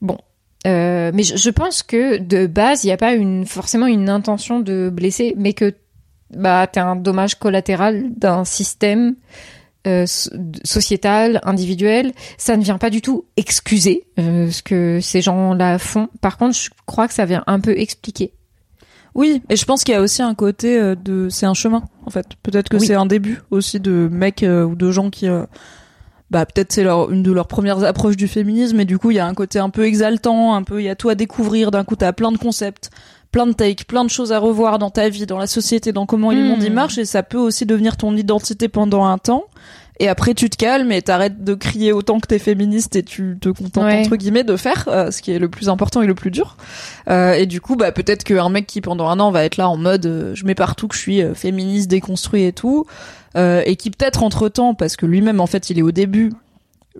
bon. 0.00 0.18
Euh, 0.66 1.10
mais 1.12 1.22
je, 1.24 1.36
je 1.36 1.50
pense 1.50 1.82
que 1.82 2.16
de 2.18 2.46
base, 2.46 2.84
il 2.84 2.86
n'y 2.86 2.92
a 2.92 2.96
pas 2.96 3.12
une 3.12 3.44
forcément 3.44 3.86
une 3.86 4.08
intention 4.08 4.60
de 4.60 4.88
blesser, 4.90 5.34
mais 5.36 5.52
que 5.52 5.74
bah 6.30 6.66
t'es 6.66 6.80
un 6.80 6.96
dommage 6.96 7.36
collatéral 7.38 8.04
d'un 8.16 8.44
système 8.44 9.14
euh, 9.86 10.06
so- 10.06 10.30
sociétal, 10.64 11.40
individuel. 11.44 12.12
Ça 12.38 12.56
ne 12.56 12.62
vient 12.62 12.78
pas 12.78 12.90
du 12.90 13.02
tout 13.02 13.24
excuser 13.36 14.04
euh, 14.18 14.50
ce 14.50 14.62
que 14.62 14.98
ces 15.02 15.20
gens-là 15.20 15.78
font. 15.78 16.08
Par 16.20 16.38
contre, 16.38 16.56
je 16.56 16.70
crois 16.86 17.06
que 17.08 17.14
ça 17.14 17.24
vient 17.26 17.44
un 17.46 17.60
peu 17.60 17.78
expliquer. 17.78 18.32
Oui, 19.14 19.42
et 19.48 19.54
je 19.56 19.64
pense 19.64 19.84
qu'il 19.84 19.94
y 19.94 19.96
a 19.96 20.00
aussi 20.00 20.22
un 20.22 20.34
côté 20.34 20.76
euh, 20.80 20.94
de, 20.96 21.28
c'est 21.28 21.46
un 21.46 21.54
chemin 21.54 21.84
en 22.06 22.10
fait. 22.10 22.26
Peut-être 22.42 22.68
que 22.68 22.78
Oui. 22.78 22.86
c'est 22.86 22.94
un 22.94 23.06
début 23.06 23.42
aussi 23.50 23.78
de 23.78 24.08
mecs 24.10 24.42
euh, 24.42 24.64
ou 24.64 24.74
de 24.74 24.90
gens 24.90 25.10
qui, 25.10 25.28
bah 26.34 26.44
peut-être 26.46 26.72
c'est 26.72 26.82
leur 26.82 27.10
une 27.12 27.22
de 27.22 27.30
leurs 27.32 27.46
premières 27.46 27.84
approches 27.84 28.16
du 28.16 28.26
féminisme, 28.28 28.80
et 28.80 28.84
du 28.84 28.98
coup 28.98 29.10
il 29.12 29.14
y 29.16 29.20
a 29.20 29.26
un 29.26 29.34
côté 29.34 29.58
un 29.60 29.70
peu 29.70 29.84
exaltant, 29.86 30.54
un 30.54 30.64
peu 30.64 30.80
il 30.82 30.84
y 30.84 30.88
a 30.90 30.96
tout 30.96 31.08
à 31.08 31.14
découvrir. 31.14 31.70
D'un 31.70 31.84
coup 31.84 31.94
t'as 31.96 32.12
plein 32.12 32.32
de 32.32 32.38
concepts, 32.38 32.90
plein 33.30 33.46
de 33.46 33.52
takes, 33.52 33.84
plein 33.86 34.04
de 34.04 34.10
choses 34.10 34.32
à 34.32 34.38
revoir 34.40 34.78
dans 34.80 34.90
ta 34.90 35.08
vie, 35.08 35.26
dans 35.26 35.38
la 35.38 35.46
société, 35.46 35.92
dans 35.92 36.06
comment 36.06 36.32
le 36.32 36.42
Hmm. 36.42 36.48
monde 36.48 36.62
y 36.64 36.70
marche, 36.70 36.98
et 36.98 37.04
ça 37.04 37.22
peut 37.22 37.38
aussi 37.38 37.66
devenir 37.66 37.96
ton 37.96 38.16
identité 38.16 38.66
pendant 38.68 39.04
un 39.04 39.16
temps. 39.18 39.44
Et 40.00 40.08
après 40.08 40.34
tu 40.34 40.50
te 40.50 40.56
calmes 40.56 40.90
et 40.90 41.02
t'arrêtes 41.02 41.44
de 41.44 41.54
crier 41.54 41.92
autant 41.92 42.18
que 42.18 42.26
t'es 42.26 42.40
féministe 42.40 42.96
et 42.96 43.04
tu 43.04 43.38
te 43.40 43.48
contentes 43.48 43.84
Ouais. 43.84 44.00
entre 44.00 44.16
guillemets 44.16 44.42
de 44.42 44.56
faire 44.56 44.88
euh, 44.88 45.12
ce 45.12 45.22
qui 45.22 45.30
est 45.30 45.38
le 45.38 45.48
plus 45.48 45.68
important 45.68 46.02
et 46.02 46.06
le 46.08 46.16
plus 46.16 46.32
dur. 46.32 46.56
Euh, 47.08 47.34
et 47.34 47.46
du 47.46 47.60
coup, 47.60 47.76
bah 47.76 47.92
peut-être 47.92 48.24
qu'un 48.24 48.48
mec 48.48 48.66
qui 48.66 48.80
pendant 48.80 49.08
un 49.08 49.20
an 49.20 49.30
va 49.30 49.44
être 49.44 49.56
là 49.56 49.68
en 49.68 49.76
mode 49.76 50.06
euh, 50.06 50.34
je 50.34 50.44
mets 50.46 50.56
partout 50.56 50.88
que 50.88 50.96
je 50.96 51.00
suis 51.00 51.22
euh, 51.22 51.32
féministe, 51.34 51.88
déconstruit 51.88 52.42
et 52.42 52.52
tout, 52.52 52.86
euh, 53.36 53.62
et 53.66 53.76
qui 53.76 53.90
peut-être 53.90 54.22
entre 54.22 54.48
temps, 54.48 54.74
parce 54.74 54.96
que 54.96 55.06
lui-même 55.06 55.40
en 55.40 55.46
fait 55.46 55.70
il 55.70 55.78
est 55.78 55.82
au 55.82 55.92
début, 55.92 56.32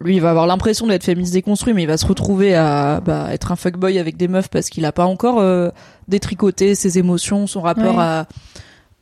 lui 0.01 0.16
il 0.16 0.20
va 0.20 0.31
avoir 0.31 0.47
l'impression 0.47 0.86
d'être 0.86 1.05
féministe 1.05 1.32
déconstruit, 1.35 1.73
mais 1.74 1.82
il 1.82 1.86
va 1.89 1.97
se 1.97 2.06
retrouver 2.06 2.55
à 2.55 3.01
bah, 3.05 3.28
être 3.32 3.52
un 3.52 3.56
fuckboy 3.56 3.98
avec 3.98 4.16
des 4.16 4.28
meufs 4.28 4.48
parce 4.48 4.69
qu'il 4.70 4.85
a 4.85 4.93
pas 4.93 5.06
encore 5.06 5.39
euh, 5.40 5.70
détricoté 6.09 6.74
ses 6.74 6.98
émotions, 6.98 7.47
son 7.47 7.61
rapport 7.61 7.97
Ouais. 7.97 8.02
à 8.02 8.27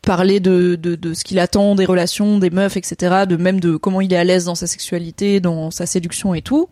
parler 0.03 0.41
de, 0.41 0.75
de, 0.75 0.97
de 0.97 1.15
ce 1.15 1.23
qu'il 1.23 1.39
attend 1.39 1.77
des 1.77 1.85
relations, 1.85 2.39
des 2.39 2.51
meufs, 2.51 2.77
etc., 2.77 3.25
de 3.29 3.37
même 3.37 3.61
de 3.61 3.77
comment 3.77 4.01
il 4.01 4.13
est 4.13 4.17
à 4.17 4.25
l'aise 4.25 4.47
dans 4.47 4.57
sa 4.57 4.67
sexualité, 4.67 5.39
dans 5.39 5.71
sa 5.71 5.87
séduction 5.87 6.35
et 6.35 6.43
tout. 6.43 6.69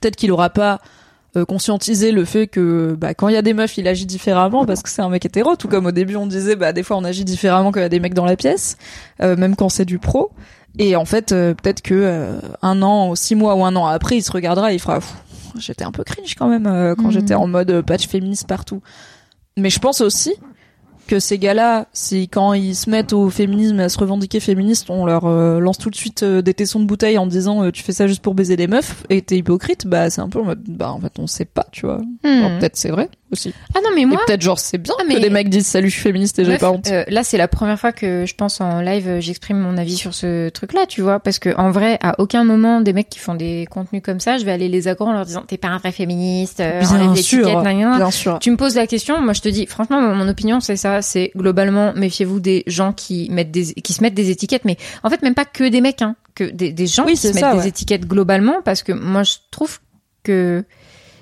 Peut-être 0.00 0.16
qu'il 0.16 0.30
aura 0.32 0.50
pas 0.50 0.78
conscientiser 1.48 2.12
le 2.12 2.24
fait 2.24 2.46
que 2.46 2.94
bah, 2.98 3.14
quand 3.14 3.28
il 3.28 3.34
y 3.34 3.38
a 3.38 3.42
des 3.42 3.54
meufs, 3.54 3.78
il 3.78 3.88
agit 3.88 4.06
différemment 4.06 4.66
parce 4.66 4.82
que 4.82 4.88
c'est 4.90 5.02
un 5.02 5.08
mec 5.08 5.24
hétéro. 5.24 5.56
Tout 5.56 5.68
comme 5.68 5.86
au 5.86 5.92
début, 5.92 6.16
on 6.16 6.26
disait 6.26 6.56
bah 6.56 6.72
des 6.72 6.82
fois 6.82 6.96
on 6.98 7.04
agit 7.04 7.24
différemment 7.24 7.72
quand 7.72 7.80
il 7.80 7.84
y 7.84 7.86
a 7.86 7.88
des 7.88 8.00
mecs 8.00 8.14
dans 8.14 8.26
la 8.26 8.36
pièce, 8.36 8.76
euh, 9.22 9.36
même 9.36 9.56
quand 9.56 9.68
c'est 9.68 9.84
du 9.86 9.98
pro. 9.98 10.30
Et 10.78 10.96
en 10.96 11.04
fait, 11.04 11.32
euh, 11.32 11.54
peut-être 11.54 11.82
que 11.82 11.94
euh, 11.94 12.38
un 12.62 12.80
an, 12.82 13.10
ou 13.10 13.16
six 13.16 13.34
mois 13.34 13.54
ou 13.54 13.64
un 13.64 13.76
an 13.76 13.86
après, 13.86 14.16
il 14.16 14.22
se 14.22 14.32
regardera 14.32 14.72
et 14.72 14.76
il 14.76 14.80
fera. 14.80 15.00
J'étais 15.58 15.84
un 15.84 15.92
peu 15.92 16.02
cringe 16.02 16.34
quand 16.34 16.48
même 16.48 16.66
euh, 16.66 16.94
quand 16.94 17.04
Mhm. 17.08 17.10
j'étais 17.12 17.34
en 17.34 17.46
mode 17.46 17.70
euh, 17.70 17.82
patch 17.82 18.06
féministe 18.08 18.46
partout. 18.46 18.80
Mais 19.58 19.68
je 19.68 19.78
pense 19.78 20.00
aussi 20.00 20.32
que 21.06 21.18
ces 21.18 21.38
gars-là, 21.38 21.86
si 21.92 22.28
quand 22.28 22.52
ils 22.52 22.74
se 22.74 22.88
mettent 22.88 23.12
au 23.12 23.30
féminisme 23.30 23.80
et 23.80 23.84
à 23.84 23.88
se 23.88 23.98
revendiquer 23.98 24.40
féministe, 24.40 24.88
on 24.90 25.04
leur 25.04 25.26
euh, 25.26 25.58
lance 25.58 25.78
tout 25.78 25.90
de 25.90 25.96
suite 25.96 26.22
euh, 26.22 26.42
des 26.42 26.54
tessons 26.54 26.80
de 26.80 26.86
bouteille 26.86 27.18
en 27.18 27.26
disant 27.26 27.64
euh, 27.64 27.70
tu 27.70 27.82
fais 27.82 27.92
ça 27.92 28.06
juste 28.06 28.22
pour 28.22 28.34
baiser 28.34 28.56
des 28.56 28.66
meufs 28.66 29.04
et 29.10 29.22
t'es 29.22 29.36
hypocrite, 29.36 29.86
bah 29.86 30.10
c'est 30.10 30.20
un 30.20 30.28
peu 30.28 30.40
en 30.40 30.44
mode 30.44 30.62
bah 30.68 30.92
en 30.92 31.00
fait 31.00 31.12
on 31.18 31.26
sait 31.26 31.44
pas, 31.44 31.66
tu 31.72 31.86
vois. 31.86 31.98
Hmm. 32.24 32.58
peut-être 32.58 32.76
c'est 32.76 32.90
vrai 32.90 33.08
aussi. 33.32 33.52
Ah 33.74 33.78
non, 33.82 33.90
mais 33.94 34.04
moi, 34.04 34.20
et 34.22 34.26
peut-être 34.26 34.42
genre 34.42 34.58
c'est 34.58 34.78
bien 34.78 34.94
Ah, 35.00 35.04
que 35.12 35.18
des 35.18 35.30
mecs 35.30 35.48
disent 35.48 35.66
salut 35.66 35.88
je 35.88 35.94
suis 35.94 36.02
féministe 36.02 36.38
et 36.38 36.44
j'ai 36.44 36.58
pas 36.58 36.70
honte. 36.70 36.86
euh, 36.88 37.04
là, 37.08 37.24
c'est 37.24 37.38
la 37.38 37.48
première 37.48 37.78
fois 37.80 37.92
que 37.92 38.24
je 38.26 38.34
pense 38.34 38.60
en 38.60 38.80
live, 38.80 39.08
euh, 39.08 39.20
j'exprime 39.20 39.58
mon 39.58 39.76
avis 39.78 39.96
sur 39.96 40.14
ce 40.14 40.48
truc-là, 40.50 40.86
tu 40.86 41.00
vois, 41.02 41.18
parce 41.20 41.38
que 41.38 41.54
en 41.56 41.70
vrai, 41.70 41.98
à 42.02 42.20
aucun 42.20 42.44
moment, 42.44 42.80
des 42.80 42.92
mecs 42.92 43.08
qui 43.08 43.18
font 43.18 43.34
des 43.34 43.66
contenus 43.70 44.02
comme 44.04 44.20
ça, 44.20 44.38
je 44.38 44.44
vais 44.44 44.52
aller 44.52 44.68
les 44.68 44.88
aggro 44.88 45.06
en 45.06 45.12
leur 45.12 45.24
disant 45.26 45.42
t'es 45.46 45.56
pas 45.58 45.68
un 45.68 45.78
vrai 45.78 45.92
féministe, 45.92 46.60
euh, 46.60 46.80
Bien 46.80 46.88
sûr, 46.88 47.40
l'étiquette, 47.42 47.54
nan, 47.54 47.64
nan, 47.64 47.80
nan. 47.80 47.96
Bien 47.96 48.10
sûr. 48.10 48.38
Tu 48.38 48.50
me 48.50 48.56
poses 48.56 48.76
la 48.76 48.86
question, 48.86 49.20
moi 49.20 49.32
je 49.32 49.40
te 49.40 49.48
dis, 49.48 49.66
franchement, 49.66 50.00
mon 50.00 50.28
opinion 50.28 50.60
c'est 50.60 50.76
ça, 50.76 51.02
c'est 51.02 51.30
globalement, 51.36 51.92
méfiez-vous 51.94 52.40
des 52.40 52.62
gens 52.66 52.92
qui 52.92 53.28
mettent 53.30 53.50
des, 53.50 53.72
qui 53.74 53.92
se 53.92 54.02
mettent 54.02 54.14
des 54.14 54.30
étiquettes, 54.30 54.64
mais 54.64 54.76
en 55.02 55.10
fait 55.10 55.22
même 55.22 55.34
pas 55.34 55.44
que 55.44 55.64
des 55.68 55.80
mecs, 55.80 56.02
hein, 56.02 56.16
que 56.34 56.44
des, 56.44 56.72
des 56.72 56.86
gens 56.86 57.04
Oui, 57.06 57.12
qui 57.12 57.18
se 57.20 57.28
mettent 57.28 57.38
ça, 57.38 57.54
des 57.56 57.66
étiquettes 57.68 58.06
globalement, 58.06 58.62
parce 58.64 58.82
que 58.82 58.92
moi 58.92 59.22
je 59.22 59.34
trouve 59.50 59.78
que 60.22 60.64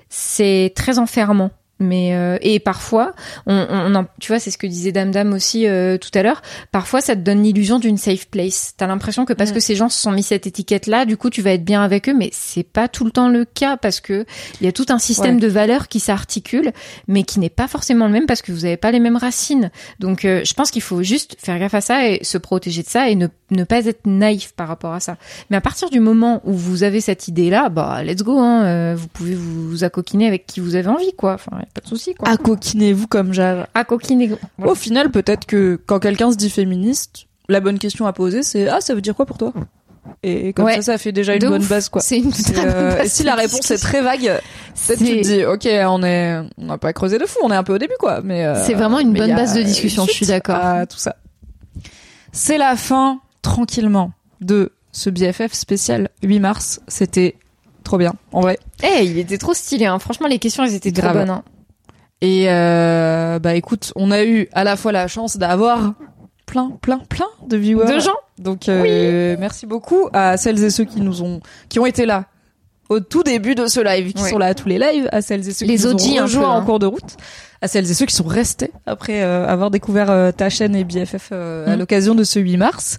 c'est 0.08 0.72
très 0.74 0.98
enfermant. 0.98 1.50
Mais 1.81 2.15
euh, 2.15 2.36
et 2.43 2.61
parfois, 2.61 3.12
on, 3.47 3.66
on 3.70 3.94
en, 3.94 4.05
tu 4.20 4.28
vois, 4.32 4.39
c'est 4.39 4.51
ce 4.51 4.59
que 4.59 4.66
disait 4.66 4.93
Dame 4.93 5.11
Dame 5.11 5.32
aussi 5.32 5.66
euh, 5.66 5.97
tout 5.98 6.11
à 6.15 6.23
l'heure. 6.23 6.43
Parfois, 6.73 7.01
ça 7.01 7.16
te 7.16 7.20
donne 7.20 7.43
l'illusion 7.43 7.78
d'une 7.78 7.97
safe 7.97 8.28
place. 8.28 8.74
T'as 8.77 8.86
l'impression 8.86 9.24
que 9.24 9.32
parce 9.32 9.51
Mm. 9.51 9.55
que 9.55 9.61
ces 9.61 9.74
gens 9.74 9.89
se 9.89 10.01
sont 10.01 10.12
mis 10.12 10.23
cette 10.23 10.47
étiquette-là, 10.47 11.07
du 11.07 11.16
coup, 11.16 11.31
tu 11.31 11.43
vas 11.43 11.52
être 11.52 11.65
bien 11.65 11.82
avec 11.82 12.09
eux. 12.09 12.15
Mais 12.15 12.28
c'est 12.32 12.62
pas 12.62 12.86
tout 12.89 13.05
le 13.05 13.11
temps 13.11 13.28
le 13.28 13.44
cas 13.44 13.77
parce 13.77 14.01
que 14.01 14.24
il 14.61 14.65
y 14.66 14.69
a 14.69 14.73
tout 14.73 14.86
un 14.90 14.98
système 14.98 15.36
Ouais. 15.36 15.40
de 15.40 15.48
valeurs 15.48 15.89
qui 15.89 16.01
s'articule, 16.01 16.73
mais 17.09 17.23
qui 17.23 17.40
n'est 17.40 17.48
pas 17.48 17.66
forcément 17.69 18.07
le 18.07 18.12
même 18.12 18.27
parce 18.27 18.43
que 18.43 18.52
vous 18.52 18.65
avez 18.65 18.77
pas 18.77 18.90
les 18.93 19.01
mêmes 19.01 19.16
racines. 19.16 19.70
Donc, 19.98 20.24
euh, 20.24 20.43
je 20.44 20.52
pense 20.55 20.70
qu'il 20.70 20.82
faut 20.82 21.02
juste 21.02 21.36
faire 21.40 21.59
gaffe 21.59 21.74
à 21.74 21.81
ça 21.81 22.07
et 22.09 22.23
se 22.23 22.39
protéger 22.39 22.82
de 22.82 22.89
ça 22.89 23.09
et 23.09 23.15
ne, 23.15 23.27
ne 23.51 23.65
pas 23.65 23.86
être 23.86 24.07
naïf 24.07 24.52
par 24.55 24.69
rapport 24.69 24.93
à 24.93 25.01
ça. 25.01 25.16
Mais 25.48 25.57
à 25.57 25.61
partir 25.61 25.89
du 25.90 26.01
moment 26.01 26.40
où 26.44 26.52
vous 26.52 26.82
avez 26.82 27.01
cette 27.01 27.27
idée-là, 27.28 27.69
bah, 27.70 28.02
let's 28.05 28.23
go. 28.23 28.39
Hein, 28.39 28.65
euh, 28.65 28.94
vous 28.97 29.09
pouvez 29.09 29.35
vous 29.35 29.85
accoquiner 29.85 30.27
avec 30.27 30.47
qui 30.47 30.61
vous 30.61 30.74
avez 30.74 30.89
envie, 30.89 31.12
quoi. 31.16 31.35
Enfin, 31.35 31.59
pas 31.74 31.80
de 31.80 31.86
souci, 31.86 32.14
quoi. 32.14 32.28
Accoquinez-vous 32.28 33.06
comme 33.06 33.32
Jave. 33.32 33.66
Accoquiner. 33.74 34.30
Au 34.64 34.74
final, 34.74 35.10
peut-être 35.10 35.47
que 35.47 35.78
quand 35.86 35.98
quelqu'un 36.01 36.30
se 36.32 36.36
dit 36.36 36.51
féministe, 36.51 37.26
la 37.48 37.60
bonne 37.60 37.78
question 37.78 38.06
à 38.06 38.12
poser 38.12 38.42
c'est 38.42 38.68
ah 38.68 38.80
ça 38.80 38.94
veut 38.94 39.01
dire 39.01 39.14
quoi 39.14 39.26
pour 39.26 39.38
toi? 39.38 39.52
Et 40.22 40.52
comme 40.52 40.64
Ouais. 40.64 40.76
ça, 40.76 40.82
ça 40.82 40.98
fait 40.98 41.12
déjà 41.12 41.34
une 41.34 41.40
De 41.40 41.48
bonne 41.48 41.62
ouf. 41.62 41.68
base 41.68 41.88
quoi. 41.88 42.01
C'est 42.01 42.18
une 42.18 42.32
euh, 42.56 42.97
base 42.97 43.06
et 43.06 43.09
si 43.09 43.22
la 43.22 43.34
réponse 43.34 43.70
est 43.70 43.78
très 43.78 44.02
vague, 44.02 44.40
peut-être 44.86 44.98
tu 44.98 45.05
te 45.05 45.22
dis 45.22 45.44
ok 45.44 45.68
on 45.88 46.02
est 46.02 46.40
on 46.59 46.64
n'a 46.66 46.78
pas 46.78 46.92
creusé 46.92 47.18
de 47.18 47.26
fou, 47.26 47.38
on 47.42 47.51
est 47.51 47.55
un 47.56 47.62
peu 47.62 47.74
au 47.74 47.78
début 47.78 47.94
quoi. 47.98 48.20
Mais 48.22 48.44
euh, 48.47 48.55
C'est 48.64 48.74
vraiment 48.74 48.98
une 48.98 49.12
bonne 49.12 49.34
base 49.34 49.55
de 49.55 49.62
discussion, 49.62 50.06
je 50.06 50.12
suis 50.12 50.26
d'accord. 50.26 50.56
à 50.56 50.86
Tout 50.86 50.98
ça. 50.98 51.16
C'est 52.32 52.59
la 52.59 52.76
fin 52.76 53.20
tranquillement 53.42 54.12
de 54.40 54.72
ce 54.92 55.10
BFF 55.10 55.52
spécial 55.52 56.09
8 56.22 56.40
mars. 56.40 56.80
C'était 56.88 57.36
trop 57.84 57.98
bien 57.98 58.14
en 58.32 58.40
vrai. 58.40 58.59
Eh, 58.82 59.05
il 59.05 59.18
était 59.18 59.38
trop 59.38 59.55
stylé, 59.55 59.86
hein. 59.86 59.98
Franchement, 59.98 60.28
les 60.28 60.38
questions, 60.38 60.64
elles 60.64 60.74
étaient 60.74 60.92
trop 60.92 61.02
Grave. 61.02 61.16
bonnes, 61.18 61.30
hein. 61.30 61.42
Et 62.22 62.47
euh, 62.51 63.38
bah 63.38 63.55
écoute, 63.55 63.92
on 63.97 64.10
a 64.10 64.24
eu 64.24 64.48
à 64.52 64.64
la 64.64 64.76
fois 64.76 64.92
la 64.92 65.09
chance 65.09 65.36
d'avoir 65.38 65.94
plein, 66.47 66.70
plein, 66.82 66.98
plein 66.98 67.26
de 67.48 67.56
viewers. 67.56 67.86
De 67.94 67.98
gens. 68.01 68.10
Donc 68.38 68.68
euh, 68.68 69.36
merci 69.38 69.66
beaucoup 69.66 70.09
à 70.12 70.36
celles 70.36 70.62
et 70.62 70.70
ceux 70.70 70.84
qui 70.84 71.01
nous 71.01 71.22
ont, 71.22 71.40
qui 71.68 71.78
ont 71.78 71.86
été 71.86 72.06
là 72.06 72.24
au 72.88 73.01
tout 73.01 73.22
début 73.22 73.55
de 73.55 73.66
ce 73.66 73.80
live, 73.80 74.12
qui 74.12 74.22
Ouais. 74.22 74.30
sont 74.30 74.38
là 74.38 74.47
à 74.47 74.55
tous 74.55 74.68
les 74.68 74.78
lives, 74.78 75.09
à 75.12 75.22
celles 75.22 75.48
et 75.48 75.52
ceux 75.52 75.64
Les 75.64 75.76
qui 75.76 75.82
nous 75.84 75.90
ont 75.90 76.22
rejoints 76.22 76.42
peu, 76.42 76.47
en 76.47 76.56
hein. 76.59 76.64
cours 76.64 76.78
de 76.80 76.86
route, 76.86 77.16
à 77.62 77.68
celles 77.68 77.88
et 77.88 77.94
ceux 77.94 78.05
qui 78.06 78.14
sont 78.16 78.24
restés 78.26 78.72
après 78.84 79.22
euh, 79.22 79.47
avoir 79.47 79.70
découvert 79.70 80.10
euh, 80.10 80.32
ta 80.32 80.51
chaîne 80.51 80.74
et 80.74 80.82
BFF 80.84 81.28
euh, 81.32 81.66
à 81.66 81.70
Mhm. 81.72 81.78
l'occasion 81.78 82.14
de 82.16 82.24
ce 82.24 82.40
8 82.40 82.56
mars. 82.56 82.98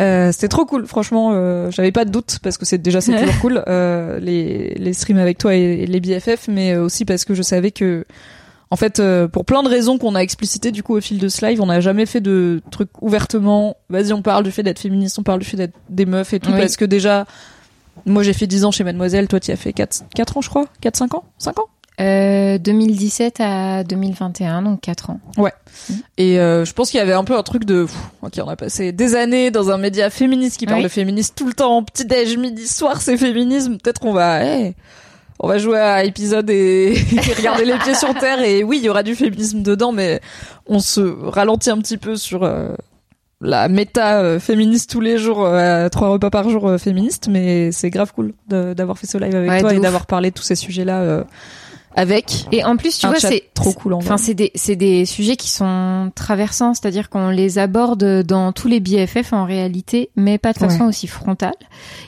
Euh, 0.00 0.30
c'était 0.32 0.48
trop 0.48 0.64
cool, 0.66 0.86
franchement. 0.86 1.30
Euh, 1.34 1.70
J'avais 1.70 1.92
pas 1.92 2.04
de 2.04 2.10
doute 2.10 2.38
parce 2.42 2.58
que 2.58 2.64
c'est 2.64 2.78
déjà 2.78 3.00
c'est 3.00 3.12
toujours 3.18 3.34
cool 3.40 3.62
euh, 3.68 4.18
les 4.20 4.74
les 4.76 4.92
streams 4.92 5.18
avec 5.18 5.38
toi 5.38 5.54
et, 5.54 5.58
et 5.82 5.86
les 5.86 6.00
BFF, 6.00 6.46
mais 6.48 6.76
aussi 6.76 7.04
parce 7.04 7.24
que 7.24 7.34
je 7.34 7.42
savais 7.42 7.70
que 7.72 8.04
en 8.70 8.76
fait, 8.76 8.98
euh, 8.98 9.28
pour 9.28 9.44
plein 9.44 9.62
de 9.62 9.68
raisons 9.68 9.98
qu'on 9.98 10.14
a 10.14 10.20
explicitées 10.20 10.72
du 10.72 10.82
coup 10.82 10.96
au 10.96 11.00
fil 11.00 11.18
de 11.18 11.28
ce 11.28 11.44
live, 11.46 11.60
on 11.60 11.66
n'a 11.66 11.80
jamais 11.80 12.06
fait 12.06 12.20
de 12.20 12.60
trucs 12.70 12.90
ouvertement. 13.00 13.76
Vas-y, 13.88 14.12
on 14.12 14.22
parle 14.22 14.42
du 14.44 14.50
fait 14.50 14.62
d'être 14.62 14.80
féministe, 14.80 15.18
on 15.18 15.22
parle 15.22 15.38
du 15.40 15.44
fait 15.46 15.56
d'être 15.56 15.74
des 15.90 16.06
meufs 16.06 16.32
et 16.32 16.40
tout, 16.40 16.50
Oui. 16.50 16.58
parce 16.58 16.76
que 16.76 16.84
déjà, 16.84 17.26
moi 18.06 18.22
j'ai 18.22 18.32
fait 18.32 18.46
10 18.46 18.64
ans 18.64 18.70
chez 18.72 18.82
Mademoiselle, 18.84 19.28
toi 19.28 19.38
tu 19.40 19.50
as 19.52 19.56
fait 19.56 19.72
4, 19.72 20.04
4 20.14 20.36
ans 20.36 20.40
je 20.40 20.48
crois 20.48 20.66
4, 20.80 20.96
5 20.96 21.14
ans 21.14 21.24
5 21.38 21.58
ans 21.60 21.66
Euh, 22.00 22.58
2017 22.58 23.36
à 23.38 23.84
2021, 23.84 24.62
donc 24.62 24.80
4 24.80 25.10
ans. 25.10 25.20
Et 26.18 26.40
euh, 26.40 26.64
je 26.64 26.72
pense 26.72 26.90
qu'il 26.90 26.98
y 26.98 27.00
avait 27.00 27.12
un 27.12 27.22
peu 27.22 27.36
un 27.38 27.42
truc 27.44 27.64
de, 27.64 27.84
pff, 27.84 27.96
ok, 28.22 28.32
on 28.44 28.48
a 28.48 28.56
passé 28.56 28.90
des 28.90 29.14
années 29.14 29.52
dans 29.52 29.70
un 29.70 29.78
média 29.78 30.10
féministe 30.10 30.56
qui 30.58 30.66
parle 30.66 30.78
Oui. 30.78 30.84
de 30.84 30.88
féminisme 30.88 31.32
tout 31.36 31.46
le 31.46 31.52
temps, 31.52 31.84
petit 31.84 32.04
déj, 32.04 32.36
midi, 32.36 32.66
soir, 32.66 33.00
c'est 33.00 33.16
féminisme. 33.16 33.78
Peut-être 33.78 34.00
qu'on 34.00 34.12
va, 34.12 34.40
on 35.44 35.46
va 35.46 35.58
jouer 35.58 35.78
à 35.78 36.04
épisode 36.04 36.48
et, 36.48 36.94
et 37.12 37.34
regarder 37.34 37.66
les 37.66 37.76
pieds 37.78 37.94
sur 37.94 38.14
terre. 38.14 38.42
Et 38.42 38.64
oui, 38.64 38.78
il 38.78 38.84
y 38.84 38.88
aura 38.88 39.02
du 39.02 39.14
féminisme 39.14 39.62
dedans, 39.62 39.92
mais 39.92 40.20
on 40.66 40.78
se 40.80 41.00
ralentit 41.00 41.68
un 41.68 41.78
petit 41.78 41.98
peu 41.98 42.16
sur 42.16 42.44
euh, 42.44 42.70
la 43.42 43.68
méta 43.68 44.20
euh, 44.20 44.40
féministe 44.40 44.90
tous 44.90 45.02
les 45.02 45.18
jours, 45.18 45.44
euh, 45.44 45.90
trois 45.90 46.08
repas 46.08 46.30
par 46.30 46.48
jour 46.48 46.80
féministe. 46.80 47.28
Mais 47.28 47.72
c'est 47.72 47.90
grave 47.90 48.12
cool 48.14 48.32
d'avoir 48.48 48.98
fait 48.98 49.06
ce 49.06 49.18
live 49.18 49.36
avec 49.36 49.50
Ouais, 49.50 49.60
toi 49.60 49.74
et 49.74 49.80
d'avoir 49.80 50.06
parlé 50.06 50.30
de 50.30 50.34
tous 50.34 50.44
ces 50.44 50.56
sujets-là 50.56 51.24
avec. 51.94 52.46
Et 52.52 52.64
en 52.64 52.76
plus, 52.76 52.98
tu 52.98 53.06
vois, 53.06 53.18
c'est 53.18 53.44
trop 53.54 53.72
cool 53.72 53.94
en 53.94 53.98
Enfin, 53.98 54.16
c'est 54.18 54.34
des, 54.34 54.50
c'est 54.54 54.76
des 54.76 55.06
sujets 55.06 55.36
qui 55.36 55.50
sont 55.50 56.10
traversants, 56.14 56.74
c'est-à-dire 56.74 57.08
qu'on 57.08 57.28
les 57.28 57.58
aborde 57.58 58.22
dans 58.22 58.52
tous 58.52 58.68
les 58.68 58.80
BFF 58.80 59.32
en 59.32 59.44
réalité, 59.44 60.10
mais 60.16 60.38
pas 60.38 60.52
de 60.52 60.58
façon 60.58 60.84
aussi 60.84 61.06
frontale. 61.06 61.54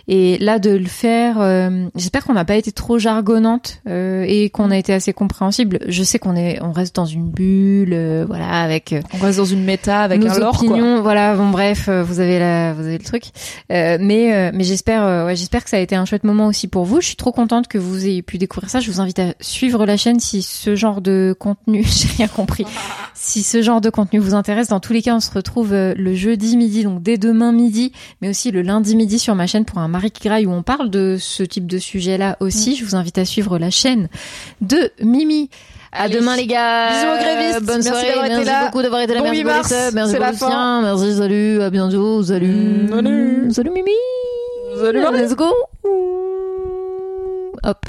Et 0.09 0.39
là, 0.39 0.59
de 0.59 0.71
le 0.71 0.87
faire, 0.87 1.41
euh, 1.41 1.87
j'espère 1.95 2.25
qu'on 2.25 2.35
n'a 2.35 2.45
pas 2.45 2.57
été 2.57 2.73
trop 2.73 2.99
jargonnante 2.99 3.81
euh, 3.89 4.25
et 4.27 4.51
qu'on 4.51 4.71
a 4.71 4.77
été 4.77 4.93
assez 4.93 5.13
compréhensible. 5.13 5.79
Je 5.87 6.03
sais 6.03 6.19
qu'on 6.19 6.37
est, 6.37 6.61
on 6.63 6.73
reste 6.73 6.97
dans 6.97 7.05
une 7.07 7.29
bulle, 7.29 7.93
euh, 7.93 8.25
voilà, 8.27 8.63
avec 8.63 8.93
euh, 8.93 9.01
On 9.15 9.19
reste 9.25 9.39
dans 9.39 9.45
une 9.45 9.65
méta 9.65 10.01
avec 10.03 10.21
nos 10.21 10.31
un 10.31 10.39
lore, 10.39 10.59
quoi. 10.59 10.69
opinions, 10.69 11.03
voilà. 11.03 11.35
Bon, 11.37 11.49
bref, 11.51 11.89
euh, 11.89 12.03
vous 12.03 12.21
avez 12.21 12.39
la, 12.39 12.73
vous 12.73 12.83
avez 12.83 12.99
le 12.99 13.05
truc. 13.05 13.25
Euh, 13.73 13.99
mais, 14.01 14.35
euh, 14.35 14.51
mais 14.55 14.65
j'espère, 14.65 15.05
euh, 15.05 15.27
ouais, 15.27 15.37
j'espère 15.37 15.65
que 15.65 15.71
ça 15.71 15.77
a 15.77 15.81
été 15.81 15.95
un 15.97 16.05
chouette 16.05 16.25
moment 16.25 16.47
aussi 16.47 16.69
pour 16.69 16.85
vous. 16.85 17.01
Je 17.01 17.07
suis 17.07 17.17
trop 17.17 17.33
contente 17.33 17.69
que 17.69 17.79
vous 17.79 18.07
ayez 18.07 18.23
pu 18.23 18.39
découvrir 18.39 18.71
ça. 18.71 18.81
Je 18.81 18.91
vous 18.91 19.01
invite 19.01 19.19
à 19.19 19.35
suivre 19.41 19.76
la 19.85 19.97
chaîne 19.97 20.21
si 20.21 20.43
ce 20.43 20.75
genre 20.75 21.01
de 21.01 21.35
contenu, 21.39 21.85
j'ai 21.87 22.09
rien 22.17 22.29
compris. 22.29 22.65
Si 23.15 23.43
ce 23.43 23.61
genre 23.61 23.81
de 23.81 23.91
contenu 23.91 24.19
vous 24.19 24.35
intéresse, 24.35 24.69
dans 24.69 24.81
tous 24.81 24.93
les 24.93 25.03
cas, 25.03 25.17
on 25.17 25.21
se 25.21 25.31
retrouve 25.31 25.73
euh, 25.73 25.95
le 25.97 26.15
jeudi 26.15 26.57
midi, 26.57 26.85
donc 26.85 27.03
dès 27.03 27.19
demain 27.19 27.53
midi, 27.53 27.93
mais 28.23 28.29
aussi 28.31 28.51
le 28.51 28.63
lundi 28.63 28.97
midi 28.97 29.19
sur 29.19 29.35
ma 29.35 29.47
chaîne 29.47 29.65
pour 29.65 29.79
un 29.79 29.89
Marie 29.89 30.13
Graille 30.23 30.47
où 30.47 30.53
on 30.53 30.63
parle 30.63 30.89
de 30.91 31.17
ce 31.19 31.43
type 31.43 31.67
de 31.67 31.79
sujet-là 31.79 32.37
aussi. 32.41 32.77
Je 32.77 32.85
vous 32.85 32.95
invite 32.95 33.19
à 33.19 33.25
suivre 33.25 33.59
la 33.59 33.71
chaîne 33.71 34.09
de 34.61 34.91
Mimi. 35.03 35.51
À 35.93 36.03
Allez. 36.03 36.17
demain 36.17 36.37
les 36.37 36.47
gars. 36.47 36.91
Bisous 36.91 37.07
aux 37.07 37.17
grévistes. 37.19 37.63
Bonne 37.63 37.83
Merci 37.83 37.89
soirée. 37.89 38.09
été 38.09 38.29
Merci 38.29 38.45
là. 38.45 38.65
beaucoup 38.67 38.83
d'avoir 38.83 39.01
été 39.01 39.15
là. 39.15 39.21
Bon 39.21 39.27
Merci 39.27 39.39
8 39.39 39.45
pour 39.45 39.53
les 39.53 39.59
mars. 39.59 39.75
Merci 39.95 40.39
tien. 40.39 40.83
Merci. 40.83 41.17
Salut. 41.17 41.63
À 41.63 41.71
bientôt. 41.71 42.23
Salut. 42.23 42.49
Mm, 42.49 42.91
salut. 42.91 43.49
Salut 43.53 43.71
Mimi. 43.71 43.91
Salut. 44.79 45.01
Let's 45.13 45.35
go. 45.35 45.51
Hop. 47.65 47.87